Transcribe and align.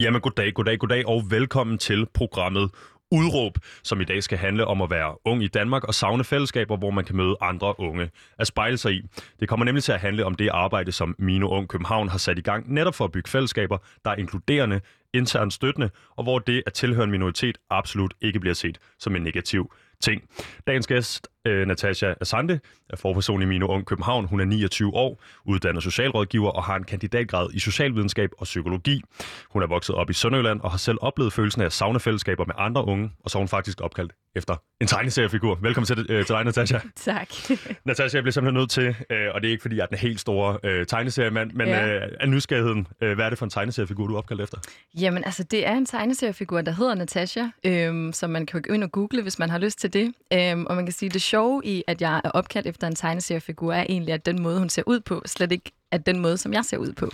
Jamen 0.00 0.20
goddag, 0.20 0.54
goddag, 0.54 0.78
goddag 0.78 1.08
og 1.08 1.22
velkommen 1.30 1.78
til 1.78 2.06
programmet 2.14 2.70
Udråb, 3.12 3.58
som 3.82 4.00
i 4.00 4.04
dag 4.04 4.22
skal 4.22 4.38
handle 4.38 4.66
om 4.66 4.82
at 4.82 4.90
være 4.90 5.16
ung 5.24 5.42
i 5.42 5.48
Danmark 5.48 5.84
og 5.84 5.94
savne 5.94 6.24
fællesskaber, 6.24 6.76
hvor 6.76 6.90
man 6.90 7.04
kan 7.04 7.16
møde 7.16 7.36
andre 7.40 7.80
unge 7.80 8.10
at 8.38 8.46
spejle 8.46 8.76
sig 8.76 8.92
i. 8.92 9.02
Det 9.40 9.48
kommer 9.48 9.64
nemlig 9.64 9.84
til 9.84 9.92
at 9.92 10.00
handle 10.00 10.24
om 10.24 10.34
det 10.34 10.48
arbejde, 10.48 10.92
som 10.92 11.14
Mino 11.18 11.48
Ung 11.48 11.68
København 11.68 12.08
har 12.08 12.18
sat 12.18 12.38
i 12.38 12.40
gang, 12.40 12.72
netop 12.72 12.94
for 12.94 13.04
at 13.04 13.12
bygge 13.12 13.30
fællesskaber, 13.30 13.78
der 14.04 14.10
er 14.10 14.14
inkluderende, 14.14 14.80
internt 15.14 15.52
støttende, 15.52 15.90
og 16.16 16.24
hvor 16.24 16.38
det 16.38 16.62
at 16.66 16.72
tilhøre 16.72 17.04
en 17.04 17.10
minoritet 17.10 17.58
absolut 17.70 18.14
ikke 18.20 18.40
bliver 18.40 18.54
set 18.54 18.78
som 18.98 19.16
en 19.16 19.22
negativ 19.22 19.72
ting. 20.00 20.22
Dagens 20.66 20.86
gæst, 20.86 21.28
øh, 21.46 21.66
Natasha 21.66 22.14
Asante, 22.20 22.60
er 22.90 22.96
forperson 22.96 23.42
i 23.42 23.44
Mino 23.44 23.66
Ung 23.66 23.86
København. 23.86 24.24
Hun 24.24 24.40
er 24.40 24.44
29 24.44 24.94
år, 24.94 25.22
uddannet 25.44 25.82
socialrådgiver 25.82 26.50
og 26.50 26.64
har 26.64 26.76
en 26.76 26.84
kandidatgrad 26.84 27.48
i 27.54 27.58
socialvidenskab 27.58 28.30
og 28.38 28.44
psykologi. 28.44 29.02
Hun 29.50 29.62
er 29.62 29.66
vokset 29.66 29.94
op 29.94 30.10
i 30.10 30.12
Sønderjylland 30.12 30.60
og 30.60 30.70
har 30.70 30.78
selv 30.78 30.98
oplevet 31.00 31.32
følelsen 31.32 31.62
af 31.62 31.66
at 31.66 31.72
savne 31.72 32.00
fællesskaber 32.00 32.44
med 32.44 32.54
andre 32.58 32.84
unge, 32.84 33.10
og 33.24 33.30
så 33.30 33.38
er 33.38 33.40
hun 33.40 33.48
faktisk 33.48 33.80
opkaldt 33.80 34.12
efter 34.36 34.56
en 34.80 34.86
tegneseriefigur. 34.86 35.58
Velkommen 35.62 35.86
til, 35.86 36.06
øh, 36.08 36.26
til 36.26 36.34
dig, 36.34 36.44
Natasha. 36.44 36.78
Tak. 36.96 37.28
Natasha, 37.84 38.16
jeg 38.16 38.22
bliver 38.22 38.32
simpelthen 38.32 38.60
nødt 38.60 38.70
til, 38.70 38.96
øh, 39.10 39.34
og 39.34 39.40
det 39.40 39.48
er 39.48 39.50
ikke 39.50 39.62
fordi, 39.62 39.76
jeg 39.76 39.82
er 39.82 39.86
den 39.86 39.98
helt 39.98 40.20
store 40.20 40.58
øh, 40.64 40.86
tegneseriemand, 40.86 41.50
men 41.52 41.68
ja. 41.68 41.94
øh, 41.94 42.12
af 42.20 42.28
nysgerrigheden, 42.28 42.86
øh, 43.00 43.14
hvad 43.14 43.24
er 43.24 43.28
det 43.28 43.38
for 43.38 43.46
en 43.46 43.50
tegneseriefigur, 43.50 44.06
du 44.06 44.14
er 44.14 44.18
opkaldt 44.18 44.42
efter? 44.42 44.58
Jamen, 45.00 45.24
altså, 45.24 45.42
det 45.42 45.66
er 45.66 45.72
en 45.72 45.86
tegneseriefigur, 45.86 46.60
der 46.60 46.72
hedder 46.72 46.94
Natasha, 46.94 47.44
øh, 47.64 48.12
som 48.12 48.30
man 48.30 48.46
kan 48.46 48.62
gå 48.62 48.74
ind 48.74 48.84
og 48.84 48.92
google, 48.92 49.22
hvis 49.22 49.38
man 49.38 49.50
har 49.50 49.58
lyst 49.58 49.78
til 49.78 49.92
det. 49.92 50.12
Øh, 50.32 50.58
og 50.58 50.76
man 50.76 50.86
kan 50.86 50.92
sige, 50.92 51.08
det 51.08 51.22
sjove 51.36 51.62
i, 51.64 51.82
at 51.86 52.00
jeg 52.00 52.20
er 52.24 52.30
opkaldt 52.30 52.66
efter 52.66 52.86
en 52.86 52.94
tegneseriefigur, 52.94 53.72
er 53.72 53.86
egentlig, 53.88 54.14
at 54.14 54.26
den 54.26 54.42
måde, 54.42 54.58
hun 54.58 54.68
ser 54.68 54.82
ud 54.86 55.00
på, 55.00 55.22
slet 55.26 55.52
ikke 55.52 55.72
er 55.92 55.98
den 55.98 56.20
måde, 56.20 56.38
som 56.38 56.52
jeg 56.52 56.64
ser 56.64 56.76
ud 56.76 56.92
på. 56.92 57.10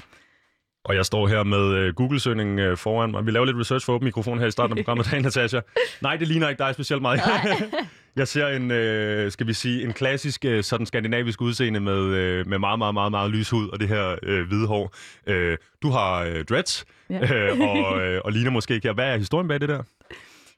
Og 0.84 0.94
jeg 0.94 1.06
står 1.06 1.28
her 1.28 1.42
med 1.42 1.88
uh, 1.88 1.94
Google-søgning 1.94 2.60
uh, 2.60 2.78
foran 2.78 3.10
mig. 3.10 3.26
Vi 3.26 3.30
laver 3.30 3.46
lidt 3.46 3.56
research 3.56 3.86
for 3.86 3.92
åben 3.92 4.04
mikrofon 4.04 4.38
her 4.38 4.46
i 4.46 4.50
starten 4.50 4.78
af 4.78 4.84
programmet, 4.84 5.22
Natasha. 5.22 5.60
Nej, 6.00 6.16
det 6.16 6.28
ligner 6.28 6.48
ikke 6.48 6.58
dig 6.58 6.74
specielt 6.74 7.02
meget. 7.02 7.20
jeg 8.16 8.28
ser 8.28 8.46
en, 8.46 8.62
uh, 8.70 9.32
skal 9.32 9.46
vi 9.46 9.52
sige, 9.52 9.84
en 9.84 9.92
klassisk 9.92 10.44
uh, 10.48 10.60
sådan 10.60 10.86
skandinavisk 10.86 11.40
udseende 11.40 11.80
med, 11.80 12.00
uh, 12.00 12.48
med 12.50 12.58
meget, 12.58 12.78
meget, 12.78 12.94
meget, 12.94 13.10
meget 13.10 13.30
lys 13.30 13.50
hud 13.50 13.68
og 13.68 13.80
det 13.80 13.88
her 13.88 14.12
uh, 14.12 14.48
hvide 14.48 14.66
hår. 14.66 14.94
Uh, 15.30 15.54
du 15.82 15.90
har 15.90 16.26
uh, 16.26 16.44
dreads, 16.50 16.84
ja. 17.10 17.52
uh, 17.52 17.60
og, 17.60 17.78
uh, 17.96 18.18
og 18.24 18.32
ligner 18.32 18.50
måske 18.50 18.74
ikke 18.74 18.88
her. 18.88 18.94
Hvad 18.94 19.06
er 19.12 19.16
historien 19.16 19.48
bag 19.48 19.60
det 19.60 19.68
der? 19.68 19.82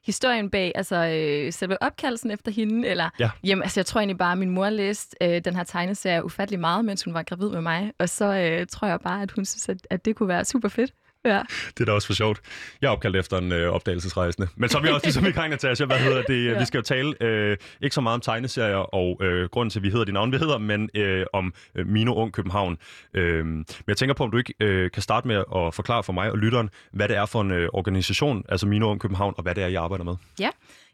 Historien 0.05 0.49
bag 0.49 0.71
altså, 0.75 0.95
øh, 0.95 1.53
selve 1.53 1.83
opkaldelsen 1.83 2.31
efter 2.31 2.51
hende, 2.51 2.87
eller 2.87 3.09
ja. 3.19 3.29
jamen, 3.43 3.61
altså, 3.63 3.79
jeg 3.79 3.85
tror 3.85 3.99
egentlig 3.99 4.17
bare, 4.17 4.31
at 4.31 4.37
min 4.37 4.49
mor 4.49 4.69
læste 4.69 5.15
øh, 5.21 5.41
den 5.45 5.55
her 5.55 5.63
tegneserie 5.63 6.25
ufattelig 6.25 6.59
meget, 6.59 6.85
mens 6.85 7.03
hun 7.03 7.13
var 7.13 7.23
gravid 7.23 7.49
med 7.49 7.61
mig, 7.61 7.91
og 7.99 8.09
så 8.09 8.25
øh, 8.25 8.67
tror 8.67 8.87
jeg 8.87 8.99
bare, 8.99 9.21
at 9.21 9.31
hun 9.31 9.45
synes, 9.45 9.69
at, 9.69 9.87
at 9.89 10.05
det 10.05 10.15
kunne 10.15 10.29
være 10.29 10.45
super 10.45 10.69
fedt. 10.69 10.91
Ja. 11.25 11.41
Det 11.67 11.79
er 11.79 11.85
da 11.85 11.91
også 11.91 12.07
for 12.07 12.13
sjovt. 12.13 12.41
Jeg 12.81 12.87
er 12.87 12.91
opkaldt 12.91 13.15
efter 13.15 13.37
en 13.37 13.51
øh, 13.51 13.71
opdagelsesrejsende. 13.71 14.47
Men 14.55 14.69
så 14.69 14.77
er 14.77 14.81
vi 14.81 14.87
også 14.87 15.05
ligesom 15.05 15.25
i 15.25 15.31
gang, 15.31 15.49
Natasha. 15.49 15.85
Hvad 15.85 15.97
hedder 15.97 16.21
det? 16.21 16.35
Ja. 16.45 16.59
Vi 16.59 16.65
skal 16.65 16.77
jo 16.77 16.81
tale 16.83 17.23
øh, 17.23 17.57
ikke 17.81 17.93
så 17.93 18.01
meget 18.01 18.13
om 18.13 18.21
tegneserier 18.21 18.75
og 18.75 19.23
øh, 19.23 19.49
grunden 19.49 19.69
til, 19.69 19.79
at 19.79 19.83
vi 19.83 19.89
hedder 19.89 20.05
de 20.05 20.11
navn, 20.11 20.31
vi 20.31 20.37
hedder, 20.37 20.57
men 20.57 20.89
øh, 20.95 21.25
om 21.33 21.53
øh, 21.75 21.87
Mino 21.87 22.13
Ung 22.15 22.33
København. 22.33 22.77
Øh, 23.13 23.45
men 23.45 23.65
jeg 23.87 23.97
tænker 23.97 24.13
på, 24.13 24.23
om 24.23 24.31
du 24.31 24.37
ikke 24.37 24.53
øh, 24.59 24.91
kan 24.91 25.01
starte 25.01 25.27
med 25.27 25.35
at 25.35 25.73
forklare 25.73 26.03
for 26.03 26.13
mig 26.13 26.31
og 26.31 26.37
lytteren, 26.37 26.69
hvad 26.91 27.07
det 27.07 27.17
er 27.17 27.25
for 27.25 27.41
en 27.41 27.51
øh, 27.51 27.69
organisation, 27.73 28.43
altså 28.49 28.67
Mino 28.67 28.89
Ung 28.91 28.99
København, 28.99 29.33
og 29.37 29.43
hvad 29.43 29.55
det 29.55 29.63
er, 29.63 29.67
I 29.67 29.75
arbejder 29.75 30.03
med. 30.03 30.15
Ja. 30.39 30.49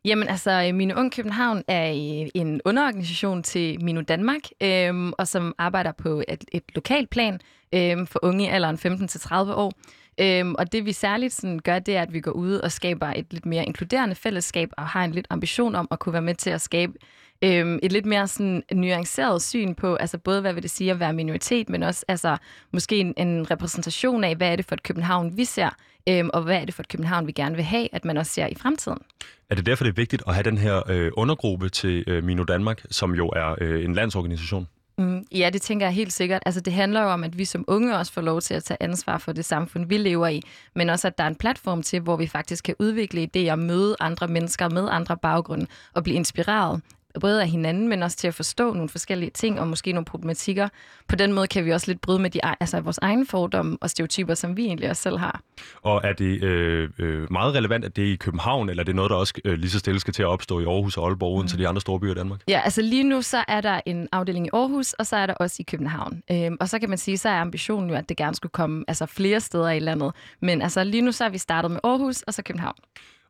Jamen 0.06 0.28
altså, 0.28 0.52
øh, 0.68 0.76
Mino 0.76 0.96
Ung 1.00 1.12
København 1.12 1.64
er 1.68 1.90
øh, 1.90 2.30
en 2.36 2.62
underorganisation 2.66 3.44
til 3.44 3.84
Mino 3.84 4.02
Danmark, 4.02 4.42
øhm, 4.64 5.14
og 5.18 5.28
som 5.28 5.56
arbejder 5.58 5.92
på 5.92 6.24
et, 6.28 6.46
et 6.52 6.64
lokalt 6.76 7.10
plan 7.10 7.40
øhm, 7.74 8.08
for 8.08 8.20
unge 8.24 8.46
i 8.46 8.48
alderen 8.48 8.76
15-30 8.76 9.36
år. 9.36 9.74
Øhm, 10.18 10.56
og 10.56 10.72
det 10.72 10.86
vi 10.86 10.92
særligt 10.92 11.34
sådan 11.34 11.60
gør, 11.60 11.80
det 11.80 11.96
er, 11.96 12.02
at 12.02 12.14
vi 12.14 12.20
går 12.20 12.32
ud 12.32 12.54
og 12.54 12.72
skaber 12.72 13.08
et 13.08 13.26
lidt 13.34 13.46
mere 13.46 13.66
inkluderende 13.66 14.16
fællesskab, 14.16 14.70
og 14.78 14.88
har 14.88 15.04
en 15.04 15.12
lidt 15.12 15.28
ambition 15.30 15.76
om 15.76 15.88
at 15.92 16.00
kunne 16.00 16.14
være 16.14 16.22
med 16.22 16.36
til 16.36 16.50
at 16.50 16.62
skabe 16.62 16.94
øhm, 17.42 17.80
et 17.84 17.92
lidt 17.92 18.06
mere 18.06 18.28
sådan 18.28 18.64
nuanceret 18.74 19.42
syn 19.42 19.76
på, 19.76 19.96
altså 19.96 20.18
både 20.18 20.42
hvad 20.42 20.54
vil 20.54 20.64
det 20.64 20.72
sige 20.72 20.92
at 20.92 21.00
være 21.00 21.14
minoritet, 21.14 21.70
men 21.70 21.84
også 21.84 22.06
altså 22.08 22.38
måske 22.72 22.98
en, 22.98 23.14
en 23.18 23.52
repræsentation 23.52 24.24
af, 24.24 24.36
hvad 24.36 24.52
er 24.52 24.56
det 24.56 24.66
for 24.66 24.76
et 24.76 24.84
København, 24.84 25.38
vi 25.38 25.46
ser, 25.46 25.70
øhm, 26.10 26.30
og 26.34 26.42
hvad 26.42 26.62
er 26.62 26.66
det 26.66 26.74
for 26.74 26.84
et 26.84 26.90
København, 26.90 27.28
vi 27.28 27.32
gerne 27.32 27.56
vil 27.56 27.66
have, 27.66 27.88
at 27.92 28.06
man 28.06 28.18
også 28.18 28.32
ser 28.32 28.48
i 28.48 28.56
fremtiden. 28.56 28.98
Er 29.50 29.56
det 29.56 29.66
derfor, 29.66 29.84
det 29.84 29.92
er 29.92 29.96
vigtigt 29.96 30.24
at 30.28 30.34
have 30.34 30.44
den 30.44 30.58
her 30.58 30.90
øh, 30.90 31.12
undergruppe 31.14 31.70
til 31.70 32.04
øh, 32.08 32.24
Mino 32.24 32.44
Danmark, 32.44 32.82
som 32.90 33.16
jo 33.16 33.28
er 33.28 33.56
øh, 33.62 33.86
en 33.86 33.94
landsorganisation? 33.94 34.68
Mm, 34.98 35.26
ja, 35.32 35.50
det 35.54 35.62
tænker 35.62 35.86
jeg 35.86 35.94
helt 35.94 36.14
sikkert. 36.14 36.44
Altså, 36.46 36.62
det 36.62 36.74
handler 36.74 37.02
jo 37.02 37.08
om, 37.08 37.24
at 37.24 37.38
vi 37.38 37.46
som 37.46 37.66
unge 37.68 37.98
også 37.98 38.14
får 38.14 38.22
lov 38.22 38.42
til 38.42 38.54
at 38.54 38.64
tage 38.64 38.78
ansvar 38.84 39.18
for 39.18 39.32
det 39.32 39.46
samfund, 39.46 39.86
vi 39.86 39.98
lever 39.98 40.28
i, 40.28 40.42
men 40.76 40.90
også, 40.90 41.08
at 41.08 41.18
der 41.18 41.24
er 41.24 41.28
en 41.28 41.36
platform 41.36 41.84
til, 41.84 42.00
hvor 42.00 42.18
vi 42.18 42.28
faktisk 42.28 42.64
kan 42.64 42.76
udvikle 42.80 43.30
idéer, 43.36 43.56
møde 43.56 43.96
andre 44.00 44.28
mennesker 44.28 44.70
med 44.70 44.88
andre 44.92 45.18
baggrunde 45.18 45.66
og 45.94 46.04
blive 46.04 46.16
inspireret 46.16 46.82
både 47.20 47.42
af 47.42 47.50
hinanden, 47.50 47.88
men 47.88 48.04
også 48.04 48.18
til 48.18 48.28
at 48.28 48.34
forstå 48.34 48.74
nogle 48.74 48.90
forskellige 48.90 49.30
ting 49.30 49.60
og 49.60 49.68
måske 49.68 49.92
nogle 49.92 50.06
problematikker. 50.06 50.70
På 51.08 51.16
den 51.16 51.34
måde 51.34 51.48
kan 51.48 51.66
vi 51.66 51.72
også 51.72 51.88
lidt 51.88 52.02
bryde 52.02 52.20
med 52.20 52.30
de, 52.30 52.40
altså 52.60 52.80
vores 52.80 52.98
egne 52.98 53.26
fordomme 53.26 53.78
og 53.82 53.90
stereotyper, 53.90 54.34
som 54.34 54.58
vi 54.58 54.66
egentlig 54.66 54.90
også 54.90 55.02
selv 55.02 55.18
har. 55.18 55.42
Og 55.82 56.02
er 56.04 56.14
det 56.14 56.44
øh, 56.44 56.90
øh, 57.00 57.32
meget 57.32 57.56
relevant, 57.56 57.86
at 57.86 57.96
det 57.96 58.08
er 58.08 58.14
i 58.14 58.16
København, 58.16 58.70
eller 58.70 58.84
er 58.84 58.86
det 58.86 58.96
noget, 58.96 59.10
der 59.10 59.16
også 59.16 59.34
øh, 59.46 59.54
lige 59.54 59.70
så 59.70 59.80
stille 59.80 60.00
skal 60.00 60.14
til 60.14 60.24
at 60.24 60.28
opstå 60.28 60.60
i 60.60 60.64
Aarhus 60.64 60.98
og 60.98 61.08
Aalborg, 61.08 61.36
uden 61.36 61.44
mm. 61.44 61.48
til 61.48 61.60
de 61.60 61.68
andre 61.68 61.82
store 61.82 62.00
byer 62.00 62.12
i 62.12 62.16
Danmark? 62.16 62.40
Ja, 62.48 62.62
altså 62.64 62.82
lige 62.82 63.04
nu 63.04 63.22
så 63.22 63.44
er 63.48 63.62
der 63.62 63.82
en 63.86 64.08
afdeling 64.12 64.48
i 64.48 64.50
Aarhus, 64.54 64.94
og 64.94 65.08
så 65.08 65.16
er 65.16 65.26
der 65.26 65.34
også 65.34 65.56
i 65.60 65.64
København. 65.64 66.24
Øhm, 66.32 66.58
og 66.60 66.70
så 66.70 66.80
kan 66.80 66.90
man 66.90 66.98
sige, 66.98 67.18
så 67.18 67.30
er 67.30 67.42
ambitionen 67.42 67.90
jo, 67.90 67.96
at 67.96 68.10
det 68.10 68.18
gerne 68.18 68.36
skulle 68.36 68.52
komme 68.52 68.84
altså, 68.88 69.06
flere 69.06 69.40
steder 69.40 69.70
i 69.70 69.80
landet. 69.80 70.12
Men 70.40 70.62
altså 70.62 70.84
lige 70.84 71.02
nu 71.02 71.12
så 71.12 71.26
er 71.26 71.30
vi 71.30 71.38
startet 71.38 71.72
med 71.72 71.80
Aarhus, 71.84 72.22
og 72.22 72.34
så 72.34 72.44
København. 72.44 72.76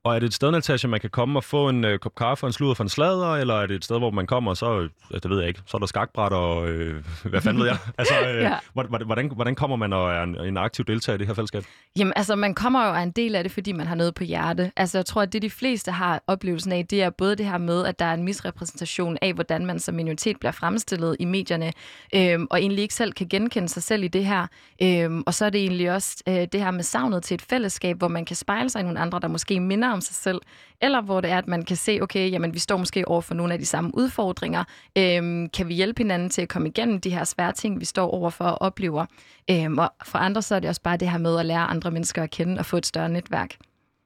Og 0.03 0.16
er 0.16 0.19
det 0.19 0.28
et 0.28 0.34
sted, 0.34 0.51
Natasha, 0.51 0.88
man 0.88 1.00
kan 1.00 1.09
komme 1.09 1.39
og 1.39 1.44
få 1.44 1.69
en 1.69 1.85
uh, 1.85 1.95
kop 1.95 2.16
kaffe 2.16 2.44
og 2.44 2.47
en 2.47 2.53
sludder 2.53 2.73
for 2.73 2.84
en 2.84 2.89
slader, 2.89 3.35
eller 3.35 3.53
er 3.53 3.66
det 3.66 3.75
et 3.75 3.84
sted, 3.84 3.97
hvor 3.97 4.12
man 4.12 4.28
kommer, 4.28 4.51
og 4.51 4.57
så, 4.57 4.79
øh, 4.79 4.89
det 5.13 5.29
ved 5.29 5.39
jeg 5.39 5.47
ikke, 5.47 5.62
så 5.66 5.78
er 5.78 5.79
der 5.79 5.85
skakbræt 5.85 6.34
og 6.34 6.69
øh, 6.69 7.03
hvad 7.23 7.41
fanden 7.41 7.63
ved 7.63 7.67
jeg? 7.67 7.78
Altså, 7.97 8.13
øh, 8.28 8.41
ja. 8.41 8.57
hvordan, 8.73 9.31
hvordan 9.31 9.56
kommer 9.56 9.78
man 9.78 9.94
og 9.94 10.11
er 10.11 10.23
en, 10.23 10.35
en 10.40 10.57
aktiv 10.57 10.85
deltager 10.85 11.16
i 11.16 11.17
det 11.17 11.28
her 11.28 11.34
fællesskab? 11.34 11.63
Jamen, 11.97 12.13
altså, 12.16 12.35
man 12.35 12.56
kommer 12.56 12.84
jo 12.85 12.90
og 12.90 12.97
er 12.97 13.03
en 13.03 13.11
del 13.11 13.35
af 13.35 13.44
det, 13.44 13.51
fordi 13.51 13.72
man 13.72 13.88
har 13.88 13.95
noget 13.95 14.16
på 14.16 14.23
hjerte. 14.23 14.72
Altså, 14.75 14.97
jeg 14.97 15.06
tror, 15.06 15.22
at 15.22 15.34
det 15.34 15.41
de 15.41 15.50
fleste 15.50 15.91
har 15.91 16.23
oplevelsen 16.28 16.72
af, 16.72 16.85
det 16.90 17.03
er 17.03 17.09
både 17.09 17.35
det 17.35 17.45
her 17.45 17.57
med, 17.57 17.85
at 17.85 18.00
der 18.00 18.06
er 18.06 18.13
en 18.13 18.23
misrepræsentation 18.23 19.17
af, 19.22 19.34
hvordan 19.34 19.66
man 19.66 19.79
som 19.79 19.95
minoritet 19.95 20.40
bliver 20.40 20.51
fremstillet 20.51 21.16
i 21.19 21.25
medierne, 21.25 21.73
øh, 22.16 22.40
og 22.50 22.61
egentlig 22.61 22.81
ikke 22.81 22.94
selv 22.94 23.13
kan 23.13 23.28
genkende 23.28 23.69
sig 23.69 23.84
selv 23.84 24.03
i 24.03 24.07
det 24.07 24.25
her. 24.25 24.47
Øh, 24.81 25.22
og 25.25 25.34
så 25.34 25.45
er 25.45 25.50
det 25.50 25.61
egentlig 25.61 25.91
også 25.91 26.23
øh, 26.28 26.47
det 26.51 26.56
her 26.56 26.72
med 26.72 26.84
savnet 26.84 27.23
til 27.23 27.35
et 27.35 27.41
fællesskab, 27.41 27.97
hvor 27.97 28.07
man 28.07 28.25
kan 28.25 28.35
spejle 28.35 28.69
sig 28.69 28.79
i 28.79 28.84
nogle 28.84 29.00
andre, 29.00 29.19
der 29.19 29.28
måske 29.28 29.59
minder 29.59 29.91
om 29.94 30.02
sig 30.02 30.16
selv, 30.16 30.41
eller 30.81 31.02
hvor 31.02 31.22
det 31.22 31.31
er, 31.31 31.38
at 31.38 31.47
man 31.47 31.66
kan 31.66 31.78
se, 31.78 32.00
okay, 32.02 32.31
jamen 32.31 32.53
vi 32.53 32.59
står 32.59 32.78
måske 32.78 33.07
over 33.07 33.22
for 33.22 33.34
nogle 33.34 33.53
af 33.53 33.59
de 33.59 33.66
samme 33.66 33.91
udfordringer. 33.94 34.63
Øhm, 34.97 35.50
kan 35.50 35.68
vi 35.68 35.74
hjælpe 35.74 36.00
hinanden 36.00 36.29
til 36.29 36.41
at 36.41 36.50
komme 36.50 36.68
igennem 36.68 37.02
de 37.02 37.09
her 37.09 37.24
svære 37.24 37.52
ting, 37.52 37.79
vi 37.79 37.85
står 37.85 38.12
over 38.12 38.29
for 38.29 38.46
og 38.46 38.62
oplever? 38.62 39.06
Øhm, 39.50 39.78
og 39.78 39.94
for 40.06 40.18
andre 40.18 40.41
så 40.41 40.56
er 40.56 40.59
det 40.59 40.69
også 40.69 40.81
bare 40.81 40.97
det 40.97 41.09
her 41.09 41.18
med 41.18 41.40
at 41.40 41.46
lære 41.46 41.59
andre 41.59 41.91
mennesker 41.91 42.24
at 42.24 42.31
kende 42.31 42.59
og 42.59 42.66
få 42.66 42.78
et 42.78 42.85
større 42.85 43.09
netværk. 43.09 43.57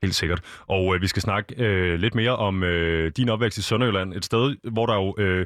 Helt 0.03 0.16
sikkert. 0.16 0.41
Og 0.67 0.95
øh, 0.95 1.01
vi 1.01 1.07
skal 1.07 1.22
snakke 1.22 1.56
øh, 1.63 2.00
lidt 2.00 2.16
mere 2.16 2.35
om 2.35 2.63
øh, 2.63 3.11
din 3.17 3.29
opvækst 3.29 3.57
i 3.57 3.61
Sønderjylland. 3.61 4.13
Et 4.13 4.25
sted, 4.25 4.56
hvor 4.72 4.85
der 4.85 4.95
jo 4.95 5.16
øh, 5.17 5.45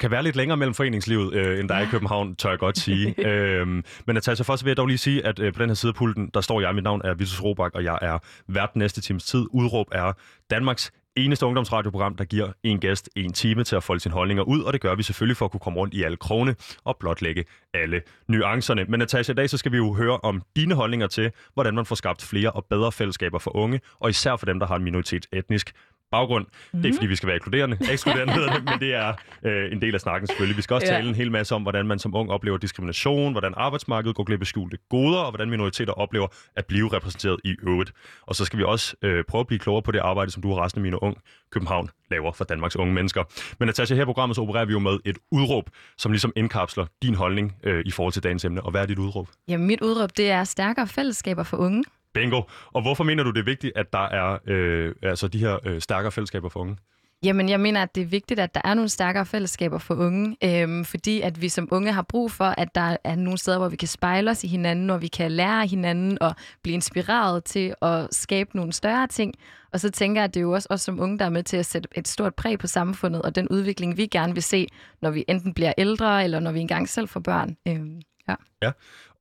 kan 0.00 0.10
være 0.10 0.22
lidt 0.22 0.36
længere 0.36 0.56
mellem 0.56 0.74
foreningslivet, 0.74 1.34
øh, 1.34 1.60
end 1.60 1.68
der 1.68 1.74
er 1.74 1.82
i 1.82 1.86
København, 1.90 2.36
tør 2.36 2.50
jeg 2.50 2.58
godt 2.58 2.78
sige. 2.78 3.14
øhm, 3.28 3.84
men 4.06 4.14
Natasha, 4.14 4.42
først 4.42 4.64
vil 4.64 4.70
jeg 4.70 4.76
dog 4.76 4.86
lige 4.86 4.98
sige, 4.98 5.26
at 5.26 5.38
øh, 5.38 5.52
på 5.52 5.62
den 5.62 5.70
her 5.70 5.74
side 5.74 5.90
af 5.90 5.94
pulten, 5.94 6.30
der 6.34 6.40
står 6.40 6.60
jeg, 6.60 6.74
mit 6.74 6.84
navn 6.84 7.00
er 7.04 7.14
Vitus 7.14 7.42
Robak, 7.42 7.74
og 7.74 7.84
jeg 7.84 7.98
er 8.02 8.18
vært 8.48 8.76
næste 8.76 9.00
times 9.00 9.24
tid. 9.24 9.46
Udråb 9.50 9.86
er 9.92 10.12
Danmarks 10.50 10.92
eneste 11.24 11.46
ungdomsradioprogram, 11.46 12.16
der 12.16 12.24
giver 12.24 12.52
en 12.62 12.80
gæst 12.80 13.10
en 13.16 13.32
time 13.32 13.64
til 13.64 13.76
at 13.76 13.82
folde 13.82 14.00
sine 14.00 14.14
holdninger 14.14 14.42
ud, 14.42 14.60
og 14.60 14.72
det 14.72 14.80
gør 14.80 14.94
vi 14.94 15.02
selvfølgelig 15.02 15.36
for 15.36 15.44
at 15.44 15.50
kunne 15.50 15.60
komme 15.60 15.78
rundt 15.78 15.94
i 15.94 16.02
alle 16.02 16.16
krone 16.16 16.56
og 16.84 16.96
blotlægge 17.00 17.44
alle 17.74 18.02
nuancerne. 18.28 18.84
Men 18.88 18.98
Natasha, 18.98 19.32
i 19.32 19.34
dag 19.34 19.50
så 19.50 19.58
skal 19.58 19.72
vi 19.72 19.76
jo 19.76 19.94
høre 19.94 20.18
om 20.22 20.42
dine 20.56 20.74
holdninger 20.74 21.06
til, 21.06 21.30
hvordan 21.54 21.74
man 21.74 21.86
får 21.86 21.94
skabt 21.94 22.22
flere 22.22 22.50
og 22.50 22.64
bedre 22.70 22.92
fællesskaber 22.92 23.38
for 23.38 23.56
unge, 23.56 23.80
og 24.00 24.10
især 24.10 24.36
for 24.36 24.46
dem, 24.46 24.58
der 24.58 24.66
har 24.66 24.76
en 24.76 24.84
minoritet 24.84 25.26
etnisk 25.32 25.72
baggrund. 26.10 26.44
Mm-hmm. 26.44 26.82
Det 26.82 26.84
er 26.84 26.86
ikke, 26.86 26.94
mhm. 26.94 26.96
fordi 26.96 27.06
vi 27.06 27.16
skal 27.16 27.26
være 27.26 27.36
inkluderende, 27.36 27.78
ekskluderende 27.92 28.34
men 28.70 28.80
det 28.80 28.94
er 28.94 29.12
øh, 29.42 29.72
en 29.72 29.82
del 29.82 29.94
af 29.94 30.00
snakken 30.00 30.26
selvfølgelig. 30.26 30.56
Vi 30.56 30.62
skal 30.62 30.74
også 30.74 30.86
ja. 30.86 30.92
tale 30.92 31.08
en 31.08 31.14
hel 31.14 31.30
masse 31.30 31.54
om, 31.54 31.62
hvordan 31.62 31.86
man 31.86 31.98
som 31.98 32.14
ung 32.14 32.30
oplever 32.30 32.56
diskrimination, 32.56 33.32
hvordan 33.32 33.54
arbejdsmarkedet 33.56 34.16
går 34.16 34.24
glip 34.24 34.40
af 34.40 34.46
skjulte 34.46 34.78
goder, 34.90 35.18
og 35.18 35.30
hvordan 35.30 35.50
minoriteter 35.50 35.92
oplever 35.92 36.26
at 36.56 36.66
blive 36.66 36.92
repræsenteret 36.92 37.40
i 37.44 37.56
øvrigt. 37.62 37.92
Og 38.22 38.34
så 38.34 38.44
skal 38.44 38.58
vi 38.58 38.64
også 38.64 38.96
øh, 39.02 39.24
prøve 39.28 39.40
at 39.40 39.46
blive 39.46 39.58
klogere 39.58 39.82
på 39.82 39.92
det 39.92 39.98
arbejde, 39.98 40.30
som 40.30 40.42
du 40.42 40.52
og 40.52 40.58
resten 40.58 40.78
af 40.78 40.82
mine 40.82 41.02
ung 41.02 41.18
København 41.50 41.90
laver 42.10 42.32
for 42.32 42.44
Danmarks 42.44 42.76
unge 42.76 42.94
mennesker. 42.94 43.24
Men 43.58 43.66
Natasha, 43.66 43.94
her 43.94 44.02
i 44.02 44.04
programmet 44.04 44.36
så 44.36 44.42
opererer 44.42 44.64
vi 44.64 44.72
jo 44.72 44.78
med 44.78 44.98
et 45.04 45.18
udråb, 45.30 45.70
som 45.98 46.12
ligesom 46.12 46.32
indkapsler 46.36 46.86
din 47.02 47.14
holdning 47.14 47.56
øh, 47.62 47.82
i 47.86 47.90
forhold 47.90 48.12
til 48.12 48.22
dagens 48.22 48.44
emne. 48.44 48.62
Og 48.62 48.70
hvad 48.70 48.82
er 48.82 48.86
dit 48.86 48.98
udråb? 48.98 49.28
Jamen, 49.48 49.66
mit 49.66 49.80
udråb, 49.80 50.10
det 50.16 50.30
er 50.30 50.44
stærkere 50.44 50.86
fællesskaber 50.86 51.42
for 51.42 51.56
unge. 51.56 51.84
Bingo. 52.18 52.42
Og 52.72 52.82
hvorfor 52.82 53.04
mener 53.04 53.22
du, 53.22 53.30
det 53.30 53.40
er 53.40 53.44
vigtigt, 53.44 53.72
at 53.76 53.92
der 53.92 54.08
er 54.08 54.38
øh, 54.46 54.94
altså 55.02 55.28
de 55.28 55.38
her 55.38 55.58
øh, 55.66 55.80
stærkere 55.80 56.12
fællesskaber 56.12 56.48
for 56.48 56.60
unge? 56.60 56.76
Jamen, 57.22 57.48
jeg 57.48 57.60
mener, 57.60 57.82
at 57.82 57.94
det 57.94 58.00
er 58.02 58.06
vigtigt, 58.06 58.40
at 58.40 58.54
der 58.54 58.60
er 58.64 58.74
nogle 58.74 58.88
stærkere 58.88 59.26
fællesskaber 59.26 59.78
for 59.78 59.94
unge, 59.94 60.36
øhm, 60.44 60.84
fordi 60.84 61.20
at 61.20 61.42
vi 61.42 61.48
som 61.48 61.68
unge 61.70 61.92
har 61.92 62.02
brug 62.02 62.32
for, 62.32 62.44
at 62.44 62.74
der 62.74 62.96
er 63.04 63.16
nogle 63.16 63.38
steder, 63.38 63.58
hvor 63.58 63.68
vi 63.68 63.76
kan 63.76 63.88
spejle 63.88 64.30
os 64.30 64.44
i 64.44 64.46
hinanden, 64.46 64.90
og 64.90 65.02
vi 65.02 65.06
kan 65.06 65.32
lære 65.32 65.66
hinanden 65.66 66.18
og 66.22 66.34
blive 66.62 66.74
inspireret 66.74 67.44
til 67.44 67.74
at 67.82 68.14
skabe 68.14 68.50
nogle 68.56 68.72
større 68.72 69.06
ting. 69.06 69.34
Og 69.72 69.80
så 69.80 69.90
tænker 69.90 70.20
jeg, 70.20 70.24
at 70.24 70.34
det 70.34 70.40
er 70.40 70.44
jo 70.44 70.52
også 70.52 70.68
os 70.70 70.80
som 70.80 71.00
unge, 71.00 71.18
der 71.18 71.24
er 71.24 71.30
med 71.30 71.42
til 71.42 71.56
at 71.56 71.66
sætte 71.66 71.88
et 71.94 72.08
stort 72.08 72.34
præg 72.34 72.58
på 72.58 72.66
samfundet, 72.66 73.22
og 73.22 73.34
den 73.34 73.48
udvikling, 73.48 73.96
vi 73.96 74.06
gerne 74.06 74.34
vil 74.34 74.42
se, 74.42 74.66
når 75.02 75.10
vi 75.10 75.24
enten 75.28 75.54
bliver 75.54 75.72
ældre, 75.78 76.24
eller 76.24 76.40
når 76.40 76.52
vi 76.52 76.60
engang 76.60 76.88
selv 76.88 77.08
får 77.08 77.20
børn. 77.20 77.56
Øhm, 77.68 78.00
ja. 78.28 78.34
ja, 78.62 78.72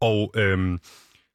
og 0.01 0.33
øhm, 0.35 0.79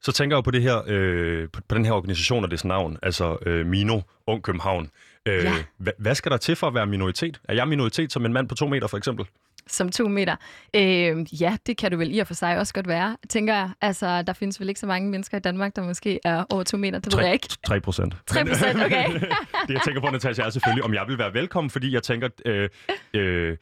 så 0.03 0.13
tænker 0.13 0.37
jeg 0.37 0.45
på 0.45 0.51
det 0.51 0.63
her, 0.63 0.83
øh, 0.87 1.49
på, 1.53 1.61
på 1.69 1.75
den 1.75 1.85
her 1.85 1.93
organisation 1.93 2.45
og 2.45 2.51
dets 2.51 2.65
navn, 2.65 2.99
altså 3.03 3.37
øh, 3.47 3.67
Mino, 3.67 4.01
Ung 4.27 4.43
København. 4.43 4.91
Øh, 5.27 5.45
ja. 5.45 5.53
hvad, 5.79 5.93
hvad 5.99 6.15
skal 6.15 6.33
der 6.33 6.39
til 6.39 6.57
for 6.57 6.67
at 6.67 6.75
være 6.75 6.87
minoritet? 6.87 7.41
Er 7.45 7.55
jeg 7.55 7.69
minoritet 7.69 8.13
som 8.13 8.27
en 8.27 8.33
mand 8.33 8.49
på 8.49 8.55
to 8.55 8.67
meter, 8.69 8.87
for 8.87 8.97
eksempel? 8.97 9.27
Som 9.67 9.89
to 9.89 10.09
meter? 10.09 10.37
Øh, 10.77 11.43
ja, 11.43 11.57
det 11.67 11.77
kan 11.77 11.91
du 11.91 11.97
vel 11.97 12.15
i 12.15 12.19
og 12.19 12.27
for 12.27 12.35
sig 12.35 12.59
også 12.59 12.75
godt 12.75 12.89
være, 12.89 13.17
tænker 13.29 13.55
jeg. 13.55 13.71
Altså, 13.81 14.23
der 14.23 14.33
findes 14.33 14.61
vel 14.61 14.69
ikke 14.69 14.81
så 14.81 14.87
mange 14.87 15.11
mennesker 15.11 15.37
i 15.37 15.41
Danmark, 15.41 15.77
der 15.77 15.83
måske 15.83 16.21
er 16.25 16.45
over 16.51 16.63
to 16.63 16.77
meter, 16.77 16.99
det 16.99 17.13
3, 17.13 17.19
ved 17.19 17.25
jeg 17.25 17.35
ikke. 17.35 17.49
3 17.67 17.81
procent. 17.81 18.15
3 18.27 18.45
procent, 18.45 18.83
okay. 18.85 19.05
det, 19.69 19.75
jeg 19.75 19.81
tænker 19.85 20.01
på, 20.01 20.11
Natasja, 20.11 20.45
er 20.45 20.51
selvfølgelig, 20.51 20.85
om 20.85 20.95
jeg 20.95 21.05
vil 21.09 21.19
være 21.19 21.35
velkommen, 21.35 21.71
fordi 21.71 21.95
jeg 21.95 22.03
tænker, 22.03 22.29
øh, 22.47 22.69
øh, 23.15 23.57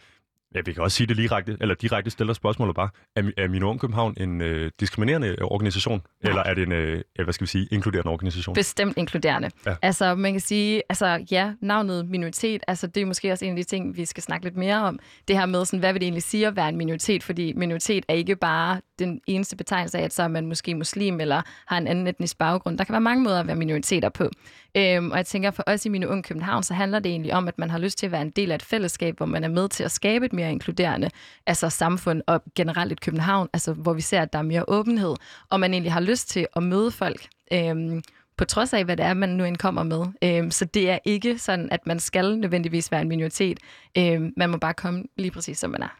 Ja, 0.55 0.61
vi 0.64 0.73
kan 0.73 0.82
også 0.82 0.97
sige 0.97 1.06
det 1.06 1.17
direkte, 1.17 1.56
eller 1.61 1.75
direkte 1.75 2.11
stiller 2.11 2.35
spørgsmålet 2.35 2.75
bare. 2.75 2.88
Er, 3.17 3.23
er 3.37 3.49
Min 3.49 3.62
Ung 3.62 3.81
København 3.81 4.14
en 4.17 4.41
øh, 4.41 4.70
diskriminerende 4.81 5.37
organisation, 5.43 6.02
Nej. 6.23 6.31
eller 6.31 6.43
er 6.43 6.55
det 6.55 6.62
en, 6.62 6.73
øh, 6.73 7.02
hvad 7.25 7.32
skal 7.32 7.44
vi 7.44 7.49
sige, 7.49 7.69
inkluderende 7.70 8.12
organisation? 8.12 8.55
Bestemt 8.55 8.97
inkluderende. 8.97 9.50
Ja. 9.67 9.75
Altså, 9.82 10.14
man 10.14 10.32
kan 10.32 10.41
sige, 10.41 10.82
altså 10.88 11.25
ja, 11.31 11.52
navnet 11.62 12.08
minoritet, 12.08 12.62
altså 12.69 12.87
det 12.87 13.00
er 13.00 13.06
måske 13.06 13.32
også 13.32 13.44
en 13.44 13.50
af 13.50 13.56
de 13.56 13.62
ting, 13.62 13.97
vi 13.97 14.05
skal 14.05 14.23
snakke 14.23 14.47
lidt 14.47 14.56
mere 14.56 14.76
om. 14.82 14.99
Det 15.29 15.38
her 15.38 15.47
med, 15.47 15.64
sådan, 15.64 15.79
hvad 15.79 15.93
vil 15.93 16.00
det 16.00 16.06
egentlig 16.06 16.23
sige 16.23 16.47
at 16.47 16.56
være 16.56 16.69
en 16.69 16.76
minoritet? 16.76 17.23
Fordi 17.23 17.53
minoritet 17.53 18.05
er 18.08 18.14
ikke 18.14 18.37
bare 18.37 18.81
den 18.99 19.20
eneste 19.26 19.56
betegnelse 19.56 19.99
af, 19.99 20.03
at 20.03 20.12
så 20.12 20.23
er 20.23 20.29
man 20.29 20.46
måske 20.46 20.75
muslim, 20.75 21.20
eller 21.20 21.43
har 21.67 21.79
en 21.79 21.87
anden 21.87 22.06
etnisk 22.06 22.38
baggrund. 22.38 22.79
Der 22.79 22.85
kan 22.85 22.93
være 22.93 23.00
mange 23.00 23.25
måder 23.25 23.41
at 23.41 23.46
være 23.46 23.56
minoriteter 23.56 24.08
på. 24.08 24.31
Øhm, 24.76 25.11
og 25.11 25.17
jeg 25.17 25.26
tænker, 25.26 25.50
for 25.50 25.62
os 25.67 25.87
i 25.87 25.88
Mine 25.88 26.08
Unge 26.08 26.22
København, 26.22 26.62
så 26.62 26.75
handler 26.75 26.99
det 26.99 27.11
egentlig 27.11 27.34
om, 27.34 27.49
at 27.49 27.58
man 27.58 27.70
har 27.70 27.78
lyst 27.78 27.99
til 27.99 28.06
at 28.06 28.12
være 28.12 28.22
en 28.22 28.31
del 28.31 28.50
af 28.50 28.55
et 28.55 28.62
fællesskab, 28.62 29.17
hvor 29.17 29.26
man 29.26 29.44
er 29.44 29.49
med 29.49 29.69
til 29.69 29.84
at 29.84 29.90
skabe 29.90 30.26
et 30.26 30.32
mere 30.32 30.52
inkluderende 30.52 31.11
altså 31.46 31.70
samfund 31.70 32.22
og 32.26 32.43
generelt 32.55 32.93
et 32.93 33.00
København, 33.00 33.49
altså 33.52 33.72
hvor 33.72 33.93
vi 33.93 34.00
ser, 34.00 34.22
at 34.22 34.32
der 34.32 34.38
er 34.38 34.43
mere 34.43 34.64
åbenhed, 34.69 35.14
og 35.50 35.61
man 35.61 35.72
egentlig 35.72 35.93
har 35.93 36.00
lyst 36.00 36.28
til 36.28 36.46
at 36.56 36.62
møde 36.62 36.90
folk. 36.90 37.26
Øhm, 37.52 38.02
på 38.37 38.44
trods 38.44 38.72
af, 38.72 38.84
hvad 38.84 38.96
det 38.96 39.06
er, 39.06 39.14
man 39.14 39.28
nu 39.28 39.55
kommer 39.58 39.82
med. 39.82 40.06
Øhm, 40.25 40.50
så 40.50 40.64
det 40.64 40.90
er 40.90 40.99
ikke 41.05 41.38
sådan, 41.38 41.69
at 41.70 41.87
man 41.87 42.00
skal 42.00 42.38
nødvendigvis 42.38 42.93
være 42.93 43.02
en 43.02 43.08
minoritet. 43.08 43.58
Øhm, 43.99 44.32
man 44.37 44.50
må 44.50 44.56
bare 44.56 44.75
komme 44.75 45.05
lige 45.17 45.31
præcis, 45.31 45.58
som 45.58 45.70
man 45.70 45.82
er. 45.82 45.96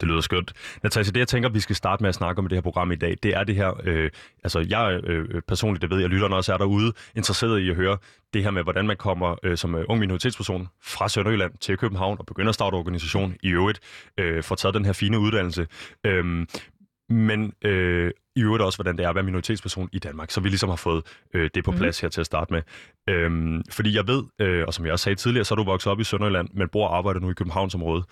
Det 0.00 0.08
lyder 0.08 0.20
skønt. 0.20 0.52
Natasja, 0.82 1.10
det 1.10 1.18
jeg 1.18 1.28
tænker, 1.28 1.48
vi 1.48 1.60
skal 1.60 1.76
starte 1.76 2.02
med 2.02 2.08
at 2.08 2.14
snakke 2.14 2.38
om 2.38 2.44
i 2.44 2.48
det 2.48 2.56
her 2.56 2.62
program 2.62 2.92
i 2.92 2.96
dag, 2.96 3.16
det 3.22 3.36
er 3.36 3.44
det 3.44 3.54
her, 3.54 3.80
øh, 3.84 4.10
altså 4.44 4.66
jeg 4.68 5.00
øh, 5.04 5.42
personligt, 5.48 5.82
det 5.82 5.90
ved 5.90 6.00
jeg, 6.00 6.08
lytterne 6.08 6.36
også 6.36 6.52
er 6.54 6.58
derude, 6.58 6.92
interesseret 7.16 7.60
i 7.60 7.70
at 7.70 7.76
høre 7.76 7.98
det 8.34 8.42
her 8.42 8.50
med, 8.50 8.62
hvordan 8.62 8.86
man 8.86 8.96
kommer 8.96 9.36
øh, 9.42 9.56
som 9.56 9.74
øh, 9.74 9.84
ung 9.88 10.00
minoritetsperson 10.00 10.68
fra 10.82 11.08
Sønderjylland 11.08 11.52
til 11.60 11.76
København 11.76 12.16
og 12.18 12.26
begynder 12.26 12.48
at 12.48 12.54
starte 12.54 12.74
organisation 12.74 13.36
i 13.42 13.48
øvrigt, 13.48 13.80
øh, 14.18 14.42
får 14.42 14.54
taget 14.54 14.74
den 14.74 14.84
her 14.84 14.92
fine 14.92 15.18
uddannelse. 15.18 15.66
Øh, 16.06 16.46
men 17.08 17.52
øh, 17.64 18.10
i 18.36 18.42
øvrigt 18.42 18.62
også, 18.62 18.76
hvordan 18.76 18.96
det 18.96 19.04
er 19.04 19.08
at 19.08 19.14
være 19.14 19.24
minoritetsperson 19.24 19.88
i 19.92 19.98
Danmark, 19.98 20.30
så 20.30 20.40
vi 20.40 20.48
ligesom 20.48 20.68
har 20.68 20.76
fået 20.76 21.02
øh, 21.34 21.50
det 21.54 21.64
på 21.64 21.70
mhm. 21.70 21.80
plads 21.80 22.02
mm. 22.02 22.04
her 22.04 22.10
til 22.10 22.20
at 22.20 22.26
starte 22.26 22.52
med. 22.52 22.62
Øhm, 23.08 23.62
fordi 23.70 23.96
jeg 23.96 24.06
ved, 24.06 24.24
øh, 24.38 24.64
og 24.66 24.74
som 24.74 24.84
jeg 24.84 24.92
også 24.92 25.02
sagde 25.02 25.16
tidligere, 25.16 25.44
så 25.44 25.54
er 25.54 25.56
du 25.56 25.64
vokset 25.64 25.92
op 25.92 26.00
i 26.00 26.04
Sønderjylland, 26.04 26.48
men 26.54 26.68
bor 26.68 26.88
og 26.88 26.96
arbejder 26.96 27.20
nu 27.20 27.30
i 27.30 27.34
Københavnsområdet. 27.34 28.04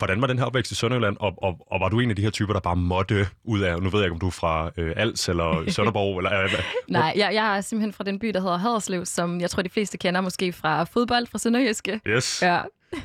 Hvordan 0.00 0.20
var 0.20 0.26
den 0.26 0.38
her 0.38 0.44
opvækst 0.44 0.72
i 0.72 0.74
Sønderjylland, 0.74 1.16
og, 1.20 1.34
og, 1.42 1.56
og 1.70 1.80
var 1.80 1.88
du 1.88 2.00
en 2.00 2.10
af 2.10 2.16
de 2.16 2.22
her 2.22 2.30
typer, 2.30 2.52
der 2.52 2.60
bare 2.60 2.76
måtte 2.76 3.26
ud 3.44 3.60
af, 3.60 3.82
nu 3.82 3.90
ved 3.90 3.98
jeg 4.00 4.06
ikke, 4.06 4.14
om 4.14 4.20
du 4.20 4.26
er 4.26 4.30
fra 4.30 4.70
øh, 4.76 4.92
Als 4.96 5.28
eller 5.28 5.64
Sønderborg? 5.76 6.18
eller, 6.18 6.42
øh, 6.42 6.50
Nej, 6.88 7.12
jeg, 7.16 7.30
jeg 7.34 7.56
er 7.56 7.60
simpelthen 7.60 7.92
fra 7.92 8.04
den 8.04 8.18
by, 8.18 8.28
der 8.28 8.40
hedder 8.40 8.56
Haderslev, 8.58 9.04
som 9.06 9.40
jeg 9.40 9.50
tror, 9.50 9.62
de 9.62 9.68
fleste 9.70 9.98
kender 9.98 10.20
måske 10.20 10.52
fra 10.52 10.84
fodbold 10.84 11.26
fra 11.26 11.38
Sønderjyske. 11.38 12.00
Yes. 12.06 12.42
Ja. 12.42 12.60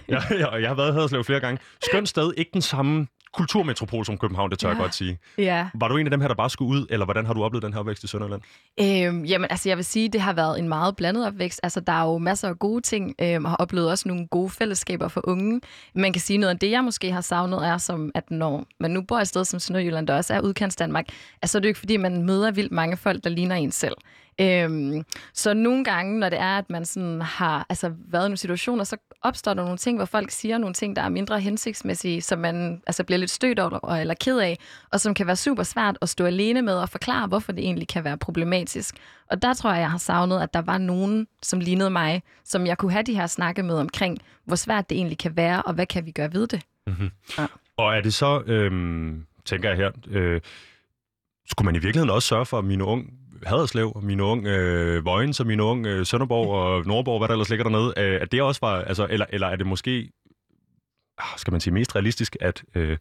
ja, 0.09 0.19
ja, 0.31 0.55
jeg 0.55 0.69
har 0.69 0.75
været 0.75 0.89
i 0.89 0.93
Haderslev 0.93 1.23
flere 1.23 1.39
gange. 1.39 1.59
Skønt 1.81 2.09
sted, 2.09 2.31
ikke 2.37 2.51
den 2.53 2.61
samme 2.61 3.07
kulturmetropol 3.35 4.05
som 4.05 4.17
København, 4.17 4.51
det 4.51 4.59
tør 4.59 4.67
ja. 4.67 4.73
jeg 4.73 4.81
godt 4.81 4.95
sige. 4.95 5.19
Ja. 5.37 5.67
Var 5.73 5.87
du 5.87 5.97
en 5.97 6.07
af 6.07 6.11
dem 6.11 6.21
her, 6.21 6.27
der 6.27 6.35
bare 6.35 6.49
skulle 6.49 6.71
ud, 6.71 6.87
eller 6.89 7.05
hvordan 7.05 7.25
har 7.25 7.33
du 7.33 7.43
oplevet 7.43 7.63
den 7.63 7.73
her 7.73 7.79
opvækst 7.79 8.03
i 8.03 8.07
Sønderland? 8.07 8.41
Øhm, 8.79 9.25
jamen, 9.25 9.47
altså 9.49 9.69
jeg 9.69 9.77
vil 9.77 9.85
sige, 9.85 10.09
det 10.09 10.21
har 10.21 10.33
været 10.33 10.59
en 10.59 10.67
meget 10.67 10.95
blandet 10.95 11.27
opvækst. 11.27 11.59
Altså, 11.63 11.79
der 11.79 11.93
er 11.93 12.03
jo 12.03 12.17
masser 12.17 12.49
af 12.49 12.59
gode 12.59 12.81
ting, 12.81 13.15
øhm, 13.21 13.45
og 13.45 13.51
har 13.51 13.57
oplevet 13.57 13.89
også 13.89 14.07
nogle 14.07 14.27
gode 14.27 14.49
fællesskaber 14.49 15.07
for 15.07 15.21
unge. 15.23 15.61
Man 15.95 16.13
kan 16.13 16.21
sige 16.21 16.37
noget 16.37 16.53
af 16.53 16.59
det, 16.59 16.71
jeg 16.71 16.83
måske 16.83 17.11
har 17.11 17.21
savnet, 17.21 17.67
er 17.67 17.77
som, 17.77 18.11
at 18.15 18.31
når 18.31 18.65
man 18.79 18.91
nu 18.91 19.01
bor 19.01 19.19
et 19.19 19.27
sted 19.27 19.45
som 19.45 19.59
Sønderjylland, 19.59 20.07
der 20.07 20.15
også 20.15 20.33
er 20.33 20.41
udkants 20.41 20.75
Danmark, 20.75 21.05
altså 21.41 21.59
det 21.59 21.65
er 21.65 21.67
jo 21.67 21.71
ikke 21.71 21.79
fordi, 21.79 21.97
man 21.97 22.23
møder 22.23 22.51
vildt 22.51 22.71
mange 22.71 22.97
folk, 22.97 23.23
der 23.23 23.29
ligner 23.29 23.55
en 23.55 23.71
selv. 23.71 23.95
Øhm, 24.41 25.03
så 25.33 25.53
nogle 25.53 25.83
gange, 25.83 26.19
når 26.19 26.29
det 26.29 26.39
er, 26.39 26.57
at 26.57 26.69
man 26.69 26.85
sådan 26.85 27.21
har 27.21 27.65
altså, 27.69 27.93
været 28.07 28.25
i 28.25 28.27
nogle 28.27 28.37
situationer, 28.37 28.83
så 28.83 28.97
opstår 29.21 29.53
der 29.53 29.63
nogle 29.63 29.77
ting, 29.77 29.97
hvor 29.97 30.05
folk 30.05 30.31
siger 30.31 30.57
nogle 30.57 30.73
ting, 30.73 30.95
der 30.95 31.01
er 31.01 31.09
mindre 31.09 31.39
hensigtsmæssige, 31.39 32.21
som 32.21 32.39
man 32.39 32.81
altså, 32.87 33.03
bliver 33.03 33.17
lidt 33.19 33.31
stødt 33.31 33.59
over 33.59 33.95
eller 33.95 34.13
ked 34.13 34.39
af, 34.39 34.57
og 34.91 34.99
som 34.99 35.13
kan 35.13 35.27
være 35.27 35.35
super 35.35 35.63
svært 35.63 35.97
at 36.01 36.09
stå 36.09 36.25
alene 36.25 36.61
med 36.61 36.73
og 36.73 36.89
forklare, 36.89 37.27
hvorfor 37.27 37.51
det 37.51 37.63
egentlig 37.63 37.87
kan 37.87 38.03
være 38.03 38.17
problematisk. 38.17 38.95
Og 39.31 39.41
der 39.41 39.53
tror 39.53 39.71
jeg, 39.71 39.79
jeg 39.79 39.91
har 39.91 39.97
savnet, 39.97 40.41
at 40.41 40.53
der 40.53 40.61
var 40.61 40.77
nogen, 40.77 41.27
som 41.41 41.59
lignede 41.59 41.89
mig, 41.89 42.23
som 42.43 42.67
jeg 42.67 42.77
kunne 42.77 42.91
have 42.91 43.03
de 43.03 43.15
her 43.15 43.27
snakke 43.27 43.63
med 43.63 43.75
omkring, 43.75 44.17
hvor 44.45 44.55
svært 44.55 44.89
det 44.89 44.97
egentlig 44.97 45.17
kan 45.17 45.37
være, 45.37 45.61
og 45.61 45.73
hvad 45.73 45.85
kan 45.85 46.05
vi 46.05 46.11
gøre 46.11 46.33
ved 46.33 46.47
det. 46.47 46.61
Mm-hmm. 46.87 47.11
Ja. 47.37 47.45
Og 47.77 47.97
er 47.97 48.01
det 48.01 48.13
så, 48.13 48.43
øhm, 48.47 49.25
tænker 49.45 49.69
jeg 49.69 49.77
her, 49.77 49.91
øh, 50.07 50.41
skulle 51.49 51.65
man 51.65 51.75
i 51.75 51.79
virkeligheden 51.79 52.09
også 52.09 52.27
sørge 52.27 52.45
for, 52.45 52.57
at 52.57 52.65
mine 52.65 52.83
unge 52.83 53.05
Haderslev, 53.45 53.99
min 54.03 54.19
ung 54.19 54.47
øh, 54.47 55.05
Vojens 55.05 55.39
og 55.39 55.47
min 55.47 55.59
ung 55.59 55.85
øh, 55.85 56.05
Sønderborg 56.05 56.49
og 56.49 56.85
Nordborg, 56.85 57.19
hvad 57.19 57.27
der 57.27 57.33
ellers 57.33 57.49
ligger 57.49 57.63
dernede, 57.63 57.93
øh, 57.97 58.21
at 58.21 58.31
det 58.31 58.41
også 58.41 58.59
var, 58.63 58.81
altså, 58.81 59.07
eller, 59.09 59.25
eller 59.29 59.47
er 59.47 59.55
det 59.55 59.67
måske, 59.67 60.11
ah, 61.17 61.37
skal 61.37 61.51
man 61.51 61.61
sige, 61.61 61.73
mest 61.73 61.95
realistisk, 61.95 62.35
at 62.41 62.63
øh, 62.75 62.97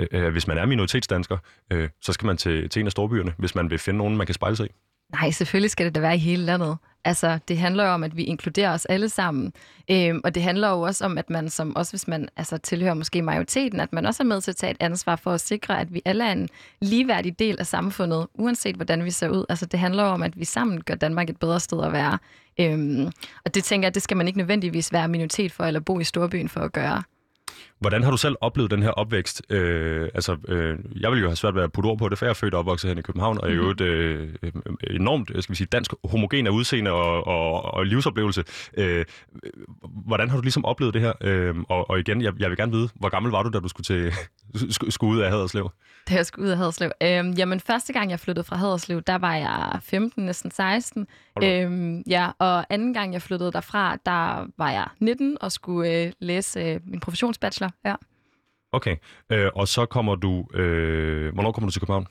øh, 0.00 0.06
øh, 0.12 0.32
hvis 0.32 0.46
man 0.46 0.58
er 0.58 0.66
minoritetsdansker, 0.66 1.38
øh, 1.72 1.88
så 2.02 2.12
skal 2.12 2.26
man 2.26 2.36
til, 2.36 2.68
til 2.68 2.80
en 2.80 2.86
af 2.86 2.92
storbyerne, 2.92 3.34
hvis 3.38 3.54
man 3.54 3.70
vil 3.70 3.78
finde 3.78 3.98
nogen, 3.98 4.16
man 4.16 4.26
kan 4.26 4.34
spejle 4.34 4.56
sig 4.56 4.66
i? 4.66 4.70
Nej, 5.12 5.30
selvfølgelig 5.30 5.70
skal 5.70 5.86
det 5.86 5.94
da 5.94 6.00
være 6.00 6.14
i 6.14 6.18
hele 6.18 6.42
landet. 6.44 6.76
Altså, 7.04 7.38
det 7.48 7.58
handler 7.58 7.84
jo 7.84 7.90
om, 7.90 8.04
at 8.04 8.16
vi 8.16 8.24
inkluderer 8.24 8.72
os 8.72 8.84
alle 8.84 9.08
sammen. 9.08 9.52
Øhm, 9.90 10.20
og 10.24 10.34
det 10.34 10.42
handler 10.42 10.70
jo 10.70 10.80
også 10.80 11.04
om, 11.04 11.18
at 11.18 11.30
man 11.30 11.50
som, 11.50 11.76
også 11.76 11.92
hvis 11.92 12.08
man 12.08 12.28
altså, 12.36 12.58
tilhører 12.58 12.94
måske 12.94 13.22
majoriteten, 13.22 13.80
at 13.80 13.92
man 13.92 14.06
også 14.06 14.22
er 14.22 14.26
med 14.26 14.40
til 14.40 14.50
at 14.50 14.56
tage 14.56 14.70
et 14.70 14.76
ansvar 14.80 15.16
for 15.16 15.30
at 15.32 15.40
sikre, 15.40 15.80
at 15.80 15.94
vi 15.94 16.02
alle 16.04 16.24
er 16.24 16.32
en 16.32 16.48
ligeværdig 16.80 17.38
del 17.38 17.56
af 17.58 17.66
samfundet, 17.66 18.26
uanset 18.34 18.76
hvordan 18.76 19.04
vi 19.04 19.10
ser 19.10 19.28
ud. 19.28 19.44
Altså, 19.48 19.66
det 19.66 19.80
handler 19.80 20.02
jo 20.02 20.08
om, 20.08 20.22
at 20.22 20.38
vi 20.40 20.44
sammen 20.44 20.82
gør 20.82 20.94
Danmark 20.94 21.30
et 21.30 21.36
bedre 21.36 21.60
sted 21.60 21.84
at 21.84 21.92
være. 21.92 22.18
Øhm, 22.60 23.06
og 23.44 23.54
det 23.54 23.64
tænker 23.64 23.86
jeg, 23.86 23.94
det 23.94 24.02
skal 24.02 24.16
man 24.16 24.26
ikke 24.26 24.38
nødvendigvis 24.38 24.92
være 24.92 25.08
minoritet 25.08 25.52
for, 25.52 25.64
eller 25.64 25.80
bo 25.80 26.00
i 26.00 26.04
storbyen 26.04 26.48
for 26.48 26.60
at 26.60 26.72
gøre. 26.72 27.02
Hvordan 27.80 28.02
har 28.02 28.10
du 28.10 28.16
selv 28.16 28.36
oplevet 28.40 28.70
den 28.70 28.82
her 28.82 28.90
opvækst? 28.90 29.42
Øh, 29.50 30.08
altså, 30.14 30.36
øh, 30.48 30.78
jeg 31.00 31.10
vil 31.10 31.20
jo 31.20 31.26
have 31.26 31.36
svært 31.36 31.54
ved 31.54 31.62
at 31.62 31.72
putte 31.72 31.86
ord 31.88 31.98
på 31.98 32.08
det, 32.08 32.18
for 32.18 32.26
jeg 32.26 32.30
er 32.30 32.34
født 32.34 32.54
og 32.54 32.60
opvokset 32.60 32.90
her 32.90 32.98
i 32.98 33.02
København, 33.02 33.38
og 33.40 33.50
er 33.50 33.54
jo 33.54 33.70
et 33.70 33.80
øh, 33.80 34.28
enormt 34.90 35.28
skal 35.28 35.52
vi 35.52 35.54
sige, 35.54 35.66
dansk 35.66 35.92
homogen 36.04 36.46
af 36.46 36.50
udseende 36.50 36.90
og, 36.90 37.26
og, 37.26 37.74
og 37.74 37.86
livsoplevelse. 37.86 38.44
Øh, 38.76 39.04
hvordan 40.06 40.30
har 40.30 40.36
du 40.36 40.42
ligesom 40.42 40.64
oplevet 40.64 40.94
det 40.94 41.02
her? 41.02 41.12
Øh, 41.20 41.54
og, 41.68 41.90
og 41.90 41.98
igen, 41.98 42.22
jeg, 42.22 42.32
jeg 42.38 42.50
vil 42.50 42.56
gerne 42.56 42.72
vide, 42.72 42.88
hvor 42.94 43.08
gammel 43.08 43.32
var 43.32 43.42
du, 43.42 43.50
da 43.50 43.58
du 43.58 43.68
skulle, 43.68 43.84
til, 43.84 44.12
skulle 44.94 45.16
ud 45.16 45.20
af 45.20 45.30
Haderslev? 45.30 45.70
Da 46.08 46.14
jeg 46.14 46.26
skulle 46.26 46.46
ud 46.46 46.50
af 46.50 46.56
Haderslev? 46.56 46.90
Øhm, 47.02 47.30
jamen, 47.30 47.60
første 47.60 47.92
gang 47.92 48.10
jeg 48.10 48.20
flyttede 48.20 48.44
fra 48.44 48.56
Haderslev, 48.56 49.02
der 49.02 49.18
var 49.18 49.34
jeg 49.34 49.78
15, 49.82 50.24
næsten 50.24 50.50
16. 50.50 51.06
Øhm, 51.42 52.00
ja, 52.00 52.30
og 52.38 52.66
anden 52.70 52.94
gang 52.94 53.12
jeg 53.12 53.22
flyttede 53.22 53.52
derfra, 53.52 53.96
der 54.06 54.46
var 54.58 54.70
jeg 54.70 54.86
19 55.00 55.36
og 55.40 55.52
skulle 55.52 55.92
øh, 55.92 56.12
læse 56.20 56.60
øh, 56.60 56.80
min 56.84 57.00
professionsbachelor. 57.00 57.67
Ja. 57.84 57.94
Okay, 58.72 58.96
øh, 59.32 59.50
og 59.54 59.68
så 59.68 59.86
kommer 59.86 60.14
du... 60.14 60.46
Øh, 60.54 61.34
hvornår 61.34 61.52
kommer 61.52 61.68
du 61.68 61.72
til 61.72 61.80
København? 61.80 62.06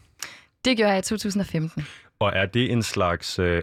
Det 0.65 0.77
gjorde 0.77 0.91
jeg 0.91 0.99
i 0.99 1.01
2015. 1.01 1.85
Og 2.19 2.31
er 2.35 2.45
det 2.45 2.71
en 2.71 2.83
slags... 2.83 3.39
Øh, 3.39 3.61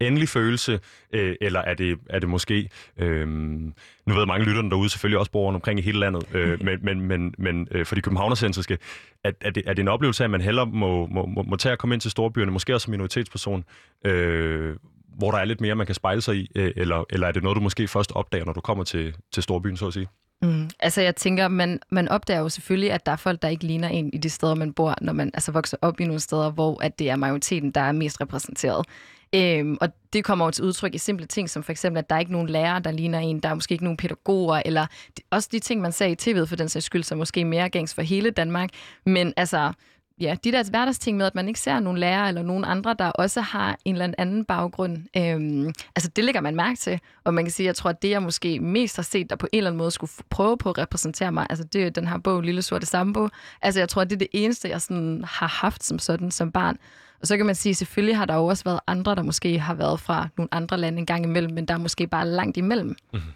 endelig 0.00 0.28
følelse, 0.28 0.80
øh, 1.12 1.36
eller 1.40 1.60
er 1.60 1.74
det, 1.74 1.98
er 2.10 2.18
det 2.18 2.28
måske, 2.28 2.70
øh, 2.96 3.28
nu 3.28 4.14
ved 4.14 4.26
mange 4.26 4.46
lytterne 4.46 4.70
derude 4.70 4.90
selvfølgelig 4.90 5.18
også 5.18 5.30
bor 5.30 5.52
omkring 5.54 5.78
i 5.78 5.82
hele 5.82 5.98
landet, 5.98 6.34
øh, 6.34 6.64
men, 6.64 6.78
men, 6.82 7.00
men, 7.00 7.34
men 7.38 7.68
øh, 7.70 7.86
for 7.86 7.94
de 7.94 8.00
københavnercentriske, 8.00 8.78
er, 9.24 9.32
er, 9.40 9.50
det, 9.50 9.62
er 9.66 9.72
det 9.72 9.82
en 9.82 9.88
oplevelse 9.88 10.24
af, 10.24 10.26
at 10.26 10.30
man 10.30 10.40
hellere 10.40 10.66
må, 10.66 11.06
må, 11.06 11.26
må, 11.26 11.42
må 11.42 11.56
tage 11.56 11.72
at 11.72 11.78
komme 11.78 11.94
ind 11.94 12.00
til 12.00 12.10
storbyerne, 12.10 12.52
måske 12.52 12.74
også 12.74 12.84
som 12.84 12.90
minoritetsperson, 12.90 13.64
øh, 14.06 14.76
hvor 15.18 15.30
der 15.30 15.38
er 15.38 15.44
lidt 15.44 15.60
mere, 15.60 15.74
man 15.74 15.86
kan 15.86 15.94
spejle 15.94 16.20
sig 16.20 16.36
i, 16.36 16.50
øh, 16.54 16.72
eller, 16.76 17.04
eller 17.10 17.26
er 17.26 17.32
det 17.32 17.42
noget, 17.42 17.56
du 17.56 17.60
måske 17.60 17.88
først 17.88 18.12
opdager, 18.14 18.44
når 18.44 18.52
du 18.52 18.60
kommer 18.60 18.84
til, 18.84 19.14
til 19.32 19.42
storbyen, 19.42 19.76
så 19.76 19.86
at 19.86 19.92
sige? 19.92 20.08
Mm. 20.42 20.70
Altså 20.80 21.00
jeg 21.00 21.16
tænker, 21.16 21.48
man, 21.48 21.80
man 21.90 22.08
opdager 22.08 22.40
jo 22.40 22.48
selvfølgelig, 22.48 22.92
at 22.92 23.06
der 23.06 23.12
er 23.12 23.16
folk, 23.16 23.42
der 23.42 23.48
ikke 23.48 23.64
ligner 23.64 23.88
en 23.88 24.10
i 24.12 24.18
de 24.18 24.30
steder, 24.30 24.54
man 24.54 24.72
bor, 24.72 24.94
når 25.00 25.12
man 25.12 25.30
altså 25.34 25.52
vokser 25.52 25.76
op 25.82 26.00
i 26.00 26.04
nogle 26.04 26.20
steder, 26.20 26.50
hvor 26.50 26.82
at 26.82 26.98
det 26.98 27.10
er 27.10 27.16
majoriteten, 27.16 27.70
der 27.70 27.80
er 27.80 27.92
mest 27.92 28.20
repræsenteret. 28.20 28.86
Øhm, 29.34 29.78
og 29.80 29.88
det 30.12 30.24
kommer 30.24 30.44
jo 30.44 30.50
til 30.50 30.64
udtryk 30.64 30.94
i 30.94 30.98
simple 30.98 31.26
ting, 31.26 31.50
som 31.50 31.62
for 31.62 31.72
eksempel, 31.72 31.98
at 31.98 32.10
der 32.10 32.16
er 32.16 32.20
ikke 32.20 32.32
nogen 32.32 32.48
lærer, 32.48 32.78
der 32.78 32.90
ligner 32.90 33.18
en, 33.18 33.40
der 33.40 33.48
er 33.48 33.54
måske 33.54 33.72
ikke 33.72 33.84
nogen 33.84 33.96
pædagoger, 33.96 34.62
eller 34.64 34.86
også 35.30 35.48
de 35.52 35.58
ting, 35.58 35.80
man 35.80 35.92
ser 35.92 36.06
i 36.06 36.16
tv'et 36.22 36.44
for 36.44 36.56
den 36.56 36.68
sags 36.68 36.86
skyld, 36.86 37.02
som 37.02 37.18
måske 37.18 37.44
mere 37.44 37.68
gængs 37.68 37.94
for 37.94 38.02
hele 38.02 38.30
Danmark. 38.30 38.70
Men 39.06 39.32
altså, 39.36 39.72
ja, 40.20 40.36
de 40.44 40.52
der 40.52 40.70
hverdagsting 40.70 41.16
med, 41.16 41.26
at 41.26 41.34
man 41.34 41.48
ikke 41.48 41.60
ser 41.60 41.80
nogen 41.80 41.98
lærer 41.98 42.28
eller 42.28 42.42
nogen 42.42 42.64
andre, 42.64 42.94
der 42.98 43.06
også 43.06 43.40
har 43.40 43.78
en 43.84 43.94
eller 43.94 44.14
anden 44.18 44.44
baggrund. 44.44 44.96
Øhm, 45.16 45.72
altså, 45.96 46.10
det 46.16 46.24
lægger 46.24 46.40
man 46.40 46.56
mærke 46.56 46.76
til. 46.76 47.00
Og 47.24 47.34
man 47.34 47.44
kan 47.44 47.52
sige, 47.52 47.66
jeg 47.66 47.76
tror, 47.76 47.90
at 47.90 48.02
det, 48.02 48.10
jeg 48.10 48.22
måske 48.22 48.60
mest 48.60 48.96
har 48.96 49.02
set, 49.02 49.30
der 49.30 49.36
på 49.36 49.46
en 49.52 49.56
eller 49.58 49.70
anden 49.70 49.78
måde 49.78 49.90
skulle 49.90 50.12
prøve 50.30 50.58
på 50.58 50.70
at 50.70 50.78
repræsentere 50.78 51.32
mig, 51.32 51.46
altså 51.50 51.64
det 51.64 51.86
er 51.86 51.90
den 51.90 52.08
her 52.08 52.18
bog, 52.18 52.40
Lille 52.40 52.62
Sorte 52.62 52.86
Sambo. 52.86 53.28
Altså, 53.62 53.80
jeg 53.80 53.88
tror, 53.88 54.04
det 54.04 54.12
er 54.12 54.18
det 54.18 54.28
eneste, 54.32 54.68
jeg 54.68 54.80
sådan 54.80 55.24
har 55.26 55.48
haft 55.48 55.84
som 55.84 55.98
sådan 55.98 56.30
som 56.30 56.52
barn. 56.52 56.76
Og 57.20 57.26
så 57.26 57.36
kan 57.36 57.46
man 57.46 57.54
sige, 57.54 57.74
selvfølgelig 57.74 58.16
har 58.16 58.24
der 58.24 58.34
jo 58.34 58.46
også 58.46 58.64
været 58.64 58.80
andre, 58.86 59.14
der 59.14 59.22
måske 59.22 59.58
har 59.58 59.74
været 59.74 60.00
fra 60.00 60.28
nogle 60.36 60.48
andre 60.54 60.78
lande 60.78 60.98
en 60.98 61.06
gang 61.06 61.24
imellem, 61.24 61.54
men 61.54 61.64
der 61.64 61.74
er 61.74 61.78
måske 61.78 62.06
bare 62.06 62.28
langt 62.28 62.56
imellem. 62.56 62.88
Mm-hmm. 63.12 63.32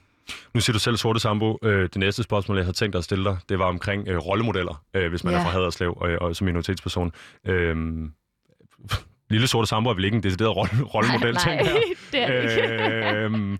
Nu 0.54 0.60
siger 0.60 0.72
du 0.72 0.78
selv 0.78 0.96
sorte 0.96 1.20
sambo. 1.20 1.58
Øh, 1.62 1.82
det 1.82 1.96
næste 1.96 2.22
spørgsmål, 2.22 2.56
jeg 2.56 2.64
havde 2.64 2.76
tænkt 2.76 2.92
dig 2.92 2.98
at 2.98 3.04
stille 3.04 3.24
dig, 3.24 3.38
det 3.48 3.58
var 3.58 3.64
omkring 3.64 4.08
øh, 4.08 4.18
rollemodeller, 4.18 4.82
øh, 4.94 5.08
hvis 5.10 5.24
man 5.24 5.34
ja. 5.34 5.40
er 5.40 5.44
fra 5.44 5.50
Haderslev 5.50 5.98
og, 6.00 6.10
og 6.20 6.36
som 6.36 6.44
minoritetsperson. 6.44 7.12
Øh, 7.46 7.76
Lille 9.30 9.46
sorte 9.46 9.66
sambo 9.68 9.90
er 9.90 9.94
vel 9.94 10.04
ikke 10.04 10.16
en 10.16 10.22
decideret 10.22 10.56
rolle, 10.56 10.82
rollemodel, 10.82 11.34
nej, 11.34 11.56
nej, 11.56 11.82
det 12.12 12.22
er 12.22 12.42
det 12.42 13.24
øh, 13.24 13.58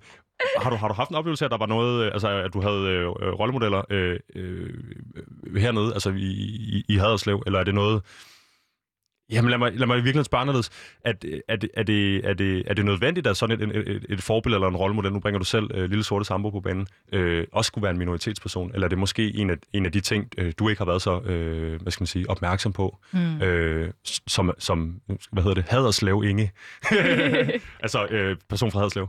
har 0.56 0.70
du, 0.70 0.76
har 0.76 0.88
du 0.88 0.94
haft 0.94 1.10
en 1.10 1.16
oplevelse 1.16 1.44
af, 1.44 1.46
at 1.46 1.50
der 1.50 1.58
var 1.58 1.66
noget, 1.66 2.10
altså 2.12 2.28
at 2.28 2.54
du 2.54 2.60
havde 2.60 2.86
øh, 2.88 3.08
rollemodeller 3.08 3.82
øh, 3.90 4.20
øh, 4.36 4.70
hernede, 5.56 5.92
altså 5.92 6.10
i, 6.10 6.32
i, 6.76 6.84
i 6.88 6.96
Haderslev, 6.96 7.42
eller 7.46 7.58
er 7.60 7.64
det 7.64 7.74
noget, 7.74 8.02
Jamen 9.30 9.50
lad 9.50 9.58
mig, 9.58 9.72
lad 9.74 9.86
mig 9.86 10.04
virkelig 10.04 10.24
spørge 10.24 10.40
anderledes. 10.40 10.70
Er, 11.04 11.12
er, 11.48 11.56
det, 11.56 11.70
er, 11.76 11.82
det, 11.82 12.28
er, 12.28 12.34
det, 12.34 12.62
er 12.66 12.74
det 12.74 12.84
nødvendigt, 12.84 13.26
at 13.26 13.36
sådan 13.36 13.60
et, 13.60 13.76
et, 13.76 14.06
et 14.08 14.22
forbillede 14.22 14.56
eller 14.56 14.68
en 14.68 14.76
rollemodel, 14.76 15.12
nu 15.12 15.20
bringer 15.20 15.38
du 15.38 15.44
selv 15.44 15.64
uh, 15.74 15.84
Lille 15.84 16.04
Sorte 16.04 16.24
Sambo 16.24 16.50
på 16.50 16.60
banen, 16.60 16.86
øh, 17.12 17.46
også 17.52 17.68
skulle 17.68 17.82
være 17.82 17.90
en 17.90 17.98
minoritetsperson? 17.98 18.70
Eller 18.74 18.86
er 18.86 18.88
det 18.88 18.98
måske 18.98 19.34
en 19.34 19.50
af, 19.50 19.56
en 19.72 19.86
af 19.86 19.92
de 19.92 20.00
ting, 20.00 20.28
øh, 20.38 20.52
du 20.58 20.68
ikke 20.68 20.80
har 20.80 20.86
været 20.86 21.02
så 21.02 21.20
øh, 21.20 21.82
hvad 21.82 21.92
skal 21.92 22.02
man 22.02 22.06
sige, 22.06 22.30
opmærksom 22.30 22.72
på, 22.72 22.98
mm. 23.12 23.42
øh, 23.42 23.92
som, 24.04 24.52
som, 24.58 25.00
hvad 25.32 25.42
hedder 25.42 25.54
det, 25.54 25.64
Haderslev 25.68 26.24
Inge? 26.24 26.52
altså 27.84 28.06
øh, 28.10 28.36
person 28.48 28.70
fra 28.70 28.78
Haderslev. 28.78 29.08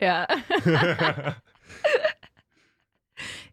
ja. 0.00 0.24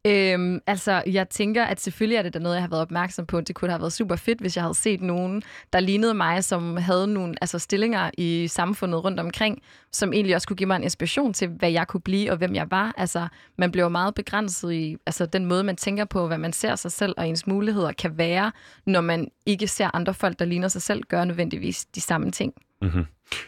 Øhm, 0.08 0.60
altså, 0.68 1.04
jeg 1.08 1.30
tænker, 1.30 1.64
at 1.64 1.82
selvfølgelig 1.82 2.18
er 2.18 2.22
det 2.22 2.34
da 2.34 2.40
noget, 2.40 2.56
jeg 2.56 2.64
har 2.64 2.70
været 2.70 2.82
opmærksom 2.82 3.26
på. 3.26 3.42
Det 3.42 3.56
kunne 3.56 3.72
have 3.72 3.82
været 3.82 3.94
super 3.94 4.16
fedt, 4.16 4.40
hvis 4.40 4.56
jeg 4.56 4.64
havde 4.64 4.76
set 4.76 5.02
nogen, 5.02 5.44
der 5.74 5.80
lignede 5.80 6.14
mig, 6.14 6.44
som 6.44 6.78
havde 6.78 7.08
nogle 7.08 7.36
altså, 7.42 7.60
stillinger 7.60 8.12
i 8.18 8.48
samfundet 8.48 9.04
rundt 9.04 9.20
omkring, 9.20 9.62
som 9.92 10.14
egentlig 10.14 10.36
også 10.36 10.48
kunne 10.48 10.58
give 10.58 10.68
mig 10.68 10.76
en 10.76 10.84
inspiration 10.84 11.34
til, 11.34 11.48
hvad 11.48 11.72
jeg 11.72 11.88
kunne 11.88 12.02
blive 12.02 12.32
og 12.32 12.38
hvem 12.38 12.56
jeg 12.56 12.68
var. 12.72 12.94
Altså, 12.98 13.28
man 13.58 13.72
bliver 13.72 13.90
meget 13.90 14.16
begrænset 14.16 14.74
i 14.74 14.98
altså, 15.06 15.26
den 15.26 15.46
måde, 15.46 15.64
man 15.64 15.76
tænker 15.76 16.06
på, 16.06 16.28
hvad 16.28 16.38
man 16.38 16.54
ser 16.54 16.76
sig 16.76 16.92
selv 16.92 17.14
og 17.18 17.28
ens 17.28 17.48
muligheder 17.48 17.92
kan 17.92 18.18
være, 18.18 18.52
når 18.86 19.02
man 19.02 19.28
ikke 19.46 19.68
ser 19.68 19.96
andre 19.96 20.14
folk, 20.14 20.40
der 20.40 20.46
ligner 20.46 20.68
sig 20.68 20.82
selv, 20.82 21.04
gøre 21.04 21.26
nødvendigvis 21.26 21.86
de 21.86 22.02
samme 22.02 22.32
ting. 22.32 22.54
Mm-hmm. 22.82 23.06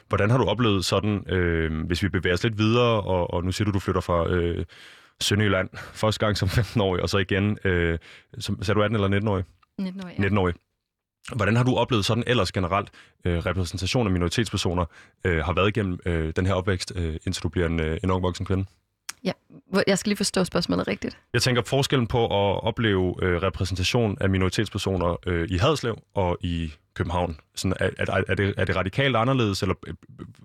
Hvordan 0.07 0.29
har 0.29 0.38
du 0.38 0.43
oplevet 0.43 0.86
sådan, 0.86 1.29
øh, 1.29 1.86
hvis 1.86 2.03
vi 2.03 2.10
bevæger 2.10 2.33
os 2.33 2.43
lidt 2.43 2.57
videre, 2.57 3.01
og, 3.01 3.33
og 3.33 3.43
nu 3.43 3.51
siger 3.51 3.65
du, 3.65 3.72
du 3.72 3.79
flytter 3.79 4.01
fra... 4.01 4.29
Øh 4.29 4.65
Sønderjylland 5.22 5.70
første 5.74 6.25
gang 6.25 6.38
som 6.38 6.48
15-årig, 6.48 7.01
og 7.01 7.10
så 7.10 7.17
igen, 7.17 7.58
øh, 7.63 8.00
som, 8.39 8.63
sagde 8.63 8.79
du 8.79 8.84
18 8.84 8.96
eller 8.96 9.20
19-årig? 9.20 9.43
19-årig, 9.82 10.20
ja. 10.20 10.27
19-årig. 10.27 10.55
Hvordan 11.36 11.55
har 11.55 11.63
du 11.63 11.75
oplevet 11.75 12.05
sådan 12.05 12.24
ellers 12.27 12.51
generelt 12.51 12.89
øh, 13.25 13.38
repræsentation 13.38 14.08
af 14.08 14.13
minoritetspersoner 14.13 14.86
øh, 15.25 15.46
har 15.46 15.53
været 15.53 15.67
igennem 15.67 16.00
øh, 16.05 16.34
den 16.36 16.46
her 16.46 16.53
opvækst, 16.53 16.93
øh, 16.96 17.15
indtil 17.25 17.43
du 17.43 17.50
bliver 17.50 17.67
en, 17.67 17.79
øh, 17.79 17.98
en 18.03 18.12
ung 18.12 18.24
voksen 18.24 18.46
kvinde? 18.46 18.65
Ja, 19.24 19.32
jeg 19.88 19.98
skal 19.98 20.10
lige 20.10 20.18
forstå 20.18 20.44
spørgsmålet 20.44 20.88
rigtigt. 20.88 21.18
Jeg 21.34 21.42
tænker 21.42 21.62
forskellen 21.62 22.08
på 22.08 22.25
at 22.25 22.63
opleve 22.63 23.15
øh, 23.22 23.42
repræsentation 23.42 24.18
af 24.22 24.30
minoritetspersoner 24.30 25.18
øh, 25.27 25.48
i 25.50 25.58
Hadslev 25.58 25.98
og 26.13 26.38
i 26.42 26.74
København. 26.94 27.38
Sådan, 27.56 27.77
er, 27.80 27.89
er, 27.98 28.24
er, 28.27 28.36
det, 28.36 28.53
er 28.58 28.65
det 28.65 28.75
radikalt 28.75 29.15
anderledes, 29.15 29.62
eller 29.62 29.75
øh, 29.88 29.94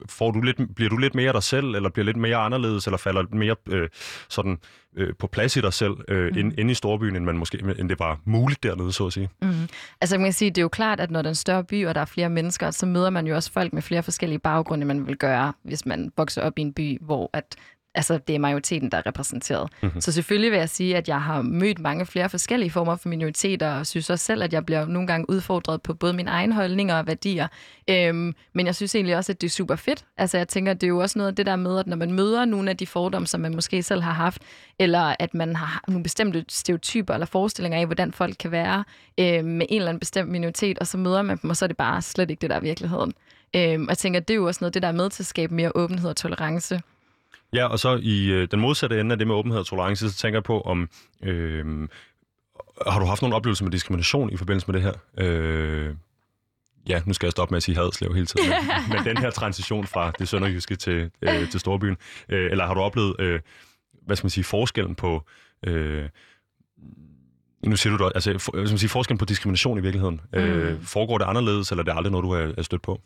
får 0.08 0.30
du 0.30 0.40
lidt, 0.40 0.74
bliver 0.74 0.90
du 0.90 0.96
lidt 0.96 1.14
mere 1.14 1.32
dig 1.32 1.42
selv, 1.42 1.74
eller 1.74 1.90
bliver 1.90 2.04
lidt 2.04 2.16
mere 2.16 2.36
anderledes, 2.36 2.86
eller 2.86 2.98
falder 2.98 3.24
mere 3.32 3.56
øh, 3.70 3.88
sådan, 4.28 4.58
øh, 4.96 5.14
på 5.18 5.26
plads 5.26 5.56
i 5.56 5.60
dig 5.60 5.72
selv 5.72 5.92
øh, 6.08 6.32
mm. 6.32 6.38
ind, 6.38 6.58
inde 6.58 6.70
i 6.70 6.74
storbyen, 6.74 7.16
end, 7.16 7.24
man 7.24 7.38
måske, 7.38 7.58
end 7.78 7.88
det 7.88 7.98
var 7.98 8.20
muligt 8.24 8.62
dernede, 8.62 8.92
så 8.92 9.06
at 9.06 9.12
sige? 9.12 9.28
Mm. 9.42 9.68
Altså 10.00 10.18
man 10.18 10.26
kan 10.26 10.32
sige, 10.32 10.50
det 10.50 10.58
er 10.58 10.62
jo 10.62 10.68
klart, 10.68 11.00
at 11.00 11.10
når 11.10 11.22
der 11.22 11.28
er 11.28 11.32
en 11.32 11.34
større 11.34 11.64
by, 11.64 11.86
og 11.86 11.94
der 11.94 12.00
er 12.00 12.04
flere 12.04 12.28
mennesker, 12.28 12.70
så 12.70 12.86
møder 12.86 13.10
man 13.10 13.26
jo 13.26 13.34
også 13.34 13.52
folk 13.52 13.72
med 13.72 13.82
flere 13.82 14.02
forskellige 14.02 14.38
baggrunde, 14.38 14.86
man 14.86 15.06
vil 15.06 15.16
gøre, 15.16 15.52
hvis 15.62 15.86
man 15.86 16.12
vokser 16.16 16.42
op 16.42 16.58
i 16.58 16.62
en 16.62 16.72
by, 16.72 16.98
hvor 17.00 17.30
at 17.32 17.56
altså 17.94 18.18
det 18.18 18.34
er 18.34 18.38
majoriteten, 18.38 18.90
der 18.90 18.98
er 18.98 19.06
repræsenteret. 19.06 19.70
Mm-hmm. 19.82 20.00
Så 20.00 20.12
selvfølgelig 20.12 20.50
vil 20.50 20.58
jeg 20.58 20.68
sige, 20.68 20.96
at 20.96 21.08
jeg 21.08 21.22
har 21.22 21.42
mødt 21.42 21.78
mange 21.78 22.06
flere 22.06 22.28
forskellige 22.28 22.70
former 22.70 22.96
for 22.96 23.08
minoriteter, 23.08 23.70
og 23.70 23.86
synes 23.86 24.10
også 24.10 24.24
selv, 24.24 24.42
at 24.42 24.52
jeg 24.52 24.66
bliver 24.66 24.86
nogle 24.86 25.06
gange 25.06 25.30
udfordret 25.30 25.82
på 25.82 25.94
både 25.94 26.12
mine 26.12 26.30
egne 26.30 26.54
holdninger 26.54 26.98
og 26.98 27.06
værdier. 27.06 27.48
Øhm, 27.90 28.34
men 28.52 28.66
jeg 28.66 28.74
synes 28.74 28.94
egentlig 28.94 29.16
også, 29.16 29.32
at 29.32 29.40
det 29.40 29.46
er 29.46 29.50
super 29.50 29.76
fedt. 29.76 30.04
Altså 30.16 30.36
jeg 30.36 30.48
tænker, 30.48 30.72
det 30.72 30.82
er 30.82 30.88
jo 30.88 30.98
også 30.98 31.18
noget 31.18 31.28
af 31.28 31.36
det 31.36 31.46
der 31.46 31.56
med, 31.56 31.78
at 31.78 31.86
når 31.86 31.96
man 31.96 32.12
møder 32.12 32.44
nogle 32.44 32.70
af 32.70 32.76
de 32.76 32.86
fordomme, 32.86 33.26
som 33.26 33.40
man 33.40 33.54
måske 33.54 33.82
selv 33.82 34.02
har 34.02 34.12
haft, 34.12 34.42
eller 34.78 35.14
at 35.18 35.34
man 35.34 35.56
har 35.56 35.84
nogle 35.88 36.02
bestemte 36.02 36.44
stereotyper 36.48 37.14
eller 37.14 37.26
forestillinger 37.26 37.78
af, 37.78 37.86
hvordan 37.86 38.12
folk 38.12 38.36
kan 38.40 38.50
være 38.50 38.84
øh, 39.20 39.44
med 39.44 39.66
en 39.68 39.76
eller 39.76 39.88
anden 39.88 40.00
bestemt 40.00 40.30
minoritet, 40.30 40.78
og 40.78 40.86
så 40.86 40.98
møder 40.98 41.22
man 41.22 41.38
dem, 41.42 41.50
og 41.50 41.56
så 41.56 41.64
er 41.64 41.66
det 41.66 41.76
bare 41.76 42.02
slet 42.02 42.30
ikke 42.30 42.40
det, 42.40 42.50
der 42.50 42.56
er 42.56 42.60
virkeligheden. 42.60 43.12
Øhm, 43.56 43.82
og 43.82 43.88
jeg 43.88 43.98
tænker, 43.98 44.20
det 44.20 44.34
er 44.34 44.38
jo 44.38 44.46
også 44.46 44.58
noget 44.60 44.74
det, 44.74 44.82
der 44.82 44.88
er 44.88 44.92
med 44.92 45.10
til 45.10 45.22
at 45.22 45.26
skabe 45.26 45.54
mere 45.54 45.72
åbenhed 45.74 46.10
og 46.10 46.16
tolerance. 46.16 46.80
Ja, 47.52 47.66
og 47.66 47.78
så 47.78 48.00
i 48.02 48.30
øh, 48.30 48.48
den 48.50 48.60
modsatte 48.60 49.00
ende 49.00 49.12
af 49.12 49.18
det 49.18 49.26
med 49.26 49.34
åbenhed 49.34 49.60
og 49.60 49.66
tolerance, 49.66 50.10
så 50.10 50.16
tænker 50.16 50.36
jeg 50.36 50.44
på, 50.44 50.60
om 50.60 50.88
øh, 51.22 51.88
har 52.86 52.98
du 53.00 53.06
haft 53.06 53.22
nogle 53.22 53.36
oplevelser 53.36 53.64
med 53.64 53.72
diskrimination 53.72 54.32
i 54.32 54.36
forbindelse 54.36 54.72
med 54.72 54.80
det 54.80 54.82
her? 54.82 54.92
Øh, 55.18 55.94
ja, 56.88 57.02
nu 57.06 57.12
skal 57.12 57.26
jeg 57.26 57.32
stoppe 57.32 57.52
med 57.52 57.56
at 57.56 57.62
sige 57.62 57.76
hadslev 57.76 58.14
hele 58.14 58.26
tiden, 58.26 58.48
men, 58.48 58.56
men 59.04 59.04
den 59.04 59.16
her 59.16 59.30
transition 59.30 59.86
fra 59.86 60.12
det 60.18 60.28
sønderjyske 60.28 60.76
til, 60.76 61.10
øh, 61.22 61.50
til 61.50 61.60
storbyen, 61.60 61.96
øh, 62.28 62.50
eller 62.50 62.66
har 62.66 62.74
du 62.74 62.80
oplevet, 62.80 63.16
øh, 63.18 63.40
hvad 64.06 64.16
skal 64.16 64.24
man 64.24 64.30
sige, 64.30 64.44
forskellen 64.44 64.94
på, 64.94 65.22
øh, 65.66 66.08
nu 67.66 67.76
siger 67.76 67.96
du 67.96 68.04
da, 68.04 68.10
altså, 68.14 68.38
for, 68.38 68.52
skal 68.52 68.70
man 68.70 68.78
sige, 68.78 68.90
forskellen 68.90 69.18
på 69.18 69.24
diskrimination 69.24 69.78
i 69.78 69.80
virkeligheden, 69.80 70.20
øh, 70.32 70.72
mm. 70.72 70.82
foregår 70.82 71.18
det 71.18 71.24
anderledes, 71.24 71.70
eller 71.70 71.82
er 71.82 71.84
det 71.84 71.96
aldrig 71.96 72.10
noget, 72.10 72.24
du 72.24 72.30
er, 72.30 72.52
er 72.58 72.62
stødt 72.62 72.82
på? 72.82 73.00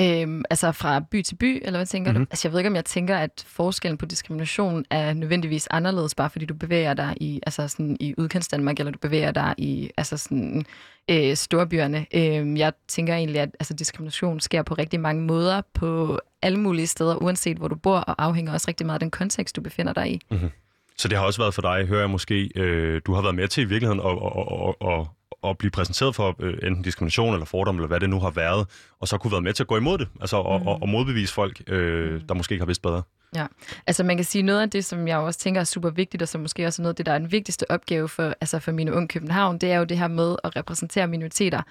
Øhm, 0.00 0.42
altså 0.50 0.72
fra 0.72 1.00
by 1.00 1.22
til 1.22 1.34
by, 1.34 1.62
eller 1.64 1.78
hvad 1.78 1.86
tænker 1.86 2.12
mm-hmm. 2.12 2.26
du? 2.26 2.30
Altså 2.30 2.48
jeg 2.48 2.52
ved 2.52 2.60
ikke, 2.60 2.70
om 2.70 2.76
jeg 2.76 2.84
tænker, 2.84 3.16
at 3.16 3.44
forskellen 3.46 3.98
på 3.98 4.06
diskrimination 4.06 4.84
er 4.90 5.14
nødvendigvis 5.14 5.68
anderledes, 5.70 6.14
bare 6.14 6.30
fordi 6.30 6.44
du 6.44 6.54
bevæger 6.54 6.94
dig 6.94 7.14
i, 7.20 7.40
altså 7.46 7.68
sådan, 7.68 7.96
i 8.00 8.14
udkantsdanmark, 8.18 8.78
eller 8.78 8.92
du 8.92 8.98
bevæger 8.98 9.30
dig 9.32 9.54
i 9.58 9.90
altså 9.96 10.16
sådan, 10.16 10.64
øh, 11.10 11.36
storbyerne. 11.36 12.06
Øhm, 12.14 12.56
jeg 12.56 12.72
tænker 12.88 13.14
egentlig, 13.14 13.40
at 13.40 13.50
altså, 13.60 13.74
diskrimination 13.74 14.40
sker 14.40 14.62
på 14.62 14.74
rigtig 14.74 15.00
mange 15.00 15.22
måder, 15.22 15.62
på 15.74 16.20
alle 16.42 16.58
mulige 16.58 16.86
steder, 16.86 17.16
uanset 17.16 17.56
hvor 17.56 17.68
du 17.68 17.74
bor, 17.74 17.98
og 17.98 18.24
afhænger 18.24 18.52
også 18.52 18.68
rigtig 18.68 18.86
meget 18.86 18.96
af 18.96 19.00
den 19.00 19.10
kontekst, 19.10 19.56
du 19.56 19.60
befinder 19.60 19.92
dig 19.92 20.10
i. 20.12 20.20
Mm-hmm. 20.30 20.50
Så 20.96 21.08
det 21.08 21.18
har 21.18 21.24
også 21.24 21.42
været 21.42 21.54
for 21.54 21.62
dig, 21.62 21.86
hører 21.86 22.00
jeg 22.00 22.10
måske, 22.10 22.50
øh, 22.56 23.00
du 23.06 23.14
har 23.14 23.22
været 23.22 23.34
med 23.34 23.48
til 23.48 23.62
i 23.62 23.64
virkeligheden 23.64 24.00
at, 24.00 24.06
at, 24.06 24.74
at, 24.82 24.90
at, 24.90 25.06
at 25.44 25.58
blive 25.58 25.70
præsenteret 25.70 26.14
for 26.14 26.36
øh, 26.38 26.58
enten 26.62 26.82
diskrimination 26.82 27.32
eller 27.34 27.46
fordom, 27.46 27.76
eller 27.76 27.88
hvad 27.88 28.00
det 28.00 28.10
nu 28.10 28.20
har 28.20 28.30
været, 28.30 28.66
og 29.00 29.08
så 29.08 29.18
kunne 29.18 29.32
være 29.32 29.40
med 29.40 29.52
til 29.52 29.62
at 29.62 29.66
gå 29.66 29.76
imod 29.76 29.98
det, 29.98 30.08
altså 30.20 30.42
mm. 30.42 30.46
og, 30.46 30.62
og, 30.66 30.82
og 30.82 30.88
modbevise 30.88 31.34
folk, 31.34 31.62
øh, 31.66 32.12
mm. 32.12 32.20
der 32.20 32.34
måske 32.34 32.52
ikke 32.52 32.62
har 32.62 32.66
vidst 32.66 32.82
bedre. 32.82 33.02
Ja, 33.34 33.46
altså 33.86 34.04
man 34.04 34.16
kan 34.16 34.24
sige, 34.24 34.42
noget 34.42 34.60
af 34.60 34.70
det, 34.70 34.84
som 34.84 35.08
jeg 35.08 35.18
også 35.18 35.40
tænker 35.40 35.60
er 35.60 35.64
super 35.64 35.90
vigtigt, 35.90 36.22
og 36.22 36.28
som 36.28 36.40
måske 36.40 36.66
også 36.66 36.82
er 36.82 36.84
noget 36.84 36.92
af 36.92 36.96
det, 36.96 37.06
der 37.06 37.12
er 37.12 37.18
den 37.18 37.32
vigtigste 37.32 37.70
opgave 37.70 38.08
for, 38.08 38.34
altså 38.40 38.58
for 38.58 38.72
mine 38.72 38.92
unge 38.92 39.08
København, 39.08 39.58
det 39.58 39.72
er 39.72 39.78
jo 39.78 39.84
det 39.84 39.98
her 39.98 40.08
med 40.08 40.36
at 40.44 40.56
repræsentere 40.56 41.06
minoriteter. 41.06 41.62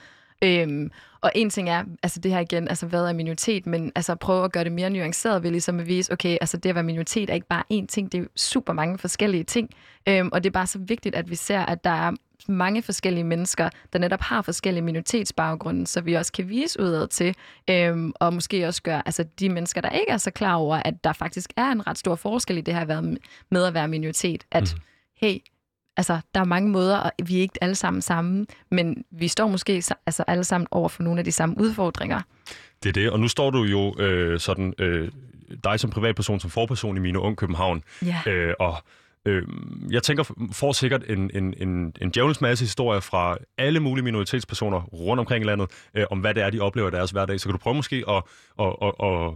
Øhm, 0.43 0.91
og 1.21 1.31
en 1.35 1.49
ting 1.49 1.69
er, 1.69 1.83
altså 2.03 2.19
det 2.19 2.31
her 2.31 2.39
igen, 2.39 2.67
altså 2.67 2.85
hvad 2.85 3.05
er 3.05 3.13
minoritet, 3.13 3.65
men 3.65 3.91
altså 3.95 4.15
prøve 4.15 4.45
at 4.45 4.51
gøre 4.51 4.63
det 4.63 4.71
mere 4.71 4.89
nuanceret 4.89 5.43
ved 5.43 5.51
ligesom 5.51 5.79
at 5.79 5.87
vise, 5.87 6.13
okay, 6.13 6.37
altså 6.41 6.57
det 6.57 6.69
at 6.69 6.75
være 6.75 6.83
minoritet 6.83 7.29
er 7.29 7.33
ikke 7.33 7.47
bare 7.47 7.63
én 7.73 7.85
ting, 7.85 8.11
det 8.11 8.19
er 8.19 8.25
super 8.35 8.73
mange 8.73 8.97
forskellige 8.97 9.43
ting. 9.43 9.69
Øhm, 10.07 10.29
og 10.31 10.43
det 10.43 10.49
er 10.49 10.53
bare 10.53 10.67
så 10.67 10.79
vigtigt, 10.79 11.15
at 11.15 11.29
vi 11.29 11.35
ser, 11.35 11.59
at 11.59 11.83
der 11.83 11.89
er 11.89 12.11
mange 12.47 12.81
forskellige 12.81 13.23
mennesker, 13.23 13.69
der 13.93 13.99
netop 13.99 14.21
har 14.21 14.41
forskellige 14.41 14.83
minoritetsbaggrunde, 14.83 15.87
så 15.87 16.01
vi 16.01 16.13
også 16.13 16.31
kan 16.31 16.49
vise 16.49 16.79
udad 16.81 17.07
til, 17.07 17.35
øhm, 17.69 18.13
og 18.15 18.33
måske 18.33 18.67
også 18.67 18.81
gøre 18.81 19.01
altså, 19.05 19.25
de 19.39 19.49
mennesker, 19.49 19.81
der 19.81 19.89
ikke 19.89 20.11
er 20.11 20.17
så 20.17 20.31
klar 20.31 20.55
over, 20.55 20.81
at 20.85 21.03
der 21.03 21.13
faktisk 21.13 21.49
er 21.57 21.71
en 21.71 21.87
ret 21.87 21.97
stor 21.97 22.15
forskel 22.15 22.57
i 22.57 22.61
det 22.61 22.73
her 22.73 23.01
med 23.51 23.63
at 23.63 23.73
være 23.73 23.87
minoritet, 23.87 24.43
at 24.51 24.75
mm. 24.75 24.81
hey, 25.21 25.37
altså, 25.97 26.19
der 26.33 26.39
er 26.39 26.45
mange 26.45 26.69
måder, 26.69 26.97
og 26.97 27.11
vi 27.23 27.37
er 27.37 27.41
ikke 27.41 27.63
alle 27.63 27.75
sammen 27.75 28.01
sammen, 28.01 28.47
men 28.71 29.03
vi 29.11 29.27
står 29.27 29.47
måske 29.47 29.83
altså, 30.05 30.23
alle 30.27 30.43
sammen 30.43 30.67
over 30.71 30.89
for 30.89 31.03
nogle 31.03 31.19
af 31.19 31.25
de 31.25 31.31
samme 31.31 31.55
udfordringer. 31.59 32.21
Det 32.83 32.89
er 32.89 32.93
det, 32.93 33.11
og 33.11 33.19
nu 33.19 33.27
står 33.27 33.49
du 33.49 33.63
jo 33.63 33.99
øh, 33.99 34.39
sådan, 34.39 34.73
øh, 34.77 35.11
dig 35.63 35.79
som 35.79 35.89
privatperson, 35.89 36.39
som 36.39 36.49
forperson 36.49 36.97
i 36.97 36.99
Mine 36.99 37.19
Ung 37.19 37.37
København, 37.37 37.83
ja. 38.05 38.31
øh, 38.31 38.53
og 38.59 38.77
Øh, 39.25 39.43
jeg 39.91 40.03
tænker, 40.03 40.23
får 40.51 40.71
sikkert 40.71 41.03
en, 41.09 41.31
en, 41.33 41.53
en, 41.57 41.93
en 42.01 42.09
djævelens 42.09 42.41
masse 42.41 42.65
historier 42.65 42.99
fra 42.99 43.37
alle 43.57 43.79
mulige 43.79 44.03
minoritetspersoner 44.03 44.81
rundt 44.81 45.19
omkring 45.19 45.43
i 45.43 45.47
landet, 45.47 45.69
øh, 45.93 46.05
om 46.11 46.19
hvad 46.19 46.33
det 46.33 46.43
er, 46.43 46.49
de 46.49 46.59
oplever 46.59 46.87
i 46.87 46.91
deres 46.91 47.11
hverdag. 47.11 47.39
Så 47.39 47.45
kan 47.45 47.51
du 47.51 47.57
prøve 47.57 47.75
måske 47.75 48.03
at, 48.07 48.23
at, 48.59 48.75
at, 48.81 48.93
at 49.03 49.31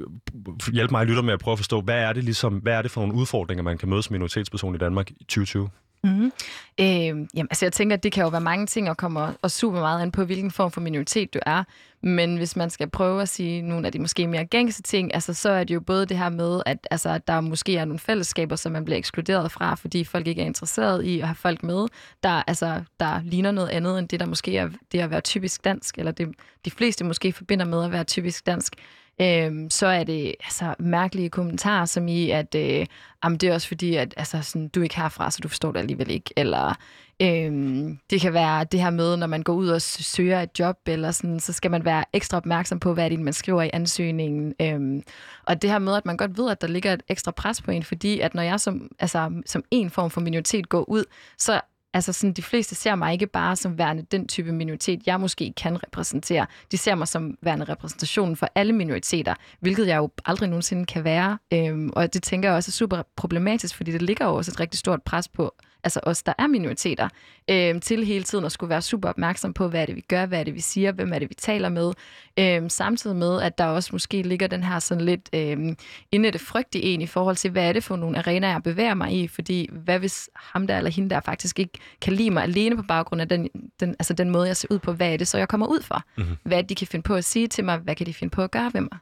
øh, 0.00 0.72
hjælpe 0.72 0.92
mig 0.92 1.00
at 1.00 1.06
lytte 1.06 1.22
med 1.22 1.32
at 1.32 1.40
prøve 1.40 1.52
at 1.52 1.58
forstå, 1.58 1.80
hvad 1.80 1.98
er 1.98 2.12
det 2.12 2.24
ligesom, 2.24 2.54
hvad 2.54 2.74
er 2.74 2.82
det 2.82 2.90
for 2.90 3.00
nogle 3.00 3.14
udfordringer, 3.14 3.62
man 3.62 3.78
kan 3.78 3.88
møde 3.88 4.02
som 4.02 4.12
minoritetsperson 4.12 4.74
i 4.74 4.78
Danmark 4.78 5.10
i 5.10 5.24
2020? 5.24 5.70
Mm-hmm. 6.04 6.32
Øh, 6.80 7.06
jamen, 7.06 7.28
altså 7.50 7.64
jeg 7.64 7.72
tænker, 7.72 7.96
at 7.96 8.02
det 8.02 8.12
kan 8.12 8.22
jo 8.22 8.28
være 8.28 8.40
mange 8.40 8.66
ting, 8.66 8.90
og 8.90 8.96
kommer 8.96 9.32
og 9.42 9.50
super 9.50 9.80
meget 9.80 10.02
an 10.02 10.12
på, 10.12 10.24
hvilken 10.24 10.50
form 10.50 10.70
for 10.70 10.80
minoritet 10.80 11.34
du 11.34 11.38
er. 11.46 11.64
Men 12.02 12.36
hvis 12.36 12.56
man 12.56 12.70
skal 12.70 12.90
prøve 12.90 13.22
at 13.22 13.28
sige 13.28 13.62
nogle 13.62 13.86
af 13.86 13.92
de 13.92 13.98
måske 13.98 14.26
mere 14.26 14.44
gængse 14.44 14.82
ting, 14.82 15.14
altså, 15.14 15.34
så 15.34 15.50
er 15.50 15.64
det 15.64 15.74
jo 15.74 15.80
både 15.80 16.06
det 16.06 16.18
her 16.18 16.28
med, 16.28 16.62
at 16.66 16.86
altså, 16.90 17.18
der 17.18 17.40
måske 17.40 17.76
er 17.76 17.84
nogle 17.84 17.98
fællesskaber, 17.98 18.56
som 18.56 18.72
man 18.72 18.84
bliver 18.84 18.98
ekskluderet 18.98 19.52
fra, 19.52 19.74
fordi 19.74 20.04
folk 20.04 20.26
ikke 20.26 20.42
er 20.42 20.46
interesseret 20.46 21.04
i 21.04 21.20
at 21.20 21.26
have 21.26 21.34
folk 21.34 21.62
med, 21.62 21.86
der, 22.22 22.42
altså, 22.46 22.82
der 23.00 23.20
ligner 23.22 23.50
noget 23.50 23.68
andet 23.68 23.98
end 23.98 24.08
det, 24.08 24.20
der 24.20 24.26
måske 24.26 24.56
er 24.56 24.68
det 24.92 25.00
at 25.00 25.10
være 25.10 25.20
typisk 25.20 25.64
dansk, 25.64 25.98
eller 25.98 26.12
det 26.12 26.28
de 26.64 26.70
fleste 26.70 27.04
måske 27.04 27.32
forbinder 27.32 27.64
med 27.64 27.84
at 27.84 27.92
være 27.92 28.04
typisk 28.04 28.46
dansk 28.46 28.74
øhm, 29.20 29.70
så 29.70 29.86
er 29.86 30.04
det 30.04 30.34
altså, 30.44 30.74
mærkelige 30.78 31.30
kommentarer, 31.30 31.84
som 31.84 32.08
i, 32.08 32.30
at 32.30 32.54
øh, 32.54 32.86
jamen, 33.24 33.38
det 33.38 33.48
er 33.48 33.54
også 33.54 33.68
fordi, 33.68 33.96
at 33.96 34.14
altså, 34.16 34.42
sådan, 34.42 34.68
du 34.68 34.80
er 34.80 34.84
ikke 34.84 35.00
herfra, 35.00 35.30
så 35.30 35.38
du 35.42 35.48
forstår 35.48 35.72
det 35.72 35.78
alligevel 35.78 36.10
ikke. 36.10 36.30
Eller 36.36 36.74
øhm, 37.22 37.98
det 38.10 38.20
kan 38.20 38.32
være 38.32 38.64
det 38.64 38.80
her 38.80 38.90
med, 38.90 39.16
når 39.16 39.26
man 39.26 39.42
går 39.42 39.52
ud 39.52 39.68
og 39.68 39.82
søger 39.82 40.40
et 40.40 40.58
job, 40.58 40.76
eller 40.86 41.10
sådan, 41.10 41.40
så 41.40 41.52
skal 41.52 41.70
man 41.70 41.84
være 41.84 42.04
ekstra 42.12 42.36
opmærksom 42.36 42.80
på, 42.80 42.94
hvad 42.94 43.10
det 43.10 43.18
er, 43.18 43.22
man 43.22 43.32
skriver 43.32 43.62
i 43.62 43.70
ansøgningen. 43.72 44.54
Øhm, 44.60 45.02
og 45.44 45.62
det 45.62 45.70
her 45.70 45.78
med, 45.78 45.96
at 45.96 46.06
man 46.06 46.16
godt 46.16 46.38
ved, 46.38 46.50
at 46.50 46.60
der 46.60 46.66
ligger 46.66 46.92
et 46.92 47.02
ekstra 47.08 47.30
pres 47.30 47.62
på 47.62 47.70
en, 47.70 47.82
fordi 47.82 48.20
at 48.20 48.34
når 48.34 48.42
jeg 48.42 48.60
som, 48.60 48.90
altså, 48.98 49.42
som 49.46 49.64
en 49.70 49.90
form 49.90 50.10
for 50.10 50.20
minoritet 50.20 50.68
går 50.68 50.88
ud, 50.88 51.04
så 51.38 51.60
Altså 51.94 52.12
sådan, 52.12 52.32
de 52.32 52.42
fleste 52.42 52.74
ser 52.74 52.94
mig 52.94 53.12
ikke 53.12 53.26
bare 53.26 53.56
som 53.56 53.78
værende 53.78 54.02
den 54.02 54.28
type 54.28 54.52
minoritet, 54.52 55.06
jeg 55.06 55.20
måske 55.20 55.52
kan 55.56 55.82
repræsentere. 55.82 56.46
De 56.72 56.76
ser 56.76 56.94
mig 56.94 57.08
som 57.08 57.38
værende 57.42 57.64
repræsentationen 57.64 58.36
for 58.36 58.48
alle 58.54 58.72
minoriteter, 58.72 59.34
hvilket 59.60 59.86
jeg 59.86 59.96
jo 59.96 60.10
aldrig 60.24 60.48
nogensinde 60.48 60.86
kan 60.86 61.04
være. 61.04 61.38
Øhm, 61.52 61.90
og 61.96 62.14
det 62.14 62.22
tænker 62.22 62.48
jeg 62.48 62.56
også 62.56 62.68
er 62.68 62.72
super 62.72 63.02
problematisk, 63.16 63.76
fordi 63.76 63.92
det 63.92 64.02
ligger 64.02 64.26
jo 64.26 64.34
også 64.34 64.50
et 64.50 64.60
rigtig 64.60 64.78
stort 64.78 65.02
pres 65.02 65.28
på 65.28 65.54
altså 65.84 66.00
os, 66.02 66.22
der 66.22 66.32
er 66.38 66.46
minoriteter, 66.46 67.08
øh, 67.50 67.80
til 67.80 68.04
hele 68.04 68.24
tiden 68.24 68.44
at 68.44 68.52
skulle 68.52 68.70
være 68.70 68.82
super 68.82 69.08
opmærksom 69.08 69.52
på, 69.52 69.68
hvad 69.68 69.82
er 69.82 69.86
det, 69.86 69.96
vi 69.96 70.00
gør, 70.00 70.26
hvad 70.26 70.40
er 70.40 70.44
det, 70.44 70.54
vi 70.54 70.60
siger, 70.60 70.92
hvem 70.92 71.12
er 71.12 71.18
det, 71.18 71.30
vi 71.30 71.34
taler 71.34 71.68
med. 71.68 71.92
Øh, 72.38 72.70
samtidig 72.70 73.16
med, 73.16 73.42
at 73.42 73.58
der 73.58 73.64
også 73.64 73.88
måske 73.92 74.22
ligger 74.22 74.46
den 74.46 74.62
her 74.62 74.78
sådan 74.78 75.04
lidt 75.04 75.28
øh, 75.32 75.76
indette 76.12 76.38
frygt 76.38 76.74
i 76.74 76.80
en 76.82 77.00
i 77.00 77.06
forhold 77.06 77.36
til, 77.36 77.50
hvad 77.50 77.68
er 77.68 77.72
det 77.72 77.84
for 77.84 77.96
nogle 77.96 78.18
arenaer, 78.18 78.52
jeg 78.52 78.62
bevæger 78.62 78.94
mig 78.94 79.12
i, 79.12 79.28
fordi 79.28 79.68
hvad 79.72 79.98
hvis 79.98 80.30
ham 80.34 80.66
der 80.66 80.78
eller 80.78 80.90
hende 80.90 81.10
der 81.10 81.20
faktisk 81.20 81.58
ikke 81.58 81.78
kan 82.00 82.12
lide 82.12 82.30
mig 82.30 82.42
alene 82.42 82.76
på 82.76 82.82
baggrund 82.82 83.20
af 83.22 83.28
den, 83.28 83.48
den, 83.80 83.90
altså 83.90 84.14
den 84.14 84.30
måde, 84.30 84.46
jeg 84.46 84.56
ser 84.56 84.68
ud 84.70 84.78
på, 84.78 84.92
hvad 84.92 85.12
er 85.12 85.16
det 85.16 85.28
så, 85.28 85.38
jeg 85.38 85.48
kommer 85.48 85.66
ud 85.66 85.82
for? 85.82 86.02
Mm-hmm. 86.16 86.36
Hvad 86.42 86.64
de 86.64 86.74
kan 86.74 86.86
finde 86.86 87.02
på 87.02 87.14
at 87.14 87.24
sige 87.24 87.48
til 87.48 87.64
mig, 87.64 87.78
hvad 87.78 87.94
kan 87.94 88.06
de 88.06 88.14
finde 88.14 88.30
på 88.30 88.42
at 88.42 88.50
gøre 88.50 88.70
ved 88.74 88.80
mig? 88.80 88.98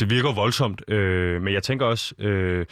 Det 0.00 0.10
virker 0.10 0.32
voldsomt, 0.34 0.82
øh, 0.88 1.42
men 1.42 1.54
jeg 1.54 1.62
tænker 1.62 1.86
også, 1.86 2.14
øh, 2.18 2.66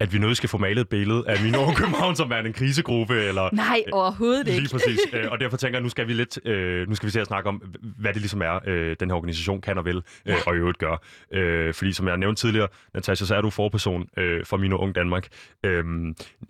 at 0.00 0.12
vi 0.12 0.18
nødt 0.18 0.36
skal 0.36 0.48
få 0.48 0.58
malet 0.58 0.80
et 0.80 0.88
billede 0.88 1.24
af 1.26 1.42
min 1.42 1.54
over 1.54 1.74
København 1.74 2.16
som 2.16 2.30
værende 2.30 2.48
en 2.48 2.54
krisegruppe. 2.54 3.14
Eller, 3.14 3.48
Nej, 3.52 3.82
overhovedet 3.92 4.46
lige 4.46 4.54
ikke. 4.54 4.62
Lige 4.62 4.72
præcis. 4.72 5.00
Øh, 5.12 5.30
og 5.30 5.40
derfor 5.40 5.56
tænker 5.56 5.78
jeg, 5.78 5.82
nu 5.82 5.88
skal 5.88 6.08
vi 6.08 6.12
lidt, 6.12 6.46
øh, 6.46 6.88
nu 6.88 6.94
skal 6.94 7.06
vi 7.06 7.10
se 7.10 7.20
at 7.20 7.26
snakke 7.26 7.48
om, 7.48 7.62
hvad 7.98 8.12
det 8.12 8.22
ligesom 8.22 8.42
er, 8.42 8.58
øh, 8.66 8.96
den 9.00 9.10
her 9.10 9.16
organisation 9.16 9.60
kan 9.60 9.78
og 9.78 9.84
vil, 9.84 10.02
øh, 10.26 10.34
og 10.46 10.54
i 10.54 10.58
øvrigt 10.58 10.78
gør. 10.78 11.02
Øh, 11.32 11.74
fordi 11.74 11.92
som 11.92 12.08
jeg 12.08 12.16
nævnte 12.16 12.42
tidligere, 12.42 12.68
Natasha, 12.94 13.26
så 13.26 13.34
er 13.34 13.40
du 13.40 13.50
forperson 13.50 14.06
øh, 14.16 14.44
for 14.44 14.56
Mino 14.56 14.76
Ung 14.76 14.94
Danmark. 14.94 15.28
Øh, 15.64 15.84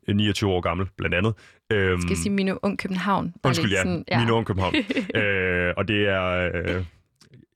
29 0.09 0.50
år 0.50 0.61
gammel, 0.61 0.87
blandt 0.99 1.14
andet. 1.16 1.35
Øh, 1.73 2.00
skal 2.00 2.11
jeg 2.11 2.19
sige 2.19 2.33
Mino 2.33 2.59
Ung 2.62 2.78
København? 2.78 3.35
Undskyld, 3.45 3.71
ja. 3.71 3.76
Sådan, 3.76 4.04
ja. 4.11 4.21
Mino 4.21 4.37
Ung 4.37 4.47
København. 4.47 4.75
øh, 5.21 5.75
og 5.76 5.88
det 5.88 6.09
er... 6.09 6.50
Øh, 6.54 6.85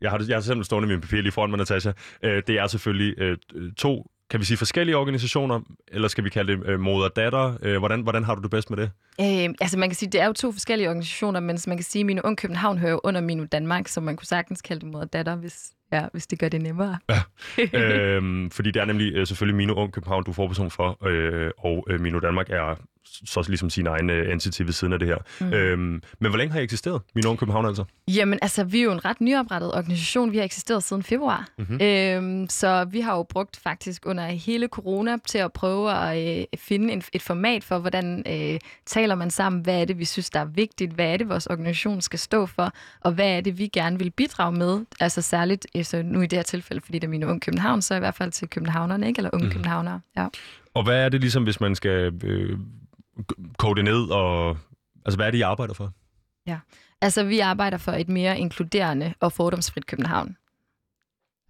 jeg 0.00 0.10
har, 0.10 0.24
jeg 0.28 0.36
har 0.36 0.40
simpelthen 0.40 0.64
stående 0.64 0.88
min 0.88 1.00
papir 1.00 1.20
lige 1.20 1.32
foran 1.32 1.50
mig, 1.50 1.58
Natasha. 1.58 1.92
Øh, 2.22 2.42
det 2.46 2.58
er 2.58 2.66
selvfølgelig 2.66 3.14
øh, 3.18 3.36
to 3.76 4.06
kan 4.30 4.40
vi 4.40 4.44
sige 4.44 4.56
forskellige 4.56 4.96
organisationer, 4.96 5.60
eller 5.88 6.08
skal 6.08 6.24
vi 6.24 6.30
kalde 6.30 6.52
det 6.52 6.66
øh, 6.66 6.80
moder 6.80 7.04
og 7.04 7.16
datter? 7.16 7.58
Øh, 7.62 7.78
hvordan, 7.78 8.00
hvordan 8.00 8.24
har 8.24 8.34
du 8.34 8.42
det 8.42 8.50
bedst 8.50 8.70
med 8.70 8.78
det? 8.78 8.90
Øh, 9.20 9.54
altså 9.60 9.78
man 9.78 9.88
kan 9.88 9.96
sige, 9.96 10.10
det 10.10 10.20
er 10.20 10.26
jo 10.26 10.32
to 10.32 10.52
forskellige 10.52 10.88
organisationer, 10.88 11.40
men 11.40 11.58
man 11.66 11.76
kan 11.76 11.84
sige, 11.84 12.04
Mino 12.04 12.20
Ung 12.24 12.38
København 12.38 12.78
hører 12.78 13.06
under 13.06 13.20
Mino 13.20 13.44
Danmark, 13.52 13.88
så 13.88 14.00
man 14.00 14.16
kunne 14.16 14.26
sagtens 14.26 14.62
kalde 14.62 14.80
det 14.80 14.88
moder 14.88 15.04
og 15.04 15.12
datter, 15.12 15.36
hvis, 15.36 15.70
ja, 15.92 16.06
hvis 16.12 16.26
det 16.26 16.38
gør 16.38 16.48
det 16.48 16.62
nemmere. 16.62 16.98
Ja, 17.08 17.20
øh, 17.80 18.50
fordi 18.50 18.70
det 18.70 18.80
er 18.80 18.84
nemlig 18.84 19.12
øh, 19.14 19.26
selvfølgelig 19.26 19.56
Mino 19.56 19.74
Ung 19.74 19.92
København, 19.92 20.24
du 20.24 20.30
er 20.30 20.34
forperson 20.34 20.70
for, 20.70 21.06
øh, 21.06 21.50
og 21.58 21.86
øh, 21.90 22.00
Mino 22.00 22.18
Danmark 22.18 22.50
er 22.50 22.76
så 23.04 23.44
ligesom 23.48 23.70
sin 23.70 23.86
egen 23.86 24.10
uh, 24.10 24.16
entity 24.16 24.62
ved 24.62 24.72
siden 24.72 24.92
af 24.92 24.98
det 24.98 25.08
her. 25.08 25.16
Mm. 25.40 25.52
Øhm, 25.52 26.02
men 26.18 26.30
hvor 26.30 26.36
længe 26.36 26.52
har 26.52 26.60
I 26.60 26.62
eksisteret, 26.62 27.02
Min 27.14 27.26
Unge 27.26 27.38
København 27.38 27.66
altså? 27.66 27.84
Jamen 28.08 28.38
altså, 28.42 28.64
vi 28.64 28.80
er 28.80 28.84
jo 28.84 28.92
en 28.92 29.04
ret 29.04 29.20
nyoprettet 29.20 29.74
organisation. 29.74 30.32
Vi 30.32 30.36
har 30.36 30.44
eksisteret 30.44 30.82
siden 30.82 31.02
februar. 31.02 31.48
Mm-hmm. 31.58 31.80
Øhm, 31.82 32.48
så 32.48 32.84
vi 32.84 33.00
har 33.00 33.16
jo 33.16 33.22
brugt 33.22 33.56
faktisk 33.56 34.06
under 34.06 34.26
hele 34.26 34.66
corona 34.66 35.16
til 35.26 35.38
at 35.38 35.52
prøve 35.52 35.92
at 35.92 36.38
øh, 36.38 36.44
finde 36.56 36.92
en, 36.92 37.02
et 37.12 37.22
format 37.22 37.64
for, 37.64 37.78
hvordan 37.78 38.22
øh, 38.26 38.60
taler 38.86 39.14
man 39.14 39.30
sammen, 39.30 39.62
hvad 39.62 39.80
er 39.80 39.84
det, 39.84 39.98
vi 39.98 40.04
synes, 40.04 40.30
der 40.30 40.40
er 40.40 40.44
vigtigt, 40.44 40.92
hvad 40.92 41.12
er 41.12 41.16
det, 41.16 41.28
vores 41.28 41.46
organisation 41.46 42.00
skal 42.00 42.18
stå 42.18 42.46
for, 42.46 42.72
og 43.00 43.12
hvad 43.12 43.36
er 43.36 43.40
det, 43.40 43.58
vi 43.58 43.66
gerne 43.66 43.98
vil 43.98 44.10
bidrage 44.10 44.52
med. 44.52 44.84
Altså 45.00 45.22
særligt, 45.22 45.66
altså 45.74 46.02
nu 46.02 46.20
i 46.20 46.26
det 46.26 46.38
her 46.38 46.42
tilfælde, 46.42 46.80
fordi 46.84 46.98
det 46.98 47.06
er 47.06 47.10
Mine 47.10 47.26
Unge 47.26 47.40
København, 47.40 47.82
så 47.82 47.94
i 47.94 47.98
hvert 47.98 48.14
fald 48.14 48.32
til 48.32 48.48
københavnerne, 48.48 49.08
ikke? 49.08 49.18
Eller 49.18 49.30
unge 49.32 49.46
mm. 49.46 49.52
københavnere. 49.52 50.00
Ja. 50.16 50.26
Og 50.74 50.84
hvad 50.84 51.04
er 51.04 51.08
det 51.08 51.20
ligesom, 51.20 51.42
hvis 51.42 51.60
man 51.60 51.74
skal 51.74 52.12
øh, 52.24 52.58
koge 53.58 53.76
det 53.76 53.84
ned, 53.84 54.10
og 54.10 54.56
altså, 55.04 55.16
hvad 55.16 55.26
er 55.26 55.30
det, 55.30 55.38
I 55.38 55.42
arbejder 55.42 55.74
for? 55.74 55.92
Ja, 56.46 56.58
altså 57.00 57.24
vi 57.24 57.40
arbejder 57.40 57.78
for 57.78 57.92
et 57.92 58.08
mere 58.08 58.38
inkluderende 58.38 59.14
og 59.20 59.32
fordomsfrit 59.32 59.86
København. 59.86 60.36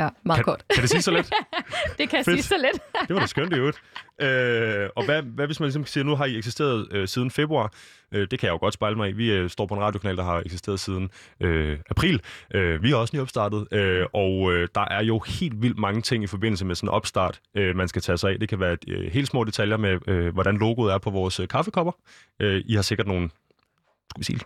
Ja, 0.04 0.08
meget 0.24 0.36
kan, 0.36 0.44
kort. 0.44 0.64
Kan 0.74 0.82
det 0.82 0.90
sige 0.90 1.02
så 1.02 1.10
lidt? 1.10 1.32
det 1.98 2.08
kan 2.08 2.24
sige 2.24 2.42
så 2.42 2.56
lidt. 2.56 2.82
det 3.08 3.14
var 3.14 3.20
da 3.20 3.26
skønt 3.26 3.52
i 3.52 3.56
øvrigt. 3.56 3.78
Øh, 4.20 4.88
og 4.96 5.04
hvad, 5.04 5.22
hvad 5.22 5.46
hvis 5.46 5.60
man 5.60 5.66
ligesom 5.66 5.86
siger, 5.86 6.04
nu 6.04 6.16
har 6.16 6.24
I 6.24 6.36
eksisteret 6.36 6.88
øh, 6.90 7.08
siden 7.08 7.30
februar? 7.30 7.72
Øh, 8.12 8.26
det 8.30 8.38
kan 8.38 8.46
jeg 8.46 8.52
jo 8.52 8.58
godt 8.58 8.74
spejle 8.74 8.96
mig 8.96 9.10
i. 9.10 9.12
Vi 9.12 9.32
øh, 9.32 9.50
står 9.50 9.66
på 9.66 9.74
en 9.74 9.80
radiokanal, 9.80 10.16
der 10.16 10.22
har 10.22 10.40
eksisteret 10.40 10.80
siden 10.80 11.10
øh, 11.40 11.78
april. 11.90 12.20
Øh, 12.54 12.82
vi 12.82 12.92
er 12.92 12.96
også 12.96 13.16
nyopstartet, 13.16 13.66
øh, 13.72 14.06
og 14.12 14.52
øh, 14.52 14.68
der 14.74 14.84
er 14.90 15.02
jo 15.02 15.18
helt 15.18 15.62
vildt 15.62 15.78
mange 15.78 16.02
ting 16.02 16.24
i 16.24 16.26
forbindelse 16.26 16.64
med 16.64 16.74
sådan 16.74 16.88
en 16.88 16.94
opstart, 16.94 17.40
øh, 17.56 17.76
man 17.76 17.88
skal 17.88 18.02
tage 18.02 18.18
sig 18.18 18.30
af. 18.30 18.38
Det 18.38 18.48
kan 18.48 18.60
være 18.60 18.76
øh, 18.88 19.12
helt 19.12 19.28
små 19.28 19.44
detaljer 19.44 19.76
med, 19.76 20.08
øh, 20.08 20.32
hvordan 20.32 20.56
logoet 20.56 20.92
er 20.92 20.98
på 20.98 21.10
vores 21.10 21.40
øh, 21.40 21.48
kaffekopper. 21.48 21.92
Øh, 22.40 22.62
I 22.66 22.74
har 22.74 22.82
sikkert 22.82 23.06
nogle 23.06 23.30
skal 24.10 24.20
vi 24.20 24.24
sige, 24.24 24.40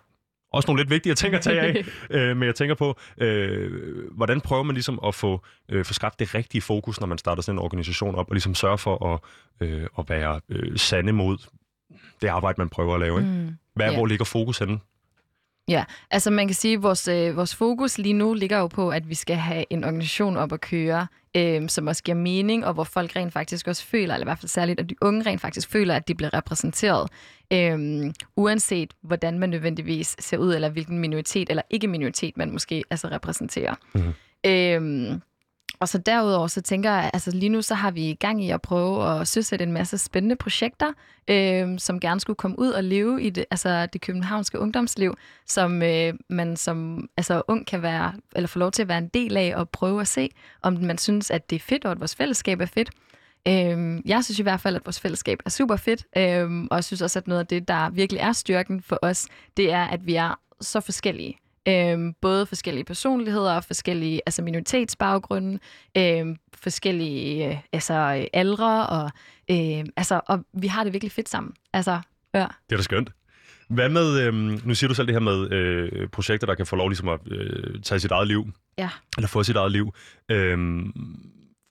også 0.52 0.66
nogle 0.66 0.80
lidt 0.80 0.90
vigtige 0.90 1.14
ting 1.14 1.34
at 1.34 1.40
tage 1.40 1.60
af, 1.60 1.84
øh, 2.16 2.36
men 2.36 2.46
jeg 2.46 2.54
tænker 2.54 2.74
på, 2.74 2.98
øh, 3.18 3.70
hvordan 4.12 4.40
prøver 4.40 4.62
man 4.62 4.74
ligesom 4.74 5.00
at 5.06 5.14
få, 5.14 5.44
øh, 5.68 5.84
få 5.84 5.92
skabt 5.92 6.18
det 6.18 6.34
rigtige 6.34 6.62
fokus, 6.62 7.00
når 7.00 7.06
man 7.06 7.18
starter 7.18 7.42
sådan 7.42 7.58
en 7.58 7.62
organisation 7.64 8.14
op, 8.14 8.28
og 8.28 8.34
ligesom 8.34 8.54
sørge 8.54 8.78
for 8.78 9.14
at, 9.14 9.20
øh, 9.68 9.86
at 9.98 10.04
være 10.08 10.40
øh, 10.48 10.78
sande 10.78 11.12
mod 11.12 11.38
det 12.22 12.28
arbejde, 12.28 12.60
man 12.60 12.68
prøver 12.68 12.94
at 12.94 13.00
lave. 13.00 13.18
Ikke? 13.18 13.30
Mm, 13.30 13.48
Hvad, 13.74 13.86
yeah. 13.86 13.96
Hvor 13.96 14.06
ligger 14.06 14.24
fokus 14.24 14.58
henne? 14.58 14.78
Ja, 15.68 15.84
altså 16.10 16.30
man 16.30 16.46
kan 16.46 16.54
sige, 16.54 16.74
at 16.74 16.82
vores, 16.82 17.08
øh, 17.08 17.36
vores 17.36 17.54
fokus 17.54 17.98
lige 17.98 18.12
nu 18.12 18.34
ligger 18.34 18.58
jo 18.58 18.66
på, 18.66 18.90
at 18.90 19.08
vi 19.08 19.14
skal 19.14 19.36
have 19.36 19.64
en 19.70 19.84
organisation 19.84 20.36
op 20.36 20.52
at 20.52 20.60
køre, 20.60 21.06
øh, 21.36 21.68
som 21.68 21.86
også 21.86 22.02
giver 22.02 22.16
mening, 22.16 22.66
og 22.66 22.74
hvor 22.74 22.84
folk 22.84 23.16
rent 23.16 23.32
faktisk 23.32 23.68
også 23.68 23.84
føler, 23.84 24.14
eller 24.14 24.24
i 24.24 24.28
hvert 24.28 24.38
fald 24.38 24.48
særligt, 24.48 24.80
at 24.80 24.90
de 24.90 24.94
unge 25.02 25.22
rent 25.22 25.40
faktisk 25.40 25.70
føler, 25.70 25.94
at 25.94 26.08
de 26.08 26.14
bliver 26.14 26.34
repræsenteret, 26.34 27.10
øh, 27.52 28.12
uanset 28.36 28.94
hvordan 29.02 29.38
man 29.38 29.50
nødvendigvis 29.50 30.16
ser 30.18 30.38
ud, 30.38 30.54
eller 30.54 30.68
hvilken 30.68 30.98
minoritet 30.98 31.50
eller 31.50 31.62
ikke 31.70 31.86
minoritet 31.86 32.36
man 32.36 32.50
måske 32.50 32.84
altså 32.90 33.08
repræsenterer. 33.08 33.74
Mm-hmm. 33.94 34.12
Øh, 34.46 35.18
og 35.80 35.88
så 35.88 35.98
derudover, 35.98 36.46
så 36.46 36.62
tænker 36.62 36.90
jeg, 36.90 37.10
altså 37.12 37.30
lige 37.30 37.48
nu 37.48 37.62
så 37.62 37.74
har 37.74 37.90
vi 37.90 38.10
i 38.10 38.14
gang 38.14 38.44
i 38.44 38.50
at 38.50 38.62
prøve 38.62 39.20
at 39.20 39.28
søsætte 39.28 39.62
en 39.62 39.72
masse 39.72 39.98
spændende 39.98 40.36
projekter, 40.36 40.92
øh, 41.28 41.78
som 41.78 42.00
gerne 42.00 42.20
skulle 42.20 42.36
komme 42.36 42.58
ud 42.58 42.68
og 42.68 42.84
leve 42.84 43.22
i 43.22 43.30
det, 43.30 43.44
altså 43.50 43.86
det 43.86 44.00
københavnske 44.00 44.58
ungdomsliv, 44.58 45.14
som 45.46 45.82
øh, 45.82 46.14
man 46.28 46.56
som 46.56 47.08
altså, 47.16 47.42
ung 47.48 47.66
kan 47.66 47.82
være, 47.82 48.12
eller 48.36 48.48
få 48.48 48.58
lov 48.58 48.70
til 48.70 48.82
at 48.82 48.88
være 48.88 48.98
en 48.98 49.08
del 49.08 49.36
af 49.36 49.52
og 49.56 49.68
prøve 49.68 50.00
at 50.00 50.08
se, 50.08 50.30
om 50.62 50.72
man 50.72 50.98
synes, 50.98 51.30
at 51.30 51.50
det 51.50 51.56
er 51.56 51.60
fedt, 51.60 51.84
og 51.84 51.90
at 51.90 52.00
vores 52.00 52.14
fællesskab 52.14 52.60
er 52.60 52.66
fedt. 52.66 52.90
Øh, 53.48 54.00
jeg 54.04 54.24
synes 54.24 54.38
i 54.38 54.42
hvert 54.42 54.60
fald, 54.60 54.76
at 54.76 54.86
vores 54.86 55.00
fællesskab 55.00 55.38
er 55.46 55.50
super 55.50 55.76
fedt, 55.76 56.06
øh, 56.16 56.66
og 56.70 56.76
jeg 56.76 56.84
synes 56.84 57.02
også, 57.02 57.18
at 57.18 57.28
noget 57.28 57.40
af 57.40 57.46
det, 57.46 57.68
der 57.68 57.90
virkelig 57.90 58.20
er 58.20 58.32
styrken 58.32 58.82
for 58.82 58.98
os, 59.02 59.26
det 59.56 59.72
er, 59.72 59.84
at 59.84 60.06
vi 60.06 60.14
er 60.14 60.40
så 60.60 60.80
forskellige. 60.80 61.38
Øhm, 61.68 62.14
både 62.22 62.46
forskellige 62.46 62.84
personligheder 62.84 63.56
og 63.56 63.64
forskellige 63.64 64.20
altså 64.26 64.42
minoritetsbaggrunde, 64.42 65.58
øhm, 65.96 66.36
forskellige 66.54 67.48
øh, 67.48 67.56
altså, 67.72 68.28
aldre, 68.32 68.86
og, 68.86 69.10
øh, 69.50 69.84
altså, 69.96 70.20
og 70.26 70.44
vi 70.52 70.66
har 70.66 70.84
det 70.84 70.92
virkelig 70.92 71.12
fedt 71.12 71.28
sammen. 71.28 71.52
Altså, 71.72 72.00
ja. 72.34 72.38
Det 72.38 72.72
er 72.72 72.76
da 72.76 72.82
skønt. 72.82 73.10
Hvad 73.68 73.88
med, 73.88 74.20
øhm, 74.20 74.60
nu 74.64 74.74
siger 74.74 74.88
du 74.88 74.94
selv 74.94 75.06
det 75.06 75.14
her 75.14 75.20
med 75.20 75.52
øh, 75.52 76.08
projekter, 76.08 76.46
der 76.46 76.54
kan 76.54 76.66
få 76.66 76.76
lov 76.76 76.88
ligesom 76.88 77.08
at 77.08 77.20
øh, 77.30 77.82
tage 77.82 78.00
sit 78.00 78.10
eget 78.10 78.28
liv. 78.28 78.46
Ja. 78.78 78.90
Eller 79.16 79.28
få 79.28 79.42
sit 79.42 79.56
eget 79.56 79.72
liv. 79.72 79.94
Øhm, 80.28 80.92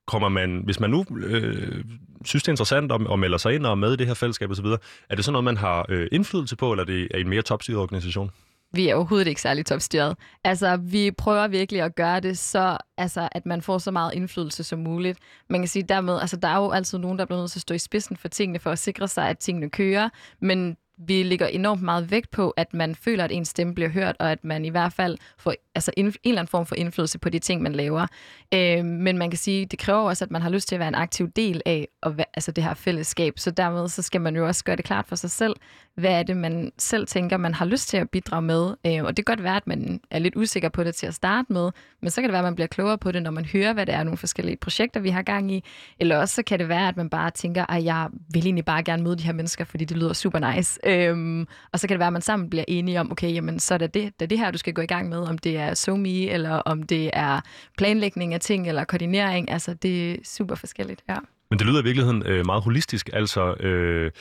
kommer 0.07 0.29
man, 0.29 0.61
hvis 0.65 0.79
man 0.79 0.89
nu 0.89 1.05
øh, 1.17 1.83
synes, 2.25 2.43
det 2.43 2.47
er 2.47 2.53
interessant 2.53 2.91
og, 2.91 3.01
og 3.05 3.19
melder 3.19 3.37
sig 3.37 3.55
ind 3.55 3.65
og 3.65 3.71
er 3.71 3.75
med 3.75 3.93
i 3.93 3.95
det 3.95 4.07
her 4.07 4.13
fællesskab 4.13 4.51
osv., 4.51 4.65
er 5.09 5.15
det 5.15 5.25
sådan 5.25 5.33
noget, 5.33 5.43
man 5.43 5.57
har 5.57 5.85
øh, 5.89 6.07
indflydelse 6.11 6.55
på, 6.55 6.71
eller 6.71 6.83
er 6.83 6.85
det 6.85 7.07
er 7.11 7.17
en 7.17 7.29
mere 7.29 7.41
topstyret 7.41 7.79
organisation? 7.79 8.31
Vi 8.71 8.89
er 8.89 8.95
overhovedet 8.95 9.27
ikke 9.27 9.41
særlig 9.41 9.65
topstyret. 9.65 10.17
Altså, 10.43 10.77
vi 10.77 11.11
prøver 11.11 11.47
virkelig 11.47 11.81
at 11.81 11.95
gøre 11.95 12.19
det 12.19 12.37
så, 12.37 12.77
altså, 12.97 13.29
at 13.31 13.45
man 13.45 13.61
får 13.61 13.77
så 13.77 13.91
meget 13.91 14.13
indflydelse 14.13 14.63
som 14.63 14.79
muligt. 14.79 15.19
Man 15.49 15.61
kan 15.61 15.67
sige 15.67 15.83
dermed, 15.83 16.19
altså, 16.19 16.37
der 16.37 16.47
er 16.47 16.57
jo 16.57 16.71
altid 16.71 16.97
nogen, 16.97 17.19
der 17.19 17.25
bliver 17.25 17.39
nødt 17.39 17.51
til 17.51 17.59
at 17.59 17.61
stå 17.61 17.73
i 17.73 17.77
spidsen 17.77 18.17
for 18.17 18.27
tingene, 18.27 18.59
for 18.59 18.71
at 18.71 18.79
sikre 18.79 19.07
sig, 19.07 19.29
at 19.29 19.39
tingene 19.39 19.69
kører, 19.69 20.09
men 20.41 20.77
vi 20.97 21.23
lægger 21.23 21.47
enormt 21.47 21.81
meget 21.81 22.11
vægt 22.11 22.31
på, 22.31 22.49
at 22.49 22.73
man 22.73 22.95
føler, 22.95 23.23
at 23.23 23.31
ens 23.31 23.47
stemme 23.47 23.75
bliver 23.75 23.89
hørt, 23.89 24.15
og 24.19 24.31
at 24.31 24.43
man 24.43 24.65
i 24.65 24.69
hvert 24.69 24.93
fald 24.93 25.17
får 25.37 25.53
altså 25.75 25.91
en, 25.97 26.05
en 26.05 26.13
eller 26.23 26.41
anden 26.41 26.51
form 26.51 26.65
for 26.65 26.75
indflydelse 26.75 27.19
på 27.19 27.29
de 27.29 27.39
ting, 27.39 27.61
man 27.61 27.73
laver. 27.73 28.07
Øh, 28.53 28.85
men 28.85 29.17
man 29.17 29.29
kan 29.29 29.37
sige, 29.37 29.65
det 29.65 29.79
kræver 29.79 30.01
også, 30.01 30.25
at 30.25 30.31
man 30.31 30.41
har 30.41 30.49
lyst 30.49 30.67
til 30.67 30.75
at 30.75 30.79
være 30.79 30.87
en 30.87 30.95
aktiv 30.95 31.29
del 31.29 31.61
af 31.65 31.87
og, 32.01 32.15
altså 32.33 32.51
det 32.51 32.63
her 32.63 32.73
fællesskab. 32.73 33.39
Så 33.39 33.51
dermed 33.51 33.87
så 33.87 34.01
skal 34.01 34.21
man 34.21 34.35
jo 34.35 34.47
også 34.47 34.63
gøre 34.63 34.75
det 34.75 34.85
klart 34.85 35.05
for 35.07 35.15
sig 35.15 35.31
selv, 35.31 35.55
hvad 35.95 36.11
er 36.11 36.23
det, 36.23 36.37
man 36.37 36.71
selv 36.77 37.07
tænker, 37.07 37.37
man 37.37 37.53
har 37.53 37.65
lyst 37.65 37.89
til 37.89 37.97
at 37.97 38.09
bidrage 38.09 38.41
med. 38.41 38.73
Øh, 38.85 39.03
og 39.03 39.17
det 39.17 39.25
kan 39.25 39.35
godt 39.35 39.43
være, 39.43 39.55
at 39.55 39.67
man 39.67 39.99
er 40.11 40.19
lidt 40.19 40.35
usikker 40.35 40.69
på 40.69 40.83
det 40.83 40.95
til 40.95 41.07
at 41.07 41.13
starte 41.13 41.53
med, 41.53 41.71
men 42.01 42.11
så 42.11 42.21
kan 42.21 42.23
det 42.23 42.31
være, 42.31 42.39
at 42.39 42.45
man 42.45 42.55
bliver 42.55 42.67
klogere 42.67 42.97
på 42.97 43.11
det, 43.11 43.23
når 43.23 43.31
man 43.31 43.45
hører, 43.45 43.73
hvad 43.73 43.85
det 43.85 43.95
er, 43.95 44.03
nogle 44.03 44.17
forskellige 44.17 44.57
projekter, 44.57 44.99
vi 44.99 45.09
har 45.09 45.21
gang 45.21 45.51
i. 45.51 45.63
Eller 45.99 46.17
også 46.17 46.35
så 46.35 46.43
kan 46.43 46.59
det 46.59 46.69
være, 46.69 46.87
at 46.87 46.97
man 46.97 47.09
bare 47.09 47.31
tænker, 47.31 47.65
at 47.71 47.83
jeg 47.83 48.09
vil 48.33 48.43
egentlig 48.45 48.65
bare 48.65 48.83
gerne 48.83 49.03
møde 49.03 49.15
de 49.15 49.23
her 49.23 49.33
mennesker, 49.33 49.65
fordi 49.65 49.85
det 49.85 49.97
lyder 49.97 50.13
super 50.13 50.53
nice. 50.53 50.79
Øhm, 50.87 51.47
og 51.73 51.79
så 51.79 51.87
kan 51.87 51.95
det 51.95 51.99
være, 51.99 52.07
at 52.07 52.13
man 52.13 52.21
sammen 52.21 52.49
bliver 52.49 52.65
enige 52.67 52.99
om, 52.99 53.11
okay, 53.11 53.33
jamen 53.33 53.59
så 53.59 53.73
er 53.73 53.77
det 53.77 53.93
det, 53.93 54.03
det, 54.19 54.25
er 54.25 54.27
det 54.27 54.39
her, 54.39 54.51
du 54.51 54.57
skal 54.57 54.73
gå 54.73 54.81
i 54.81 54.85
gang 54.85 55.09
med, 55.09 55.17
om 55.17 55.37
det 55.37 55.57
er 55.57 55.73
SoMe, 55.73 56.29
eller 56.29 56.51
om 56.51 56.83
det 56.83 57.09
er 57.13 57.41
planlægning 57.77 58.33
af 58.33 58.39
ting, 58.39 58.67
eller 58.67 58.83
koordinering. 58.83 59.51
Altså, 59.51 59.73
det 59.73 60.11
er 60.11 60.17
super 60.23 60.55
forskelligt, 60.55 61.03
ja. 61.09 61.15
Men 61.49 61.59
det 61.59 61.67
lyder 61.67 61.81
i 61.81 61.83
virkeligheden 61.83 62.23
øh, 62.25 62.45
meget 62.45 62.63
holistisk, 62.63 63.09
altså 63.13 63.53
øh, 63.53 64.11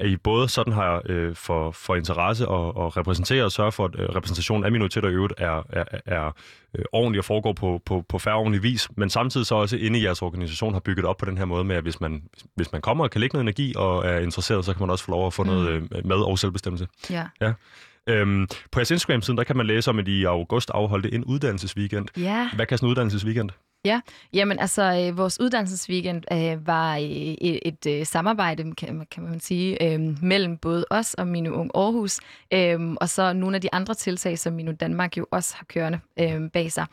at 0.00 0.06
I 0.06 0.16
både 0.16 0.48
sådan 0.48 0.72
har 0.72 1.02
øh, 1.06 1.34
for, 1.34 1.70
for 1.70 1.96
interesse 1.96 2.48
og, 2.48 2.76
og 2.76 2.96
repræsentere 2.96 3.44
og 3.44 3.52
sørge 3.52 3.72
for, 3.72 3.84
at 3.84 3.94
øh, 3.98 4.08
repræsentationen 4.08 4.64
af 4.64 4.72
minoriteter 4.72 5.08
i 5.08 5.12
øvrigt 5.12 5.34
er, 5.38 5.62
er, 5.70 5.84
er 6.06 6.36
øh, 6.74 6.84
ordentlig 6.92 7.18
og 7.18 7.24
foregår 7.24 7.52
på, 7.52 7.80
på, 7.86 8.04
på 8.08 8.18
færre 8.18 8.36
ordentlig 8.36 8.62
vis, 8.62 8.88
men 8.96 9.10
samtidig 9.10 9.46
så 9.46 9.54
også 9.54 9.76
inde 9.76 9.98
i 9.98 10.04
jeres 10.04 10.22
organisation 10.22 10.72
har 10.72 10.80
bygget 10.80 11.06
op 11.06 11.16
på 11.16 11.24
den 11.24 11.38
her 11.38 11.44
måde 11.44 11.64
med, 11.64 11.76
at 11.76 11.82
hvis 11.82 12.00
man, 12.00 12.22
hvis 12.54 12.72
man 12.72 12.80
kommer 12.80 13.04
og 13.04 13.10
kan 13.10 13.20
lægge 13.20 13.34
noget 13.34 13.44
energi 13.44 13.74
og 13.76 14.06
er 14.06 14.18
interesseret, 14.18 14.64
så 14.64 14.72
kan 14.72 14.82
man 14.82 14.90
også 14.90 15.04
få 15.04 15.10
lov 15.10 15.26
at 15.26 15.32
få 15.32 15.42
mm. 15.42 15.48
noget 15.48 15.68
øh, 15.68 15.82
med 16.04 16.16
og 16.16 16.38
selvbestemmelse. 16.38 16.86
Ja. 17.10 17.24
ja. 17.40 17.52
Øhm, 18.06 18.46
på 18.72 18.80
jeres 18.80 18.90
Instagram-siden, 18.90 19.38
der 19.38 19.44
kan 19.44 19.56
man 19.56 19.66
læse 19.66 19.90
om, 19.90 19.98
at 19.98 20.08
I 20.08 20.20
i 20.20 20.24
august 20.24 20.70
afholdte 20.74 21.14
en 21.14 21.24
uddannelsesweekend. 21.24 22.08
Ja. 22.16 22.48
Hvad 22.54 22.66
kan 22.66 22.78
sådan 22.78 22.86
en 22.86 22.90
uddannelsesweekend? 22.90 23.50
Ja, 23.84 24.00
jamen 24.32 24.58
altså 24.58 24.82
øh, 24.82 25.18
vores 25.18 25.40
uddannelsesweekend 25.40 26.22
øh, 26.32 26.66
var 26.66 26.96
øh, 26.96 27.02
et, 27.02 27.58
et 27.62 27.86
øh, 27.86 28.06
samarbejde, 28.06 28.74
kan, 28.74 29.06
kan 29.10 29.22
man 29.22 29.40
sige, 29.40 29.92
øh, 29.92 30.22
mellem 30.22 30.56
både 30.56 30.84
os 30.90 31.14
og 31.14 31.26
Minu 31.26 31.50
Ung 31.50 31.70
Aarhus, 31.74 32.20
øh, 32.52 32.92
og 33.00 33.08
så 33.08 33.32
nogle 33.32 33.56
af 33.56 33.60
de 33.60 33.68
andre 33.74 33.94
tiltag, 33.94 34.38
som 34.38 34.52
Minu 34.52 34.72
Danmark 34.72 35.16
jo 35.18 35.26
også 35.30 35.56
har 35.56 35.64
kørende 35.64 36.00
øh, 36.20 36.50
bag 36.50 36.72
sig. 36.72 36.86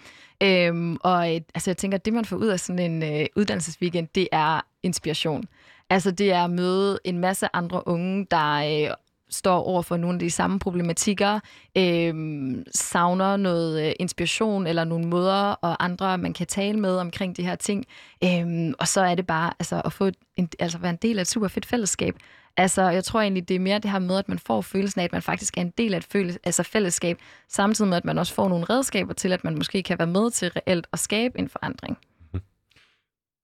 Øh, 0.44 0.98
og 1.02 1.36
øh, 1.36 1.42
altså 1.56 1.70
jeg 1.70 1.78
tænker, 1.78 1.98
at 1.98 2.06
det 2.06 2.14
man 2.14 2.26
får 2.26 2.38
ud 2.38 2.48
af 2.48 2.60
sådan 2.60 2.92
en 2.92 3.04
øh, 3.04 3.26
uddannelsesweekend, 3.36 4.08
det 4.16 4.28
er 4.32 4.62
inspiration. 4.84 5.44
Altså 5.90 6.12
det 6.12 6.32
er 6.32 6.44
at 6.44 6.50
møde 6.50 7.00
en 7.04 7.18
masse 7.18 7.48
andre 7.54 7.88
unge, 7.88 8.28
der 8.32 8.54
øh, 8.54 8.94
står 9.30 9.64
over 9.64 9.82
for 9.82 9.98
nogle 9.98 10.16
af 10.16 10.20
de 10.20 10.32
samme 10.32 10.60
problematikker, 10.60 11.40
øh, 11.78 12.56
savner 12.72 13.38
noget 13.38 13.88
øh, 13.88 13.94
inspiration 14.00 14.68
eller 14.68 14.84
nogle 14.84 15.08
måder 15.08 15.52
og 15.52 15.84
andre, 15.84 16.18
man 16.18 16.34
kan 16.34 16.48
tale 16.48 16.80
med 16.80 16.98
omkring 16.98 17.38
de 17.38 17.44
her 17.44 17.56
ting. 17.56 17.86
Øh, 18.24 18.74
og 18.80 18.88
så 18.88 19.02
er 19.02 19.16
det 19.16 19.28
bare 19.28 19.54
altså, 19.60 19.82
at 19.86 19.94
få 19.94 20.10
en, 20.36 20.50
altså, 20.60 20.78
være 20.78 20.92
en 20.92 21.00
del 21.02 21.18
af 21.18 21.22
et 21.22 21.28
super 21.28 21.48
fedt 21.48 21.66
fællesskab. 21.66 22.16
Altså, 22.58 22.90
jeg 22.90 23.04
tror 23.04 23.22
egentlig, 23.22 23.50
det 23.50 23.56
er 23.56 23.60
mere 23.60 23.80
det 23.80 23.92
her 23.92 24.00
med, 24.00 24.18
at 24.18 24.30
man 24.30 24.40
får 24.40 24.62
følelsen 24.62 25.02
af, 25.02 25.06
at 25.06 25.12
man 25.12 25.22
faktisk 25.22 25.58
er 25.58 25.62
en 25.62 25.74
del 25.78 25.94
af 25.94 25.98
et 25.98 26.08
føles, 26.12 26.40
altså 26.44 26.64
fællesskab, 26.64 27.18
samtidig 27.50 27.90
med, 27.90 27.98
at 27.98 28.06
man 28.06 28.18
også 28.18 28.34
får 28.34 28.50
nogle 28.50 28.66
redskaber 28.66 29.14
til, 29.14 29.34
at 29.34 29.44
man 29.44 29.56
måske 29.56 29.84
kan 29.84 30.00
være 30.00 30.08
med 30.08 30.32
til 30.32 30.52
reelt 30.52 30.88
at 30.94 31.00
skabe 31.00 31.40
en 31.40 31.50
forandring. 31.50 31.98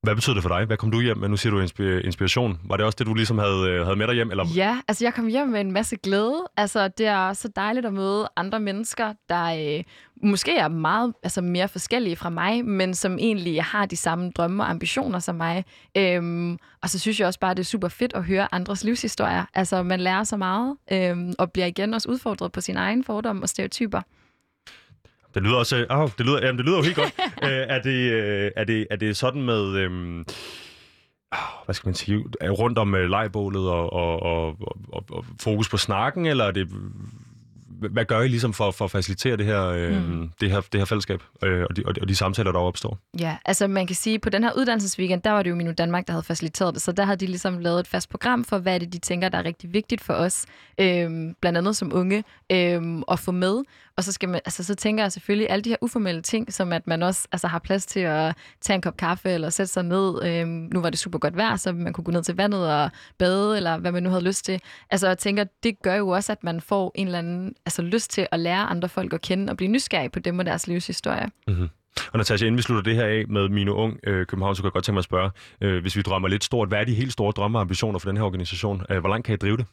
Hvad 0.04 0.16
betyder 0.16 0.34
det 0.34 0.44
for 0.44 0.50
dig? 0.50 0.66
Hvad 0.66 0.78
kom 0.78 0.92
du 0.92 1.02
hjem 1.02 1.18
med? 1.18 1.30
Nu 1.30 1.38
siger 1.38 1.52
du 1.52 1.60
inspiration. 2.06 2.60
Var 2.64 2.78
det 2.78 2.86
også 2.86 2.96
det, 3.00 3.08
du 3.08 3.14
ligesom 3.14 3.38
havde, 3.38 3.70
øh, 3.70 3.86
havde 3.86 3.96
med 3.96 4.08
dig 4.08 4.16
hjem? 4.16 4.32
Eller? 4.32 4.46
Ja, 4.56 4.78
altså 4.88 5.06
jeg 5.06 5.14
kom 5.14 5.28
hjem 5.28 5.48
med 5.48 5.62
en 5.62 5.72
masse 5.72 5.96
glæde. 5.96 6.44
Altså 6.58 6.88
det 6.88 7.06
er 7.06 7.34
så 7.34 7.48
dejligt 7.56 7.86
at 7.86 7.94
møde 7.94 8.30
andre 8.36 8.60
mennesker, 8.60 9.14
der 9.30 9.78
øh, 9.78 9.84
måske 10.24 10.58
er 10.58 10.68
meget 10.68 11.14
altså, 11.24 11.42
mere 11.42 11.68
forskellige 11.68 12.16
fra 12.16 12.30
mig, 12.30 12.66
men 12.66 12.94
som 12.94 13.18
egentlig 13.20 13.64
har 13.64 13.86
de 13.86 13.96
samme 13.96 14.32
drømme 14.32 14.64
og 14.64 14.70
ambitioner 14.70 15.20
som 15.20 15.36
mig. 15.36 15.66
Øhm, 15.98 16.58
og 16.82 16.90
så 16.90 17.00
synes 17.00 17.20
jeg 17.20 17.28
også 17.28 17.40
bare, 17.40 17.52
at 17.52 17.58
det 17.58 17.64
er 17.64 17.68
super 17.68 17.88
fedt 17.88 18.14
at 18.16 18.24
høre 18.24 18.48
andres 18.52 18.84
livshistorier. 18.84 19.46
Altså 19.54 19.84
man 19.84 20.00
lærer 20.00 20.24
så 20.24 20.38
meget, 20.38 20.78
øhm, 20.92 21.34
og 21.40 21.52
bliver 21.52 21.66
igen 21.66 21.94
også 21.94 22.10
udfordret 22.10 22.52
på 22.52 22.62
sin 22.62 22.78
egen 22.78 23.04
fordom 23.04 23.42
og 23.42 23.50
stereotyper. 23.50 24.02
Det 25.34 25.44
lyder 25.44 25.56
også... 25.56 25.86
Oh, 25.90 26.10
det, 26.18 26.26
lyder, 26.26 26.46
jamen, 26.46 26.58
det 26.58 26.66
lyder 26.66 26.78
jo 26.78 26.84
helt 26.84 26.96
godt. 26.96 27.14
uh, 27.20 27.50
er, 27.76 27.82
det, 27.82 28.12
uh, 28.12 28.52
er, 28.56 28.64
det, 28.64 28.88
er 28.92 28.96
det 28.96 29.18
sådan 29.18 29.42
med... 29.42 29.86
Um, 29.86 30.26
hvad 31.66 31.76
skal 31.76 31.88
man 31.88 31.96
sige, 31.96 32.26
rundt 32.44 32.78
om 32.78 32.94
uh, 32.94 33.00
lejbålet 33.00 33.70
og, 33.70 33.94
og, 33.94 34.24
og, 34.24 34.58
og, 34.94 35.06
og 35.12 35.26
fokus 35.42 35.70
på 35.70 35.78
snakken, 35.78 36.26
eller 36.26 36.46
er 36.46 36.52
det 36.52 36.68
hvad 37.92 38.06
gør 38.06 38.22
I 38.22 38.28
ligesom 38.28 38.54
for, 38.54 38.72
for 38.72 38.86
at 38.86 38.92
facilitere 38.92 39.38
det 39.38 39.46
her, 39.46 39.66
øh, 39.66 40.10
mm. 40.10 40.30
det 40.42 40.52
her, 40.52 40.62
det 40.62 40.80
her 40.80 40.86
fællesskab 40.86 41.24
øh, 41.44 41.66
og, 41.70 41.78
de, 41.78 41.84
og, 41.86 41.96
de, 41.96 42.02
og 42.02 42.10
de 42.10 42.16
samtaler, 42.16 42.52
der 42.52 42.60
opstår? 42.60 42.98
Ja, 43.20 43.38
altså 43.46 43.68
man 43.68 43.88
kan 43.88 43.96
sige, 43.96 44.20
på 44.20 44.30
den 44.30 44.44
her 44.44 44.52
uddannelsesweekend, 44.58 45.22
der 45.22 45.32
var 45.32 45.44
det 45.44 45.50
jo 45.50 45.56
Minu 45.56 45.72
Danmark, 45.72 46.08
der 46.08 46.14
havde 46.14 46.24
faciliteret 46.24 46.74
det, 46.74 46.82
så 46.82 46.92
der 46.92 47.06
havde 47.06 47.18
de 47.18 47.26
ligesom 47.26 47.60
lavet 47.60 47.80
et 47.80 47.88
fast 47.88 48.10
program 48.10 48.44
for, 48.44 48.58
hvad 48.58 48.80
det, 48.80 48.94
de 48.94 49.00
tænker, 49.00 49.30
der 49.30 49.38
er 49.38 49.46
rigtig 49.46 49.74
vigtigt 49.74 50.02
for 50.02 50.14
os, 50.14 50.46
øh, 50.80 51.10
blandt 51.42 51.58
andet 51.58 51.78
som 51.78 51.94
unge, 51.94 52.24
øh, 52.52 52.82
at 53.12 53.20
få 53.20 53.32
med. 53.32 53.64
Og 53.98 54.04
så, 54.04 54.12
skal 54.12 54.30
man, 54.30 54.42
altså, 54.46 54.64
så 54.64 54.76
tænker 54.76 55.04
jeg 55.04 55.12
selvfølgelig 55.12 55.50
alle 55.50 55.64
de 55.64 55.70
her 55.70 55.78
uformelle 55.82 56.22
ting, 56.22 56.54
som 56.54 56.74
at 56.74 56.88
man 56.88 57.04
også 57.04 57.28
altså, 57.32 57.48
har 57.48 57.60
plads 57.60 57.86
til 57.86 58.00
at 58.00 58.36
tage 58.62 58.76
en 58.76 58.82
kop 58.82 58.98
kaffe 58.98 59.30
eller 59.30 59.50
sætte 59.50 59.74
sig 59.74 59.84
ned. 59.84 60.24
Øh, 60.24 60.48
nu 60.48 60.82
var 60.82 60.90
det 60.90 61.00
super 61.00 61.20
godt 61.20 61.38
vejr, 61.38 61.56
så 61.56 61.72
man 61.72 61.94
kunne 61.94 62.04
gå 62.04 62.12
ned 62.12 62.24
til 62.24 62.36
vandet 62.36 62.72
og 62.72 62.92
bade, 63.18 63.58
eller 63.58 63.78
hvad 63.78 63.92
man 63.92 64.04
nu 64.04 64.10
havde 64.10 64.24
lyst 64.24 64.46
til. 64.46 64.62
Altså 64.90 65.08
jeg 65.08 65.18
tænker, 65.18 65.44
det 65.64 65.82
gør 65.82 65.96
jo 65.96 66.10
også, 66.10 66.32
at 66.32 66.44
man 66.44 66.62
får 66.62 66.92
en 66.96 67.08
eller 67.08 67.20
anden 67.20 67.56
altså, 67.80 67.96
lyst 67.96 68.12
til 68.12 68.28
at 68.32 68.40
lære 68.40 68.64
andre 68.64 68.90
folk 68.90 69.14
at 69.14 69.22
kende 69.22 69.52
og 69.52 69.58
blive 69.58 69.72
nysgerrig 69.72 70.12
på 70.12 70.20
dem 70.20 70.40
og 70.40 70.46
deres 70.46 70.68
livshistorie. 70.68 71.30
Mm-hmm. 71.48 71.70
Og 72.12 72.18
Natasha, 72.18 72.46
inden 72.46 72.58
vi 72.58 72.62
slutter 72.62 72.84
det 72.84 72.96
her 72.96 73.06
af 73.06 73.24
med 73.28 73.50
Mine 73.50 73.74
Ung 73.74 74.00
øh, 74.04 74.26
København, 74.26 74.56
så 74.56 74.62
kunne 74.62 74.68
jeg 74.68 74.74
godt 74.74 74.86
tænke 74.86 74.94
mig 74.94 75.00
at 75.00 75.06
spørge, 75.06 75.32
øh, 75.62 75.82
hvis 75.82 75.96
vi 75.96 76.02
drømmer 76.02 76.28
lidt 76.28 76.44
stort, 76.44 76.68
hvad 76.68 76.80
er 76.80 76.84
de 76.84 76.94
helt 76.94 77.14
store 77.14 77.32
drømme 77.32 77.58
og 77.58 77.62
ambitioner 77.62 78.00
for 78.00 78.10
den 78.10 78.18
her 78.18 78.24
organisation? 78.24 78.82
Øh, 78.90 79.00
hvor 79.00 79.10
langt 79.10 79.26
kan 79.26 79.34
I 79.34 79.38
drive 79.38 79.58
det? 79.58 79.66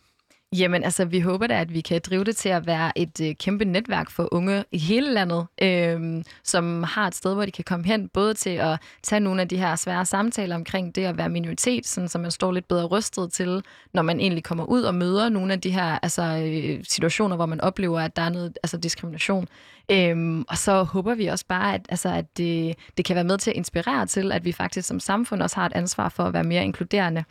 Jamen 0.56 0.84
altså, 0.84 1.04
vi 1.04 1.20
håber 1.20 1.46
da, 1.46 1.60
at 1.60 1.74
vi 1.74 1.80
kan 1.80 2.00
drive 2.04 2.24
det 2.24 2.36
til 2.36 2.48
at 2.48 2.66
være 2.66 2.98
et 2.98 3.20
øh, 3.20 3.34
kæmpe 3.34 3.64
netværk 3.64 4.10
for 4.10 4.28
unge 4.32 4.64
i 4.72 4.78
hele 4.78 5.12
landet, 5.12 5.46
øh, 5.62 6.24
som 6.44 6.82
har 6.82 7.06
et 7.06 7.14
sted, 7.14 7.34
hvor 7.34 7.44
de 7.44 7.50
kan 7.50 7.64
komme 7.64 7.86
hen, 7.86 8.08
både 8.08 8.34
til 8.34 8.50
at 8.50 8.80
tage 9.02 9.20
nogle 9.20 9.40
af 9.42 9.48
de 9.48 9.56
her 9.56 9.76
svære 9.76 10.06
samtaler 10.06 10.56
omkring 10.56 10.94
det 10.94 11.04
at 11.04 11.18
være 11.18 11.28
minoritet, 11.28 11.86
sådan, 11.86 12.08
så 12.08 12.18
man 12.18 12.30
står 12.30 12.52
lidt 12.52 12.68
bedre 12.68 12.86
rystet 12.86 13.32
til, 13.32 13.62
når 13.94 14.02
man 14.02 14.20
egentlig 14.20 14.44
kommer 14.44 14.64
ud 14.64 14.82
og 14.82 14.94
møder 14.94 15.28
nogle 15.28 15.52
af 15.52 15.60
de 15.60 15.70
her 15.70 15.98
altså, 16.02 16.22
øh, 16.22 16.84
situationer, 16.84 17.36
hvor 17.36 17.46
man 17.46 17.60
oplever, 17.60 18.00
at 18.00 18.16
der 18.16 18.22
er 18.22 18.30
noget 18.30 18.58
altså, 18.62 18.76
diskrimination. 18.76 19.48
Øhm, 19.90 20.44
og 20.48 20.58
så 20.58 20.82
håber 20.82 21.14
vi 21.14 21.26
også 21.26 21.46
bare, 21.48 21.74
at, 21.74 21.86
altså, 21.88 22.08
at 22.08 22.36
det, 22.36 22.74
det 22.96 23.04
kan 23.04 23.16
være 23.16 23.24
med 23.24 23.38
til 23.38 23.50
at 23.50 23.56
inspirere 23.56 24.06
til, 24.06 24.32
at 24.32 24.44
vi 24.44 24.52
faktisk 24.52 24.88
som 24.88 25.00
samfund 25.00 25.42
også 25.42 25.56
har 25.56 25.66
et 25.66 25.72
ansvar 25.72 26.08
for 26.08 26.22
at 26.22 26.32
være 26.32 26.44
mere 26.44 26.64
inkluderende. 26.64 27.24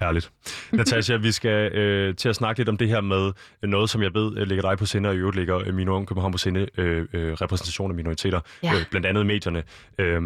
Herligt. 0.00 0.32
Natasha, 0.72 1.16
vi 1.16 1.32
skal 1.32 1.72
øh, 1.72 2.16
til 2.16 2.28
at 2.28 2.36
snakke 2.36 2.60
lidt 2.60 2.68
om 2.68 2.76
det 2.76 2.88
her 2.88 3.00
med 3.00 3.32
noget, 3.62 3.90
som 3.90 4.02
jeg 4.02 4.14
ved 4.14 4.38
øh, 4.38 4.46
ligger 4.46 4.62
dig 4.62 4.78
på 4.78 4.86
sinde, 4.86 5.08
og 5.08 5.14
i 5.14 5.18
øvrigt 5.18 5.36
ligger 5.36 5.58
øh, 5.66 5.74
min 5.74 5.88
unge 5.88 6.06
København 6.06 6.32
på 6.32 6.38
sinde, 6.38 6.66
øh, 6.78 7.06
øh, 7.12 7.32
repræsentation 7.32 7.90
af 7.90 7.94
minoriteter, 7.94 8.40
ja. 8.62 8.74
øh, 8.74 8.84
blandt 8.90 9.06
andet 9.06 9.26
medierne. 9.26 9.62
Øhm, 9.98 10.24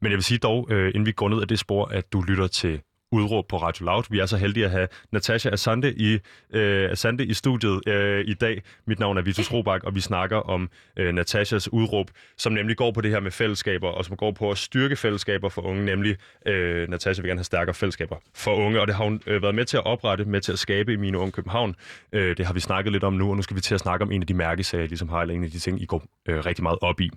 men 0.00 0.10
jeg 0.10 0.12
vil 0.12 0.22
sige 0.22 0.38
dog, 0.38 0.68
øh, 0.70 0.88
inden 0.88 1.06
vi 1.06 1.12
går 1.12 1.28
ned 1.28 1.40
af 1.40 1.48
det 1.48 1.58
spor, 1.58 1.84
at 1.84 2.12
du 2.12 2.22
lytter 2.22 2.46
til 2.46 2.80
udråb 3.12 3.48
på 3.48 3.56
Radio 3.56 3.84
Loud. 3.84 4.04
Vi 4.10 4.18
er 4.18 4.26
så 4.26 4.36
heldige 4.36 4.64
at 4.64 4.70
have 4.70 4.88
Natasha 5.12 5.50
Asante 5.50 5.94
i, 5.94 6.18
øh, 6.52 6.90
Asante 6.90 7.26
i 7.26 7.34
studiet 7.34 7.88
øh, 7.88 8.24
i 8.26 8.34
dag. 8.34 8.62
Mit 8.86 8.98
navn 8.98 9.18
er 9.18 9.22
Vitus 9.22 9.52
Robak, 9.52 9.84
og 9.84 9.94
vi 9.94 10.00
snakker 10.00 10.36
om 10.36 10.70
øh, 10.96 11.14
Natashas 11.14 11.72
udråb, 11.72 12.10
som 12.36 12.52
nemlig 12.52 12.76
går 12.76 12.90
på 12.90 13.00
det 13.00 13.10
her 13.10 13.20
med 13.20 13.30
fællesskaber, 13.30 13.88
og 13.88 14.04
som 14.04 14.16
går 14.16 14.32
på 14.32 14.50
at 14.50 14.58
styrke 14.58 14.96
fællesskaber 14.96 15.48
for 15.48 15.62
unge, 15.62 15.84
nemlig 15.84 16.16
øh, 16.46 16.88
Natasha 16.88 17.22
vil 17.22 17.28
gerne 17.28 17.38
have 17.38 17.44
stærkere 17.44 17.74
fællesskaber 17.74 18.16
for 18.34 18.54
unge, 18.54 18.80
og 18.80 18.86
det 18.86 18.96
har 18.96 19.04
hun 19.04 19.20
øh, 19.26 19.42
været 19.42 19.54
med 19.54 19.64
til 19.64 19.76
at 19.76 19.86
oprette, 19.86 20.24
med 20.24 20.40
til 20.40 20.52
at 20.52 20.58
skabe 20.58 20.92
i 20.92 20.96
Mine 20.96 21.18
Unge 21.18 21.32
København. 21.32 21.74
Øh, 22.12 22.36
det 22.36 22.46
har 22.46 22.54
vi 22.54 22.60
snakket 22.60 22.92
lidt 22.92 23.04
om 23.04 23.12
nu, 23.12 23.30
og 23.30 23.36
nu 23.36 23.42
skal 23.42 23.56
vi 23.56 23.60
til 23.60 23.74
at 23.74 23.80
snakke 23.80 24.04
om 24.04 24.12
en 24.12 24.20
af 24.20 24.26
de 24.26 24.34
mærkesager, 24.34 24.86
ligesom 24.86 25.08
har, 25.08 25.20
eller 25.20 25.34
en 25.34 25.44
af 25.44 25.50
de 25.50 25.58
ting, 25.58 25.82
I 25.82 25.84
går 25.84 26.02
øh, 26.28 26.46
rigtig 26.46 26.62
meget 26.62 26.78
op 26.82 27.00
i. 27.00 27.10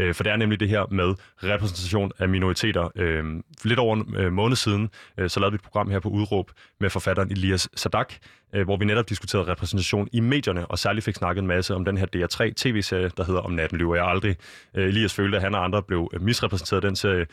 Øh, 0.00 0.14
for 0.14 0.24
det 0.24 0.32
er 0.32 0.36
nemlig 0.36 0.60
det 0.60 0.68
her 0.68 0.86
med 0.90 1.14
repræsentation 1.42 2.12
af 2.18 2.28
minoriteter. 2.28 2.88
Øh, 2.96 3.24
lidt 3.64 3.78
over 3.78 3.96
en 3.96 4.14
øh, 4.16 4.32
måned 4.32 4.56
siden, 4.56 4.90
øh, 5.18 5.30
så 5.34 5.40
lavede 5.40 5.52
vi 5.52 5.54
et 5.54 5.62
program 5.62 5.90
her 5.90 6.00
på 6.00 6.08
Udråb 6.08 6.50
med 6.80 6.90
forfatteren 6.90 7.30
Elias 7.30 7.68
Sadak, 7.76 8.14
øh, 8.54 8.64
hvor 8.64 8.76
vi 8.76 8.84
netop 8.84 9.08
diskuterede 9.08 9.50
repræsentation 9.50 10.08
i 10.12 10.20
medierne, 10.20 10.66
og 10.66 10.78
særligt 10.78 11.04
fik 11.04 11.14
snakket 11.14 11.40
en 11.40 11.46
masse 11.46 11.74
om 11.74 11.84
den 11.84 11.96
her 11.96 12.06
DR3 12.16 12.52
tv-serie, 12.56 13.10
der 13.16 13.24
hedder 13.24 13.40
Om 13.40 13.52
natten 13.52 13.78
lyver 13.78 13.96
jeg 13.96 14.06
aldrig. 14.06 14.36
Øh, 14.74 14.88
Elias 14.88 15.14
følte, 15.14 15.36
at 15.36 15.42
han 15.42 15.54
og 15.54 15.64
andre 15.64 15.82
blev 15.82 16.10
misrepræsenteret 16.20 16.82
den 16.82 16.96
serie, 16.96 17.26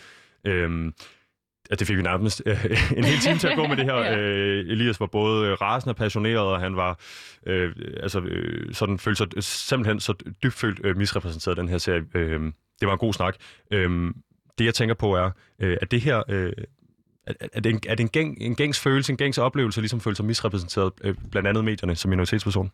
Øhm, 0.47 0.93
at 1.69 1.79
det 1.79 1.87
fik 1.87 1.97
vi 1.97 2.01
nærmest 2.01 2.43
øh, 2.45 2.65
en 2.97 3.03
hel 3.03 3.19
time 3.19 3.37
til 3.37 3.47
at 3.47 3.57
gå 3.57 3.67
med 3.67 3.77
det 3.77 3.85
her. 3.85 3.95
ja. 4.03 4.17
øh, 4.17 4.65
Elias 4.69 4.99
var 4.99 5.05
både 5.05 5.55
rasende 5.55 5.91
og 5.91 5.95
passioneret, 5.95 6.39
og 6.39 6.59
han 6.59 6.75
var 6.75 6.99
øh, 7.45 7.75
altså, 8.03 8.19
øh, 8.19 8.73
sådan, 8.73 8.99
følte 8.99 9.17
sig 9.17 9.43
simpelthen 9.43 9.99
så 9.99 10.13
dybfølt 10.43 10.79
øh, 10.83 10.97
misrepræsenteret 10.97 11.57
den 11.57 11.69
her 11.69 11.77
serie. 11.77 12.03
Øh, 12.15 12.41
det 12.79 12.87
var 12.87 12.91
en 12.91 12.99
god 12.99 13.13
snak. 13.13 13.35
Øh, 13.71 14.13
det 14.57 14.65
jeg 14.65 14.73
tænker 14.73 14.95
på 14.95 15.15
er, 15.15 15.31
øh, 15.59 15.77
at 15.81 15.91
det 15.91 16.01
her... 16.01 16.23
Øh, 16.29 16.53
er, 17.27 17.34
er 17.53 17.60
det, 17.60 17.69
en, 17.69 17.79
er 17.88 17.95
det 17.95 18.03
en, 18.03 18.10
gæng, 18.10 18.38
en 18.41 18.55
gængs 18.55 18.79
følelse, 18.79 19.12
en 19.12 19.17
gængs 19.17 19.38
oplevelse, 19.38 19.81
ligesom 19.81 20.01
føle 20.01 20.15
sig 20.15 20.25
misrepræsenteret, 20.25 20.91
øh, 21.03 21.15
blandt 21.31 21.47
andet 21.47 21.65
medierne, 21.65 21.95
som 21.95 22.10
minoritetsperson? 22.10 22.71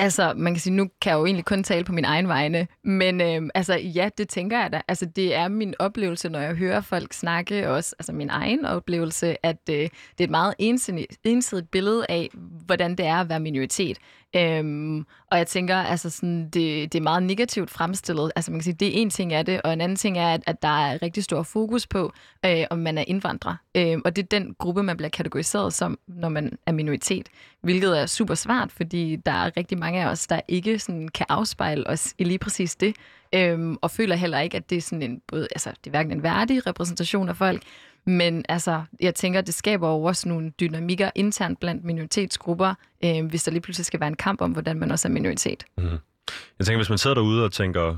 Altså, 0.00 0.34
man 0.36 0.54
kan 0.54 0.60
sige, 0.60 0.74
nu 0.74 0.90
kan 1.00 1.10
jeg 1.10 1.18
jo 1.18 1.26
egentlig 1.26 1.44
kun 1.44 1.62
tale 1.62 1.84
på 1.84 1.92
min 1.92 2.04
egen 2.04 2.28
vegne, 2.28 2.66
men 2.84 3.20
øh, 3.20 3.50
altså, 3.54 3.74
ja, 3.74 4.08
det 4.18 4.28
tænker 4.28 4.60
jeg 4.60 4.72
da. 4.72 4.80
Altså, 4.88 5.06
det 5.16 5.34
er 5.34 5.48
min 5.48 5.74
oplevelse, 5.78 6.28
når 6.28 6.40
jeg 6.40 6.54
hører 6.54 6.80
folk 6.80 7.12
snakke, 7.12 7.70
også 7.70 7.94
altså 7.98 8.12
min 8.12 8.30
egen 8.30 8.64
oplevelse, 8.64 9.46
at 9.46 9.60
øh, 9.70 9.76
det 9.76 9.90
er 10.18 10.24
et 10.24 10.30
meget 10.30 10.54
ensidigt, 10.58 11.18
ensidigt 11.24 11.70
billede 11.70 12.06
af, 12.08 12.30
hvordan 12.66 12.96
det 12.96 13.06
er 13.06 13.16
at 13.16 13.28
være 13.28 13.40
minoritet. 13.40 13.98
Øhm, 14.36 14.98
og 15.30 15.38
jeg 15.38 15.46
tænker, 15.46 15.76
altså 15.76 16.10
sådan, 16.10 16.44
det, 16.44 16.92
det 16.92 16.94
er 16.94 17.02
meget 17.02 17.22
negativt 17.22 17.70
fremstillet. 17.70 18.32
Altså 18.36 18.50
man 18.50 18.60
kan 18.60 18.64
sige, 18.64 18.74
det 18.74 18.88
er 18.88 19.02
en 19.02 19.10
ting 19.10 19.32
af 19.32 19.46
det, 19.46 19.62
og 19.62 19.72
en 19.72 19.80
anden 19.80 19.96
ting 19.96 20.18
er, 20.18 20.28
at, 20.34 20.42
at 20.46 20.62
der 20.62 20.68
er 20.86 21.02
rigtig 21.02 21.24
stor 21.24 21.42
fokus 21.42 21.86
på, 21.86 22.12
øh, 22.46 22.64
om 22.70 22.78
man 22.78 22.98
er 22.98 23.04
indvandrer. 23.06 23.56
Øh, 23.74 23.98
og 24.04 24.16
det 24.16 24.22
er 24.22 24.26
den 24.38 24.54
gruppe, 24.58 24.82
man 24.82 24.96
bliver 24.96 25.10
kategoriseret 25.10 25.74
som, 25.74 25.98
når 26.06 26.28
man 26.28 26.58
er 26.66 26.72
minoritet. 26.72 27.28
Hvilket 27.60 28.00
er 28.00 28.06
super 28.06 28.34
svært, 28.34 28.72
fordi 28.72 29.16
der 29.16 29.32
er 29.32 29.56
rigtig 29.56 29.78
mange 29.78 30.04
af 30.04 30.10
os, 30.10 30.26
der 30.26 30.40
ikke 30.48 30.78
sådan, 30.78 31.08
kan 31.08 31.26
afspejle 31.28 31.86
os 31.86 32.14
i 32.18 32.24
lige 32.24 32.38
præcis 32.38 32.76
det. 32.76 32.96
Øhm, 33.34 33.76
og 33.82 33.90
føler 33.90 34.16
heller 34.16 34.40
ikke, 34.40 34.56
at 34.56 34.70
det 34.70 34.78
er 34.78 34.82
sådan 34.82 35.02
en, 35.02 35.20
både, 35.28 35.48
altså, 35.50 35.70
det 35.70 35.86
er 35.86 35.90
hverken 35.90 36.12
en 36.12 36.22
værdig 36.22 36.66
repræsentation 36.66 37.28
af 37.28 37.36
folk, 37.36 37.62
men 38.06 38.44
altså, 38.48 38.82
jeg 39.00 39.14
tænker, 39.14 39.40
det 39.40 39.54
skaber 39.54 39.88
jo 39.88 40.02
også 40.02 40.28
nogle 40.28 40.50
dynamikker 40.50 41.10
internt 41.14 41.60
blandt 41.60 41.84
minoritetsgrupper, 41.84 42.74
øh, 43.04 43.26
hvis 43.26 43.44
der 43.44 43.52
lige 43.52 43.60
pludselig 43.60 43.86
skal 43.86 44.00
være 44.00 44.08
en 44.08 44.16
kamp 44.16 44.40
om, 44.40 44.50
hvordan 44.50 44.78
man 44.78 44.90
også 44.90 45.08
er 45.08 45.12
minoritet. 45.12 45.64
Mm. 45.78 45.84
Jeg 46.58 46.66
tænker, 46.66 46.78
hvis 46.78 46.88
man 46.88 46.98
sidder 46.98 47.14
derude 47.14 47.44
og 47.44 47.52
tænker, 47.52 47.96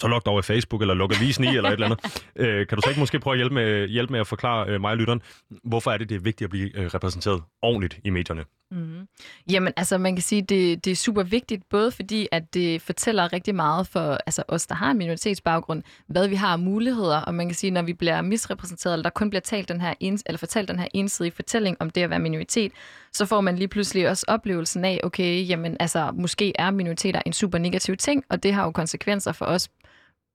så 0.00 0.08
luk 0.08 0.24
dig 0.24 0.30
over 0.30 0.40
i 0.40 0.42
Facebook, 0.42 0.80
eller 0.80 0.94
luk 0.94 1.12
avisen 1.16 1.44
i, 1.44 1.46
eller 1.46 1.68
et 1.68 1.72
eller 1.72 1.86
andet. 1.86 2.00
Øh, 2.38 2.66
kan 2.66 2.76
du 2.76 2.82
så 2.82 2.88
ikke 2.90 3.00
måske 3.00 3.18
prøve 3.18 3.34
at 3.34 3.38
hjælpe 3.38 3.54
med, 3.54 3.88
hjælpe 3.88 4.12
med 4.12 4.20
at 4.20 4.26
forklare 4.26 4.68
øh, 4.68 4.80
mig 4.80 4.90
og 4.90 4.96
lytteren, 4.96 5.22
hvorfor 5.64 5.90
er 5.90 5.98
det, 5.98 6.08
det 6.08 6.14
er 6.14 6.20
vigtigt 6.20 6.46
at 6.46 6.50
blive 6.50 6.78
øh, 6.78 6.86
repræsenteret 6.86 7.42
ordentligt 7.62 7.98
i 8.04 8.10
medierne? 8.10 8.44
Mm. 8.70 9.08
Jamen, 9.50 9.72
altså 9.76 9.98
man 9.98 10.16
kan 10.16 10.22
sige, 10.22 10.42
det, 10.42 10.84
det 10.84 10.90
er 10.90 10.96
super 10.96 11.22
vigtigt, 11.22 11.68
både 11.68 11.90
fordi, 11.90 12.28
at 12.32 12.54
det 12.54 12.82
fortæller 12.82 13.32
rigtig 13.32 13.54
meget 13.54 13.86
for 13.86 14.18
altså, 14.26 14.42
os, 14.48 14.66
der 14.66 14.74
har 14.74 14.90
en 14.90 14.98
minoritetsbaggrund, 14.98 15.82
hvad 16.06 16.28
vi 16.28 16.34
har 16.34 16.52
af 16.52 16.58
muligheder, 16.58 17.20
og 17.20 17.34
man 17.34 17.48
kan 17.48 17.54
sige, 17.54 17.70
når 17.70 17.82
vi 17.82 17.92
bliver 17.92 18.20
misrepræsenteret, 18.20 18.92
eller 18.94 19.02
der 19.02 19.10
kun 19.10 19.30
bliver 19.30 19.40
talt 19.40 19.68
den 19.68 19.80
her 19.80 19.94
ens, 20.00 20.22
eller 20.26 20.38
fortalt 20.38 20.68
den 20.68 20.78
her 20.78 20.88
ensidige 20.94 21.32
fortælling 21.32 21.76
om 21.80 21.90
det 21.90 22.02
at 22.02 22.10
være 22.10 22.18
minoritet, 22.18 22.72
så 23.12 23.26
får 23.26 23.40
man 23.40 23.56
lige 23.56 23.68
pludselig 23.68 24.08
også 24.08 24.24
oplevelsen 24.28 24.84
af, 24.84 25.00
okay, 25.02 25.48
jamen 25.48 25.76
altså, 25.80 26.12
måske 26.14 26.52
er 26.58 26.70
minoriteter 26.70 27.22
en 27.26 27.32
super 27.32 27.58
negativ 27.58 27.96
ting, 27.96 28.24
og 28.28 28.42
det 28.42 28.52
har 28.52 28.64
jo 28.64 28.70
konsekvenser 28.70 29.32
for 29.32 29.44
os 29.44 29.68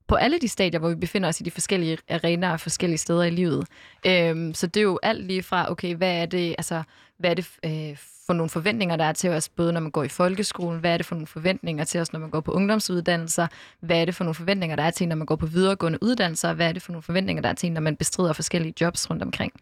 på 0.08 0.16
alle 0.16 0.40
de 0.40 0.48
stadier, 0.48 0.80
hvor 0.80 0.90
vi 0.90 0.96
befinder 0.96 1.30
os 1.30 1.42
i 1.42 1.44
de 1.44 1.52
forskellige 1.52 1.98
arenaer 2.10 2.52
og 2.52 2.60
forskellige 2.60 2.98
steder 2.98 3.24
i 3.24 3.30
livet. 3.30 3.68
Øhm, 4.06 4.54
så 4.54 4.68
det 4.68 4.80
er 4.80 4.84
jo 4.84 5.00
alt 5.04 5.26
lige 5.26 5.44
fra, 5.44 5.72
okay, 5.72 5.96
hvad 5.96 6.22
er 6.22 6.26
det, 6.26 6.56
altså, 6.58 6.84
hvad 7.20 7.30
er 7.30 7.34
det 7.34 7.48
øh, 7.66 7.98
for 8.32 8.36
nogle 8.36 8.50
forventninger, 8.50 8.96
der 8.96 9.06
er 9.06 9.14
til 9.14 9.30
os, 9.30 9.50
både 9.50 9.74
når 9.74 9.80
man 9.80 9.92
går 9.92 10.04
i 10.04 10.08
folkeskolen, 10.08 10.80
hvad 10.80 10.94
er 10.94 10.98
det 10.98 11.06
for 11.06 11.16
nogle 11.16 11.28
forventninger 11.28 11.84
til 11.84 12.02
os, 12.02 12.14
når 12.14 12.20
man 12.20 12.30
går 12.30 12.40
på 12.40 12.52
ungdomsuddannelser, 12.52 13.48
hvad 13.80 14.02
er 14.02 14.06
det 14.06 14.16
for 14.16 14.24
nogle 14.24 14.36
forventninger, 14.36 14.76
der 14.76 14.84
er 14.84 14.92
til 14.92 15.08
når 15.08 15.16
man 15.16 15.26
går 15.26 15.36
på 15.36 15.46
videregående 15.46 16.00
uddannelser, 16.02 16.54
hvad 16.54 16.68
er 16.68 16.72
det 16.72 16.82
for 16.82 16.92
nogle 16.92 17.04
forventninger, 17.04 17.42
der 17.42 17.50
er 17.50 17.54
til 17.54 17.72
når 17.72 17.82
man 17.82 17.96
bestrider 17.96 18.34
forskellige 18.34 18.74
jobs 18.82 19.10
rundt 19.10 19.24
omkring? 19.24 19.54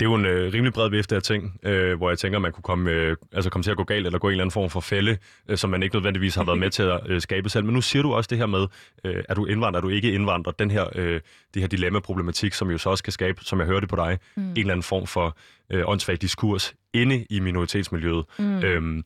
Det 0.00 0.06
er 0.06 0.10
jo 0.10 0.14
en 0.14 0.24
øh, 0.24 0.52
rimelig 0.52 0.72
bred 0.72 0.90
vifte 0.90 1.16
af 1.16 1.22
ting, 1.22 1.60
øh, 1.62 1.96
hvor 1.96 2.08
jeg 2.08 2.18
tænker, 2.18 2.38
man 2.38 2.52
kunne 2.52 2.62
komme, 2.62 2.90
øh, 2.90 3.16
altså 3.32 3.50
komme 3.50 3.62
til 3.62 3.70
at 3.70 3.76
gå 3.76 3.84
galt, 3.84 4.06
eller 4.06 4.18
gå 4.18 4.28
i 4.28 4.30
en 4.30 4.32
eller 4.32 4.44
anden 4.44 4.52
form 4.52 4.70
for 4.70 4.80
fælde, 4.80 5.18
øh, 5.48 5.56
som 5.56 5.70
man 5.70 5.82
ikke 5.82 5.96
nødvendigvis 5.96 6.34
har 6.34 6.44
været 6.44 6.58
med 6.58 6.70
til 6.70 6.82
at 6.82 7.00
øh, 7.06 7.20
skabe 7.20 7.48
selv. 7.48 7.64
Men 7.64 7.74
nu 7.74 7.80
siger 7.80 8.02
du 8.02 8.14
også 8.14 8.28
det 8.28 8.38
her 8.38 8.46
med, 8.46 8.66
øh, 9.04 9.24
er 9.28 9.34
du 9.34 9.46
indvandrer, 9.46 9.80
er 9.80 9.82
du 9.82 9.88
ikke 9.88 10.12
indvandrer, 10.12 10.52
den 10.52 10.70
her, 10.70 10.86
øh, 10.94 11.20
det 11.54 11.62
her 11.62 11.68
dilemma-problematik, 11.68 12.54
som 12.54 12.70
jo 12.70 12.78
så 12.78 12.90
også 12.90 13.04
kan 13.04 13.12
skabe, 13.12 13.44
som 13.44 13.58
jeg 13.58 13.66
hørte 13.66 13.86
på 13.86 13.96
dig, 13.96 14.18
mm. 14.36 14.42
en 14.42 14.56
eller 14.56 14.72
anden 14.72 14.82
form 14.82 15.06
for 15.06 15.36
øh, 15.70 15.82
åndssvagt 15.86 16.22
diskurs 16.22 16.74
inde 16.94 17.26
i 17.30 17.40
minoritetsmiljøet. 17.40 18.24
Mm. 18.38 18.64
Øhm, 18.64 19.04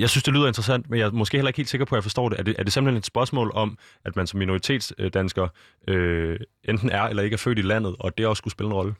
jeg 0.00 0.10
synes, 0.10 0.24
det 0.24 0.34
lyder 0.34 0.46
interessant, 0.46 0.90
men 0.90 0.98
jeg 0.98 1.06
er 1.06 1.10
måske 1.10 1.36
heller 1.36 1.48
ikke 1.48 1.56
helt 1.56 1.68
sikker 1.68 1.84
på, 1.84 1.94
at 1.94 1.98
jeg 1.98 2.02
forstår 2.02 2.28
det. 2.28 2.38
Er 2.38 2.42
det, 2.42 2.54
er 2.58 2.62
det 2.62 2.72
simpelthen 2.72 2.98
et 2.98 3.06
spørgsmål 3.06 3.50
om, 3.54 3.78
at 4.04 4.16
man 4.16 4.26
som 4.26 4.38
minoritetsdansker 4.38 5.48
øh, 5.88 6.40
enten 6.64 6.90
er 6.90 7.02
eller 7.02 7.22
ikke 7.22 7.34
er 7.34 7.38
født 7.38 7.58
i 7.58 7.62
landet, 7.62 7.96
og 8.00 8.18
det 8.18 8.26
også 8.26 8.40
skulle 8.40 8.52
spille 8.52 8.68
en 8.68 8.74
rolle? 8.74 8.94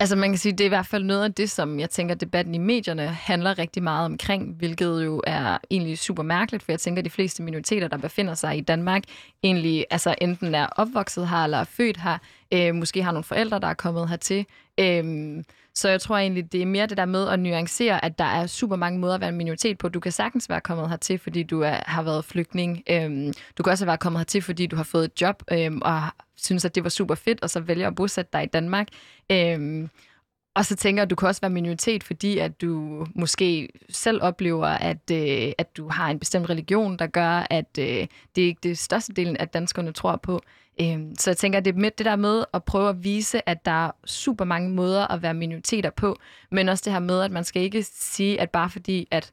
Altså 0.00 0.16
man 0.16 0.30
kan 0.30 0.38
sige, 0.38 0.52
det 0.52 0.60
er 0.60 0.64
i 0.64 0.68
hvert 0.68 0.86
fald 0.86 1.04
noget 1.04 1.24
af 1.24 1.34
det, 1.34 1.50
som 1.50 1.80
jeg 1.80 1.90
tænker, 1.90 2.14
debatten 2.14 2.54
i 2.54 2.58
medierne 2.58 3.06
handler 3.06 3.58
rigtig 3.58 3.82
meget 3.82 4.04
omkring, 4.04 4.54
hvilket 4.58 5.04
jo 5.04 5.22
er 5.26 5.58
egentlig 5.70 5.98
super 5.98 6.22
mærkeligt, 6.22 6.62
for 6.62 6.72
jeg 6.72 6.80
tænker, 6.80 7.00
at 7.00 7.04
de 7.04 7.10
fleste 7.10 7.42
minoriteter, 7.42 7.88
der 7.88 7.96
befinder 7.96 8.34
sig 8.34 8.58
i 8.58 8.60
Danmark, 8.60 9.02
egentlig 9.42 9.86
altså 9.90 10.14
enten 10.20 10.54
er 10.54 10.66
opvokset 10.66 11.28
her 11.28 11.44
eller 11.44 11.58
er 11.58 11.64
født 11.64 12.00
her, 12.00 12.18
øh, 12.54 12.74
måske 12.74 13.02
har 13.02 13.12
nogle 13.12 13.24
forældre, 13.24 13.60
der 13.60 13.66
er 13.66 13.74
kommet 13.74 14.08
hertil. 14.08 14.46
Øh, 14.80 15.44
så 15.74 15.88
jeg 15.88 16.00
tror 16.00 16.16
egentlig, 16.16 16.52
det 16.52 16.62
er 16.62 16.66
mere 16.66 16.86
det 16.86 16.96
der 16.96 17.04
med 17.04 17.28
at 17.28 17.40
nuancere, 17.40 18.04
at 18.04 18.18
der 18.18 18.24
er 18.24 18.46
super 18.46 18.76
mange 18.76 18.98
måder 18.98 19.14
at 19.14 19.20
være 19.20 19.30
en 19.30 19.36
minoritet 19.36 19.78
på. 19.78 19.88
Du 19.88 20.00
kan 20.00 20.12
sagtens 20.12 20.48
være 20.48 20.60
kommet 20.60 20.88
hertil, 20.88 21.18
fordi 21.18 21.42
du 21.42 21.60
er, 21.60 21.80
har 21.86 22.02
været 22.02 22.24
flygtning. 22.24 22.82
Øhm, 22.90 23.32
du 23.58 23.62
kan 23.62 23.70
også 23.70 23.84
være 23.84 23.98
kommet 23.98 24.20
hertil, 24.20 24.42
fordi 24.42 24.66
du 24.66 24.76
har 24.76 24.82
fået 24.82 25.04
et 25.04 25.20
job 25.20 25.42
øhm, 25.52 25.80
og 25.82 26.02
synes, 26.36 26.64
at 26.64 26.74
det 26.74 26.84
var 26.84 26.90
super 26.90 27.14
fedt, 27.14 27.42
og 27.42 27.50
så 27.50 27.60
vælger 27.60 27.86
at 27.86 27.94
bosætte 27.94 28.30
dig 28.32 28.42
i 28.42 28.46
Danmark. 28.46 28.88
Øhm, 29.32 29.88
og 30.54 30.64
så 30.64 30.76
tænker 30.76 31.00
jeg, 31.00 31.04
at 31.06 31.10
du 31.10 31.16
kan 31.16 31.28
også 31.28 31.40
være 31.40 31.50
minoritet, 31.50 32.04
fordi 32.04 32.38
at 32.38 32.60
du 32.60 33.06
måske 33.14 33.68
selv 33.90 34.22
oplever, 34.22 34.66
at, 34.66 35.10
øh, 35.12 35.52
at 35.58 35.76
du 35.76 35.88
har 35.88 36.10
en 36.10 36.18
bestemt 36.18 36.50
religion, 36.50 36.96
der 36.96 37.06
gør, 37.06 37.46
at 37.50 37.78
øh, 37.78 38.06
det 38.36 38.42
er 38.42 38.46
ikke 38.46 38.60
det 38.62 38.78
største 38.78 39.12
delen 39.12 39.36
af 39.36 39.48
danskerne 39.48 39.92
tror 39.92 40.16
på. 40.16 40.40
Øhm, 40.80 41.14
så 41.18 41.30
jeg 41.30 41.36
tænker, 41.36 41.58
at 41.58 41.64
det 41.64 41.74
er 41.74 41.78
med 41.78 41.90
det 41.98 42.06
der 42.06 42.16
med 42.16 42.44
at 42.54 42.64
prøve 42.64 42.88
at 42.88 43.04
vise, 43.04 43.48
at 43.48 43.64
der 43.64 43.86
er 43.86 43.90
super 44.04 44.44
mange 44.44 44.70
måder 44.70 45.06
at 45.06 45.22
være 45.22 45.34
minoriteter 45.34 45.90
på, 45.90 46.16
men 46.50 46.68
også 46.68 46.82
det 46.84 46.92
her 46.92 47.00
med, 47.00 47.20
at 47.20 47.30
man 47.30 47.44
skal 47.44 47.62
ikke 47.62 47.82
sige, 47.82 48.40
at 48.40 48.50
bare 48.50 48.70
fordi, 48.70 49.08
at, 49.10 49.30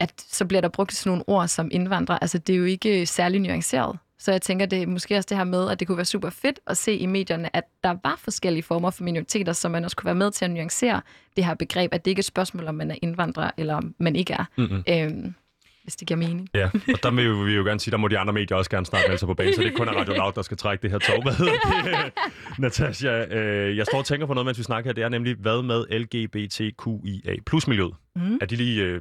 at 0.00 0.12
så 0.16 0.44
bliver 0.44 0.60
der 0.60 0.68
brugt 0.68 0.94
sådan 0.94 1.10
nogle 1.10 1.24
ord 1.26 1.48
som 1.48 1.68
indvandrer, 1.72 2.18
altså 2.18 2.38
det 2.38 2.52
er 2.52 2.58
jo 2.58 2.64
ikke 2.64 3.06
særlig 3.06 3.40
nuanceret. 3.40 3.98
Så 4.18 4.32
jeg 4.32 4.42
tænker, 4.42 4.66
det 4.66 4.82
er 4.82 4.86
måske 4.86 5.16
også 5.16 5.26
det 5.28 5.36
her 5.36 5.44
med, 5.44 5.70
at 5.70 5.80
det 5.80 5.88
kunne 5.88 5.96
være 5.96 6.04
super 6.04 6.30
fedt 6.30 6.60
at 6.66 6.76
se 6.76 6.96
i 6.96 7.06
medierne, 7.06 7.56
at 7.56 7.64
der 7.84 7.96
var 8.04 8.16
forskellige 8.18 8.62
former 8.62 8.90
for 8.90 9.04
minoriteter, 9.04 9.52
så 9.52 9.68
man 9.68 9.84
også 9.84 9.96
kunne 9.96 10.06
være 10.06 10.14
med 10.14 10.30
til 10.30 10.44
at 10.44 10.50
nuancere 10.50 11.00
det 11.36 11.44
her 11.44 11.54
begreb, 11.54 11.94
at 11.94 12.04
det 12.04 12.10
ikke 12.10 12.18
er 12.18 12.22
et 12.22 12.24
spørgsmål, 12.24 12.68
om 12.68 12.74
man 12.74 12.90
er 12.90 12.94
indvandrer, 13.02 13.50
eller 13.56 13.74
om 13.74 13.94
man 13.98 14.16
ikke 14.16 14.32
er. 14.32 14.44
Mm-hmm. 14.56 14.84
Øhm, 14.88 15.34
hvis 15.82 15.96
det 15.96 16.08
giver 16.08 16.18
mening. 16.18 16.48
Ja, 16.54 16.70
og 16.74 17.02
der 17.02 17.10
vil 17.10 17.46
vi 17.46 17.52
jo 17.52 17.64
gerne 17.64 17.80
sige, 17.80 17.92
der 17.92 17.96
må 17.96 18.08
de 18.08 18.18
andre 18.18 18.32
medier 18.32 18.56
også 18.56 18.70
gerne 18.70 18.86
snart 18.86 19.20
sig 19.20 19.26
på 19.26 19.34
banen, 19.34 19.54
så 19.54 19.62
det 19.62 19.72
er 19.72 19.76
kun 19.76 19.88
er 19.88 19.92
Radio 19.92 20.14
Loud, 20.14 20.32
der 20.32 20.42
skal 20.42 20.56
trække 20.56 20.82
det 20.82 20.90
her 20.90 20.98
tog. 20.98 21.22
Hvad 21.22 21.32
hedder 21.32 21.52
det? 21.52 22.12
Natasha, 22.58 23.24
øh, 23.24 23.76
jeg 23.76 23.86
står 23.86 23.98
og 23.98 24.04
tænker 24.04 24.26
på 24.26 24.34
noget, 24.34 24.46
mens 24.46 24.58
vi 24.58 24.62
snakker 24.62 24.88
her, 24.88 24.94
det 24.94 25.04
er 25.04 25.08
nemlig, 25.08 25.36
hvad 25.36 25.62
med 25.62 25.98
LGBTQIA 25.98 27.34
plus 27.46 27.68
miljøet? 27.68 27.94
Mm. 28.16 28.38
Er 28.40 28.46
de 28.46 28.56
lige, 28.56 28.82
øh, 28.82 29.00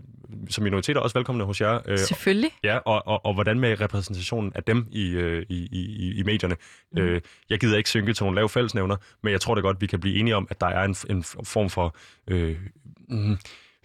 som 0.50 0.64
minoriteter, 0.64 1.02
også 1.02 1.18
velkomne 1.18 1.44
hos 1.44 1.62
jer? 1.62 1.80
Øh, 1.86 1.98
Selvfølgelig. 1.98 2.52
Ja, 2.64 2.78
og, 2.78 3.08
og, 3.08 3.26
og 3.26 3.34
hvordan 3.34 3.60
med 3.60 3.82
repræsentationen 3.82 4.52
af 4.56 4.64
dem 4.64 4.88
i, 4.92 5.10
øh, 5.10 5.46
i, 5.50 5.68
i, 5.72 6.14
i 6.20 6.24
medierne? 6.24 6.56
Mm. 6.92 7.02
Øh, 7.02 7.22
jeg 7.50 7.60
gider 7.60 7.78
ikke 7.78 7.90
synke 7.90 8.14
til 8.14 8.24
nogle 8.24 8.36
lave 8.36 8.50
fællesnævner, 8.50 8.96
men 9.24 9.32
jeg 9.32 9.42
tror 9.42 9.56
da 9.56 9.62
godt, 9.62 9.82
vi 9.82 9.88
kan 9.88 10.00
blive 10.00 10.16
enige 10.16 10.36
om, 10.36 10.48
at 10.50 10.62
der 10.62 10.68
er 10.68 10.84
en, 10.84 10.96
en 11.10 11.24
form 11.24 11.70
for... 11.70 11.96
Øh, 12.28 12.56
mm, 13.10 13.38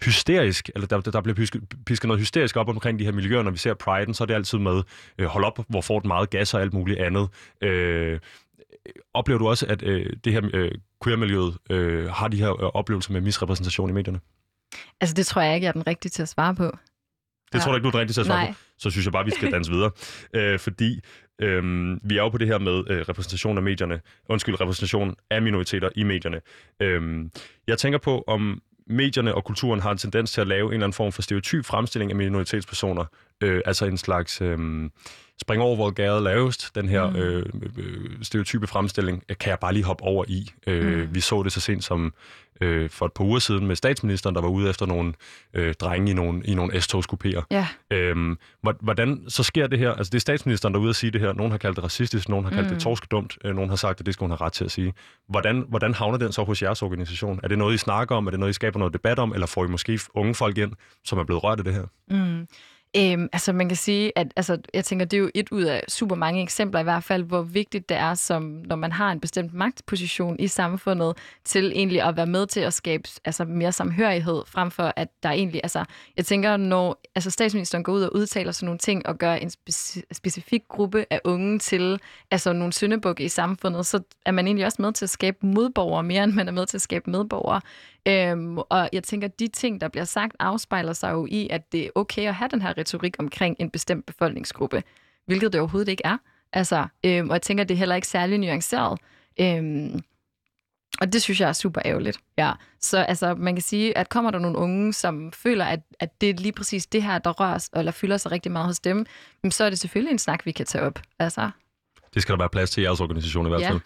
hysterisk, 0.05 0.69
eller 0.75 0.87
der, 0.87 1.01
der 1.01 1.21
bliver 1.21 1.35
pisket, 1.35 1.63
pisket 1.85 2.07
noget 2.07 2.19
hysterisk 2.19 2.55
op 2.55 2.69
omkring 2.69 2.99
de 2.99 3.05
her 3.05 3.11
miljøer, 3.11 3.43
når 3.43 3.51
vi 3.51 3.57
ser 3.57 3.73
Pride'en, 3.73 4.13
så 4.13 4.23
er 4.23 4.25
det 4.25 4.33
altid 4.33 4.57
med, 4.57 4.83
øh, 5.17 5.27
hold 5.27 5.43
op, 5.43 5.59
hvor 5.69 5.81
får 5.81 5.99
den 5.99 6.07
meget 6.07 6.29
gas 6.29 6.53
og 6.53 6.61
alt 6.61 6.73
muligt 6.73 6.99
andet. 6.99 7.29
Øh, 7.61 8.19
oplever 9.13 9.39
du 9.39 9.47
også, 9.47 9.65
at 9.65 9.83
øh, 9.83 10.13
det 10.23 10.33
her 10.33 10.49
øh, 10.53 10.71
queer-miljøet 11.03 11.57
øh, 11.69 12.09
har 12.09 12.27
de 12.27 12.37
her 12.37 12.63
øh, 12.63 12.69
oplevelser 12.73 13.13
med 13.13 13.21
misrepræsentation 13.21 13.89
i 13.89 13.93
medierne? 13.93 14.19
Altså, 15.01 15.13
det 15.13 15.25
tror 15.25 15.41
jeg 15.41 15.55
ikke, 15.55 15.65
jeg 15.65 15.69
er 15.69 15.73
den 15.73 15.87
rigtige 15.87 16.09
til 16.09 16.21
at 16.21 16.29
svare 16.29 16.55
på. 16.55 16.63
Det 16.63 17.53
ja. 17.53 17.59
tror 17.59 17.71
du 17.71 17.75
ikke, 17.75 17.83
du 17.83 17.87
er 17.87 17.91
den 17.91 17.99
rigtige 17.99 18.13
til 18.13 18.21
at 18.21 18.27
svare 18.27 18.43
Nej. 18.43 18.51
på? 18.51 18.57
Så 18.77 18.89
synes 18.89 19.05
jeg 19.05 19.13
bare, 19.13 19.25
vi 19.25 19.31
skal 19.31 19.51
danse 19.51 19.71
videre. 19.71 19.91
Øh, 20.33 20.59
fordi 20.59 21.01
Øhm, 21.41 21.99
vi 22.03 22.17
er 22.17 22.21
jo 22.21 22.29
på 22.29 22.37
det 22.37 22.47
her 22.47 22.57
med 22.57 22.83
øh, 22.89 23.01
repræsentation 23.09 23.57
af 23.57 23.63
medierne, 23.63 24.01
undskyld, 24.29 24.61
repræsentation 24.61 25.15
af 25.29 25.41
minoriteter 25.41 25.89
i 25.95 26.03
medierne. 26.03 26.41
Øhm, 26.79 27.31
jeg 27.67 27.77
tænker 27.77 27.99
på, 27.99 28.23
om 28.27 28.61
medierne 28.89 29.35
og 29.35 29.43
kulturen 29.43 29.81
har 29.81 29.91
en 29.91 29.97
tendens 29.97 30.31
til 30.31 30.41
at 30.41 30.47
lave 30.47 30.67
en 30.67 30.73
eller 30.73 30.85
anden 30.85 30.93
form 30.93 31.11
for 31.11 31.21
stereotyp 31.21 31.65
fremstilling 31.65 32.11
af 32.11 32.15
minoritetspersoner 32.15 33.05
øh, 33.41 33.61
altså 33.65 33.85
en 33.85 33.97
slags... 33.97 34.41
Øh, 34.41 34.89
springe 35.41 35.65
over, 35.65 35.75
hvor 35.75 35.89
gaden 35.89 36.23
lavest, 36.23 36.75
den 36.75 36.89
her 36.89 37.09
mm. 37.09 37.15
øh, 37.15 37.45
øh, 37.77 38.09
stereotype 38.21 38.67
fremstilling, 38.67 39.23
kan 39.39 39.49
jeg 39.49 39.59
bare 39.59 39.73
lige 39.73 39.83
hoppe 39.83 40.03
over 40.03 40.25
i. 40.27 40.51
Øh, 40.67 40.99
mm. 40.99 41.15
Vi 41.15 41.19
så 41.19 41.43
det 41.43 41.51
så 41.51 41.59
sent 41.59 41.83
som 41.83 42.13
øh, 42.61 42.89
for 42.89 43.05
et 43.05 43.13
par 43.13 43.23
uger 43.23 43.39
siden 43.39 43.67
med 43.67 43.75
statsministeren, 43.75 44.35
der 44.35 44.41
var 44.41 44.49
ude 44.49 44.69
efter 44.69 44.85
nogle 44.85 45.13
øh, 45.53 45.73
drenge 45.73 46.11
i 46.11 46.13
nogle, 46.13 46.41
i 46.45 46.55
nogle 46.55 46.81
S-togskupéer. 46.81 47.41
Ja. 47.51 47.67
Øhm, 47.91 48.37
hvordan 48.81 49.23
så 49.27 49.43
sker 49.43 49.67
det 49.67 49.79
her? 49.79 49.91
Altså 49.91 50.09
det 50.09 50.15
er 50.15 50.21
statsministeren, 50.21 50.73
der 50.73 50.79
er 50.79 50.81
ude 50.81 50.89
at 50.89 50.95
sige 50.95 51.11
det 51.11 51.21
her. 51.21 51.33
Nogen 51.33 51.51
har 51.51 51.57
kaldt 51.57 51.75
det 51.75 51.83
racistisk, 51.83 52.29
nogen 52.29 52.45
har 52.45 52.51
kaldt 52.51 52.67
mm. 52.69 52.73
det 52.73 52.83
torskedumt, 52.83 53.37
øh, 53.45 53.55
nogen 53.55 53.69
har 53.69 53.77
sagt, 53.77 53.99
at 53.99 54.05
det 54.05 54.13
skal 54.13 54.23
hun 54.23 54.31
have 54.31 54.41
ret 54.41 54.53
til 54.53 54.65
at 54.65 54.71
sige. 54.71 54.93
Hvordan, 55.29 55.65
hvordan 55.69 55.93
havner 55.93 56.17
den 56.17 56.31
så 56.31 56.43
hos 56.43 56.61
jeres 56.61 56.81
organisation? 56.81 57.39
Er 57.43 57.47
det 57.47 57.57
noget, 57.57 57.73
I 57.73 57.77
snakker 57.77 58.15
om? 58.15 58.27
Er 58.27 58.31
det 58.31 58.39
noget, 58.39 58.49
I 58.49 58.53
skaber 58.53 58.79
noget 58.79 58.93
debat 58.93 59.19
om? 59.19 59.33
Eller 59.33 59.47
får 59.47 59.65
I 59.65 59.67
måske 59.67 59.99
unge 60.13 60.35
folk 60.35 60.57
ind, 60.57 60.71
som 61.05 61.17
er 61.19 61.23
blevet 61.23 61.43
rørt 61.43 61.59
af 61.59 61.65
det 61.65 61.73
her? 61.73 61.85
Mm. 62.09 62.47
Øhm, 62.99 63.29
altså 63.33 63.53
man 63.53 63.69
kan 63.69 63.75
sige, 63.77 64.11
at 64.15 64.27
altså, 64.35 64.57
jeg 64.73 64.85
tænker, 64.85 65.05
det 65.05 65.17
er 65.17 65.21
jo 65.21 65.29
et 65.35 65.49
ud 65.51 65.63
af 65.63 65.83
super 65.87 66.15
mange 66.15 66.41
eksempler 66.41 66.79
i 66.79 66.83
hvert 66.83 67.03
fald, 67.03 67.23
hvor 67.23 67.41
vigtigt 67.41 67.89
det 67.89 67.97
er, 67.97 68.13
som 68.13 68.43
når 68.43 68.75
man 68.75 68.91
har 68.91 69.11
en 69.11 69.19
bestemt 69.19 69.53
magtposition 69.53 70.35
i 70.39 70.47
samfundet, 70.47 71.17
til 71.45 71.71
egentlig 71.75 72.01
at 72.01 72.17
være 72.17 72.25
med 72.25 72.47
til 72.47 72.59
at 72.59 72.73
skabe 72.73 73.09
altså, 73.25 73.45
mere 73.45 73.71
samhørighed, 73.71 74.43
frem 74.47 74.71
for 74.71 74.93
at 74.95 75.07
der 75.23 75.29
egentlig, 75.29 75.61
altså 75.63 75.85
jeg 76.17 76.25
tænker, 76.25 76.57
når 76.57 77.01
altså, 77.15 77.29
statsministeren 77.31 77.83
går 77.83 77.93
ud 77.93 78.01
og 78.01 78.15
udtaler 78.15 78.51
sådan 78.51 78.65
nogle 78.65 78.79
ting, 78.79 79.07
og 79.07 79.17
gør 79.17 79.33
en 79.33 79.47
speci- 79.49 80.01
specifik 80.11 80.61
gruppe 80.67 81.05
af 81.09 81.21
unge 81.23 81.59
til 81.59 81.99
altså, 82.31 82.53
nogle 82.53 82.73
syndebukke 82.73 83.23
i 83.23 83.29
samfundet, 83.29 83.85
så 83.85 83.99
er 84.25 84.31
man 84.31 84.47
egentlig 84.47 84.65
også 84.65 84.81
med 84.81 84.93
til 84.93 85.05
at 85.05 85.09
skabe 85.09 85.37
modborgere 85.41 86.03
mere, 86.03 86.23
end 86.23 86.33
man 86.33 86.47
er 86.47 86.51
med 86.51 86.65
til 86.65 86.77
at 86.77 86.81
skabe 86.81 87.11
medborgere. 87.11 87.61
Øhm, 88.07 88.57
og 88.57 88.89
jeg 88.93 89.03
tænker, 89.03 89.27
at 89.27 89.39
de 89.39 89.47
ting, 89.47 89.81
der 89.81 89.87
bliver 89.87 90.05
sagt, 90.05 90.35
afspejler 90.39 90.93
sig 90.93 91.11
jo 91.11 91.27
i, 91.29 91.47
at 91.49 91.71
det 91.71 91.85
er 91.85 91.89
okay 91.95 92.27
at 92.27 92.35
have 92.35 92.49
den 92.51 92.61
her 92.61 92.73
retorik 92.87 93.15
omkring 93.19 93.55
en 93.59 93.69
bestemt 93.69 94.05
befolkningsgruppe, 94.05 94.83
hvilket 95.25 95.53
det 95.53 95.61
overhovedet 95.61 95.89
ikke 95.91 96.05
er. 96.05 96.17
Altså, 96.53 96.87
øhm, 97.03 97.29
og 97.29 97.33
jeg 97.33 97.41
tænker, 97.41 97.63
at 97.63 97.69
det 97.69 97.75
er 97.75 97.79
heller 97.79 97.95
ikke 97.95 98.07
særlig 98.07 98.37
nuanceret. 98.37 98.99
Øhm, 99.39 100.01
og 101.01 101.13
det 101.13 101.21
synes 101.21 101.41
jeg 101.41 101.49
er 101.49 101.53
super 101.53 101.81
ærgerligt. 101.85 102.19
Ja. 102.37 102.51
Så 102.81 102.97
altså, 102.97 103.35
man 103.35 103.55
kan 103.55 103.61
sige, 103.61 103.97
at 103.97 104.09
kommer 104.09 104.31
der 104.31 104.39
nogle 104.39 104.57
unge, 104.57 104.93
som 104.93 105.31
føler, 105.31 105.65
at, 105.65 105.79
at 105.99 106.21
det 106.21 106.29
er 106.29 106.33
lige 106.33 106.51
præcis 106.51 106.85
det 106.85 107.03
her, 107.03 107.17
der 107.17 107.31
rører 107.31 107.69
eller 107.75 107.91
fylder 107.91 108.17
sig 108.17 108.31
rigtig 108.31 108.51
meget 108.51 108.67
hos 108.67 108.79
dem, 108.79 109.05
så 109.49 109.63
er 109.63 109.69
det 109.69 109.79
selvfølgelig 109.79 110.11
en 110.11 110.19
snak, 110.19 110.45
vi 110.45 110.51
kan 110.51 110.65
tage 110.65 110.83
op. 110.83 110.99
Altså, 111.19 111.49
det 112.13 112.21
skal 112.21 112.33
der 112.33 112.39
være 112.39 112.49
plads 112.49 112.69
til 112.69 112.81
i 112.81 112.85
jeres 112.85 113.01
organisation 113.01 113.45
i 113.45 113.49
hvert 113.49 113.61
fald. 113.61 113.79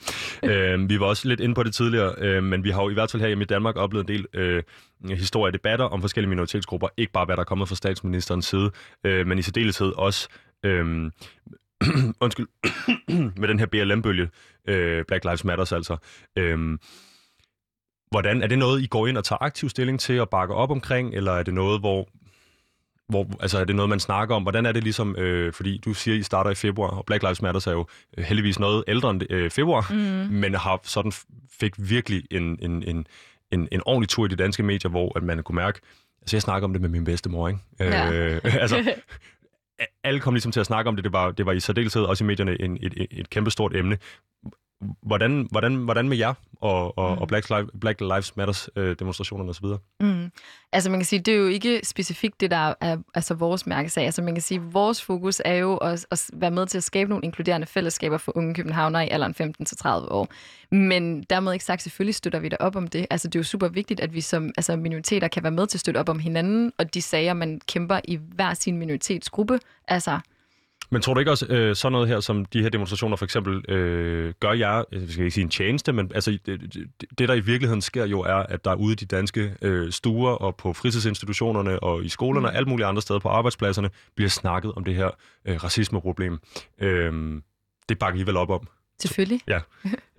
Ja. 0.44 0.50
øh, 0.74 0.90
vi 0.90 1.00
var 1.00 1.06
også 1.06 1.28
lidt 1.28 1.40
inde 1.40 1.56
på 1.56 1.64
det 1.64 1.74
tidligere, 1.74 2.14
øh, 2.18 2.44
men 2.44 2.64
vi 2.64 2.70
har 2.70 2.84
jo 2.84 2.90
i 2.90 2.94
hvert 2.94 3.12
fald 3.12 3.22
her 3.22 3.42
i 3.42 3.46
Danmark 3.46 3.76
oplevet 3.76 4.10
en 4.10 4.16
del 4.16 4.26
øh, 4.34 4.64
historier 5.10 5.50
og 5.50 5.54
debatter 5.54 5.86
om 5.86 6.02
forskellige 6.02 6.30
minoritetsgrupper. 6.30 6.88
Ikke 6.98 7.12
bare 7.12 7.26
hvad 7.26 7.36
der 7.36 7.42
er 7.42 7.46
kommet 7.46 7.68
fra 7.68 7.76
statsministerens 7.76 8.46
side, 8.46 8.72
øh, 9.04 9.28
men 9.28 9.38
i 9.38 9.42
særdeleshed 9.42 9.94
også 9.98 10.28
øh, 10.66 11.12
undskyld, 12.24 12.48
med 13.40 13.48
den 13.48 13.60
her 13.60 13.66
BLM-bølge, 13.66 14.30
øh, 14.68 15.06
Black 15.08 15.24
Lives 15.24 15.44
Matter 15.44 15.74
altså. 15.76 15.98
Øh, 16.38 16.78
hvordan, 18.12 18.42
er 18.44 18.48
det 18.48 18.60
noget, 18.60 18.82
I 18.82 18.88
går 18.88 19.08
ind 19.08 19.18
og 19.18 19.24
tager 19.24 19.44
aktiv 19.44 19.70
stilling 19.70 20.00
til 20.00 20.14
at 20.14 20.30
bakke 20.30 20.54
op 20.54 20.72
omkring, 20.72 21.14
eller 21.14 21.32
er 21.32 21.44
det 21.44 21.54
noget, 21.54 21.80
hvor 21.80 22.10
hvor, 23.12 23.28
altså 23.39 23.60
er 23.60 23.63
det 23.63 23.76
noget, 23.76 23.89
man 23.89 24.00
snakker 24.00 24.36
om? 24.36 24.41
Hvordan 24.41 24.65
er 24.65 24.71
det 24.71 24.84
ligesom, 24.84 25.15
øh, 25.15 25.54
fordi 25.54 25.78
du 25.78 25.93
siger, 25.93 26.17
I 26.17 26.24
starter 26.24 26.52
i 26.52 26.56
februar, 26.56 26.89
og 26.89 27.06
Black 27.06 27.24
Lives 27.24 27.41
Matter 27.41 27.67
er 27.67 27.71
jo 27.71 27.86
øh, 28.17 28.24
heldigvis 28.24 28.60
noget 28.60 28.84
ældre 28.88 29.10
end 29.10 29.21
øh, 29.30 29.52
februar, 29.52 29.88
mm. 29.89 30.34
men 30.36 30.56
har 30.56 30.80
sådan 30.84 31.12
fik 31.60 31.74
virkelig 31.78 32.24
en, 32.32 32.60
en, 32.62 32.84
en, 32.84 33.08
en, 33.52 33.67
en 33.71 33.82
ordentlig 33.86 34.10
tur 34.10 34.26
i 34.26 34.28
de 34.28 34.36
danske 34.36 34.63
medier, 34.63 34.91
hvor 34.91 35.17
at 35.17 35.24
man 35.24 35.43
kunne 35.43 35.56
mærke, 35.56 35.80
altså 36.21 36.36
jeg 36.36 36.41
snakker 36.41 36.67
om 36.67 36.74
det 36.74 36.82
med 36.82 36.89
min 36.89 37.04
bedstemor, 37.04 37.47
ikke? 37.47 37.60
Ja. 37.80 38.12
Øh, 38.12 38.41
altså, 38.63 38.93
alle 40.04 40.19
kom 40.19 40.34
ligesom 40.34 40.52
til 40.52 40.60
at 40.60 40.65
snakke 40.65 40.88
om 40.88 40.95
det, 40.95 41.04
det 41.04 41.13
var, 41.13 41.32
det 41.32 41.45
var 41.45 41.52
i 41.52 41.60
særdeleshed 41.60 42.02
også 42.02 42.24
i 42.24 42.28
medierne 42.28 42.62
en, 42.62 42.78
et, 42.82 42.93
et, 42.97 43.08
et 43.12 43.30
kæmpestort 43.30 43.76
emne 43.76 43.97
hvordan, 45.02 45.48
hvordan, 45.52 45.76
hvordan 45.76 46.10
med 46.10 46.17
jer 46.17 46.34
og, 46.62 46.98
og, 46.98 47.15
mm. 47.15 47.22
og 47.22 47.28
Black, 47.28 47.50
Lives, 47.50 47.70
Black 47.82 48.02
Lives 48.02 48.38
Matters 48.38 48.70
øh, 48.76 48.96
demonstrationerne 49.00 49.50
osv.? 49.50 49.65
Mm. 50.00 50.32
Altså 50.74 50.89
man 50.89 51.00
kan 51.00 51.06
sige, 51.06 51.20
det 51.20 51.34
er 51.34 51.38
jo 51.38 51.48
ikke 51.48 51.82
specifikt 51.84 52.41
det, 52.41 52.52
der 52.52 52.74
er 52.82 52.98
altså, 53.15 53.34
vores 53.34 53.67
mærkesag. 53.67 54.06
Altså 54.06 54.22
man 54.22 54.36
kan 54.36 54.41
sige, 54.41 54.62
vores 54.62 55.04
fokus 55.04 55.41
er 55.46 55.54
jo 55.54 55.78
at, 55.78 56.06
at 56.12 56.30
være 56.34 56.52
med 56.52 56.65
til 56.65 56.78
at 56.78 56.84
skabe 56.84 57.10
nogle 57.10 57.26
inkluderende 57.26 57.67
fællesskaber 57.67 58.17
for 58.17 58.38
unge 58.38 58.54
københavnere 58.54 59.08
i 59.08 59.10
alderen 59.10 59.56
15-30 59.62 59.88
år. 59.88 60.28
Men 60.76 61.24
dermed 61.24 61.54
ikke 61.54 61.65
sagt, 61.65 61.82
selvfølgelig 61.82 62.15
støtter 62.15 62.39
vi 62.39 62.50
da 62.50 62.58
op 62.60 62.76
om 62.76 62.88
det. 62.88 63.08
Altså 63.10 63.28
det 63.28 63.36
er 63.36 63.39
jo 63.39 63.44
super 63.44 63.67
vigtigt, 63.67 64.00
at 64.00 64.13
vi 64.13 64.22
som 64.22 64.52
altså, 64.58 64.76
minoriteter 64.76 65.28
kan 65.28 65.44
være 65.44 65.52
med 65.52 65.67
til 65.67 65.78
at 65.78 65.80
støtte 65.80 65.98
op 65.98 66.10
om 66.10 66.20
hinanden, 66.20 66.72
og 66.78 66.94
de 66.94 67.02
sager, 67.02 67.34
man 67.34 67.62
kæmper 67.67 68.00
i 68.04 68.20
hver 68.36 68.54
sin 68.54 68.78
minoritetsgruppe. 68.78 69.60
Altså 69.88 70.20
men 70.91 71.01
tror 71.01 71.13
du 71.13 71.19
ikke 71.19 71.32
også, 71.32 71.45
øh, 71.49 71.75
sådan 71.75 71.91
noget 71.91 72.08
her, 72.08 72.19
som 72.19 72.45
de 72.45 72.62
her 72.62 72.69
demonstrationer 72.69 73.17
for 73.17 73.25
eksempel, 73.25 73.71
øh, 73.71 74.34
gør 74.39 74.51
jer, 74.51 74.84
jeg 74.91 75.01
skal 75.10 75.23
ikke 75.23 75.32
sige 75.32 75.43
en 75.43 75.49
tjeneste, 75.49 75.93
men 75.93 76.12
altså, 76.15 76.38
det, 76.45 76.73
det, 77.17 77.30
der 77.30 77.34
i 77.34 77.39
virkeligheden 77.39 77.82
sker 77.82 78.06
jo, 78.06 78.21
er, 78.21 78.36
at 78.36 78.65
der 78.65 78.75
ude 78.75 78.93
i 78.93 78.95
de 78.95 79.06
danske 79.06 79.56
øh, 79.62 79.91
stuer 79.91 80.32
og 80.32 80.56
på 80.56 80.73
fritidsinstitutionerne 80.73 81.84
og 81.84 82.06
i 82.06 82.10
skolerne 82.10 82.39
mm. 82.39 82.45
og 82.45 82.56
alle 82.56 82.69
mulige 82.69 82.86
andre 82.86 83.01
steder 83.01 83.19
på 83.19 83.30
arbejdspladserne, 83.30 83.89
bliver 84.15 84.30
snakket 84.30 84.71
om 84.75 84.84
det 84.84 84.95
her 84.95 85.10
øh, 85.45 85.63
racismeproblem. 85.63 86.39
Øh, 86.82 87.41
det 87.89 87.99
bakker 87.99 88.21
I 88.21 88.23
vel 88.23 88.38
op 88.38 88.49
om? 88.49 88.67
Selvfølgelig. 88.99 89.41
Ja. 89.47 89.60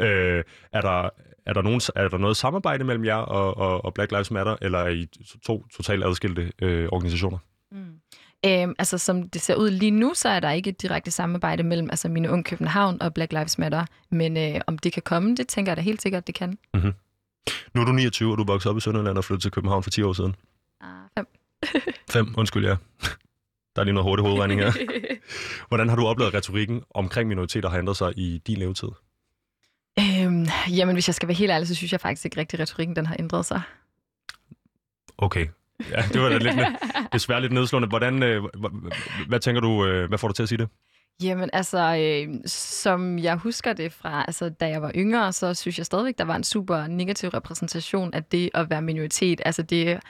øh, 0.06 0.44
er 0.72 0.80
der, 0.80 1.11
er 1.46 1.52
der, 1.52 1.62
nogen, 1.62 1.80
er 1.96 2.08
der 2.08 2.18
noget 2.18 2.37
samarbejde 2.37 2.85
mellem 2.85 3.04
jer 3.04 3.16
og, 3.16 3.56
og, 3.56 3.85
og 3.85 3.94
Black 3.94 4.12
Lives 4.12 4.30
Matter, 4.30 4.56
eller 4.62 4.78
er 4.78 4.88
I 4.88 5.08
to 5.42 5.66
totalt 5.76 6.04
adskilte 6.04 6.52
øh, 6.62 6.88
organisationer? 6.92 7.38
Mm. 7.72 8.00
Øhm, 8.46 8.74
altså, 8.78 8.98
som 8.98 9.28
det 9.28 9.40
ser 9.40 9.55
ud 9.55 9.70
lige 9.70 9.90
nu, 9.90 10.14
så 10.14 10.28
er 10.28 10.40
der 10.40 10.50
ikke 10.50 10.70
et 10.70 10.83
direkte 10.83 11.11
samarbejde 11.11 11.62
mellem 11.62 11.90
altså, 11.90 12.09
mine 12.09 12.31
unge 12.31 12.44
København 12.44 13.02
og 13.02 13.14
Black 13.14 13.33
Lives 13.33 13.59
Matter. 13.59 13.87
Men 14.11 14.37
øh, 14.37 14.61
om 14.66 14.78
det 14.78 14.92
kan 14.92 15.02
komme, 15.02 15.37
det 15.37 15.48
tænker 15.48 15.72
jeg 15.72 15.76
da 15.76 15.83
helt 15.83 16.02
sikkert, 16.02 16.26
det 16.26 16.35
kan. 16.35 16.59
Mm-hmm. 16.74 16.92
Nu 17.74 17.81
er 17.81 17.85
du 17.85 17.92
29, 17.92 18.33
og 18.33 18.38
du 18.38 18.44
vokset 18.44 18.70
op 18.70 18.76
i 18.76 18.81
Sønderland 18.81 19.18
og 19.18 19.24
flyttet 19.24 19.42
til 19.42 19.50
København 19.50 19.83
for 19.83 19.90
10 19.90 20.02
år 20.02 20.12
siden. 20.12 20.35
Ah, 20.81 20.88
fem. 21.18 21.26
fem, 22.14 22.35
undskyld, 22.37 22.66
ja. 22.66 22.76
Der 23.76 23.81
er 23.81 23.85
lige 23.85 23.94
noget 23.94 24.05
hurtigt 24.05 24.26
hovedregning 24.26 24.61
her. 24.61 24.72
Hvordan 25.68 25.88
har 25.88 25.96
du 25.96 26.07
oplevet 26.07 26.35
retorikken 26.35 26.83
omkring 26.90 27.28
minoriteter 27.28 27.68
har 27.68 27.78
ændret 27.78 27.96
sig 27.96 28.12
i 28.16 28.38
din 28.46 28.57
levetid? 28.57 28.88
Øhm, 29.98 30.46
jamen, 30.70 30.94
hvis 30.94 31.09
jeg 31.09 31.14
skal 31.14 31.28
være 31.28 31.37
helt 31.37 31.50
ærlig, 31.50 31.68
så 31.68 31.74
synes 31.74 31.92
jeg 31.92 32.00
faktisk 32.00 32.24
ikke 32.24 32.37
rigtig, 32.40 32.61
at 32.61 32.62
retorikken 32.62 32.96
den 32.96 33.07
har 33.07 33.16
ændret 33.18 33.46
sig. 33.46 33.62
Okay, 35.18 35.46
Ja, 35.90 36.03
det 36.12 36.21
var 36.21 36.29
da 36.29 36.38
lidt, 36.38 36.57
desværre 37.12 37.40
lidt 37.40 37.53
nedslående. 37.53 37.88
Hvordan, 37.88 38.23
øh, 38.23 38.42
hvad 39.29 39.40
tænker 39.40 39.61
du, 39.61 39.87
øh, 39.87 40.09
hvad 40.09 40.18
får 40.18 40.29
du 40.29 40.35
til 40.35 40.42
at 40.42 40.49
sige 40.49 40.59
det? 40.59 40.68
Jamen 41.23 41.51
altså, 41.53 41.97
øh, 41.97 42.35
som 42.47 43.18
jeg 43.18 43.37
husker 43.37 43.73
det 43.73 43.92
fra, 43.92 44.25
altså 44.27 44.49
da 44.49 44.68
jeg 44.68 44.83
var 44.83 44.92
yngre, 44.97 45.33
så 45.33 45.55
synes 45.55 45.79
jeg 45.79 45.87
stadigvæk, 45.87 46.18
der 46.18 46.25
var 46.25 46.37
en 46.37 46.45
super 46.45 46.87
negativ 46.87 47.29
repræsentation 47.29 48.14
af 48.14 48.25
det 48.25 48.51
at 48.55 48.71
være 48.71 48.83
minoritet. 48.83 49.40
Altså 49.45 49.62
det 49.62 50.01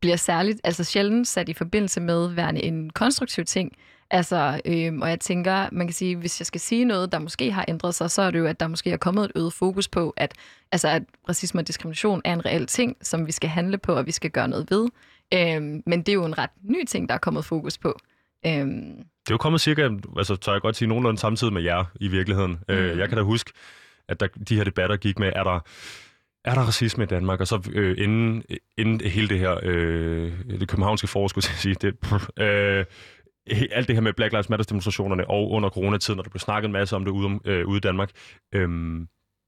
bliver 0.00 0.16
særligt, 0.16 0.60
altså 0.64 0.84
sjældent 0.84 1.28
sat 1.28 1.48
i 1.48 1.52
forbindelse 1.52 2.00
med 2.00 2.28
værende 2.28 2.62
en 2.62 2.90
konstruktiv 2.90 3.44
ting. 3.44 3.72
Altså, 4.10 4.60
øh, 4.64 4.92
og 5.00 5.08
jeg 5.08 5.20
tænker, 5.20 5.68
man 5.72 5.86
kan 5.86 5.94
sige, 5.94 6.16
hvis 6.16 6.40
jeg 6.40 6.46
skal 6.46 6.60
sige 6.60 6.84
noget, 6.84 7.12
der 7.12 7.18
måske 7.18 7.52
har 7.52 7.64
ændret 7.68 7.94
sig, 7.94 8.10
så 8.10 8.22
er 8.22 8.30
det 8.30 8.38
jo, 8.38 8.46
at 8.46 8.60
der 8.60 8.68
måske 8.68 8.90
er 8.90 8.96
kommet 8.96 9.24
et 9.24 9.32
øget 9.36 9.52
fokus 9.52 9.88
på, 9.88 10.14
at, 10.16 10.34
altså, 10.72 10.88
at 10.88 11.02
racisme 11.28 11.60
og 11.60 11.66
diskrimination 11.66 12.22
er 12.24 12.32
en 12.32 12.46
reel 12.46 12.66
ting, 12.66 12.96
som 13.02 13.26
vi 13.26 13.32
skal 13.32 13.50
handle 13.50 13.78
på, 13.78 13.92
og 13.94 14.06
vi 14.06 14.12
skal 14.12 14.30
gøre 14.30 14.48
noget 14.48 14.70
ved. 14.70 14.88
Øhm, 15.34 15.82
men 15.86 15.98
det 15.98 16.08
er 16.08 16.12
jo 16.12 16.24
en 16.24 16.38
ret 16.38 16.50
ny 16.62 16.84
ting, 16.84 17.08
der 17.08 17.14
er 17.14 17.18
kommet 17.18 17.44
fokus 17.44 17.78
på. 17.78 17.98
Øhm. 18.46 18.96
Det 18.96 19.30
er 19.30 19.34
jo 19.34 19.36
kommet 19.36 19.60
cirka, 19.60 19.90
altså 20.16 20.36
tør 20.36 20.52
jeg 20.52 20.60
godt 20.60 20.76
sige, 20.76 20.88
nogenlunde 20.88 21.20
samtidig 21.20 21.52
med 21.52 21.62
jer 21.62 21.84
i 22.00 22.08
virkeligheden. 22.08 22.58
Øh, 22.68 22.78
mm. 22.78 22.84
Øh, 22.84 22.98
jeg 22.98 23.08
kan 23.08 23.18
da 23.18 23.24
huske, 23.24 23.52
at 24.08 24.20
der, 24.20 24.26
de 24.48 24.56
her 24.56 24.64
debatter 24.64 24.96
gik 24.96 25.18
med, 25.18 25.32
er 25.36 25.44
der, 25.44 25.60
er 26.44 26.54
der 26.54 26.60
racisme 26.60 27.04
i 27.04 27.06
Danmark? 27.06 27.40
Og 27.40 27.46
så 27.46 27.70
øh, 27.72 27.96
inden, 27.98 28.42
inden 28.78 29.00
hele 29.00 29.28
det 29.28 29.38
her, 29.38 29.58
øh, 29.62 30.32
det 30.50 30.68
københavnske 30.68 31.06
forår, 31.06 31.28
skulle 31.28 31.44
jeg 31.50 31.58
sige, 31.58 31.74
det, 31.74 31.96
øh, 32.44 32.84
alt 33.70 33.88
det 33.88 33.96
her 33.96 34.00
med 34.00 34.12
Black 34.12 34.32
Lives 34.32 34.48
Matter 34.48 34.64
demonstrationerne 34.64 35.30
og 35.30 35.50
under 35.50 35.68
coronatiden, 35.68 36.16
når 36.16 36.22
der 36.22 36.30
blev 36.30 36.40
snakket 36.40 36.68
en 36.68 36.72
masse 36.72 36.96
om 36.96 37.04
det 37.04 37.10
ude, 37.12 37.40
øh, 37.44 37.66
ude 37.66 37.76
i 37.76 37.80
Danmark, 37.80 38.10
øh, 38.54 38.68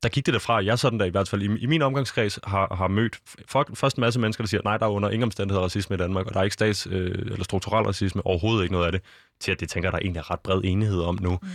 der 0.07 0.11
gik 0.11 0.27
det 0.27 0.35
derfra, 0.35 0.64
jeg 0.64 0.79
sådan 0.79 1.01
der 1.01 1.07
i 1.07 1.11
hvert 1.11 1.29
fald 1.29 1.42
i, 1.42 1.59
i 1.59 1.66
min 1.66 1.83
omgangskreds 1.83 2.38
har, 2.45 2.75
har 2.75 2.88
mødt 2.88 3.19
for, 3.47 3.66
først 3.75 3.97
en 3.97 4.01
masse 4.01 4.21
mennesker, 4.21 4.45
der 4.45 4.49
siger, 4.49 4.61
nej, 4.64 4.77
der 4.77 4.87
er 4.87 4.90
under 4.90 5.11
ingen 5.11 5.23
omstændighed 5.23 5.62
racisme 5.62 5.95
i 5.95 5.99
Danmark, 5.99 6.27
og 6.27 6.35
der 6.35 6.40
er 6.40 6.45
ikke 6.45 6.55
stats- 6.55 6.87
øh, 6.90 7.11
eller 7.11 7.45
strukturel 7.45 7.85
racisme, 7.85 8.27
overhovedet 8.27 8.62
ikke 8.62 8.73
noget 8.73 8.87
af 8.87 8.92
det, 8.92 9.01
til 9.40 9.53
at 9.53 9.61
det 9.61 9.69
tænker, 9.69 9.90
der 9.90 9.99
er 9.99 10.01
egentlig 10.01 10.31
ret 10.31 10.40
bred 10.40 10.61
enighed 10.64 11.01
om 11.01 11.19
nu. 11.23 11.38
Mm. 11.42 11.49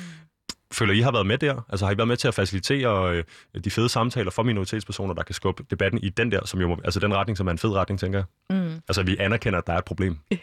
Føler 0.73 0.93
I 0.93 0.99
har 0.99 1.11
været 1.11 1.25
med 1.25 1.37
der? 1.37 1.65
Altså 1.69 1.85
har 1.85 1.93
I 1.93 1.97
været 1.97 2.07
med 2.07 2.17
til 2.17 2.27
at 2.27 2.33
facilitere 2.33 3.15
øh, 3.15 3.23
de 3.63 3.71
fede 3.71 3.89
samtaler 3.89 4.31
for 4.31 4.43
minoritetspersoner, 4.43 5.13
der 5.13 5.23
kan 5.23 5.35
skubbe 5.35 5.63
debatten 5.69 5.99
i 6.03 6.09
den 6.09 6.31
der, 6.31 6.45
som 6.45 6.61
jo, 6.61 6.77
altså 6.83 6.99
den 6.99 7.15
retning, 7.15 7.37
som 7.37 7.47
er 7.47 7.51
en 7.51 7.57
fed 7.57 7.71
retning, 7.71 7.99
tænker 7.99 8.19
jeg? 8.19 8.57
Mm. 8.57 8.81
Altså 8.87 9.03
vi 9.03 9.17
anerkender, 9.17 9.59
at 9.59 9.67
der 9.67 9.73
er 9.73 9.77
et 9.77 9.85
problem. 9.85 10.17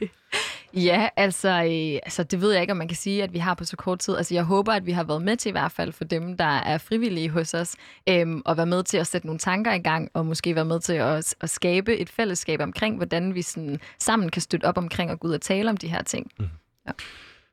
Ja, 0.74 1.08
altså, 1.16 1.48
øh, 1.48 2.00
altså 2.02 2.22
det 2.22 2.40
ved 2.40 2.52
jeg 2.52 2.60
ikke, 2.60 2.70
om 2.70 2.76
man 2.76 2.88
kan 2.88 2.96
sige, 2.96 3.22
at 3.22 3.32
vi 3.32 3.38
har 3.38 3.54
på 3.54 3.64
så 3.64 3.76
kort 3.76 3.98
tid. 3.98 4.16
Altså 4.16 4.34
jeg 4.34 4.44
håber, 4.44 4.72
at 4.72 4.86
vi 4.86 4.92
har 4.92 5.04
været 5.04 5.22
med 5.22 5.36
til 5.36 5.48
i 5.48 5.52
hvert 5.52 5.72
fald 5.72 5.92
for 5.92 6.04
dem, 6.04 6.36
der 6.36 6.44
er 6.44 6.78
frivillige 6.78 7.30
hos 7.30 7.54
os, 7.54 7.76
øhm, 8.08 8.42
og 8.44 8.56
være 8.56 8.66
med 8.66 8.82
til 8.82 8.96
at 8.96 9.06
sætte 9.06 9.26
nogle 9.26 9.38
tanker 9.38 9.72
i 9.72 9.78
gang, 9.78 10.10
og 10.14 10.26
måske 10.26 10.54
være 10.54 10.64
med 10.64 10.80
til 10.80 10.92
at, 10.92 11.34
at 11.40 11.50
skabe 11.50 11.96
et 11.96 12.10
fællesskab 12.10 12.60
omkring, 12.60 12.96
hvordan 12.96 13.34
vi 13.34 13.42
sådan, 13.42 13.80
sammen 13.98 14.30
kan 14.30 14.42
støtte 14.42 14.64
op 14.64 14.78
omkring 14.78 15.10
og 15.10 15.20
gå 15.20 15.28
ud 15.28 15.32
og 15.32 15.40
tale 15.40 15.70
om 15.70 15.76
de 15.76 15.88
her 15.88 16.02
ting. 16.02 16.30
Mm. 16.38 16.48
Ja. 16.86 16.92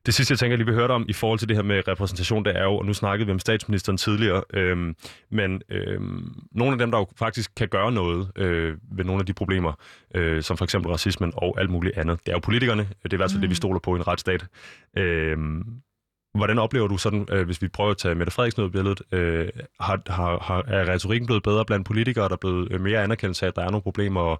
Det 0.05 0.13
sidste, 0.13 0.31
jeg 0.31 0.39
tænker, 0.39 0.57
lige 0.57 0.65
vil 0.65 0.75
høre 0.75 0.87
dig 0.87 0.95
om 0.95 1.05
i 1.09 1.13
forhold 1.13 1.39
til 1.39 1.47
det 1.47 1.55
her 1.57 1.63
med 1.63 1.87
repræsentation, 1.87 2.45
det 2.45 2.57
er 2.57 2.63
jo, 2.63 2.77
og 2.77 2.85
nu 2.85 2.93
snakkede 2.93 3.25
vi 3.25 3.31
om 3.31 3.39
statsministeren 3.39 3.97
tidligere, 3.97 4.43
øhm, 4.53 4.95
men 5.31 5.61
øhm, 5.69 6.33
nogle 6.51 6.71
af 6.71 6.77
dem, 6.77 6.91
der 6.91 6.97
jo 6.97 7.07
faktisk 7.19 7.51
kan 7.57 7.67
gøre 7.67 7.91
noget 7.91 8.31
øh, 8.35 8.77
ved 8.91 9.05
nogle 9.05 9.19
af 9.19 9.25
de 9.25 9.33
problemer, 9.33 9.73
øh, 10.15 10.43
som 10.43 10.57
for 10.57 10.65
eksempel 10.65 10.91
racismen 10.91 11.33
og 11.35 11.59
alt 11.59 11.69
muligt 11.69 11.97
andet, 11.97 12.19
det 12.25 12.31
er 12.31 12.35
jo 12.35 12.39
politikerne. 12.39 12.81
Det 13.03 13.13
er 13.13 13.13
i 13.13 13.17
hvert 13.17 13.31
fald 13.31 13.37
mm. 13.37 13.41
det, 13.41 13.49
vi 13.49 13.51
mm. 13.51 13.55
stoler 13.55 13.79
på 13.79 13.95
i 13.95 13.99
en 13.99 14.07
retsstat. 14.07 14.45
Øhm, 14.97 15.63
hvordan 16.35 16.59
oplever 16.59 16.87
du 16.87 16.97
sådan, 16.97 17.27
øh, 17.31 17.45
hvis 17.45 17.61
vi 17.61 17.67
prøver 17.67 17.91
at 17.91 17.97
tage 17.97 18.15
Mette 18.15 18.31
Frederiksen 18.31 18.61
ud 18.61 18.65
af 18.67 18.71
billedet, 18.71 19.01
øh, 19.11 19.49
har, 19.79 20.01
har, 20.07 20.39
har, 20.39 20.63
er 20.67 20.93
retorikken 20.93 21.25
blevet 21.25 21.43
bedre 21.43 21.65
blandt 21.65 21.87
politikere, 21.87 22.25
der 22.25 22.33
er 22.33 22.37
blevet 22.41 22.71
øh, 22.71 22.81
mere 22.81 23.03
anerkendelse 23.03 23.45
af, 23.45 23.47
at 23.47 23.55
der 23.55 23.61
er 23.61 23.69
nogle 23.69 23.81
problemer, 23.81 24.21
og 24.21 24.39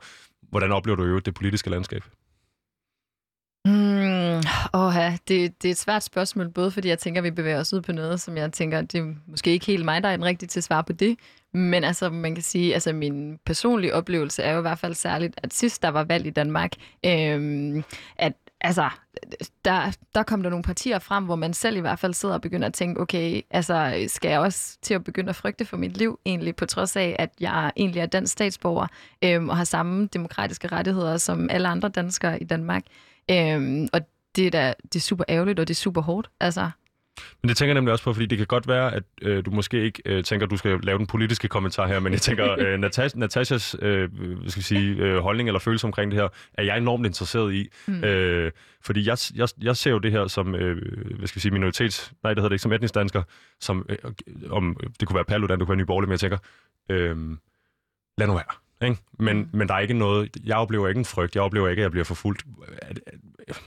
hvordan 0.50 0.72
oplever 0.72 0.96
du 0.96 1.04
jo 1.04 1.20
det 1.20 1.34
politiske 1.34 1.70
landskab? 1.70 2.04
Mm, 3.66 4.44
åh, 4.74 4.96
det, 5.28 5.62
det 5.62 5.66
er 5.66 5.72
et 5.72 5.78
svært 5.78 6.04
spørgsmål, 6.04 6.50
både 6.50 6.72
fordi 6.72 6.88
jeg 6.90 7.00
tænker, 7.00 7.22
at 7.22 7.24
vi 7.24 7.32
bevæger 7.32 7.60
os 7.60 7.74
ud 7.74 7.82
på 7.82 7.92
noget, 7.92 8.22
som 8.22 8.38
jeg 8.38 8.54
tænker, 8.54 8.82
det 8.82 9.00
er 9.00 9.14
måske 9.28 9.52
ikke 9.52 9.66
helt 9.66 9.86
mig, 9.86 10.04
der 10.04 10.10
er 10.10 10.16
den 10.16 10.26
rigtige 10.26 10.48
til 10.48 10.60
at 10.60 10.64
svare 10.64 10.84
på 10.84 10.94
det. 10.94 11.18
Men 11.54 11.84
altså, 11.84 12.10
man 12.10 12.36
kan 12.36 12.44
sige, 12.44 12.74
altså 12.74 12.94
min 12.94 13.40
personlige 13.46 13.94
oplevelse 13.94 14.44
er 14.44 14.52
jo 14.52 14.58
i 14.58 14.62
hvert 14.62 14.80
fald 14.80 14.94
særligt, 14.94 15.34
at 15.38 15.54
sidst 15.54 15.82
der 15.82 15.90
var 15.90 16.04
valg 16.04 16.26
i 16.26 16.30
Danmark, 16.30 16.72
øhm, 17.06 17.84
at 18.16 18.34
altså, 18.62 18.90
der, 19.66 19.98
der 20.16 20.24
kom 20.24 20.44
der 20.44 20.50
nogle 20.50 20.64
partier 20.64 21.00
frem, 21.00 21.24
hvor 21.26 21.36
man 21.36 21.54
selv 21.54 21.78
i 21.78 21.80
hvert 21.80 22.00
fald 22.00 22.14
sidder 22.14 22.36
og 22.36 22.42
begynder 22.42 22.68
at 22.68 22.74
tænke, 22.74 23.02
okay, 23.02 23.42
altså, 23.52 24.06
skal 24.08 24.30
jeg 24.30 24.40
også 24.40 24.78
til 24.82 24.94
at 24.94 25.04
begynde 25.04 25.30
at 25.30 25.36
frygte 25.36 25.66
for 25.66 25.78
mit 25.78 25.98
liv, 25.98 26.20
egentlig 26.26 26.56
på 26.56 26.66
trods 26.66 26.96
af, 26.96 27.16
at 27.20 27.30
jeg 27.40 27.72
egentlig 27.78 28.02
er 28.02 28.06
dansk 28.06 28.34
statsborger, 28.34 28.88
øhm, 29.24 29.50
og 29.50 29.58
har 29.58 29.64
samme 29.64 30.08
demokratiske 30.14 30.68
rettigheder 30.68 31.18
som 31.18 31.50
alle 31.50 31.68
andre 31.68 31.90
danskere 31.90 32.42
i 32.42 32.44
Danmark. 32.44 32.84
Øhm, 33.32 33.88
og 33.94 34.02
det 34.36 34.48
er, 34.48 34.52
da, 34.52 34.74
det 34.84 34.96
er 34.96 35.00
super 35.00 35.24
ærgerligt, 35.30 35.60
og 35.60 35.68
det 35.68 35.74
er 35.74 35.76
super 35.76 36.02
hårdt. 36.02 36.30
Altså, 36.40 36.70
men 37.42 37.50
det 37.50 37.58
tænker 37.58 37.70
jeg 37.70 37.74
nemlig 37.74 37.92
også 37.92 38.04
på, 38.04 38.14
fordi 38.14 38.26
det 38.26 38.38
kan 38.38 38.48
godt 38.48 38.68
være, 38.68 38.94
at 38.94 39.04
øh, 39.22 39.46
du 39.46 39.52
måske 39.52 39.84
ikke 39.84 40.02
øh, 40.06 40.24
tænker, 40.24 40.46
at 40.46 40.52
du 40.52 40.58
skal 40.58 40.80
lave 40.84 40.98
den 40.98 41.08
politiske 41.08 41.48
kommentar 41.48 41.88
her, 41.88 42.00
men 42.00 42.14
jeg 42.14 42.22
tænker, 42.22 42.52
øh, 42.60 42.80
Natas- 42.80 43.18
Natashas 43.20 43.76
øh, 43.82 44.10
skal 44.48 44.64
sige, 44.64 44.96
øh, 44.96 45.18
holdning 45.18 45.50
eller 45.50 45.60
følelse 45.60 45.88
omkring 45.88 46.12
det 46.12 46.20
her, 46.20 46.28
er 46.54 46.64
jeg 46.64 46.78
enormt 46.78 47.06
interesseret 47.06 47.54
i. 47.54 47.70
Mm. 47.88 48.04
Øh, 48.04 48.52
fordi 48.82 49.08
jeg, 49.08 49.18
jeg, 49.36 49.48
jeg 49.62 49.78
ser 49.78 49.92
jo 49.92 49.98
det 49.98 50.12
her 50.12 50.28
som, 50.28 50.56
øh, 50.56 50.78
hvad 51.18 51.28
skal 51.28 51.36
vi 51.36 51.42
sige, 51.42 51.52
minoritets... 51.52 52.14
Nej, 52.24 52.34
det 52.34 52.40
hedder 52.40 52.50
det 52.50 52.54
ikke, 52.54 52.64
som 52.64 52.74
etnisk 52.74 52.96
dansker, 52.96 53.24
som, 53.60 53.86
øh, 53.90 53.98
om, 54.50 54.78
det 55.00 55.08
kunne 55.08 55.16
være 55.16 55.26
Paludan, 55.26 55.60
det 55.60 55.68
kunne 55.68 55.78
være 55.78 55.84
Nyborgerlig, 55.84 56.08
men 56.08 56.12
jeg 56.12 56.20
tænker, 56.20 56.38
øh, 56.90 57.18
lad 58.18 58.28
nu 58.28 58.34
være. 58.34 58.65
Ikke? 58.82 58.98
Men, 59.20 59.38
mm. 59.38 59.50
men 59.54 59.68
der 59.68 59.74
er 59.74 59.80
ikke 59.80 59.94
noget, 59.94 60.38
jeg 60.46 60.58
oplever 60.58 60.88
ikke 60.88 61.00
en 61.00 61.06
frygt, 61.06 61.36
jeg 61.36 61.44
oplever 61.44 61.68
ikke, 61.68 61.80
at 61.80 61.84
jeg 61.84 61.92
bliver 61.92 62.04
forfulgt, 62.04 62.46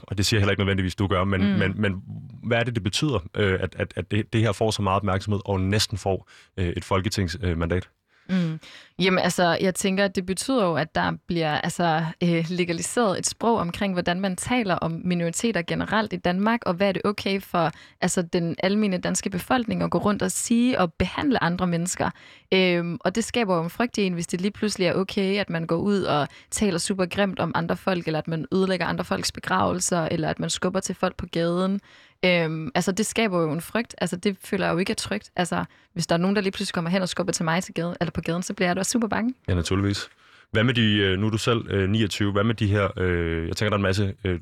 og 0.01 0.17
det 0.17 0.25
siger 0.25 0.39
heller 0.39 0.51
ikke 0.51 0.61
nødvendigvis, 0.61 0.95
du 0.95 1.07
gør, 1.07 1.23
men, 1.23 1.41
mm. 1.41 1.59
men, 1.59 1.81
men 1.81 2.03
hvad 2.43 2.57
er 2.57 2.63
det, 2.63 2.75
det 2.75 2.83
betyder, 2.83 3.19
øh, 3.35 3.59
at, 3.61 3.75
at, 3.77 3.93
at 3.95 4.11
det, 4.11 4.33
det 4.33 4.41
her 4.41 4.51
får 4.51 4.71
så 4.71 4.81
meget 4.81 4.95
opmærksomhed 4.95 5.41
og 5.45 5.61
næsten 5.61 5.97
får 5.97 6.29
øh, 6.57 6.67
et 6.67 6.83
folketingsmandat? 6.83 7.89
Mm. 8.29 8.59
Jamen 8.99 9.19
altså, 9.19 9.57
jeg 9.61 9.75
tænker, 9.75 10.05
at 10.05 10.15
det 10.15 10.25
betyder 10.25 10.65
jo, 10.65 10.75
at 10.75 10.95
der 10.95 11.11
bliver 11.27 11.61
altså, 11.61 12.03
øh, 12.23 12.45
legaliseret 12.49 13.19
et 13.19 13.27
sprog 13.27 13.57
omkring, 13.57 13.93
hvordan 13.93 14.21
man 14.21 14.35
taler 14.35 14.75
om 14.75 15.01
minoriteter 15.03 15.61
generelt 15.61 16.13
i 16.13 16.17
Danmark, 16.17 16.59
og 16.65 16.73
hvad 16.73 16.87
er 16.87 16.91
det 16.91 17.01
okay 17.05 17.41
for 17.41 17.71
altså, 18.01 18.21
den 18.21 18.55
almindelige 18.63 19.01
danske 19.01 19.29
befolkning 19.29 19.83
at 19.83 19.91
gå 19.91 19.97
rundt 19.97 20.21
og 20.21 20.31
sige 20.31 20.79
og 20.79 20.93
behandle 20.93 21.43
andre 21.43 21.67
mennesker. 21.67 22.09
Øhm, 22.53 22.97
og 23.01 23.15
det 23.15 23.23
skaber 23.23 23.55
jo 23.55 23.63
en 23.63 23.69
frygt 23.69 23.97
i 23.97 24.03
en, 24.03 24.13
hvis 24.13 24.27
det 24.27 24.41
lige 24.41 24.51
pludselig 24.51 24.87
er 24.87 24.93
okay, 24.93 25.39
at 25.39 25.49
man 25.49 25.67
går 25.67 25.77
ud 25.77 26.01
og 26.01 26.27
taler 26.51 26.77
super 26.77 27.05
grimt 27.05 27.39
om 27.39 27.51
andre 27.55 27.77
folk, 27.77 28.07
eller 28.07 28.19
at 28.19 28.27
man 28.27 28.45
ødelægger 28.51 28.85
andre 28.85 29.05
folks 29.05 29.31
begravelser, 29.31 30.07
eller 30.11 30.29
at 30.29 30.39
man 30.39 30.49
skubber 30.49 30.79
til 30.79 30.95
folk 30.95 31.15
på 31.17 31.25
gaden. 31.31 31.81
Øhm, 32.25 32.71
altså, 32.75 32.91
det 32.91 33.05
skaber 33.05 33.41
jo 33.41 33.51
en 33.51 33.61
frygt. 33.61 33.95
Altså, 33.97 34.15
det 34.15 34.37
føler 34.43 34.65
jeg 34.65 34.73
jo 34.73 34.77
ikke 34.77 34.91
er 34.91 34.95
trygt. 34.95 35.31
Altså, 35.35 35.65
hvis 35.93 36.07
der 36.07 36.15
er 36.15 36.19
nogen, 36.19 36.35
der 36.35 36.41
lige 36.41 36.51
pludselig 36.51 36.73
kommer 36.73 36.89
hen 36.91 37.01
og 37.01 37.09
skubber 37.09 37.33
til 37.33 37.45
mig 37.45 37.63
til 37.63 37.73
gaden, 37.73 37.95
eller 38.01 38.11
på 38.11 38.21
gaden, 38.21 38.43
så 38.43 38.53
bliver 38.53 38.69
jeg 38.69 38.75
da 38.75 38.83
super 38.83 39.07
bange. 39.07 39.33
Ja, 39.47 39.53
naturligvis. 39.53 40.09
Hvad 40.51 40.63
med 40.63 40.73
de, 40.73 40.97
øh, 40.97 41.19
nu 41.19 41.25
er 41.27 41.31
du 41.31 41.37
selv 41.37 41.87
29, 41.87 42.27
øh, 42.27 42.33
hvad 42.33 42.43
med 42.43 42.55
de 42.55 42.67
her, 42.67 42.89
øh, 42.97 43.47
jeg 43.47 43.57
tænker, 43.57 43.69
der 43.69 43.75
er 43.75 43.77
en 43.77 43.81
masse, 43.81 44.15
øh, 44.23 44.39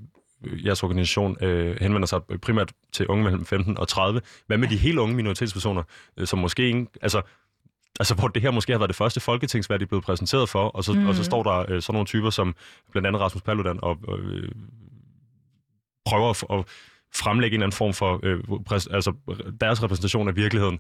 jeres 0.65 0.83
organisation 0.83 1.43
øh, 1.43 1.77
henvender 1.81 2.05
sig 2.05 2.21
primært 2.41 2.71
til 2.91 3.07
unge 3.07 3.23
mellem 3.23 3.45
15 3.45 3.77
og 3.77 3.87
30. 3.87 4.21
Hvad 4.47 4.57
med 4.57 4.67
de 4.67 4.77
helt 4.77 4.97
unge 4.97 5.15
minoritetspersoner, 5.15 5.83
øh, 6.17 6.27
som 6.27 6.39
måske 6.39 6.63
ikke, 6.63 6.87
altså, 7.01 7.21
altså 7.99 8.15
hvor 8.15 8.27
det 8.27 8.41
her 8.41 8.51
måske 8.51 8.71
har 8.71 8.79
været 8.79 8.89
det 8.89 8.95
første 8.95 9.19
folketingsvalg, 9.19 9.79
de 9.79 9.83
er 9.83 9.87
blevet 9.87 10.03
præsenteret 10.03 10.49
for, 10.49 10.67
og 10.67 10.83
så, 10.83 10.93
mm. 10.93 11.07
og 11.07 11.15
så 11.15 11.19
mhm. 11.19 11.25
står 11.25 11.43
der 11.43 11.65
øh, 11.69 11.81
sådan 11.81 11.93
nogle 11.93 12.05
typer 12.05 12.29
som 12.29 12.55
blandt 12.91 13.07
andet 13.07 13.21
Rasmus 13.21 13.41
Paludan 13.41 13.79
og 13.81 13.97
øh, 14.19 14.49
prøver 16.05 16.29
at, 16.29 16.43
at 16.59 16.65
fremlægge 17.15 17.55
en 17.55 17.61
eller 17.61 17.65
anden 17.65 17.77
form 17.77 17.93
for 17.93 18.19
øh, 18.23 18.39
præs, 18.65 18.87
altså, 18.87 19.13
deres 19.61 19.83
repræsentation 19.83 20.27
af 20.27 20.35
virkeligheden. 20.35 20.79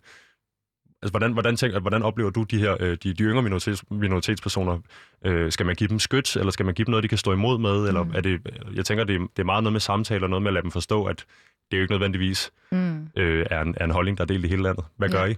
Altså, 1.01 1.11
hvordan, 1.11 1.33
hvordan, 1.33 1.55
tænker, 1.55 1.79
hvordan 1.79 2.03
oplever 2.03 2.29
du 2.29 2.43
de 2.43 2.57
her 2.57 2.77
øh, 2.79 2.97
de, 3.03 3.13
de 3.13 3.23
yngre 3.23 3.41
minoritets, 3.41 3.83
minoritetspersoner? 3.91 4.79
Øh, 5.25 5.51
skal 5.51 5.65
man 5.65 5.75
give 5.75 5.87
dem 5.87 5.99
skyt, 5.99 6.35
eller 6.35 6.51
skal 6.51 6.65
man 6.65 6.75
give 6.75 6.85
dem 6.85 6.91
noget, 6.91 7.03
de 7.03 7.07
kan 7.07 7.17
stå 7.17 7.33
imod 7.33 7.57
med? 7.57 7.87
Eller 7.87 8.03
mm. 8.03 8.11
er 8.15 8.21
det, 8.21 8.41
jeg 8.75 8.85
tænker, 8.85 9.03
det, 9.03 9.19
det 9.19 9.39
er 9.39 9.43
meget 9.43 9.63
noget 9.63 9.73
med 9.73 9.79
samtaler, 9.79 10.27
noget 10.27 10.41
med 10.41 10.49
at 10.49 10.53
lade 10.53 10.63
dem 10.63 10.71
forstå, 10.71 11.05
at 11.05 11.25
det 11.71 11.77
jo 11.77 11.81
ikke 11.81 11.93
nødvendigvis 11.93 12.51
mm. 12.71 13.07
øh, 13.15 13.45
er, 13.49 13.61
en, 13.61 13.75
er 13.77 13.85
en 13.85 13.91
holdning, 13.91 14.17
der 14.17 14.23
er 14.23 14.25
delt 14.25 14.45
i 14.45 14.47
hele 14.47 14.63
landet. 14.63 14.85
Hvad 14.97 15.09
gør 15.09 15.25
ja. 15.25 15.33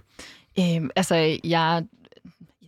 I? 0.58 0.76
Øhm, 0.76 0.90
altså, 0.96 1.38
jeg, 1.44 1.84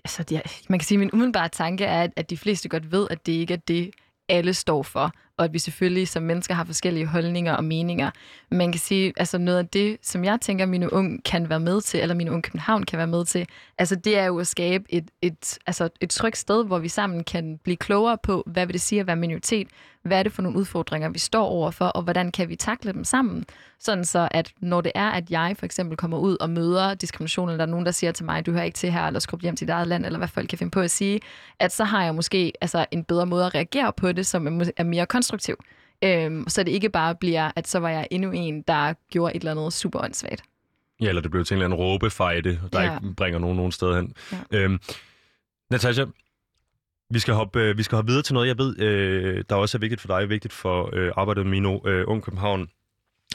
altså, 0.04 0.24
jeg, 0.30 0.42
man 0.68 0.78
kan 0.78 0.86
sige, 0.86 0.96
at 0.96 1.00
min 1.00 1.10
umiddelbare 1.12 1.48
tanke 1.48 1.84
er, 1.84 2.08
at 2.16 2.30
de 2.30 2.36
fleste 2.36 2.68
godt 2.68 2.92
ved, 2.92 3.06
at 3.10 3.26
det 3.26 3.32
ikke 3.32 3.54
er 3.54 3.58
det, 3.68 3.90
alle 4.28 4.54
står 4.54 4.82
for 4.82 5.12
og 5.42 5.46
at 5.46 5.52
vi 5.52 5.58
selvfølgelig 5.58 6.08
som 6.08 6.22
mennesker 6.22 6.54
har 6.54 6.64
forskellige 6.64 7.06
holdninger 7.06 7.52
og 7.52 7.64
meninger. 7.64 8.10
Man 8.50 8.72
kan 8.72 8.78
sige, 8.78 9.12
altså 9.16 9.38
noget 9.38 9.58
af 9.58 9.68
det, 9.68 9.96
som 10.02 10.24
jeg 10.24 10.40
tænker, 10.40 10.66
mine 10.66 10.92
unge 10.92 11.18
kan 11.24 11.48
være 11.48 11.60
med 11.60 11.80
til, 11.80 12.00
eller 12.00 12.14
mine 12.14 12.30
unge 12.30 12.42
København 12.42 12.82
kan 12.82 12.96
være 12.98 13.06
med 13.06 13.24
til, 13.24 13.46
altså 13.78 13.96
det 13.96 14.18
er 14.18 14.24
jo 14.24 14.38
at 14.38 14.46
skabe 14.46 14.84
et, 14.88 15.10
et, 15.22 15.58
altså 15.66 15.88
et 16.00 16.10
trygt 16.10 16.38
sted, 16.38 16.64
hvor 16.64 16.78
vi 16.78 16.88
sammen 16.88 17.24
kan 17.24 17.58
blive 17.64 17.76
klogere 17.76 18.18
på, 18.22 18.42
hvad 18.46 18.66
vil 18.66 18.72
det 18.72 18.80
sige 18.80 19.00
at 19.00 19.06
være 19.06 19.16
minoritet, 19.16 19.68
hvad 20.02 20.18
er 20.18 20.22
det 20.22 20.32
for 20.32 20.42
nogle 20.42 20.58
udfordringer, 20.58 21.08
vi 21.08 21.18
står 21.18 21.46
overfor, 21.46 21.84
og 21.84 22.02
hvordan 22.02 22.32
kan 22.32 22.48
vi 22.48 22.56
takle 22.56 22.92
dem 22.92 23.04
sammen? 23.04 23.44
Sådan 23.78 24.04
så, 24.04 24.28
at 24.30 24.52
når 24.60 24.80
det 24.80 24.92
er, 24.94 25.10
at 25.10 25.30
jeg 25.30 25.54
for 25.58 25.66
eksempel 25.66 25.96
kommer 25.96 26.18
ud 26.18 26.36
og 26.40 26.50
møder 26.50 26.94
diskrimination, 26.94 27.48
eller 27.48 27.56
der 27.56 27.66
er 27.66 27.70
nogen, 27.70 27.86
der 27.86 27.92
siger 27.92 28.12
til 28.12 28.24
mig, 28.24 28.46
du 28.46 28.52
hører 28.52 28.64
ikke 28.64 28.76
til 28.76 28.92
her, 28.92 29.06
eller 29.06 29.20
skub 29.20 29.40
hjem 29.42 29.56
til 29.56 29.66
dit 29.66 29.72
eget 29.72 29.88
land, 29.88 30.06
eller 30.06 30.18
hvad 30.18 30.28
folk 30.28 30.48
kan 30.48 30.58
finde 30.58 30.70
på 30.70 30.80
at 30.80 30.90
sige, 30.90 31.20
at 31.58 31.72
så 31.72 31.84
har 31.84 32.04
jeg 32.04 32.14
måske 32.14 32.52
altså, 32.60 32.86
en 32.90 33.04
bedre 33.04 33.26
måde 33.26 33.46
at 33.46 33.54
reagere 33.54 33.92
på 33.92 34.12
det, 34.12 34.26
som 34.26 34.60
er 34.76 34.84
mere 34.84 35.06
konstruktiv. 35.06 35.56
Øhm, 36.04 36.44
så 36.48 36.62
det 36.62 36.72
ikke 36.72 36.88
bare 36.88 37.14
bliver, 37.14 37.50
at 37.56 37.68
så 37.68 37.78
var 37.78 37.88
jeg 37.88 38.08
endnu 38.10 38.30
en, 38.30 38.62
der 38.62 38.94
gjorde 39.10 39.34
et 39.34 39.40
eller 39.40 39.50
andet 39.50 39.72
super 39.72 40.00
åndssvagt. 40.04 40.42
Ja, 41.00 41.08
eller 41.08 41.22
det 41.22 41.30
blev 41.30 41.44
til 41.44 41.54
en 41.54 41.62
eller 41.62 41.64
anden 41.76 41.78
råbefejde, 41.78 42.60
der 42.72 42.82
ja. 42.82 42.94
ikke 42.94 43.14
bringer 43.14 43.38
nogen 43.38 43.56
nogen 43.56 43.72
sted 43.72 43.96
hen. 43.96 44.12
Ja. 44.32 44.58
Øhm, 44.58 44.80
Natasha, 45.70 46.04
vi 47.12 47.18
skal, 47.18 47.34
hoppe, 47.34 47.60
øh, 47.60 47.78
vi 47.78 47.82
skal 47.82 47.96
hoppe 47.96 48.08
videre 48.10 48.22
til 48.22 48.34
noget, 48.34 48.48
jeg 48.48 48.58
ved, 48.58 48.78
øh, 48.78 49.44
der 49.48 49.56
også 49.56 49.78
er 49.78 49.80
vigtigt 49.80 50.00
for 50.00 50.08
dig, 50.08 50.28
vigtigt 50.28 50.54
for 50.54 50.90
øh, 50.92 51.12
arbejdet 51.16 51.46
med 51.46 51.50
Mino 51.50 51.78
øh, 51.86 52.04
Ung 52.08 52.22
København. 52.22 52.68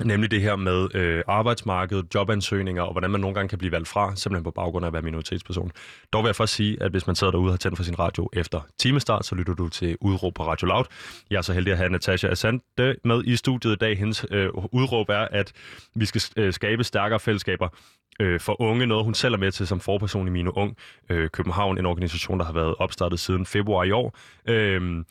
Nemlig 0.03 0.31
det 0.31 0.41
her 0.41 0.55
med 0.55 0.95
øh, 0.95 1.23
arbejdsmarkedet, 1.27 2.15
jobansøgninger 2.15 2.83
og 2.83 2.91
hvordan 2.91 3.11
man 3.11 3.21
nogle 3.21 3.35
gange 3.35 3.49
kan 3.49 3.57
blive 3.57 3.71
valgt 3.71 3.87
fra, 3.87 4.15
simpelthen 4.15 4.43
på 4.43 4.51
baggrund 4.51 4.85
af 4.85 4.89
at 4.89 4.93
være 4.93 5.01
minoritetsperson. 5.01 5.71
Dog 6.13 6.23
vil 6.23 6.27
jeg 6.27 6.35
først 6.35 6.53
sige, 6.53 6.83
at 6.83 6.91
hvis 6.91 7.07
man 7.07 7.15
sidder 7.15 7.31
derude 7.31 7.47
og 7.47 7.53
har 7.53 7.57
tændt 7.57 7.77
for 7.77 7.83
sin 7.83 7.99
radio 7.99 8.29
efter 8.33 8.61
timestart, 8.79 9.25
så 9.25 9.35
lytter 9.35 9.53
du 9.53 9.69
til 9.69 9.97
udråb 10.01 10.33
på 10.33 10.47
Radio 10.47 10.67
Loud. 10.67 10.83
Jeg 11.29 11.37
er 11.37 11.41
så 11.41 11.53
heldig 11.53 11.71
at 11.71 11.77
have 11.77 11.89
Natasha 11.89 12.27
Asante 12.27 12.95
med 13.03 13.23
i 13.25 13.35
studiet 13.35 13.73
i 13.73 13.75
dag. 13.75 13.97
Hendes 13.97 14.25
øh, 14.31 14.49
udråb 14.53 15.09
er, 15.09 15.27
at 15.31 15.53
vi 15.95 16.05
skal 16.05 16.21
øh, 16.37 16.53
skabe 16.53 16.83
stærkere 16.83 17.19
fællesskaber 17.19 17.69
øh, 18.19 18.39
for 18.39 18.61
unge, 18.61 18.85
noget 18.85 19.05
hun 19.05 19.13
selv 19.13 19.33
er 19.33 19.37
med 19.37 19.51
til 19.51 19.67
som 19.67 19.79
forperson 19.79 20.27
i 20.27 20.29
Mino 20.29 20.51
Ung 20.55 20.77
øh, 21.09 21.29
København, 21.29 21.77
en 21.77 21.85
organisation, 21.85 22.39
der 22.39 22.45
har 22.45 22.53
været 22.53 22.75
opstartet 22.79 23.19
siden 23.19 23.45
februar 23.45 23.83
i 23.83 23.91
år. 23.91 24.17
Øh, 24.49 25.03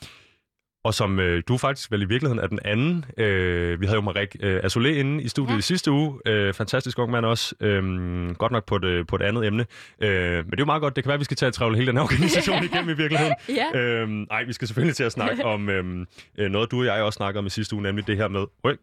og 0.86 0.94
som 0.94 1.20
øh, 1.20 1.42
du 1.48 1.56
faktisk 1.56 1.90
vel 1.90 2.02
i 2.02 2.04
virkeligheden 2.04 2.38
er 2.44 2.46
den 2.46 2.58
anden. 2.64 3.04
Øh, 3.18 3.80
vi 3.80 3.86
havde 3.86 3.96
jo 3.96 4.00
Marek 4.00 4.36
øh, 4.40 4.60
Asolé 4.64 4.88
inde 4.88 5.22
i 5.22 5.28
studiet 5.28 5.54
ja. 5.54 5.58
i 5.58 5.62
sidste 5.62 5.90
uge. 5.90 6.20
Øh, 6.26 6.54
fantastisk 6.54 6.98
ung 6.98 7.10
mand 7.10 7.26
også. 7.26 7.54
Øh, 7.60 8.34
godt 8.34 8.52
nok 8.52 8.64
på 8.66 8.76
et, 8.76 8.84
øh, 8.84 9.06
på 9.06 9.16
et 9.16 9.22
andet 9.22 9.46
emne. 9.46 9.66
Øh, 10.00 10.10
men 10.10 10.50
det 10.50 10.52
er 10.52 10.56
jo 10.58 10.64
meget 10.64 10.80
godt. 10.80 10.96
Det 10.96 11.04
kan 11.04 11.08
være, 11.08 11.14
at 11.14 11.20
vi 11.20 11.24
skal 11.24 11.36
tage 11.36 11.48
at 11.48 11.54
trævle 11.54 11.76
hele 11.76 11.86
den 11.86 11.96
her 11.96 12.04
organisation 12.04 12.64
igennem 12.72 12.90
i 12.90 12.96
virkeligheden. 12.96 13.34
ja. 13.48 13.78
øh, 13.78 14.26
ej, 14.30 14.44
vi 14.44 14.52
skal 14.52 14.68
selvfølgelig 14.68 14.96
til 14.96 15.04
at 15.04 15.12
snakke 15.12 15.44
om 15.44 15.68
øhm, 15.74 16.06
øh, 16.38 16.50
noget, 16.50 16.70
du 16.70 16.78
og 16.78 16.86
jeg 16.86 17.02
også 17.02 17.16
snakkede 17.16 17.38
om 17.38 17.46
i 17.46 17.50
sidste 17.50 17.74
uge, 17.74 17.82
nemlig 17.82 18.06
det 18.06 18.16
her 18.16 18.28
med... 18.28 18.40
Røg. 18.64 18.78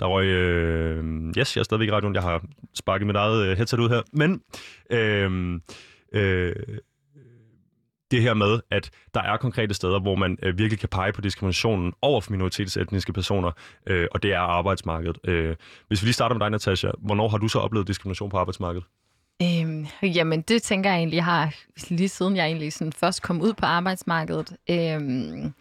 Der 0.00 0.06
røg... 0.06 0.26
Øh, 0.26 1.04
yes, 1.38 1.56
jeg 1.56 1.60
er 1.60 1.64
stadigvæk 1.64 1.88
i 1.88 1.92
radioen. 1.92 2.14
Jeg 2.14 2.22
har 2.22 2.44
sparket 2.74 3.06
mit 3.06 3.16
eget 3.16 3.46
øh, 3.46 3.56
headset 3.56 3.80
ud 3.80 3.88
her. 3.88 4.02
Men... 4.12 4.40
Øh, 4.90 5.60
øh, 6.12 6.54
det 8.10 8.22
her 8.22 8.34
med, 8.34 8.60
at 8.70 8.90
der 9.14 9.20
er 9.20 9.36
konkrete 9.36 9.74
steder, 9.74 10.00
hvor 10.00 10.14
man 10.14 10.38
øh, 10.42 10.58
virkelig 10.58 10.80
kan 10.80 10.88
pege 10.88 11.12
på 11.12 11.20
diskriminationen 11.20 11.92
over 12.02 12.20
for 12.20 12.30
minoritetsetniske 12.30 13.12
personer, 13.12 13.50
øh, 13.86 14.08
og 14.12 14.22
det 14.22 14.32
er 14.32 14.38
arbejdsmarkedet. 14.38 15.18
Øh, 15.24 15.56
hvis 15.88 16.02
vi 16.02 16.06
lige 16.06 16.14
starter 16.14 16.34
med 16.34 16.40
dig, 16.40 16.50
Natasha, 16.50 16.90
hvornår 16.98 17.28
har 17.28 17.38
du 17.38 17.48
så 17.48 17.58
oplevet 17.58 17.88
diskrimination 17.88 18.30
på 18.30 18.38
arbejdsmarkedet? 18.38 18.84
Øhm, 19.42 19.86
jamen, 20.02 20.42
det 20.42 20.62
tænker 20.62 20.90
jeg 20.90 20.98
egentlig, 20.98 21.16
jeg 21.16 21.24
har 21.24 21.54
lige 21.88 22.08
siden 22.08 22.36
jeg 22.36 22.46
egentlig 22.46 22.72
sådan 22.72 22.92
først 22.92 23.22
kom 23.22 23.40
ud 23.40 23.52
på 23.52 23.66
arbejdsmarkedet. 23.66 24.56
Øhm, 24.70 25.54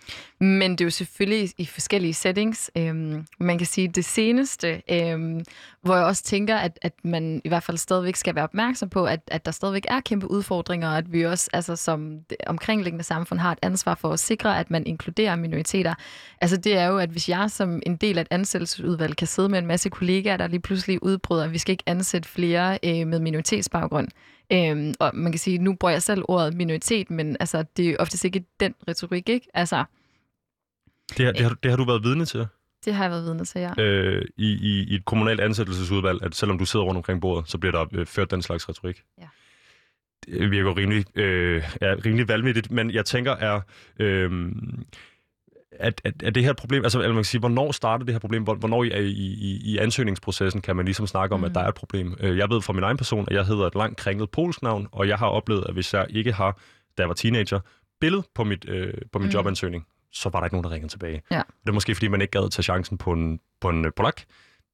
men 0.43 0.71
det 0.71 0.81
er 0.81 0.85
jo 0.85 0.89
selvfølgelig 0.89 1.49
i 1.57 1.65
forskellige 1.65 2.13
settings. 2.13 2.71
Øhm, 2.77 3.25
man 3.39 3.57
kan 3.57 3.67
sige, 3.67 3.87
det 3.87 4.05
seneste, 4.05 4.81
øhm, 4.91 5.43
hvor 5.81 5.95
jeg 5.95 6.05
også 6.05 6.23
tænker, 6.23 6.55
at, 6.55 6.79
at 6.81 6.93
man 7.03 7.41
i 7.43 7.47
hvert 7.47 7.63
fald 7.63 7.77
stadigvæk 7.77 8.15
skal 8.15 8.35
være 8.35 8.43
opmærksom 8.43 8.89
på, 8.89 9.05
at, 9.05 9.19
at 9.27 9.45
der 9.45 9.51
stadigvæk 9.51 9.85
er 9.87 9.99
kæmpe 9.99 10.31
udfordringer, 10.31 10.89
og 10.89 10.97
at 10.97 11.13
vi 11.13 11.25
også 11.25 11.49
altså, 11.53 11.75
som 11.75 12.19
det 12.29 12.37
omkringliggende 12.47 13.03
samfund 13.03 13.39
har 13.39 13.51
et 13.51 13.59
ansvar 13.61 13.95
for 13.95 14.09
at 14.09 14.19
sikre, 14.19 14.59
at 14.59 14.71
man 14.71 14.87
inkluderer 14.87 15.35
minoriteter. 15.35 15.93
Altså 16.41 16.57
det 16.57 16.77
er 16.77 16.85
jo, 16.85 16.97
at 16.97 17.09
hvis 17.09 17.29
jeg 17.29 17.51
som 17.51 17.81
en 17.85 17.95
del 17.95 18.17
af 18.17 18.21
et 18.21 18.27
ansættelsesudvalg 18.31 19.15
kan 19.15 19.27
sidde 19.27 19.49
med 19.49 19.59
en 19.59 19.67
masse 19.67 19.89
kollegaer, 19.89 20.37
der 20.37 20.47
lige 20.47 20.59
pludselig 20.59 21.03
udbryder, 21.03 21.43
at 21.43 21.53
vi 21.53 21.57
skal 21.57 21.71
ikke 21.71 21.83
ansætte 21.87 22.29
flere 22.29 22.79
øh, 22.83 23.07
med 23.07 23.19
minoritetsbaggrund, 23.19 24.07
Øhm, 24.53 24.93
og 24.99 25.11
man 25.13 25.31
kan 25.31 25.39
sige, 25.39 25.57
nu 25.57 25.75
bruger 25.75 25.91
jeg 25.91 26.03
selv 26.03 26.23
ordet 26.27 26.53
minoritet, 26.53 27.11
men 27.11 27.37
altså, 27.39 27.63
det 27.77 27.89
er 27.89 27.95
oftest 27.99 28.25
ikke 28.25 28.45
den 28.59 28.75
retorik, 28.87 29.29
ikke? 29.29 29.47
Altså, 29.53 29.83
det, 31.17 31.25
har, 31.25 31.31
det, 31.33 31.41
har, 31.41 31.55
det 31.63 31.71
har 31.71 31.77
du 31.77 31.85
været 31.85 32.03
vidne 32.03 32.25
til 32.25 32.47
det 32.85 32.93
har 32.93 33.03
jeg 33.03 33.11
været 33.11 33.23
vidne 33.25 33.45
til, 33.45 33.61
ja. 33.61 33.81
øh, 33.83 34.25
i, 34.37 34.51
i, 34.51 34.83
i 34.91 34.95
et 34.95 35.05
kommunalt 35.05 35.39
ansættelsesudvalg, 35.41 36.23
at 36.23 36.35
selvom 36.35 36.57
du 36.57 36.65
sidder 36.65 36.85
rundt 36.85 36.97
omkring 36.97 37.21
bordet, 37.21 37.49
så 37.49 37.57
bliver 37.57 37.71
der 37.71 37.85
øh, 37.93 38.05
ført 38.05 38.31
den 38.31 38.41
slags 38.41 38.69
retorik. 38.69 39.01
Ja. 39.21 39.27
Det 40.25 40.51
virker 40.51 40.77
rimelig, 40.77 41.17
øh, 41.17 41.63
ja, 41.81 41.95
rimelig 42.05 42.27
valgmættigt, 42.27 42.71
men 42.71 42.91
jeg 42.91 43.05
tænker, 43.05 43.31
er, 43.31 43.61
øh, 43.99 44.51
at, 45.71 46.01
at, 46.03 46.23
at 46.23 46.35
det 46.35 46.43
her 46.43 46.53
problem, 46.53 46.83
altså 46.83 46.99
man 46.99 47.13
kan 47.13 47.23
sige, 47.23 47.39
hvornår 47.39 47.71
starter 47.71 48.05
det 48.05 48.13
her 48.13 48.19
problem, 48.19 48.43
Hvor- 48.43 48.55
hvornår 48.55 48.83
i, 48.83 48.87
i, 48.87 49.09
i, 49.33 49.61
i 49.73 49.77
ansøgningsprocessen 49.77 50.61
kan 50.61 50.75
man 50.75 50.85
ligesom 50.85 51.07
snakke 51.07 51.33
om, 51.33 51.39
mm. 51.39 51.43
at 51.43 51.49
Mhm. 51.49 51.53
der 51.53 51.61
er 51.61 51.67
et 51.67 51.75
problem. 51.75 52.15
Øh, 52.19 52.37
Jeg 52.37 52.49
ved 52.49 52.61
fra 52.61 52.73
min 52.73 52.83
egen 52.83 52.97
person, 52.97 53.25
at 53.27 53.35
jeg 53.35 53.45
hedder 53.45 53.67
et 53.67 53.75
langt 53.75 53.97
kringlet 53.97 54.29
polsk 54.31 54.61
navn, 54.61 54.87
og 54.91 55.07
jeg 55.07 55.17
har 55.17 55.27
oplevet, 55.27 55.65
at 55.67 55.73
hvis 55.73 55.93
jeg 55.93 56.05
ikke 56.09 56.31
har, 56.33 56.51
da 56.97 57.01
jeg 57.01 57.07
var 57.07 57.15
teenager, 57.15 57.59
billede 57.99 58.23
på, 58.35 58.43
mit, 58.43 58.65
øh, 58.69 58.93
på 59.11 59.19
min 59.19 59.27
Mm. 59.27 59.33
jobansøgning, 59.33 59.85
så 60.13 60.29
var 60.29 60.39
der 60.39 60.45
ikke 60.45 60.55
nogen, 60.55 60.63
der 60.63 60.71
ringede 60.71 60.91
tilbage. 60.93 61.21
Ja. 61.31 61.41
Det 61.63 61.69
er 61.69 61.71
måske, 61.73 61.95
fordi 61.95 62.07
man 62.07 62.21
ikke 62.21 62.31
gad 62.39 62.49
tage 62.49 62.63
chancen 62.63 62.97
på 62.97 63.11
en, 63.11 63.39
på 63.61 63.69
en 63.69 63.85
øh, 63.85 63.91
polak. 63.95 64.21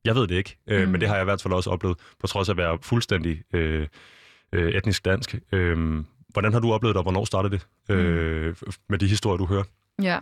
Jeg 0.05 0.15
ved 0.15 0.27
det 0.27 0.35
ikke, 0.35 0.57
øh, 0.67 0.83
Mm. 0.85 0.91
men 0.91 1.01
det 1.01 1.07
har 1.09 1.15
jeg 1.15 1.23
i 1.23 1.25
hvert 1.25 1.41
fald 1.41 1.53
også 1.53 1.69
oplevet, 1.69 1.97
på 2.19 2.27
trods 2.27 2.49
af 2.49 2.53
at 2.53 2.57
være 2.57 2.77
fuldstændig 2.81 3.43
øh, 3.53 3.87
øh, 4.53 4.71
etnisk 4.73 5.05
dansk. 5.05 5.35
Øh, 5.51 6.03
hvordan 6.29 6.53
har 6.53 6.59
du 6.59 6.73
oplevet 6.73 6.93
det, 6.93 6.97
og 6.97 7.03
hvornår 7.03 7.25
startede 7.25 7.53
det 7.89 7.95
øh, 7.95 8.55
med 8.89 8.97
de 8.99 9.07
historier, 9.07 9.37
du 9.37 9.45
hører? 9.45 9.63
Ja, 10.01 10.19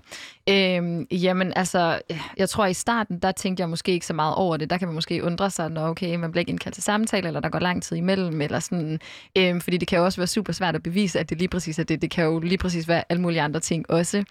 øhm, 0.49 1.07
jamen 1.11 1.53
altså, 1.55 1.99
jeg 2.37 2.49
tror 2.49 2.65
i 2.65 2.73
starten, 2.73 3.19
der 3.19 3.31
tænkte 3.31 3.61
jeg 3.61 3.69
måske 3.69 3.91
ikke 3.91 4.05
så 4.05 4.13
meget 4.13 4.35
over 4.35 4.57
det. 4.57 4.69
Der 4.69 4.77
kan 4.77 4.87
man 4.87 4.95
måske 4.95 5.23
undre 5.23 5.49
sig, 5.49 5.69
når 5.69 5.87
okay, 5.87 6.15
man 6.15 6.31
bliver 6.31 6.41
ikke 6.41 6.49
indkaldt 6.49 6.73
til 6.73 6.83
samtale, 6.83 7.27
eller 7.27 7.39
der 7.39 7.49
går 7.49 7.59
lang 7.59 7.83
tid 7.83 7.97
imellem, 7.97 8.41
eller 8.41 8.59
sådan. 8.59 8.99
Øhm, 9.37 9.61
fordi 9.61 9.77
det 9.77 9.87
kan 9.87 9.99
jo 9.99 10.05
også 10.05 10.19
være 10.21 10.27
super 10.27 10.53
svært 10.53 10.75
at 10.75 10.83
bevise, 10.83 11.19
at 11.19 11.29
det 11.29 11.37
lige 11.37 11.47
præcis 11.47 11.79
er 11.79 11.83
det. 11.83 12.01
Det 12.01 12.11
kan 12.11 12.25
jo 12.25 12.39
lige 12.39 12.57
præcis 12.57 12.87
være 12.87 13.03
alle 13.09 13.21
mulige 13.21 13.41
andre 13.41 13.59
ting 13.59 13.91
også. 13.91 14.23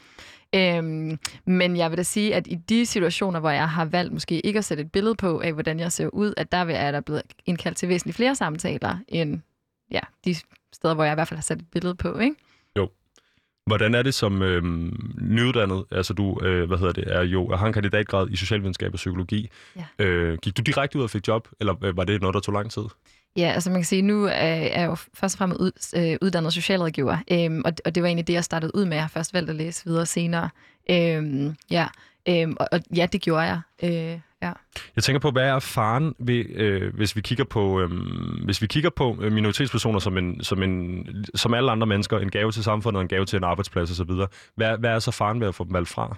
Øhm, 0.55 1.19
men 1.45 1.77
jeg 1.77 1.91
vil 1.91 1.99
da 1.99 2.03
sige, 2.03 2.35
at 2.35 2.47
i 2.47 2.55
de 2.55 2.87
situationer, 2.87 3.41
hvor 3.41 3.51
jeg 3.51 3.69
har 3.69 3.85
valgt 3.85 4.13
måske 4.13 4.41
ikke 4.41 4.59
at 4.59 4.65
sætte 4.65 4.83
et 4.83 4.93
billede 4.93 5.15
på 5.15 5.41
af, 5.41 5.53
hvordan 5.53 5.81
jeg 5.81 5.93
ser 5.93 6.09
ud, 6.09 6.35
at 6.37 6.53
der 6.53 6.59
er 6.59 6.91
der 6.91 7.01
blevet 7.01 7.23
indkaldt 7.47 7.79
til 7.79 7.89
væsentligt 7.89 8.17
flere 8.17 8.35
samtaler, 8.35 8.99
end 9.09 9.41
ja, 9.91 10.01
de 10.25 10.37
steder, 10.73 10.95
hvor 10.95 11.05
jeg 11.05 11.13
i 11.13 11.15
hvert 11.15 11.29
fald 11.29 11.39
har 11.39 11.43
sat 11.43 11.59
et 11.59 11.71
billede 11.73 11.95
på, 11.95 12.19
ikke? 12.19 12.37
Hvordan 13.67 13.95
er 13.95 14.03
det 14.03 14.15
som 14.15 14.43
øh, 14.43 14.63
nyuddannet? 15.21 15.85
Altså 15.91 16.13
du, 16.13 16.41
øh, 16.43 16.67
hvad 16.67 16.79
hedder 16.79 16.93
det, 16.93 17.05
er 17.07 17.23
jo, 17.23 17.57
har 17.57 17.67
en 17.67 17.73
kandidatgrad 17.73 18.31
i 18.31 18.37
socialvidenskab 18.37 18.93
og 18.93 18.97
psykologi. 18.97 19.51
Ja. 19.77 20.05
Øh, 20.05 20.39
gik 20.43 20.57
du 20.57 20.63
direkte 20.63 20.99
ud 20.99 21.03
og 21.03 21.11
fik 21.11 21.29
job, 21.29 21.49
eller 21.61 21.85
øh, 21.85 21.97
var 21.97 22.05
det 22.05 22.21
noget, 22.21 22.35
der 22.35 22.41
tog 22.41 22.55
lang 22.55 22.71
tid? 22.71 22.83
Ja, 23.37 23.51
altså 23.55 23.71
man 23.71 23.81
kan 23.81 23.85
sige, 23.85 24.03
nu 24.03 24.25
er 24.25 24.31
er 24.31 24.81
jeg 24.81 24.87
jo 24.87 24.95
først 24.95 25.35
og 25.35 25.39
fremmest 25.39 25.61
ud, 25.61 25.73
øh, 25.97 26.19
uddannet 26.23 26.53
socialrådgiver, 26.53 27.17
øhm, 27.31 27.63
og, 27.65 27.73
og 27.85 27.95
det 27.95 28.03
var 28.03 28.07
egentlig 28.07 28.27
det, 28.27 28.33
jeg 28.33 28.45
startede 28.45 28.75
ud 28.75 28.85
med. 28.85 28.97
Jeg 28.97 29.03
har 29.03 29.09
først 29.09 29.35
valgt 29.35 29.51
at 29.51 29.57
læse 29.57 29.85
videre 29.85 30.07
senere. 30.07 30.51
Øhm, 30.91 31.57
ja, 31.71 31.87
øhm, 32.29 32.57
og, 32.61 32.69
og 32.73 32.81
ja, 32.97 33.07
det 33.13 33.23
gjorde 33.23 33.43
jeg. 33.43 33.61
Øh, 33.83 34.21
ja. 34.43 34.53
Jeg 34.97 35.05
tænker 35.05 35.21
på, 35.21 35.31
hvad 35.31 35.49
er 35.49 35.59
faren 35.59 36.15
ved, 36.19 36.45
øh, 36.51 36.95
hvis 36.95 37.17
vi 37.17 37.21
kigger 37.21 37.45
på, 37.45 37.81
øh, 37.81 37.91
hvis 38.45 38.63
vi 38.63 38.67
kigger 38.67 38.91
på 38.91 39.19
øh, 39.21 39.33
minoritetspersoner 39.33 39.99
som, 39.99 40.19
en, 40.19 40.45
som, 40.45 40.63
en, 40.63 41.07
som 41.35 41.55
alle 41.55 41.71
andre 41.71 41.87
mennesker, 41.87 42.19
en 42.19 42.31
gave 42.31 42.53
til 42.53 42.65
samfundet, 42.65 43.01
en 43.01 43.09
gave 43.09 43.25
til 43.25 43.37
en 43.37 43.45
arbejdsplads 43.45 43.91
osv. 43.91 44.11
Hvad, 44.57 44.79
hvad 44.79 44.91
er 44.91 44.99
så 44.99 45.11
faren 45.11 45.41
ved 45.41 45.49
at 45.49 45.55
få 45.55 45.65
dem 45.65 45.73
valgt 45.73 45.89
fra? 45.89 46.17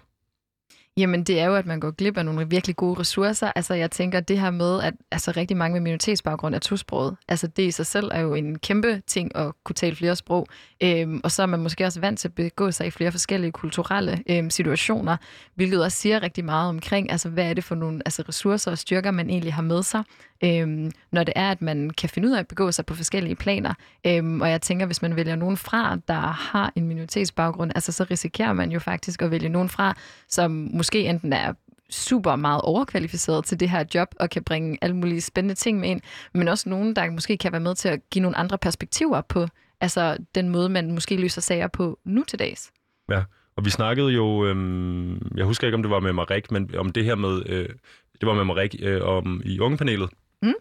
Jamen, 0.99 1.25
det 1.25 1.41
er 1.41 1.47
jo, 1.47 1.55
at 1.55 1.67
man 1.67 1.81
går 1.81 1.91
glip 1.91 2.17
af 2.17 2.25
nogle 2.25 2.49
virkelig 2.49 2.77
gode 2.77 3.01
ressourcer. 3.01 3.53
Altså, 3.55 3.75
jeg 3.75 3.91
tænker, 3.91 4.21
det 4.21 4.41
her 4.41 4.51
med, 4.51 4.83
at 4.83 4.95
altså, 5.11 5.33
rigtig 5.37 5.57
mange 5.57 5.73
med 5.73 5.81
minoritetsbaggrund 5.81 6.55
er 6.55 6.59
tosproget. 6.59 7.17
Altså, 7.29 7.47
det 7.47 7.63
i 7.63 7.71
sig 7.71 7.87
selv 7.87 8.11
er 8.13 8.21
jo 8.21 8.35
en 8.35 8.59
kæmpe 8.59 9.03
ting 9.07 9.37
at 9.37 9.53
kunne 9.65 9.75
tale 9.75 9.97
flere 9.97 10.17
sprog. 10.17 10.47
Øhm, 10.83 11.21
og 11.25 11.31
så 11.31 11.43
er 11.43 11.47
man 11.47 11.61
måske 11.61 11.85
også 11.85 12.01
vant 12.01 12.19
til 12.19 12.29
at 12.29 12.35
begå 12.35 12.71
sig 12.71 12.87
i 12.87 12.91
flere 12.91 13.11
forskellige 13.11 13.53
kulturelle 13.53 14.23
øhm, 14.31 14.51
situationer, 14.51 15.17
hvilket 15.55 15.85
også 15.85 15.99
siger 15.99 16.23
rigtig 16.23 16.45
meget 16.45 16.69
omkring, 16.69 17.11
altså, 17.11 17.29
hvad 17.29 17.51
er 17.51 17.55
det 17.55 17.65
for 17.65 17.75
nogle 17.75 18.03
altså, 18.05 18.23
ressourcer 18.29 18.71
og 18.71 18.79
styrker, 18.79 19.11
man 19.11 19.31
egentlig 19.31 19.55
har 19.55 19.63
med 19.63 19.83
sig, 19.83 20.03
øhm, 20.45 20.91
når 21.13 21.25
det 21.25 21.33
er, 21.37 21.51
at 21.51 21.63
man 21.63 21.91
kan 21.91 22.09
finde 22.09 22.29
ud 22.29 22.35
af 22.35 22.39
at 22.39 22.49
begå 22.49 22.73
sig 22.73 22.87
på 22.87 22.95
forskellige 22.95 23.35
planer. 23.35 23.75
Øhm, 24.07 24.41
og 24.41 24.51
jeg 24.51 24.63
tænker, 24.63 24.87
hvis 24.87 25.03
man 25.03 25.17
vælger 25.17 25.37
nogen 25.37 25.57
fra, 25.57 25.99
der 26.09 26.21
har 26.21 26.73
en 26.77 26.89
minoritetsbaggrund, 26.89 27.73
altså, 27.75 27.93
så 27.93 28.05
risikerer 28.11 28.53
man 28.53 28.71
jo 28.71 28.79
faktisk 28.79 29.23
at 29.23 29.31
vælge 29.31 29.49
nogen 29.49 29.69
fra, 29.69 29.97
som 30.29 30.69
måske 30.73 30.88
enten 30.95 31.33
er 31.33 31.53
super 31.91 32.37
meget 32.37 32.61
overkvalificeret 32.63 33.45
til 33.45 33.61
det 33.61 33.71
her 33.71 33.85
job, 33.95 34.09
og 34.21 34.31
kan 34.31 34.45
bringe 34.45 34.79
alle 34.83 34.97
mulige 34.97 35.21
spændende 35.21 35.55
ting 35.55 35.81
med 35.81 35.89
ind, 35.89 36.01
men 36.35 36.49
også 36.49 36.69
nogen, 36.69 36.97
der 36.97 37.11
måske 37.11 37.37
kan 37.37 37.53
være 37.53 37.61
med 37.61 37.75
til 37.75 37.89
at 37.89 38.01
give 38.11 38.23
nogle 38.23 38.37
andre 38.37 38.59
perspektiver 38.59 39.21
på 39.21 39.47
altså 39.81 40.17
den 40.35 40.49
måde, 40.49 40.69
man 40.69 40.93
måske 40.93 41.17
løser 41.17 41.41
sager 41.41 41.67
på 41.69 41.99
nu 42.05 42.25
til 42.25 42.39
dags. 42.39 42.71
Og 43.57 43.65
vi 43.65 43.71
snakkede 43.71 44.09
jo, 44.11 44.47
øhm, 44.47 45.33
jeg 45.37 45.45
husker 45.45 45.67
ikke, 45.67 45.75
om 45.75 45.83
det 45.83 45.91
var 45.91 46.01
med 46.01 46.13
Marik, 46.13 46.51
men 46.51 46.75
om 46.77 46.93
det 46.93 47.05
her 47.05 47.15
med, 47.15 47.43
øh, 47.47 47.69
det 48.21 48.27
var 48.27 48.35
med 48.35 48.45
Marik 48.45 48.75
øh, 48.81 49.03
om, 49.03 49.43
i 49.45 49.61
ungepanelet, 49.61 50.11
Mm. 50.43 50.55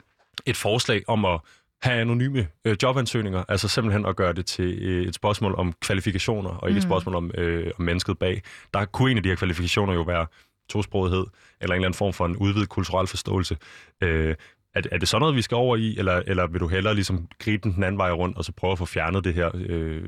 et 0.45 0.57
forslag 0.57 1.03
om 1.07 1.25
at 1.25 1.39
have 1.81 2.01
anonyme 2.01 2.47
øh, 2.65 2.77
jobansøgninger, 2.83 3.43
altså 3.49 3.67
simpelthen 3.67 4.05
at 4.05 4.15
gøre 4.15 4.33
det 4.33 4.45
til 4.45 4.77
øh, 4.81 5.05
et 5.07 5.15
spørgsmål 5.15 5.55
om 5.57 5.73
kvalifikationer, 5.81 6.49
og 6.49 6.69
ikke 6.69 6.75
mm. 6.75 6.77
et 6.77 6.83
spørgsmål 6.83 7.15
om, 7.15 7.31
øh, 7.37 7.71
om 7.79 7.85
mennesket 7.85 8.17
bag. 8.19 8.41
Der 8.73 8.85
kunne 8.85 9.11
en 9.11 9.17
af 9.17 9.23
de 9.23 9.29
her 9.29 9.35
kvalifikationer 9.35 9.93
jo 9.93 10.01
være 10.01 10.27
tosprogethed, 10.69 11.25
eller 11.61 11.73
en 11.73 11.77
eller 11.79 11.87
anden 11.87 11.93
form 11.97 12.13
for 12.13 12.25
en 12.25 12.37
udvidet 12.37 12.69
kulturel 12.69 13.07
forståelse. 13.07 13.57
Øh, 14.03 14.35
er, 14.75 14.81
det- 14.81 14.93
er 14.93 14.97
det 14.97 15.07
sådan 15.07 15.19
noget, 15.21 15.35
vi 15.35 15.41
skal 15.41 15.55
over 15.55 15.75
i, 15.75 15.95
eller, 15.97 16.21
eller 16.27 16.47
vil 16.47 16.61
du 16.61 16.67
hellere 16.67 16.93
ligesom 16.93 17.27
gribe 17.39 17.63
den 17.63 17.75
den 17.75 17.83
anden 17.83 17.97
vej 17.97 18.11
rundt, 18.11 18.37
og 18.37 18.45
så 18.45 18.51
prøve 18.51 18.71
at 18.71 18.77
få 18.77 18.85
fjernet 18.85 19.23
det 19.23 19.33
her 19.33 19.51
øh, 19.55 20.03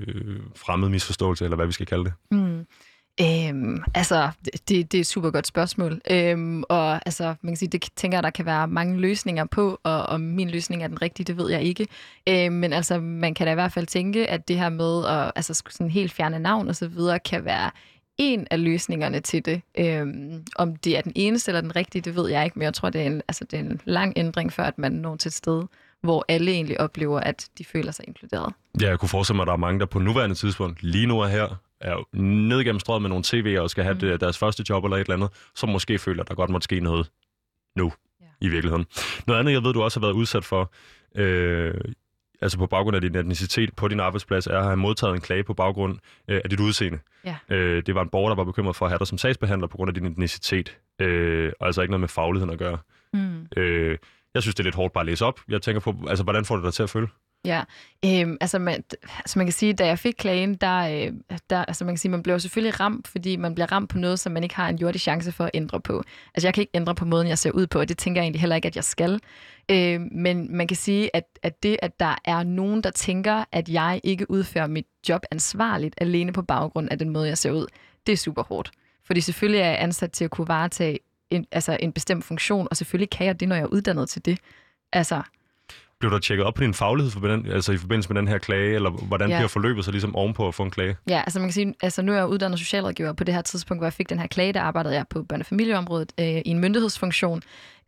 fremmede 0.56 0.92
misforståelse, 0.92 1.44
eller 1.46 1.56
hvad 1.56 1.66
vi 1.66 1.72
skal 1.72 1.86
kalde 1.86 2.04
det? 2.04 2.14
Mm. 2.32 2.66
Øhm, 3.22 3.84
altså, 3.96 4.30
det, 4.46 4.92
det 4.92 4.94
er 4.94 5.00
et 5.00 5.08
super 5.08 5.32
godt 5.32 5.48
spørgsmål. 5.48 6.02
Øhm, 6.12 6.64
og 6.70 6.94
altså, 6.94 7.36
man 7.42 7.54
kan 7.54 7.58
sige, 7.58 7.70
det 7.70 7.90
tænker 7.96 8.18
jeg, 8.18 8.24
der 8.24 8.30
kan 8.30 8.46
være 8.46 8.68
mange 8.68 9.00
løsninger 9.00 9.46
på, 9.46 9.80
og 9.84 10.04
om 10.04 10.22
min 10.22 10.50
løsning 10.50 10.84
er 10.84 10.88
den 10.88 11.02
rigtige, 11.02 11.26
det 11.26 11.38
ved 11.38 11.50
jeg 11.52 11.62
ikke. 11.62 11.88
Øhm, 12.30 12.54
men 12.54 12.74
altså, 12.74 13.00
man 13.00 13.34
kan 13.34 13.48
da 13.48 13.52
i 13.52 13.56
hvert 13.56 13.72
fald 13.72 13.88
tænke, 13.88 14.30
at 14.30 14.48
det 14.48 14.58
her 14.58 14.70
med 14.70 15.06
at 15.06 15.32
altså, 15.36 15.64
sådan 15.70 15.90
helt 15.90 16.12
fjerne 16.12 16.40
navn 16.40 16.68
og 16.68 16.76
så 16.76 16.88
videre, 16.88 17.20
kan 17.20 17.46
være 17.46 17.72
en 18.18 18.48
af 18.52 18.64
løsningerne 18.64 19.20
til 19.20 19.46
det. 19.46 19.62
Øhm, 19.78 20.46
om 20.56 20.76
det 20.76 20.98
er 20.98 21.02
den 21.02 21.12
eneste 21.16 21.50
eller 21.52 21.62
den 21.62 21.76
rigtige, 21.76 22.02
det 22.02 22.16
ved 22.16 22.30
jeg 22.30 22.46
ikke, 22.46 22.60
men 22.60 22.64
jeg 22.64 22.74
tror, 22.74 22.90
det 22.90 23.02
er 23.02 23.06
en, 23.06 23.22
altså, 23.28 23.46
det 23.46 23.60
er 23.60 23.64
en 23.64 23.82
lang 23.86 24.14
ændring, 24.16 24.54
før 24.54 24.64
at 24.64 24.78
man 24.78 24.92
når 24.92 25.16
til 25.16 25.30
et 25.30 25.34
sted, 25.34 25.64
hvor 26.02 26.26
alle 26.28 26.52
egentlig 26.52 26.82
oplever, 26.82 27.20
at 27.20 27.50
de 27.58 27.66
føler 27.66 27.92
sig 27.92 28.06
inkluderet. 28.08 28.54
Ja, 28.82 28.90
jeg 28.90 29.00
kunne 29.00 29.10
forestille 29.10 29.36
mig, 29.36 29.44
at 29.44 29.48
der 29.48 29.54
er 29.54 29.58
mange, 29.58 29.80
der 29.80 29.86
på 29.86 30.00
nuværende 30.00 30.36
tidspunkt, 30.36 30.84
lige 30.84 31.08
nu 31.08 31.20
er 31.20 31.28
her, 31.28 31.56
er 31.82 32.16
ned 32.18 32.64
gennem 32.64 32.80
strøget 32.80 33.02
med 33.02 33.10
nogle 33.10 33.24
CV'er 33.28 33.60
og 33.62 33.70
skal 33.70 33.84
have 33.84 33.94
Mm. 33.94 34.20
deres 34.20 34.38
første 34.38 34.64
job 34.70 34.84
eller 34.84 34.98
et 34.98 35.02
eller 35.02 35.14
andet, 35.16 35.30
som 35.56 35.70
måske 35.70 36.00
føler, 36.00 36.24
at 36.24 36.30
der 36.30 36.36
godt 36.36 36.50
måtte 36.50 36.64
ske 36.64 36.80
noget 36.80 37.10
nu 37.76 37.94
Ja. 38.22 38.26
i 38.42 38.50
virkeligheden. 38.50 38.86
Noget 39.28 39.40
andet, 39.40 39.54
jeg 39.54 39.64
ved, 39.64 39.74
du 39.74 39.82
også 39.82 40.00
har 40.00 40.08
været 40.08 40.14
udsat 40.16 40.46
for, 40.46 40.72
øh, 41.16 41.74
altså 42.42 42.58
på 42.58 42.66
baggrund 42.68 42.96
af 42.96 43.02
din 43.02 43.16
etnicitet 43.16 43.76
på 43.76 43.88
din 43.88 44.00
arbejdsplads, 44.00 44.48
er 44.48 44.58
at 44.58 44.64
have 44.64 44.78
modtaget 44.78 45.16
en 45.16 45.22
klage 45.22 45.44
på 45.44 45.54
baggrund 45.54 45.98
øh, 46.28 46.42
af 46.44 46.50
dit 46.50 46.60
udseende. 46.60 47.00
Ja. 47.26 47.36
Øh, 47.50 47.84
det 47.86 47.96
var 47.96 48.02
en 48.02 48.10
borger, 48.10 48.30
der 48.30 48.36
var 48.36 48.44
bekymret 48.44 48.76
for 48.76 48.86
at 48.86 48.92
have 48.92 49.00
dig 49.00 49.08
som 49.08 49.18
sagsbehandler 49.18 49.68
på 49.68 49.78
grund 49.78 49.90
af 49.90 49.94
din 49.94 50.06
etnicitet, 50.06 50.78
øh, 51.02 51.52
og 51.60 51.66
altså 51.68 51.82
ikke 51.82 51.92
noget 51.92 52.00
med 52.02 52.08
fagligheden 52.10 52.54
at 52.54 52.60
gøre. 52.60 52.78
Mm. 53.14 53.48
Øh, 53.58 53.98
jeg 54.34 54.42
synes, 54.42 54.56
det 54.56 54.60
er 54.60 54.64
lidt 54.66 54.76
hårdt 54.76 54.94
bare 54.94 55.02
at 55.02 55.06
læse 55.06 55.26
op. 55.26 55.40
Jeg 55.50 55.62
tænker 55.62 55.80
på, 55.80 55.96
altså, 56.10 56.24
hvordan 56.24 56.46
får 56.46 56.56
det 56.56 56.64
dig 56.66 56.74
til 56.74 56.84
at 56.84 56.90
føle? 56.90 57.08
Ja, 57.46 57.64
øhm, 58.06 58.38
altså, 58.42 58.60
man, 58.60 58.84
altså 59.18 59.40
man 59.40 59.46
kan 59.46 59.54
sige, 59.54 59.74
da 59.74 59.88
jeg 59.88 60.00
fik 60.00 60.14
klagen, 60.18 60.56
der, 60.56 60.78
øh, 60.80 61.14
der 61.50 61.66
altså 61.66 61.86
man 61.86 61.94
kan 61.94 62.00
sige, 62.00 62.12
man 62.12 62.24
bliver 62.24 62.38
selvfølgelig 62.38 62.80
ramt, 62.80 63.08
fordi 63.08 63.36
man 63.36 63.56
bliver 63.56 63.72
ramt 63.72 63.90
på 63.90 63.98
noget, 63.98 64.20
som 64.20 64.32
man 64.32 64.44
ikke 64.44 64.56
har 64.56 64.70
en 64.70 64.78
jordig 64.78 65.02
chance 65.02 65.32
for 65.32 65.44
at 65.44 65.52
ændre 65.54 65.82
på. 65.82 66.04
Altså 66.36 66.48
jeg 66.48 66.54
kan 66.54 66.62
ikke 66.62 66.72
ændre 66.74 66.96
på 66.96 67.06
måden, 67.06 67.28
jeg 67.28 67.38
ser 67.38 67.52
ud 67.52 67.68
på, 67.68 67.80
og 67.80 67.90
det 67.90 67.98
tænker 67.98 68.22
jeg 68.22 68.26
egentlig 68.26 68.42
heller 68.42 68.56
ikke, 68.56 68.68
at 68.68 68.76
jeg 68.76 68.84
skal. 68.84 69.20
Øh, 69.72 70.02
men 70.12 70.56
man 70.58 70.68
kan 70.68 70.78
sige, 70.78 71.16
at, 71.16 71.24
at 71.44 71.64
det, 71.64 71.78
at 71.82 72.00
der 72.00 72.16
er 72.26 72.44
nogen, 72.44 72.84
der 72.84 72.92
tænker, 72.92 73.44
at 73.52 73.70
jeg 73.70 74.02
ikke 74.04 74.32
udfører 74.32 74.68
mit 74.68 74.86
job 75.10 75.22
ansvarligt 75.32 75.96
alene 75.98 76.34
på 76.34 76.42
baggrund 76.42 76.88
af 76.92 77.00
den 77.00 77.10
måde, 77.10 77.28
jeg 77.28 77.38
ser 77.38 77.52
ud, 77.52 77.68
det 78.08 78.14
er 78.14 78.18
super 78.18 78.44
hårdt. 78.44 78.72
Fordi 79.06 79.22
selvfølgelig 79.22 79.62
er 79.62 79.70
jeg 79.70 79.82
ansat 79.82 80.12
til 80.12 80.26
at 80.26 80.32
kunne 80.32 80.48
varetage 80.48 81.00
en, 81.30 81.46
altså 81.52 81.78
en 81.80 81.92
bestemt 81.92 82.26
funktion, 82.26 82.68
og 82.72 82.78
selvfølgelig 82.78 83.10
kan 83.10 83.28
jeg 83.28 83.40
det, 83.40 83.48
når 83.48 83.56
jeg 83.56 83.64
er 83.64 83.68
uddannet 83.68 84.10
til 84.10 84.26
det. 84.26 84.40
Altså, 84.94 85.22
blev 86.00 86.12
der 86.12 86.20
tjekket 86.20 86.46
op 86.46 86.54
på 86.54 86.64
din 86.64 86.74
faglighed 86.74 87.12
for 87.12 87.20
den, 87.20 87.46
altså 87.52 87.72
i 87.72 87.78
forbindelse 87.78 88.14
med 88.14 88.22
den 88.22 88.28
her 88.28 88.38
klage, 88.38 88.76
eller 88.76 88.90
hvordan 88.90 89.30
Ja. 89.30 89.38
bliver 89.38 89.48
forløbet 89.48 89.86
så 89.86 89.92
ligesom 89.92 90.16
ovenpå 90.16 90.48
at 90.48 90.56
få 90.56 90.64
en 90.64 90.72
klage? 90.72 90.96
Ja, 91.10 91.20
altså 91.20 91.40
man 91.40 91.48
kan 91.48 91.54
sige, 91.54 91.74
altså 91.82 92.02
nu 92.02 92.12
er 92.12 92.16
jeg 92.18 92.28
uddannet 92.28 92.60
socialrådgiver. 92.60 93.14
På 93.14 93.24
det 93.24 93.34
her 93.34 93.42
tidspunkt, 93.42 93.80
hvor 93.80 93.86
jeg 93.86 93.94
fik 93.94 94.10
den 94.10 94.20
her 94.20 94.28
klage, 94.28 94.54
der 94.54 94.62
arbejdede 94.62 94.96
jeg 94.96 95.06
på 95.10 95.26
børne- 95.34 95.40
og 95.40 95.46
familieområdet 95.46 96.12
øh, 96.20 96.26
i 96.26 96.42
en 96.46 96.60
myndighedsfunktion. 96.60 97.42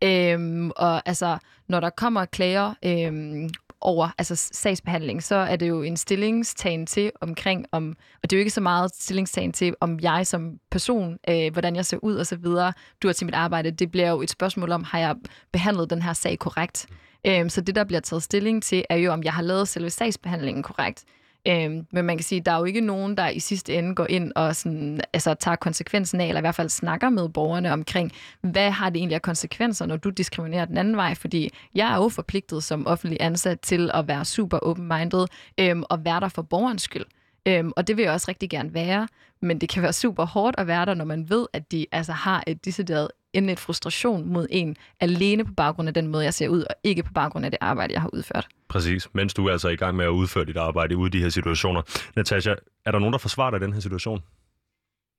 Øhm, 0.04 0.70
og 0.76 1.08
altså, 1.08 1.38
når 1.68 1.80
der 1.80 1.90
kommer 1.90 2.24
klager 2.24 2.74
øhm, 2.84 3.50
over 3.80 4.08
altså 4.18 4.36
sagsbehandling, 4.52 5.22
så 5.22 5.34
er 5.34 5.56
det 5.56 5.68
jo 5.68 5.82
en 5.82 5.96
stillingstagen 5.96 6.86
til 6.86 7.10
omkring, 7.20 7.66
om, 7.72 7.96
og 8.22 8.30
det 8.30 8.36
er 8.36 8.38
jo 8.38 8.40
ikke 8.40 8.50
så 8.50 8.60
meget 8.60 8.90
stillingstagen 8.94 9.52
til, 9.52 9.74
om 9.80 10.00
jeg 10.00 10.26
som 10.26 10.50
person, 10.70 11.18
øh, 11.28 11.52
hvordan 11.52 11.76
jeg 11.76 11.86
ser 11.86 11.96
ud 12.02 12.14
og 12.14 12.26
så 12.26 12.36
videre, 12.36 12.72
du 13.02 13.08
er 13.08 13.12
til 13.12 13.24
mit 13.26 13.34
arbejde. 13.34 13.70
Det 13.70 13.90
bliver 13.90 14.10
jo 14.10 14.22
et 14.22 14.30
spørgsmål 14.30 14.72
om, 14.72 14.84
har 14.84 14.98
jeg 14.98 15.16
behandlet 15.52 15.90
den 15.90 16.02
her 16.02 16.12
sag 16.12 16.38
korrekt? 16.38 16.86
Øhm, 17.26 17.48
så 17.48 17.60
det, 17.60 17.74
der 17.74 17.84
bliver 17.84 18.00
taget 18.00 18.22
stilling 18.22 18.62
til, 18.62 18.84
er 18.90 18.96
jo, 18.96 19.12
om 19.12 19.22
jeg 19.22 19.32
har 19.32 19.42
lavet 19.42 19.68
selve 19.68 19.90
sagsbehandlingen 19.90 20.62
korrekt. 20.62 21.04
Øhm, 21.48 21.86
men 21.90 22.04
man 22.04 22.16
kan 22.16 22.24
sige, 22.24 22.38
at 22.38 22.46
der 22.46 22.52
er 22.52 22.58
jo 22.58 22.64
ikke 22.64 22.80
nogen, 22.80 23.16
der 23.16 23.28
i 23.28 23.38
sidste 23.38 23.74
ende 23.74 23.94
går 23.94 24.06
ind 24.10 24.32
og 24.36 24.56
sådan, 24.56 25.00
altså, 25.12 25.34
tager 25.34 25.56
konsekvensen 25.56 26.20
af, 26.20 26.26
eller 26.26 26.40
i 26.40 26.42
hvert 26.42 26.54
fald 26.54 26.68
snakker 26.68 27.10
med 27.10 27.28
borgerne 27.28 27.72
omkring, 27.72 28.12
hvad 28.40 28.70
har 28.70 28.90
det 28.90 28.98
egentlig 28.98 29.14
af 29.14 29.22
konsekvenser, 29.22 29.86
når 29.86 29.96
du 29.96 30.10
diskriminerer 30.10 30.64
den 30.64 30.78
anden 30.78 30.96
vej? 30.96 31.14
Fordi 31.14 31.50
jeg 31.74 31.92
er 31.92 31.96
jo 31.96 32.08
forpligtet 32.08 32.64
som 32.64 32.86
offentlig 32.86 33.18
ansat 33.20 33.60
til 33.60 33.90
at 33.94 34.08
være 34.08 34.24
super 34.24 34.58
open-minded 34.58 35.26
øhm, 35.58 35.82
og 35.90 36.04
være 36.04 36.20
der 36.20 36.28
for 36.28 36.42
borgerens 36.42 36.82
skyld. 36.82 37.04
Øhm, 37.46 37.72
og 37.76 37.86
det 37.86 37.96
vil 37.96 38.02
jeg 38.02 38.12
også 38.12 38.26
rigtig 38.28 38.50
gerne 38.50 38.74
være, 38.74 39.08
men 39.42 39.60
det 39.60 39.68
kan 39.68 39.82
være 39.82 39.92
super 39.92 40.26
hårdt 40.26 40.58
at 40.58 40.66
være 40.66 40.86
der, 40.86 40.94
når 40.94 41.04
man 41.04 41.30
ved, 41.30 41.46
at 41.52 41.72
de 41.72 41.86
altså 41.92 42.12
har 42.12 42.44
et 42.46 42.64
decideret 42.64 43.08
en 43.32 43.48
et 43.48 43.60
frustration 43.60 44.28
mod 44.32 44.46
en 44.50 44.76
alene 45.00 45.44
på 45.44 45.52
baggrund 45.52 45.88
af 45.88 45.94
den 45.94 46.06
måde, 46.06 46.24
jeg 46.24 46.34
ser 46.34 46.48
ud, 46.48 46.62
og 46.62 46.74
ikke 46.84 47.02
på 47.02 47.12
baggrund 47.12 47.44
af 47.44 47.50
det 47.50 47.58
arbejde, 47.60 47.92
jeg 47.92 48.00
har 48.00 48.10
udført. 48.12 48.48
Præcis, 48.68 49.08
mens 49.14 49.34
du 49.34 49.46
er 49.46 49.52
altså 49.52 49.68
i 49.68 49.76
gang 49.76 49.96
med 49.96 50.04
at 50.04 50.08
udføre 50.08 50.44
dit 50.44 50.56
arbejde 50.56 50.96
ude 50.96 51.06
i 51.08 51.10
de 51.10 51.22
her 51.22 51.28
situationer. 51.30 51.82
Natasha, 52.16 52.54
er 52.86 52.90
der 52.90 52.98
nogen, 52.98 53.12
der 53.12 53.18
forsvarer 53.18 53.50
dig 53.50 53.60
i 53.60 53.64
den 53.64 53.72
her 53.72 53.80
situation? 53.80 54.20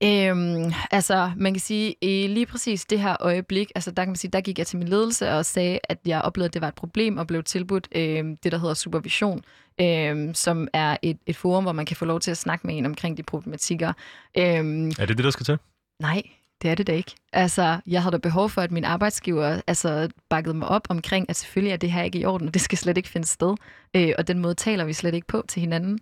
Øhm, 0.04 0.74
altså, 0.92 1.32
man 1.38 1.54
kan 1.54 1.60
sige, 1.60 1.96
i 2.02 2.28
lige 2.28 2.46
præcis 2.46 2.86
det 2.86 3.00
her 3.00 3.18
øjeblik, 3.20 3.72
altså 3.76 3.92
der 3.92 4.04
kan 4.04 4.10
man 4.10 4.16
sige, 4.16 4.32
der 4.32 4.42
gik 4.42 4.58
jeg 4.58 4.68
til 4.68 4.78
min 4.78 4.88
ledelse 4.88 5.32
og 5.32 5.46
sagde, 5.46 5.80
at 5.90 5.98
jeg 6.06 6.22
oplevede, 6.22 6.48
at 6.48 6.54
det 6.54 6.62
var 6.62 6.68
et 6.68 6.76
problem, 6.76 7.18
og 7.18 7.28
blev 7.28 7.44
tilbudt 7.44 7.88
øhm, 7.96 8.38
det, 8.38 8.52
der 8.52 8.58
hedder 8.58 8.74
supervision, 8.74 9.42
øhm, 9.82 10.34
som 10.34 10.68
er 10.74 10.98
et, 11.02 11.18
et 11.26 11.36
forum, 11.36 11.64
hvor 11.64 11.72
man 11.72 11.86
kan 11.86 11.96
få 11.98 12.06
lov 12.06 12.20
til 12.20 12.32
at 12.32 12.38
snakke 12.38 12.68
med 12.68 12.78
en 12.78 12.86
omkring 12.86 13.18
de 13.18 13.24
problematikker. 13.24 13.94
Øhm, 14.38 14.88
Er 15.00 15.06
det 15.06 15.18
det, 15.18 15.24
der 15.24 15.32
skal 15.32 15.46
til? 15.46 15.58
nej, 16.02 16.22
det 16.64 16.72
er 16.72 16.76
det 16.76 16.88
da 16.88 16.92
ikke. 16.92 17.16
Altså, 17.34 17.80
jeg 17.88 18.02
havde 18.02 18.14
da 18.14 18.18
behov 18.18 18.50
for, 18.50 18.62
at 18.62 18.72
min 18.72 18.84
arbejdsgiver 18.84 19.62
altså, 19.68 20.10
bakkede 20.30 20.54
mig 20.54 20.68
op 20.68 20.88
omkring, 20.90 21.30
at 21.30 21.36
selvfølgelig 21.36 21.74
er 21.74 21.78
det 21.78 21.92
her 21.92 22.04
ikke 22.04 22.20
i 22.20 22.26
orden, 22.26 22.48
og 22.48 22.54
det 22.54 22.62
skal 22.62 22.78
slet 22.78 22.98
ikke 22.98 23.10
finde 23.10 23.28
sted. 23.28 23.56
Øh, 23.96 24.14
og 24.18 24.28
den 24.28 24.40
måde 24.40 24.54
taler 24.54 24.86
vi 24.86 24.94
slet 24.94 25.14
ikke 25.14 25.28
på 25.28 25.44
til 25.48 25.60
hinanden. 25.60 26.00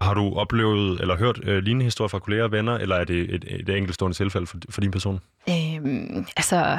Har 0.00 0.14
du 0.14 0.34
oplevet 0.34 1.00
eller 1.00 1.16
hørt 1.16 1.40
øh, 1.44 1.62
lignende 1.62 1.84
historier 1.84 2.08
fra 2.08 2.18
kolleger 2.18 2.44
og 2.44 2.52
venner, 2.52 2.74
eller 2.74 2.96
er 2.96 3.04
det 3.04 3.34
et, 3.34 3.44
et 3.48 3.68
enkeltstående 3.68 4.16
tilfælde 4.16 4.46
for, 4.46 4.58
for 4.70 4.80
din 4.80 4.90
person? 4.90 5.20
Øhm, 5.48 6.26
altså, 6.36 6.78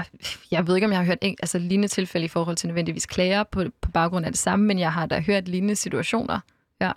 jeg 0.52 0.68
ved 0.68 0.76
ikke, 0.76 0.86
om 0.86 0.92
jeg 0.92 1.00
har 1.00 1.06
hørt 1.06 1.18
en, 1.22 1.36
altså, 1.40 1.60
lignende 1.60 1.88
tilfælde 1.88 2.26
i 2.26 2.28
forhold 2.28 2.56
til 2.56 2.68
nødvendigvis 2.68 3.06
klager 3.06 3.44
på, 3.44 3.64
på 3.82 3.92
baggrund 3.92 4.26
af 4.26 4.32
det 4.32 4.40
samme, 4.40 4.66
men 4.66 4.80
jeg 4.80 4.94
har 4.94 5.06
da 5.06 5.20
hørt 5.20 5.48
lignende 5.48 5.76
situationer. 5.76 6.40
Ja. 6.82 6.92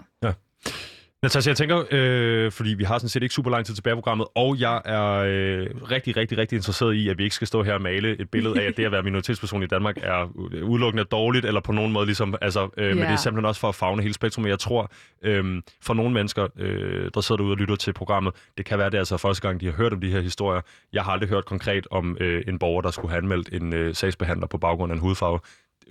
Natasha, 1.25 1.51
jeg 1.51 1.57
tænker, 1.57 1.85
øh, 1.91 2.53
fordi 2.53 2.75
vi 2.75 2.85
har 2.85 2.99
sådan 2.99 3.09
set 3.09 3.22
ikke 3.22 3.35
super 3.35 3.51
lang 3.51 3.66
tid 3.66 3.75
tilbage 3.75 3.93
i 3.93 3.95
programmet, 3.95 4.27
og 4.35 4.61
jeg 4.61 4.83
er 4.85 5.12
øh, 5.12 5.66
rigtig, 5.91 6.16
rigtig, 6.16 6.39
rigtig 6.39 6.57
interesseret 6.57 6.95
i, 6.95 7.09
at 7.09 7.18
vi 7.18 7.22
ikke 7.25 7.35
skal 7.35 7.47
stå 7.47 7.62
her 7.62 7.75
og 7.75 7.83
male 7.83 8.20
et 8.20 8.31
billede 8.31 8.61
af, 8.61 8.66
at 8.66 8.77
det 8.77 8.85
at 8.85 8.93
være 8.93 9.03
minoritetsperson 9.03 9.62
i 9.62 9.66
Danmark 9.66 9.97
er 10.03 10.29
udelukkende 10.62 11.05
dårligt, 11.05 11.45
eller 11.45 11.61
på 11.61 11.72
nogen 11.72 11.93
måde 11.93 12.07
ligesom, 12.07 12.35
altså, 12.43 12.68
øh, 12.77 12.85
yeah. 12.85 12.97
men 12.97 13.05
det 13.05 13.12
er 13.12 13.16
simpelthen 13.16 13.47
også 13.47 13.61
for 13.61 13.68
at 13.68 13.75
fagne 13.75 14.03
hele 14.03 14.14
spektrum. 14.14 14.47
Jeg 14.47 14.59
tror, 14.59 14.91
øh, 15.22 15.62
for 15.83 15.95
nogle 15.95 16.14
mennesker, 16.14 16.49
øh, 16.59 17.11
der 17.14 17.20
sidder 17.20 17.37
derude 17.37 17.53
og 17.53 17.59
lytter 17.59 17.77
til 17.77 17.93
programmet, 17.93 18.33
det 18.59 18.66
kan 18.66 18.79
være, 18.79 18.91
det 18.91 18.95
er 18.95 18.99
altså 19.01 19.16
første 19.16 19.49
gang, 19.49 19.61
de 19.61 19.66
har 19.66 19.72
hørt 19.72 19.93
om 19.93 20.01
de 20.01 20.11
her 20.11 20.20
historier. 20.20 20.61
Jeg 20.93 21.03
har 21.03 21.12
aldrig 21.12 21.29
hørt 21.29 21.45
konkret 21.45 21.87
om 21.91 22.16
øh, 22.20 22.45
en 22.49 22.59
borger, 22.59 22.83
der 22.83 22.91
skulle 22.91 23.11
have 23.11 23.18
anmeldt 23.18 23.49
en 23.53 23.72
øh, 23.72 23.95
sagsbehandler 23.95 24.47
på 24.47 24.59
baggrund 24.59 24.93
af 24.93 24.97
en 24.97 25.01
hudfarve. 25.01 25.39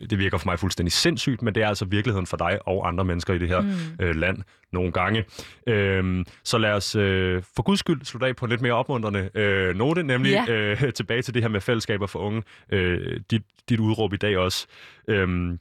Det 0.09 0.19
virker 0.19 0.37
for 0.37 0.49
mig 0.49 0.59
fuldstændig 0.59 0.91
sindssygt, 0.91 1.41
men 1.41 1.55
det 1.55 1.63
er 1.63 1.67
altså 1.67 1.85
virkeligheden 1.85 2.27
for 2.27 2.37
dig 2.37 2.59
og 2.67 2.87
andre 2.87 3.05
mennesker 3.05 3.33
i 3.33 3.37
det 3.37 3.47
her 3.47 3.61
mm. 3.61 3.69
øh, 3.99 4.15
land 4.15 4.37
nogle 4.71 4.91
gange. 4.91 5.25
Øhm, 5.67 6.25
så 6.43 6.57
lad 6.57 6.71
os 6.71 6.95
øh, 6.95 7.43
for 7.55 7.63
guds 7.63 7.79
skyld 7.79 8.05
slutte 8.05 8.27
af 8.27 8.35
på 8.35 8.45
en 8.45 8.49
lidt 8.49 8.61
mere 8.61 8.73
opmuntrende 8.73 9.29
øh, 9.35 9.75
note, 9.75 10.03
nemlig 10.03 10.31
Ja. 10.47 10.53
øh, 10.53 10.93
tilbage 10.99 11.21
til 11.21 11.33
det 11.33 11.41
her 11.41 11.49
med 11.49 11.61
fællesskaber 11.61 12.07
for 12.07 12.19
unge. 12.19 12.43
Øh, 12.69 13.19
dit, 13.31 13.41
dit 13.69 13.79
udråb 13.79 14.13
i 14.13 14.17
dag 14.17 14.37
også. 14.37 14.67
Øhm, 15.07 15.59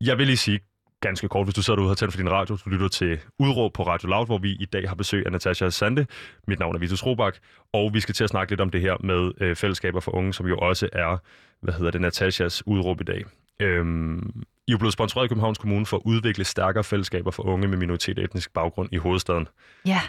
jeg 0.00 0.18
vil 0.18 0.26
lige 0.26 0.36
sige 0.36 0.60
ganske 1.00 1.28
kort, 1.28 1.46
hvis 1.46 1.54
du 1.54 1.62
sidder 1.62 1.76
derude 1.76 1.86
og 1.88 1.90
har 1.90 1.94
tændt 1.94 2.14
for 2.14 2.18
din 2.18 2.30
radio, 2.30 2.56
du 2.64 2.70
lytter 2.70 2.88
til 2.88 3.18
Udråb 3.38 3.72
på 3.72 3.82
Radio 3.86 4.08
Loud, 4.08 4.26
hvor 4.26 4.38
vi 4.38 4.50
i 4.60 4.64
dag 4.64 4.88
har 4.88 4.94
besøg 4.94 5.26
af 5.26 5.32
Natasha 5.32 5.70
Sande. 5.70 6.06
Mit 6.48 6.58
navn 6.58 6.74
er 6.74 6.78
Vitus 6.78 7.06
Robak, 7.06 7.36
og 7.72 7.94
vi 7.94 8.00
skal 8.00 8.14
til 8.14 8.24
at 8.24 8.30
snakke 8.30 8.52
lidt 8.52 8.60
om 8.60 8.70
det 8.70 8.80
her 8.80 8.96
med 9.00 9.32
øh, 9.40 9.56
fællesskaber 9.56 10.00
for 10.00 10.14
unge, 10.14 10.34
som 10.34 10.46
jo 10.46 10.58
også 10.58 10.88
er, 10.92 11.18
hvad 11.60 11.74
hedder 11.74 11.90
det, 11.90 12.00
Natashas 12.00 12.66
udråb 12.66 13.00
i 13.00 13.04
dag. 13.04 13.24
Øhm, 13.60 14.42
I 14.66 14.72
er 14.72 14.78
blevet 14.78 14.92
sponsoreret 14.92 15.24
af 15.24 15.28
Københavns 15.28 15.58
Kommune 15.58 15.86
for 15.86 15.96
at 15.96 16.02
udvikle 16.04 16.44
stærkere 16.44 16.84
fællesskaber 16.84 17.30
for 17.30 17.42
unge 17.42 17.68
med 17.68 17.78
minoritet 17.78 18.18
og 18.18 18.24
etnisk 18.24 18.52
baggrund 18.52 18.88
i 18.92 18.96
hovedstaden. 18.96 19.48
Ja. 19.86 20.00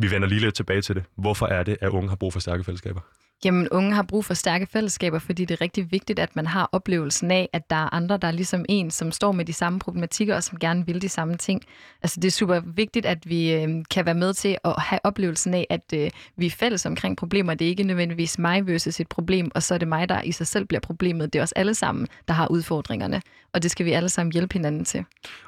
Vi 0.00 0.10
vender 0.10 0.28
lige 0.28 0.40
lidt 0.40 0.54
tilbage 0.54 0.82
til 0.82 0.94
det. 0.94 1.04
Hvorfor 1.16 1.46
er 1.46 1.62
det, 1.62 1.76
at 1.80 1.88
unge 1.88 2.08
har 2.08 2.16
brug 2.16 2.32
for 2.32 2.40
stærke 2.40 2.64
fællesskaber? 2.64 3.00
Jamen, 3.44 3.68
unge 3.68 3.92
har 3.92 4.02
brug 4.02 4.24
for 4.24 4.34
stærke 4.34 4.66
fællesskaber, 4.66 5.18
fordi 5.18 5.44
det 5.44 5.54
er 5.54 5.60
rigtig 5.60 5.92
vigtigt, 5.92 6.18
at 6.18 6.36
man 6.36 6.46
har 6.46 6.68
oplevelsen 6.72 7.30
af, 7.30 7.48
at 7.52 7.70
der 7.70 7.76
er 7.76 7.94
andre, 7.94 8.16
der 8.16 8.28
er 8.28 8.32
ligesom 8.32 8.64
en, 8.68 8.90
som 8.90 9.12
står 9.12 9.32
med 9.32 9.44
de 9.44 9.52
samme 9.52 9.78
problematikker, 9.78 10.36
og 10.36 10.42
som 10.42 10.58
gerne 10.58 10.86
vil 10.86 11.02
de 11.02 11.08
samme 11.08 11.36
ting. 11.36 11.62
Altså, 12.02 12.20
det 12.20 12.28
er 12.28 12.32
super 12.32 12.60
vigtigt, 12.60 13.06
at 13.06 13.30
vi 13.30 13.52
øh, 13.52 13.68
kan 13.90 14.06
være 14.06 14.14
med 14.14 14.34
til 14.34 14.56
at 14.64 14.74
have 14.78 15.00
oplevelsen 15.04 15.54
af, 15.54 15.66
at 15.70 15.92
øh, 15.94 16.10
vi 16.36 16.46
er 16.46 16.50
fælles 16.50 16.86
omkring 16.86 17.16
problemer. 17.16 17.54
Det 17.54 17.64
er 17.64 17.68
ikke 17.68 17.82
nødvendigvis 17.82 18.38
mig 18.38 18.66
versus 18.66 19.00
et 19.00 19.08
problem, 19.08 19.50
og 19.54 19.62
så 19.62 19.74
er 19.74 19.78
det 19.78 19.88
mig, 19.88 20.08
der 20.08 20.22
i 20.22 20.32
sig 20.32 20.46
selv 20.46 20.64
bliver 20.64 20.80
problemet. 20.80 21.32
Det 21.32 21.38
er 21.38 21.42
os 21.42 21.52
alle 21.52 21.74
sammen, 21.74 22.08
der 22.28 22.34
har 22.34 22.48
udfordringerne, 22.48 23.22
og 23.56 23.62
det 23.62 23.70
skal 23.70 23.86
vi 23.86 23.92
alle 23.92 24.08
sammen 24.08 24.32
hjælpe 24.32 24.52
hinanden 24.52 24.84
til. 24.84 25.04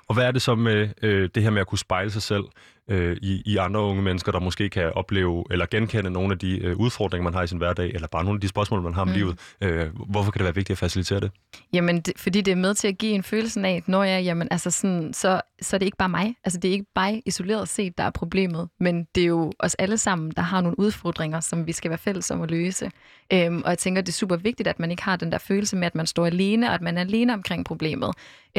Og 0.08 0.14
hvad 0.14 0.24
er 0.24 0.30
det 0.30 0.42
så 0.42 0.54
med 0.54 0.88
øh, 1.02 1.28
det 1.34 1.42
her 1.42 1.50
med 1.50 1.60
at 1.60 1.66
kunne 1.66 1.78
spejle 1.78 2.10
sig 2.10 2.22
selv 2.22 2.44
øh, 2.88 3.16
i, 3.22 3.42
i 3.46 3.56
andre 3.56 3.80
unge 3.80 4.02
mennesker, 4.02 4.32
der 4.32 4.40
måske 4.40 4.68
kan 4.68 4.92
opleve 4.92 5.44
eller 5.50 5.66
genkende 5.70 6.10
nogle 6.10 6.32
af 6.32 6.38
de 6.38 6.58
øh, 6.58 6.76
udfordringer, 6.76 7.24
man 7.24 7.34
har 7.34 7.42
i 7.42 7.46
sin 7.46 7.58
hverdag, 7.58 7.90
eller 7.94 8.08
bare 8.08 8.24
nogle 8.24 8.36
af 8.36 8.40
de 8.40 8.48
spørgsmål, 8.48 8.82
man 8.82 8.94
har 8.94 9.02
om 9.02 9.08
mm. 9.08 9.14
livet? 9.14 9.38
Øh, 9.60 9.86
hvorfor 10.10 10.30
kan 10.30 10.38
det 10.38 10.44
være 10.44 10.54
vigtigt 10.54 10.74
at 10.74 10.78
facilitere 10.78 11.20
det? 11.20 11.30
Jamen, 11.72 12.00
det, 12.00 12.14
fordi 12.16 12.40
det 12.40 12.52
er 12.52 12.56
med 12.56 12.74
til 12.74 12.88
at 12.88 12.98
give 12.98 13.12
en 13.12 13.22
følelse 13.22 13.66
af, 13.66 13.76
at 13.76 13.88
når 13.88 14.04
jeg, 14.04 14.24
jamen, 14.24 14.48
altså 14.50 14.70
sådan, 14.70 15.12
så, 15.12 15.40
så 15.62 15.76
er 15.76 15.78
det 15.78 15.86
ikke 15.86 15.98
bare 15.98 16.08
mig. 16.08 16.34
Altså, 16.44 16.60
det 16.60 16.68
er 16.68 16.72
ikke 16.72 16.86
bare 16.94 17.22
isoleret 17.26 17.68
set, 17.68 17.98
der 17.98 18.04
er 18.04 18.10
problemet, 18.10 18.68
men 18.80 19.04
det 19.14 19.22
er 19.22 19.26
jo 19.26 19.52
os 19.58 19.74
alle 19.74 19.98
sammen, 19.98 20.32
der 20.36 20.42
har 20.42 20.60
nogle 20.60 20.78
udfordringer, 20.78 21.40
som 21.40 21.66
vi 21.66 21.72
skal 21.72 21.90
være 21.90 21.98
fælles 21.98 22.30
om 22.30 22.42
at 22.42 22.50
løse. 22.50 22.90
Øhm, 23.32 23.62
og 23.64 23.70
jeg 23.70 23.78
tænker, 23.78 24.02
det 24.02 24.08
er 24.08 24.12
super 24.12 24.36
vigtigt, 24.36 24.68
at 24.68 24.80
man 24.80 24.90
ikke 24.90 25.02
har 25.02 25.16
den 25.16 25.32
der 25.32 25.38
følelse 25.38 25.76
med, 25.76 25.86
at 25.86 25.94
man 25.94 26.06
står 26.06 26.26
alene, 26.26 26.68
og 26.68 26.74
at 26.74 26.82
man 26.82 26.98
er 26.98 27.00
alene 27.00 27.34
omkring 27.34 27.64
problemet. 27.64 27.97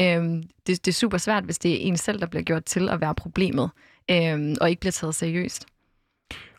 Øhm, 0.00 0.42
det, 0.66 0.84
det 0.84 0.88
er 0.88 0.92
super 0.92 1.18
svært, 1.18 1.44
hvis 1.44 1.58
det 1.58 1.72
er 1.72 1.76
en 1.88 1.96
selv, 1.96 2.20
der 2.20 2.26
bliver 2.26 2.42
gjort 2.42 2.64
til 2.64 2.88
at 2.88 3.00
være 3.00 3.14
problemet, 3.14 3.70
øhm, 4.10 4.56
og 4.60 4.70
ikke 4.70 4.80
bliver 4.80 4.92
taget 4.92 5.14
seriøst. 5.14 5.66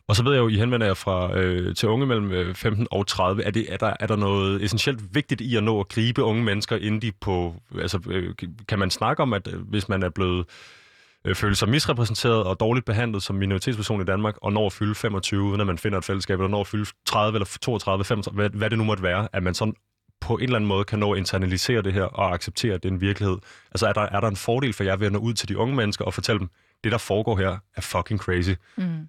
Og 0.07 0.15
så 0.15 0.23
ved 0.23 0.33
jeg 0.33 0.39
jo, 0.39 0.47
I 0.47 0.55
henvender 0.57 0.87
jer 0.87 0.93
fra, 0.93 1.37
øh, 1.37 1.75
til 1.75 1.89
unge 1.89 2.05
mellem 2.05 2.31
øh, 2.31 2.55
15 2.55 2.87
og 2.91 3.07
30. 3.07 3.43
Er, 3.43 3.51
det, 3.51 3.73
er, 3.73 3.77
der, 3.77 3.93
er 3.99 4.07
der 4.07 4.15
noget 4.15 4.63
essentielt 4.63 5.15
vigtigt 5.15 5.41
i 5.41 5.55
at 5.55 5.63
nå 5.63 5.79
at 5.79 5.87
gribe 5.87 6.23
unge 6.23 6.43
mennesker, 6.43 6.75
inden 6.75 7.01
de 7.01 7.11
på... 7.21 7.55
Altså, 7.79 7.99
øh, 8.09 8.33
kan 8.67 8.79
man 8.79 8.91
snakke 8.91 9.21
om, 9.23 9.33
at 9.33 9.47
øh, 9.47 9.61
hvis 9.61 9.89
man 9.89 10.03
er 10.03 10.09
blevet 10.09 10.45
øh, 11.25 11.35
føler 11.35 11.55
sig 11.55 11.69
misrepræsenteret 11.69 12.43
og 12.43 12.59
dårligt 12.59 12.85
behandlet 12.85 13.23
som 13.23 13.35
minoritetsperson 13.35 14.01
i 14.01 14.05
Danmark, 14.05 14.37
og 14.41 14.53
når 14.53 14.65
at 14.65 14.73
fylde 14.73 14.95
25, 14.95 15.57
når 15.57 15.65
man 15.65 15.77
finder 15.77 15.97
et 15.97 16.05
fællesskab, 16.05 16.39
eller 16.39 16.49
når 16.49 16.61
at 16.61 16.67
fylde 16.67 16.85
30 17.05 17.35
eller 17.35 17.57
32, 17.61 18.03
35, 18.03 18.35
hvad, 18.35 18.49
hvad 18.49 18.69
det 18.69 18.77
nu 18.77 18.83
måtte 18.83 19.03
være, 19.03 19.27
at 19.33 19.43
man 19.43 19.53
sådan 19.53 19.75
på 20.21 20.37
en 20.37 20.43
eller 20.43 20.55
anden 20.55 20.67
måde 20.67 20.83
kan 20.83 20.99
nå 20.99 21.13
at 21.13 21.17
internalisere 21.17 21.81
det 21.81 21.93
her 21.93 22.03
og 22.03 22.33
acceptere, 22.33 22.73
at 22.73 22.83
det 22.83 22.89
er 22.89 22.93
en 22.93 23.01
virkelighed. 23.01 23.37
Altså 23.71 23.87
er 23.87 23.93
der, 23.93 24.01
er 24.01 24.19
der 24.19 24.27
en 24.27 24.35
fordel 24.35 24.73
for 24.73 24.83
jer 24.83 24.95
ved 24.95 25.07
at 25.07 25.13
nå 25.13 25.19
ud 25.19 25.33
til 25.33 25.49
de 25.49 25.57
unge 25.57 25.75
mennesker 25.75 26.05
og 26.05 26.13
fortælle 26.13 26.39
dem, 26.39 26.49
det 26.83 26.91
der 26.91 26.97
foregår 26.97 27.37
her 27.37 27.57
er 27.75 27.81
fucking 27.81 28.19
crazy. 28.19 28.51
Mm. 28.77 29.07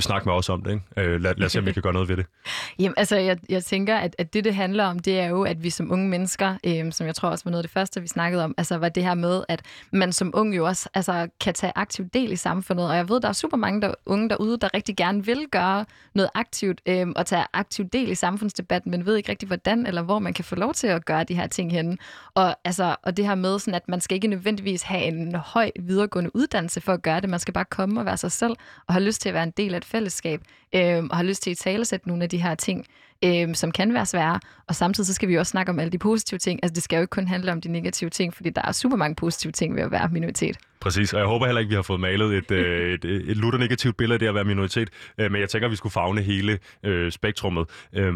Snak 0.00 0.26
med 0.26 0.34
os 0.34 0.48
om 0.48 0.62
det, 0.62 0.70
ikke? 0.70 1.10
Øh, 1.10 1.20
lad, 1.20 1.34
lad 1.36 1.46
os 1.46 1.52
se, 1.52 1.58
om 1.58 1.66
vi 1.66 1.72
kan 1.72 1.82
gøre 1.82 1.92
noget 1.92 2.08
ved 2.08 2.16
det. 2.16 2.26
Jamen, 2.78 2.94
altså, 2.96 3.16
jeg, 3.16 3.38
jeg 3.48 3.64
tænker, 3.64 3.96
at, 3.96 4.16
at 4.18 4.34
det, 4.34 4.44
det 4.44 4.54
handler 4.54 4.84
om, 4.84 4.98
det 4.98 5.20
er 5.20 5.26
jo, 5.26 5.42
at 5.42 5.62
vi 5.62 5.70
som 5.70 5.92
unge 5.92 6.08
mennesker, 6.08 6.56
øh, 6.64 6.92
som 6.92 7.06
jeg 7.06 7.14
tror 7.14 7.28
også 7.28 7.44
var 7.44 7.50
noget 7.50 7.62
af 7.62 7.68
det 7.68 7.72
første, 7.72 8.00
vi 8.00 8.08
snakkede 8.08 8.44
om, 8.44 8.54
altså 8.58 8.78
var 8.78 8.88
det 8.88 9.02
her 9.02 9.14
med, 9.14 9.44
at 9.48 9.62
man 9.92 10.12
som 10.12 10.30
ung 10.34 10.56
jo 10.56 10.66
også 10.66 10.88
altså, 10.94 11.28
kan 11.40 11.54
tage 11.54 11.72
aktiv 11.76 12.08
del 12.14 12.32
i 12.32 12.36
samfundet. 12.36 12.88
Og 12.88 12.96
jeg 12.96 13.08
ved, 13.08 13.20
der 13.20 13.28
er 13.28 13.32
super 13.32 13.56
mange 13.56 13.80
der, 13.80 13.94
unge 14.06 14.28
derude, 14.28 14.58
der 14.58 14.74
rigtig 14.74 14.96
gerne 14.96 15.26
vil 15.26 15.46
gøre 15.50 15.84
noget 16.14 16.30
aktivt 16.34 16.80
øh, 16.86 17.06
og 17.16 17.26
tage 17.26 17.44
aktiv 17.52 17.84
del 17.84 18.10
i 18.10 18.14
samfundsdebatten, 18.14 18.90
men 18.90 19.06
ved 19.06 19.16
ikke 19.16 19.30
rigtig, 19.30 19.46
hvordan 19.46 19.86
eller 19.86 20.02
hvor 20.02 20.18
man 20.18 20.34
kan 20.34 20.44
få 20.44 20.54
lov 20.54 20.74
til 20.74 20.86
at 20.86 21.04
gøre 21.04 21.24
de 21.24 21.34
her 21.34 21.46
ting 21.46 21.72
henne. 21.72 21.96
Og, 22.34 22.56
altså, 22.64 22.96
og 23.02 23.16
det 23.16 23.26
her 23.26 23.34
med, 23.34 23.58
sådan, 23.58 23.74
at 23.74 23.88
man 23.88 24.00
skal 24.00 24.14
ikke 24.14 24.28
nødvendigvis 24.28 24.82
have 24.82 25.02
en 25.02 25.34
høj 25.34 25.70
videregående 25.80 26.36
uddannelse 26.36 26.80
for 26.80 26.92
at 26.92 27.02
gøre 27.02 27.20
det. 27.20 27.30
Man 27.30 27.40
skal 27.40 27.54
bare 27.54 27.64
komme 27.64 28.00
og 28.00 28.06
være 28.06 28.16
sig 28.16 28.32
selv 28.32 28.56
og 28.86 28.94
have 28.94 29.04
lyst 29.04 29.20
til 29.20 29.28
at 29.28 29.34
være 29.34 29.42
en 29.42 29.50
del 29.56 29.74
af 29.74 29.78
et 29.78 29.84
fællesskab, 29.88 30.40
øh, 30.74 31.04
og 31.04 31.16
har 31.16 31.22
lyst 31.22 31.42
til 31.42 31.50
at 31.50 31.56
talesætte 31.56 32.08
nogle 32.08 32.22
af 32.22 32.28
de 32.28 32.42
her 32.42 32.54
ting, 32.54 32.86
øh, 33.24 33.54
som 33.54 33.72
kan 33.72 33.94
være 33.94 34.06
svære. 34.06 34.40
Og 34.68 34.74
samtidig 34.74 35.06
så 35.06 35.14
skal 35.14 35.28
vi 35.28 35.38
også 35.38 35.50
snakke 35.50 35.70
om 35.70 35.78
alle 35.78 35.90
de 35.90 35.98
positive 35.98 36.38
ting. 36.38 36.60
Altså 36.62 36.74
det 36.74 36.82
skal 36.82 36.96
jo 36.96 37.00
ikke 37.00 37.10
kun 37.10 37.26
handle 37.26 37.52
om 37.52 37.60
de 37.60 37.68
negative 37.68 38.10
ting, 38.10 38.34
fordi 38.34 38.50
der 38.50 38.62
er 38.64 38.72
super 38.72 38.96
mange 38.96 39.14
positive 39.14 39.52
ting 39.52 39.76
ved 39.76 39.82
at 39.82 39.90
være 39.90 40.08
minoritet. 40.08 40.56
Præcis, 40.80 41.12
og 41.12 41.20
jeg 41.20 41.26
håber 41.28 41.46
heller 41.46 41.60
ikke, 41.60 41.68
vi 41.68 41.74
har 41.74 41.82
fået 41.82 42.00
malet 42.00 42.34
et, 42.34 42.50
øh, 42.50 42.92
et, 42.94 43.04
et, 43.04 43.36
lutter 43.36 43.58
negativt 43.58 43.96
billede 43.96 44.14
af 44.14 44.18
det 44.18 44.26
at 44.26 44.34
være 44.34 44.44
minoritet, 44.44 44.90
øh, 45.18 45.32
men 45.32 45.40
jeg 45.40 45.48
tænker, 45.48 45.66
at 45.66 45.70
vi 45.70 45.76
skulle 45.76 45.92
fagne 45.92 46.22
hele 46.22 46.58
øh, 46.82 47.12
spektrummet. 47.12 47.66
Øh, 47.92 48.14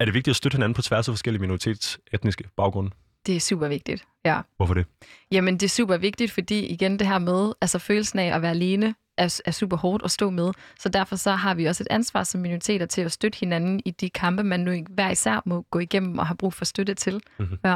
er 0.00 0.04
det 0.04 0.14
vigtigt 0.14 0.32
at 0.32 0.36
støtte 0.36 0.56
hinanden 0.56 0.74
på 0.74 0.82
tværs 0.82 1.08
af 1.08 1.12
forskellige 1.12 1.40
minoritetsetniske 1.40 2.44
baggrunde? 2.56 2.90
Det 3.26 3.36
er 3.36 3.40
super 3.40 3.68
vigtigt, 3.68 4.04
ja. 4.24 4.40
Hvorfor 4.56 4.74
det? 4.74 4.86
Jamen, 5.32 5.54
det 5.54 5.62
er 5.62 5.68
super 5.68 5.96
vigtigt, 5.96 6.32
fordi 6.32 6.66
igen 6.66 6.98
det 6.98 7.06
her 7.06 7.18
med, 7.18 7.52
altså 7.60 7.78
følelsen 7.78 8.18
af 8.18 8.34
at 8.36 8.42
være 8.42 8.50
alene, 8.50 8.94
er, 9.18 9.40
er 9.44 9.50
super 9.50 9.76
hårdt 9.76 10.04
at 10.04 10.10
stå 10.10 10.30
med. 10.30 10.52
Så 10.78 10.88
derfor 10.88 11.16
så 11.16 11.30
har 11.30 11.54
vi 11.54 11.64
også 11.64 11.82
et 11.82 11.88
ansvar 11.90 12.22
som 12.22 12.40
minoriteter 12.40 12.86
til 12.86 13.02
at 13.02 13.12
støtte 13.12 13.38
hinanden 13.38 13.80
i 13.84 13.90
de 13.90 14.10
kampe, 14.10 14.42
man 14.42 14.60
nu 14.60 14.84
hver 14.90 15.10
især 15.10 15.42
må 15.46 15.66
gå 15.70 15.78
igennem 15.78 16.18
og 16.18 16.26
har 16.26 16.34
brug 16.34 16.54
for 16.54 16.64
støtte 16.64 16.94
til. 16.94 17.20
Mm-hmm. 17.38 17.58
Ja. 17.64 17.74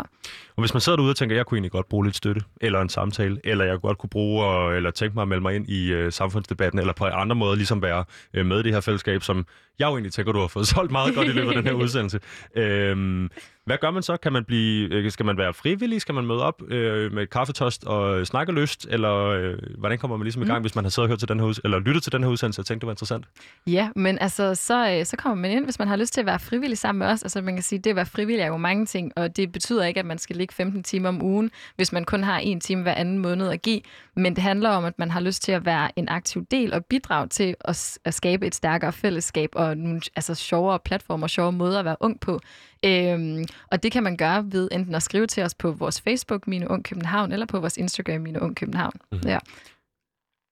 Og 0.57 0.61
hvis 0.63 0.75
man 0.75 0.81
sidder 0.81 0.97
derude 0.97 1.11
og 1.11 1.17
tænker, 1.17 1.37
jeg 1.37 1.47
kunne 1.47 1.57
egentlig 1.57 1.73
godt 1.73 1.89
bruge 1.89 2.05
lidt 2.05 2.17
støtte, 2.17 2.43
eller 2.61 2.81
en 2.81 2.89
samtale, 2.89 3.41
eller 3.45 3.65
jeg 3.65 3.81
godt 3.81 3.99
kunne 3.99 4.11
bruge, 4.11 4.77
eller 4.77 4.91
tænke 4.91 5.15
mig 5.15 5.23
at 5.23 5.29
melde 5.29 5.43
mig 5.43 5.55
ind 5.57 5.69
i 5.69 5.93
øh, 5.93 6.13
samfundsdebatten, 6.13 6.79
eller 6.79 6.93
på 6.93 7.05
andre 7.05 7.37
måder 7.37 7.55
ligesom 7.55 7.83
være 7.83 8.05
øh, 8.35 8.47
med 8.47 8.61
i 8.61 8.63
det 8.63 8.73
her 8.73 8.81
fællesskab, 8.81 9.23
som 9.23 9.47
jeg 9.79 9.87
jo 9.87 9.93
egentlig 9.93 10.13
tænker, 10.13 10.33
du 10.33 10.41
har 10.41 10.47
fået 10.47 10.67
solgt 10.75 10.93
meget 10.93 11.15
godt 11.15 11.29
i 11.29 11.31
løbet 11.31 11.49
af 11.49 11.57
den 11.57 11.67
her 11.67 11.73
udsendelse. 11.73 12.21
Øhm, 12.57 13.31
hvad 13.71 13.79
gør 13.79 13.91
man 13.91 14.03
så? 14.03 14.17
Kan 14.17 14.33
man 14.33 14.45
blive, 14.45 14.95
øh, 14.95 15.11
skal 15.11 15.27
man 15.27 15.39
være 15.39 15.55
frivillig? 15.55 16.01
Skal 16.01 16.15
man 16.15 16.27
møde 16.27 16.43
op 16.43 16.63
øh, 16.69 17.13
med 17.13 17.23
et 17.23 17.31
kaffetost 17.31 17.85
og 17.85 18.27
snakke 18.27 18.53
lyst? 18.53 18.87
Eller 18.91 19.15
øh, 19.27 19.59
hvordan 19.79 19.99
kommer 19.99 20.17
man 20.17 20.25
ligesom 20.25 20.43
i 20.43 20.47
gang, 20.47 20.59
mm. 20.59 20.63
hvis 20.63 20.75
man 20.75 20.85
har 20.85 20.91
siddet 20.91 21.05
og 21.05 21.09
hørt 21.09 21.19
til 21.19 21.29
den 21.29 21.41
her 21.41 21.61
eller 21.65 21.79
lyttet 21.79 22.03
til 22.03 22.13
den 22.13 22.23
her 22.23 22.31
udsendelse 22.31 22.61
og 22.61 22.67
tænkt, 22.67 22.81
det 22.81 22.87
var 22.87 22.93
interessant? 22.93 23.25
Ja, 23.67 23.89
men 23.97 24.19
altså, 24.21 24.55
så, 24.55 24.91
øh, 24.91 25.07
så 25.07 25.17
kommer 25.17 25.37
man 25.37 25.51
ind, 25.51 25.65
hvis 25.65 25.79
man 25.79 25.89
har 25.89 25.97
lyst 25.97 26.15
til 26.15 26.21
at 26.21 26.27
være 26.27 26.39
frivillig 26.39 26.79
sammen 26.79 26.99
med 26.99 27.07
os. 27.07 27.23
Altså 27.23 27.41
man 27.43 27.55
kan 27.55 27.63
sige, 27.63 27.79
det 27.79 27.91
at 27.91 27.97
være 27.97 28.07
frivillig 28.07 28.43
er 28.43 28.47
jo 28.47 28.57
mange 28.57 28.87
ting, 28.87 29.13
og 29.17 29.37
det 29.37 29.53
betyder 29.53 29.85
ikke, 29.85 30.01
at 30.01 30.07
man 30.07 30.19
skal 30.19 30.37
ligge 30.37 30.55
15 30.55 30.83
timer 30.83 31.09
om 31.09 31.23
ugen, 31.23 31.51
hvis 31.77 31.93
man 31.93 32.05
kun 32.05 32.25
har 32.25 32.39
en 32.39 32.61
time 32.61 32.83
hver 32.83 32.95
anden 32.95 33.19
måned 33.19 33.49
at 33.49 33.63
give. 33.63 33.81
Men 34.17 34.37
det 34.37 34.43
handler 34.43 34.71
om, 34.71 34.85
at 34.85 34.99
man 34.99 35.11
har 35.11 35.21
lyst 35.21 35.43
til 35.43 35.53
at 35.53 35.65
være 35.65 35.99
en 35.99 36.09
aktiv 36.09 36.47
del 36.51 36.75
og 36.75 36.85
bidrage 36.85 37.29
til 37.29 37.55
at, 37.61 37.99
at 38.05 38.15
skabe 38.15 38.47
et 38.47 38.55
stærkere 38.55 38.93
fællesskab 38.93 39.51
og 39.53 39.77
nogle 39.77 40.01
altså, 40.17 40.35
sjovere 40.35 40.79
platformer 40.79 41.23
og 41.23 41.31
sjovere 41.31 41.53
måder 41.53 41.79
at 41.79 41.85
være 41.85 41.97
ung 42.01 42.21
på. 42.21 42.41
Øhm, 42.85 43.45
og 43.71 43.83
det 43.83 43.93
kan 43.93 44.03
man 44.03 44.17
gøre 44.17 44.45
ved 44.53 44.69
enten 44.73 44.95
at 44.95 45.03
skrive 45.03 45.27
til 45.27 45.43
os 45.43 45.55
på 45.55 45.73
vores 45.73 46.01
Facebook, 46.01 46.47
Mine 46.47 46.71
Ung 46.71 46.85
København, 46.85 47.33
eller 47.33 47.47
på 47.47 47.61
vores 47.61 47.77
Instagram, 47.77 48.21
Mine 48.21 48.43
Ung 48.43 48.57
København. 48.57 48.93
Mm-hmm. 49.13 49.29
Ja. 49.29 49.39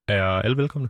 Er 0.09 0.25
alle 0.25 0.57
velkomne? 0.57 0.89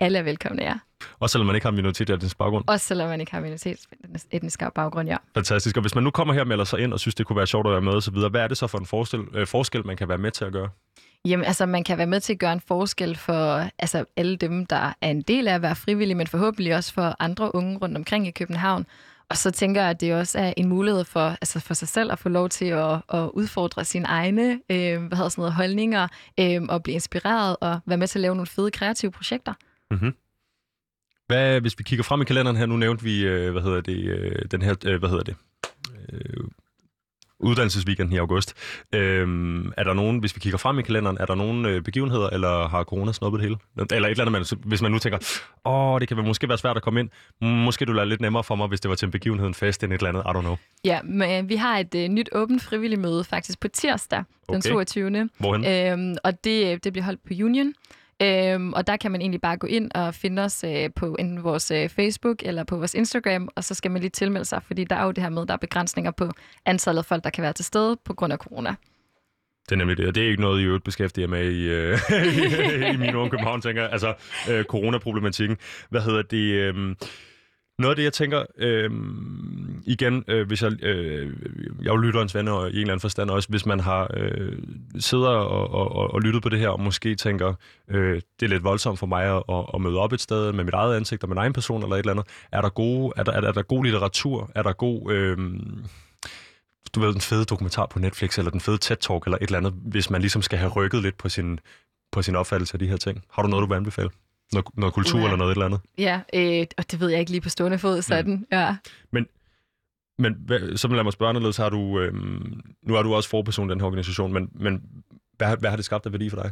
Alle 0.00 0.18
er 0.18 0.22
velkomne, 0.22 0.62
ja. 0.62 0.74
Også 1.20 1.32
selvom 1.32 1.46
man 1.46 1.54
ikke 1.54 1.66
har 1.66 1.70
minoritetsetnisk 1.70 2.38
baggrund? 2.38 2.64
Også 2.66 2.86
selvom 2.86 3.08
man 3.08 3.20
ikke 3.20 3.32
har 3.32 3.40
minoritetsetnisk 3.40 4.62
baggrund, 4.74 5.08
ja. 5.08 5.16
Fantastisk. 5.34 5.76
Og 5.76 5.80
hvis 5.80 5.94
man 5.94 6.04
nu 6.04 6.10
kommer 6.10 6.34
her 6.34 6.40
og 6.40 6.46
melder 6.46 6.64
sig 6.64 6.80
ind 6.80 6.92
og 6.92 7.00
synes, 7.00 7.14
det 7.14 7.26
kunne 7.26 7.36
være 7.36 7.46
sjovt 7.46 7.66
at 7.66 7.72
være 7.72 7.80
med 7.80 7.92
osv., 7.92 8.14
hvad 8.14 8.40
er 8.40 8.48
det 8.48 8.56
så 8.56 8.66
for 8.66 8.78
en 8.78 8.86
forskel, 8.86 9.20
øh, 9.34 9.46
forskel, 9.46 9.86
man 9.86 9.96
kan 9.96 10.08
være 10.08 10.18
med 10.18 10.30
til 10.30 10.44
at 10.44 10.52
gøre? 10.52 10.68
Jamen, 11.24 11.46
altså, 11.46 11.66
man 11.66 11.84
kan 11.84 11.98
være 11.98 12.06
med 12.06 12.20
til 12.20 12.32
at 12.32 12.38
gøre 12.38 12.52
en 12.52 12.60
forskel 12.60 13.16
for 13.16 13.64
altså, 13.78 14.04
alle 14.16 14.36
dem, 14.36 14.66
der 14.66 14.92
er 15.00 15.10
en 15.10 15.22
del 15.22 15.48
af 15.48 15.54
at 15.54 15.62
være 15.62 15.76
frivillige, 15.76 16.14
men 16.14 16.26
forhåbentlig 16.26 16.76
også 16.76 16.94
for 16.94 17.16
andre 17.18 17.54
unge 17.54 17.78
rundt 17.78 17.96
omkring 17.96 18.26
i 18.26 18.30
København. 18.30 18.86
Og 19.30 19.36
så 19.36 19.50
tænker 19.50 19.80
jeg, 19.80 19.90
at 19.90 20.00
det 20.00 20.14
også 20.14 20.38
er 20.38 20.54
en 20.56 20.68
mulighed 20.68 21.04
for, 21.04 21.20
altså 21.20 21.60
for 21.60 21.74
sig 21.74 21.88
selv 21.88 22.12
at 22.12 22.18
få 22.18 22.28
lov 22.28 22.48
til 22.48 22.64
at, 22.64 23.02
at 23.12 23.30
udfordre 23.34 23.84
sine 23.84 24.06
egne 24.06 24.52
øh, 24.52 25.06
hvad 25.06 25.16
hedder 25.16 25.28
sådan 25.28 25.42
noget, 25.42 25.52
holdninger 25.52 26.08
øh, 26.40 26.62
og 26.68 26.82
blive 26.82 26.94
inspireret 26.94 27.56
og 27.60 27.80
være 27.86 27.98
med 27.98 28.08
til 28.08 28.18
at 28.18 28.20
lave 28.20 28.34
nogle 28.34 28.46
fede 28.46 28.70
kreative 28.70 29.10
projekter. 29.10 29.54
Mm-hmm. 29.90 30.14
Hvad, 31.26 31.60
hvis 31.60 31.78
vi 31.78 31.84
kigger 31.84 32.02
frem 32.02 32.22
i 32.22 32.24
kalenderen 32.24 32.56
her, 32.56 32.66
nu 32.66 32.76
nævnte 32.76 33.04
vi, 33.04 33.26
øh, 33.26 33.52
hvad 33.52 33.62
hedder 33.62 33.80
det, 33.80 34.04
øh, 34.04 34.42
den 34.50 34.62
her, 34.62 34.74
øh, 34.86 34.98
hvad 34.98 35.08
hedder 35.08 35.24
det, 35.24 35.36
øh, 36.12 36.44
uddannelsesweekenden 37.40 38.14
i 38.14 38.18
august. 38.18 38.54
Øhm, 38.94 39.72
er 39.76 39.84
der 39.84 39.92
nogen, 39.92 40.18
hvis 40.18 40.36
vi 40.36 40.40
kigger 40.40 40.58
frem 40.58 40.78
i 40.78 40.82
kalenderen, 40.82 41.16
er 41.20 41.26
der 41.26 41.34
nogen 41.34 41.66
øh, 41.66 41.82
begivenheder, 41.82 42.28
eller 42.30 42.68
har 42.68 42.84
corona 42.84 43.12
snuppet 43.12 43.40
det 43.40 43.48
hele? 43.48 43.58
Eller 43.90 44.08
et 44.08 44.10
eller 44.10 44.26
andet, 44.26 44.50
man, 44.52 44.60
hvis 44.68 44.82
man 44.82 44.92
nu 44.92 44.98
tænker, 44.98 45.18
åh, 45.64 46.00
det 46.00 46.08
kan 46.08 46.16
måske 46.16 46.48
være 46.48 46.58
svært 46.58 46.76
at 46.76 46.82
komme 46.82 47.00
ind. 47.00 47.10
Måske 47.40 47.84
du 47.84 47.92
lader 47.92 48.06
lidt 48.06 48.20
nemmere 48.20 48.44
for 48.44 48.54
mig, 48.54 48.68
hvis 48.68 48.80
det 48.80 48.88
var 48.88 48.94
til 48.94 49.06
en 49.06 49.12
begivenhed, 49.12 49.46
en 49.48 49.54
fest, 49.54 49.84
end 49.84 49.92
et 49.92 49.98
eller 49.98 50.08
andet, 50.08 50.22
I 50.22 50.38
don't 50.38 50.40
know. 50.40 50.56
Ja, 50.84 51.02
men 51.02 51.48
vi 51.48 51.56
har 51.56 51.78
et 51.78 51.94
øh, 51.94 52.08
nyt 52.08 52.28
åbent 52.32 52.62
frivillig 52.62 52.98
møde 52.98 53.24
faktisk 53.24 53.60
på 53.60 53.68
tirsdag, 53.68 54.24
den 54.48 54.56
okay. 54.56 54.70
22. 54.70 55.28
Hvorhen? 55.38 55.66
Øhm, 55.66 56.16
og 56.24 56.44
det, 56.44 56.84
det 56.84 56.92
bliver 56.92 57.04
holdt 57.04 57.20
på 57.26 57.34
Union. 57.44 57.74
Øhm, 58.22 58.72
og 58.72 58.86
der 58.86 58.96
kan 58.96 59.10
man 59.10 59.20
egentlig 59.20 59.40
bare 59.40 59.56
gå 59.56 59.66
ind 59.66 59.90
og 59.94 60.14
finde 60.14 60.42
os 60.42 60.64
øh, 60.64 60.90
på 60.96 61.16
enten 61.18 61.44
vores 61.44 61.70
øh, 61.70 61.88
Facebook 61.88 62.42
eller 62.42 62.64
på 62.64 62.76
vores 62.76 62.94
Instagram, 62.94 63.48
og 63.54 63.64
så 63.64 63.74
skal 63.74 63.90
man 63.90 64.00
lige 64.00 64.10
tilmelde 64.10 64.44
sig, 64.44 64.62
fordi 64.62 64.84
der 64.84 64.96
er 64.96 65.04
jo 65.04 65.10
det 65.10 65.22
her 65.22 65.30
med, 65.30 65.46
der 65.46 65.52
er 65.52 65.58
begrænsninger 65.58 66.10
på 66.10 66.30
antallet 66.66 66.98
af 66.98 67.04
folk, 67.04 67.24
der 67.24 67.30
kan 67.30 67.42
være 67.42 67.52
til 67.52 67.64
stede 67.64 67.96
på 68.04 68.14
grund 68.14 68.32
af 68.32 68.38
corona. 68.38 68.74
Det 69.64 69.72
er 69.72 69.76
nemlig 69.76 69.96
det, 69.96 70.06
og 70.06 70.14
det 70.14 70.22
er 70.22 70.28
ikke 70.28 70.40
noget, 70.40 70.60
I 70.60 70.64
øvrigt 70.64 70.84
beskæftiger 70.84 71.28
med 71.28 71.50
i, 71.52 71.68
øh, 71.68 71.98
i, 72.10 72.92
i 72.94 72.96
min 72.96 73.14
unge 73.14 73.30
København, 73.30 73.60
tænker 73.60 73.82
jeg. 73.82 73.92
Altså, 73.92 74.14
øh, 74.50 74.64
coronaproblematikken. 74.64 75.56
Hvad 75.90 76.00
hedder 76.00 76.22
det? 76.22 76.52
Øh, 76.52 76.94
noget 77.80 77.92
af 77.92 77.96
det, 77.96 78.04
jeg 78.04 78.12
tænker, 78.12 78.44
øh, 78.58 78.90
igen, 79.86 80.24
øh, 80.28 80.46
hvis 80.46 80.62
jeg, 80.62 80.84
øh, 80.84 81.32
jeg 81.82 81.90
er 81.90 81.96
lytterens 81.96 82.34
ven 82.34 82.48
og 82.48 82.70
i 82.70 82.72
en 82.72 82.80
eller 82.80 82.92
anden 82.92 83.00
forstand 83.00 83.30
også, 83.30 83.48
hvis 83.48 83.66
man 83.66 83.80
har 83.80 84.10
øh, 84.14 84.58
sidder 84.98 85.28
og, 85.28 85.70
og, 85.94 86.14
og 86.14 86.20
lyttet 86.20 86.42
på 86.42 86.48
det 86.48 86.58
her, 86.58 86.68
og 86.68 86.80
måske 86.80 87.14
tænker, 87.14 87.54
øh, 87.88 88.14
det 88.40 88.46
er 88.46 88.50
lidt 88.50 88.64
voldsomt 88.64 88.98
for 88.98 89.06
mig 89.06 89.24
at, 89.24 89.42
at, 89.48 89.64
at 89.74 89.80
møde 89.80 89.98
op 89.98 90.12
et 90.12 90.20
sted 90.20 90.52
med 90.52 90.64
mit 90.64 90.74
eget 90.74 90.96
ansigt 90.96 91.22
og 91.22 91.28
min 91.28 91.38
egen 91.38 91.52
person 91.52 91.82
eller 91.82 91.96
et 91.96 91.98
eller 91.98 92.12
andet. 92.12 92.26
Er 92.52 92.60
der, 92.60 92.68
gode, 92.68 93.12
er 93.16 93.22
der, 93.22 93.32
er 93.32 93.40
der, 93.40 93.48
er 93.48 93.52
der 93.52 93.62
god 93.62 93.84
litteratur? 93.84 94.50
Er 94.54 94.62
der 94.62 94.72
god... 94.72 95.12
Øh, 95.12 95.38
du 96.94 97.00
ved, 97.00 97.12
den 97.12 97.20
fede 97.20 97.44
dokumentar 97.44 97.86
på 97.86 97.98
Netflix, 97.98 98.38
eller 98.38 98.50
den 98.50 98.60
fede 98.60 98.78
TED-talk, 98.84 99.22
eller 99.26 99.38
et 99.40 99.42
eller 99.42 99.58
andet, 99.58 99.72
hvis 99.72 100.10
man 100.10 100.20
ligesom 100.20 100.42
skal 100.42 100.58
have 100.58 100.70
rykket 100.70 101.02
lidt 101.02 101.18
på 101.18 101.28
sin, 101.28 101.60
på 102.12 102.22
sin 102.22 102.36
opfattelse 102.36 102.74
af 102.74 102.78
de 102.78 102.86
her 102.86 102.96
ting. 102.96 103.24
Har 103.32 103.42
du 103.42 103.48
noget, 103.48 103.62
du 103.62 103.66
vil 103.66 103.76
anbefale? 103.76 104.10
Noget, 104.52 104.66
noget 104.76 104.94
kultur 104.94 105.18
ja. 105.18 105.24
eller 105.24 105.36
noget 105.36 105.50
et 105.50 105.54
eller 105.54 105.66
andet? 105.66 105.80
Ja, 105.98 106.20
øh, 106.34 106.66
og 106.78 106.90
det 106.90 107.00
ved 107.00 107.08
jeg 107.08 107.20
ikke 107.20 107.30
lige 107.30 107.40
på 107.40 107.48
stående 107.48 107.78
fod 107.78 108.02
sådan. 108.02 108.34
Mm. 108.34 108.46
Ja. 108.52 108.76
Men, 109.10 109.26
men 110.18 110.36
hvad, 110.38 110.76
så 110.76 110.88
lad 110.88 111.04
mig 111.04 111.12
spørge 111.12 111.28
anderledes. 111.28 111.56
Har 111.56 111.68
du, 111.68 112.00
øh, 112.00 112.14
nu 112.82 112.94
er 112.94 113.02
du 113.02 113.14
også 113.14 113.28
forperson 113.28 113.68
i 113.68 113.72
den 113.72 113.80
her 113.80 113.86
organisation, 113.86 114.32
men, 114.32 114.50
men 114.54 114.82
hvad, 115.36 115.56
hvad 115.56 115.70
har 115.70 115.76
det 115.76 115.84
skabt 115.84 116.06
af 116.06 116.12
værdi 116.12 116.30
for 116.30 116.42
dig? 116.42 116.50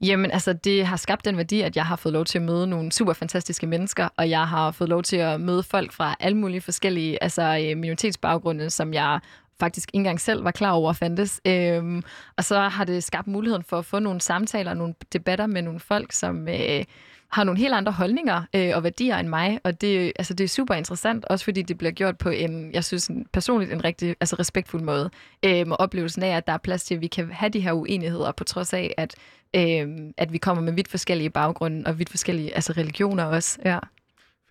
Jamen, 0.00 0.30
altså, 0.30 0.52
det 0.52 0.86
har 0.86 0.96
skabt 0.96 1.24
den 1.24 1.36
værdi, 1.36 1.60
at 1.60 1.76
jeg 1.76 1.86
har 1.86 1.96
fået 1.96 2.12
lov 2.12 2.24
til 2.24 2.38
at 2.38 2.44
møde 2.44 2.66
nogle 2.66 2.92
super 2.92 3.12
fantastiske 3.12 3.66
mennesker, 3.66 4.08
og 4.16 4.30
jeg 4.30 4.48
har 4.48 4.70
fået 4.70 4.90
lov 4.90 5.02
til 5.02 5.16
at 5.16 5.40
møde 5.40 5.62
folk 5.62 5.92
fra 5.92 6.16
alle 6.20 6.38
mulige 6.38 6.60
forskellige 6.60 7.22
altså, 7.22 7.42
øh, 7.42 7.76
minoritetsbaggrunde, 7.76 8.70
som 8.70 8.94
jeg 8.94 9.20
faktisk 9.60 9.88
ikke 9.88 9.96
engang 9.96 10.20
selv 10.20 10.44
var 10.44 10.50
klar 10.50 10.72
over 10.72 10.92
fandtes. 10.92 11.40
Øhm, 11.46 12.02
og 12.36 12.44
så 12.44 12.60
har 12.60 12.84
det 12.84 13.04
skabt 13.04 13.26
muligheden 13.26 13.64
for 13.64 13.78
at 13.78 13.84
få 13.84 13.98
nogle 13.98 14.20
samtaler, 14.20 14.74
nogle 14.74 14.94
debatter 15.12 15.46
med 15.46 15.62
nogle 15.62 15.80
folk, 15.80 16.12
som 16.12 16.48
øh, 16.48 16.84
har 17.32 17.44
nogle 17.44 17.60
helt 17.60 17.74
andre 17.74 17.92
holdninger 17.92 18.42
øh, 18.54 18.70
og 18.74 18.82
værdier 18.82 19.16
end 19.16 19.28
mig, 19.28 19.60
og 19.64 19.80
det, 19.80 20.12
altså, 20.16 20.34
det 20.34 20.44
er 20.44 20.48
super 20.48 20.74
interessant, 20.74 21.24
også 21.24 21.44
fordi 21.44 21.62
det 21.62 21.78
bliver 21.78 21.90
gjort 21.90 22.18
på 22.18 22.28
en, 22.28 22.72
jeg 22.72 22.84
synes 22.84 23.06
en, 23.06 23.26
personligt, 23.32 23.72
en 23.72 23.84
rigtig 23.84 24.16
altså, 24.20 24.36
respektfuld 24.38 24.82
måde. 24.82 25.10
Øh, 25.44 25.66
og 25.68 25.80
oplevelsen 25.80 26.22
af, 26.22 26.36
at 26.36 26.46
der 26.46 26.52
er 26.52 26.58
plads 26.58 26.84
til, 26.84 26.94
at 26.94 27.00
vi 27.00 27.06
kan 27.06 27.30
have 27.32 27.48
de 27.48 27.60
her 27.60 27.72
uenigheder, 27.72 28.32
på 28.32 28.44
trods 28.44 28.72
af, 28.72 28.94
at, 28.96 29.14
øh, 29.56 29.88
at 30.16 30.32
vi 30.32 30.38
kommer 30.38 30.62
med 30.62 30.72
vidt 30.72 30.88
forskellige 30.88 31.30
baggrunde 31.30 31.82
og 31.86 31.98
vidt 31.98 32.10
forskellige 32.10 32.54
altså, 32.54 32.72
religioner 32.72 33.24
også. 33.24 33.58
Ja. 33.64 33.78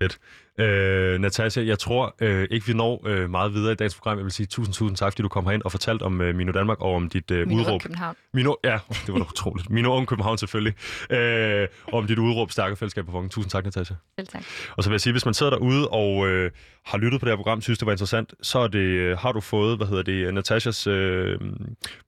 Fedt. 0.01 0.19
Øh, 0.61 1.19
Natasha, 1.19 1.65
jeg 1.65 1.79
tror 1.79 2.15
øh, 2.21 2.47
ikke, 2.51 2.67
vi 2.67 2.73
når 2.73 3.07
øh, 3.07 3.29
meget 3.29 3.53
videre 3.53 3.71
i 3.71 3.75
dagens 3.75 3.95
program. 3.95 4.17
Jeg 4.17 4.23
vil 4.23 4.31
sige 4.31 4.45
tusind, 4.47 4.73
tusind 4.73 4.97
tak, 4.97 5.11
fordi 5.11 5.21
du 5.21 5.27
kom 5.27 5.45
herind 5.45 5.61
og 5.61 5.71
fortalte 5.71 6.03
om 6.03 6.21
øh, 6.21 6.35
Mino 6.35 6.51
Danmark 6.51 6.81
og 6.81 6.95
om 6.95 7.09
dit 7.09 7.31
øh, 7.31 7.47
Mino 7.47 7.61
udråb. 7.61 7.81
København. 7.81 8.15
Mino, 8.33 8.53
ja, 8.63 8.79
det 9.05 9.13
var 9.13 9.19
da 9.19 9.25
utroligt. 9.29 9.69
Mino 9.69 9.93
om 9.93 10.05
København 10.05 10.37
selvfølgelig. 10.37 10.73
Øh, 11.09 11.67
og 11.87 11.93
om 11.93 12.07
dit 12.07 12.19
udråb 12.19 12.51
Stærke 12.51 12.75
Fællesskab 12.75 13.05
på 13.05 13.27
Tusind 13.31 13.51
tak, 13.51 13.63
Natasha. 13.63 13.95
Selv 14.19 14.27
tak. 14.27 14.43
Og 14.77 14.83
så 14.83 14.89
vil 14.89 14.93
jeg 14.93 15.01
sige, 15.01 15.13
hvis 15.13 15.25
man 15.25 15.33
sidder 15.33 15.49
derude 15.49 15.87
og 15.87 16.27
øh, 16.27 16.51
har 16.85 16.97
lyttet 16.97 17.19
på 17.19 17.25
det 17.25 17.31
her 17.31 17.35
program, 17.35 17.61
synes 17.61 17.79
det 17.79 17.85
var 17.85 17.91
interessant, 17.91 18.33
så 18.41 18.59
er 18.59 18.67
det, 18.67 18.79
øh, 18.79 19.17
har 19.17 19.31
du 19.31 19.39
fået, 19.39 19.77
hvad 19.77 19.87
hedder 19.87 20.03
det, 20.03 20.11
øh, 20.11 20.33
Natashas 20.33 20.87
øh, 20.87 21.39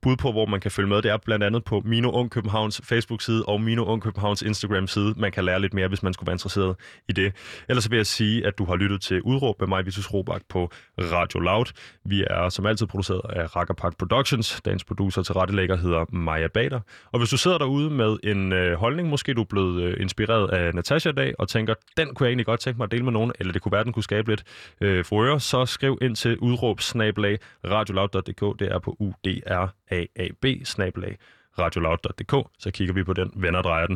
bud 0.02 0.16
på, 0.16 0.32
hvor 0.32 0.46
man 0.46 0.60
kan 0.60 0.70
følge 0.70 0.88
med. 0.88 1.02
Det 1.02 1.10
er 1.10 1.16
blandt 1.16 1.44
andet 1.44 1.64
på 1.64 1.82
Mino 1.84 2.10
Ung 2.10 2.30
Københavns 2.30 2.80
Facebook-side 2.84 3.44
og 3.44 3.60
Mino 3.60 3.84
Ung 3.84 4.02
Københavns 4.02 4.42
Instagram-side. 4.42 5.14
Man 5.16 5.32
kan 5.32 5.44
lære 5.44 5.60
lidt 5.60 5.74
mere, 5.74 5.88
hvis 5.88 6.02
man 6.02 6.12
skulle 6.12 6.26
være 6.26 6.34
interesseret 6.34 6.76
i 7.08 7.12
det. 7.12 7.32
Ellers 7.68 7.84
så 7.84 7.90
vil 7.90 7.96
jeg 7.96 8.06
sige, 8.06 8.46
at 8.46 8.58
du 8.58 8.64
har 8.64 8.76
lyttet 8.76 9.00
til 9.00 9.22
Udråb 9.22 9.60
med 9.60 9.68
mig, 9.68 9.86
Vitus 9.86 10.12
Robak, 10.12 10.42
på 10.48 10.70
Radio 10.98 11.40
Loud. 11.40 11.66
Vi 12.04 12.24
er 12.30 12.48
som 12.48 12.66
altid 12.66 12.86
produceret 12.86 13.20
af 13.30 13.56
Rackerpark 13.56 13.98
Productions. 13.98 14.60
Dagens 14.64 14.84
producer 14.84 15.22
til 15.22 15.34
rettelægger 15.34 15.76
hedder 15.76 16.04
Maja 16.12 16.48
Bader. 16.48 16.80
Og 17.12 17.18
hvis 17.18 17.30
du 17.30 17.36
sidder 17.36 17.58
derude 17.58 17.90
med 17.90 18.16
en 18.22 18.52
øh, 18.52 18.78
holdning, 18.78 19.08
måske 19.08 19.34
du 19.34 19.40
er 19.40 19.44
blevet 19.44 19.82
øh, 19.82 19.96
inspireret 20.00 20.50
af 20.50 20.74
Natasha 20.74 21.10
i 21.10 21.12
dag, 21.12 21.34
og 21.38 21.48
tænker, 21.48 21.74
den 21.96 22.14
kunne 22.14 22.24
jeg 22.24 22.30
egentlig 22.30 22.46
godt 22.46 22.60
tænke 22.60 22.78
mig 22.78 22.84
at 22.84 22.90
dele 22.90 23.04
med 23.04 23.12
nogen, 23.12 23.32
eller 23.40 23.52
det 23.52 23.62
kunne 23.62 23.72
være, 23.72 23.84
den 23.84 23.92
kunne 23.92 24.02
skabe 24.02 24.30
lidt 24.30 24.44
øh, 24.80 25.04
for 25.04 25.38
så 25.38 25.66
skriv 25.66 25.98
ind 26.02 26.16
til 26.16 26.38
udråbsnabelag 26.38 27.38
radioloud.dk. 27.64 28.58
Det 28.58 28.72
er 28.72 28.78
på 28.78 28.96
UDRAAB 28.98 30.44
snablag 30.64 31.18
radioloud.dk. 31.58 32.48
Så 32.58 32.70
kigger 32.70 32.94
vi 32.94 33.04
på 33.04 33.12
den, 33.12 33.32
vender 33.36 33.62
drejer 33.62 33.86
den. 33.86 33.92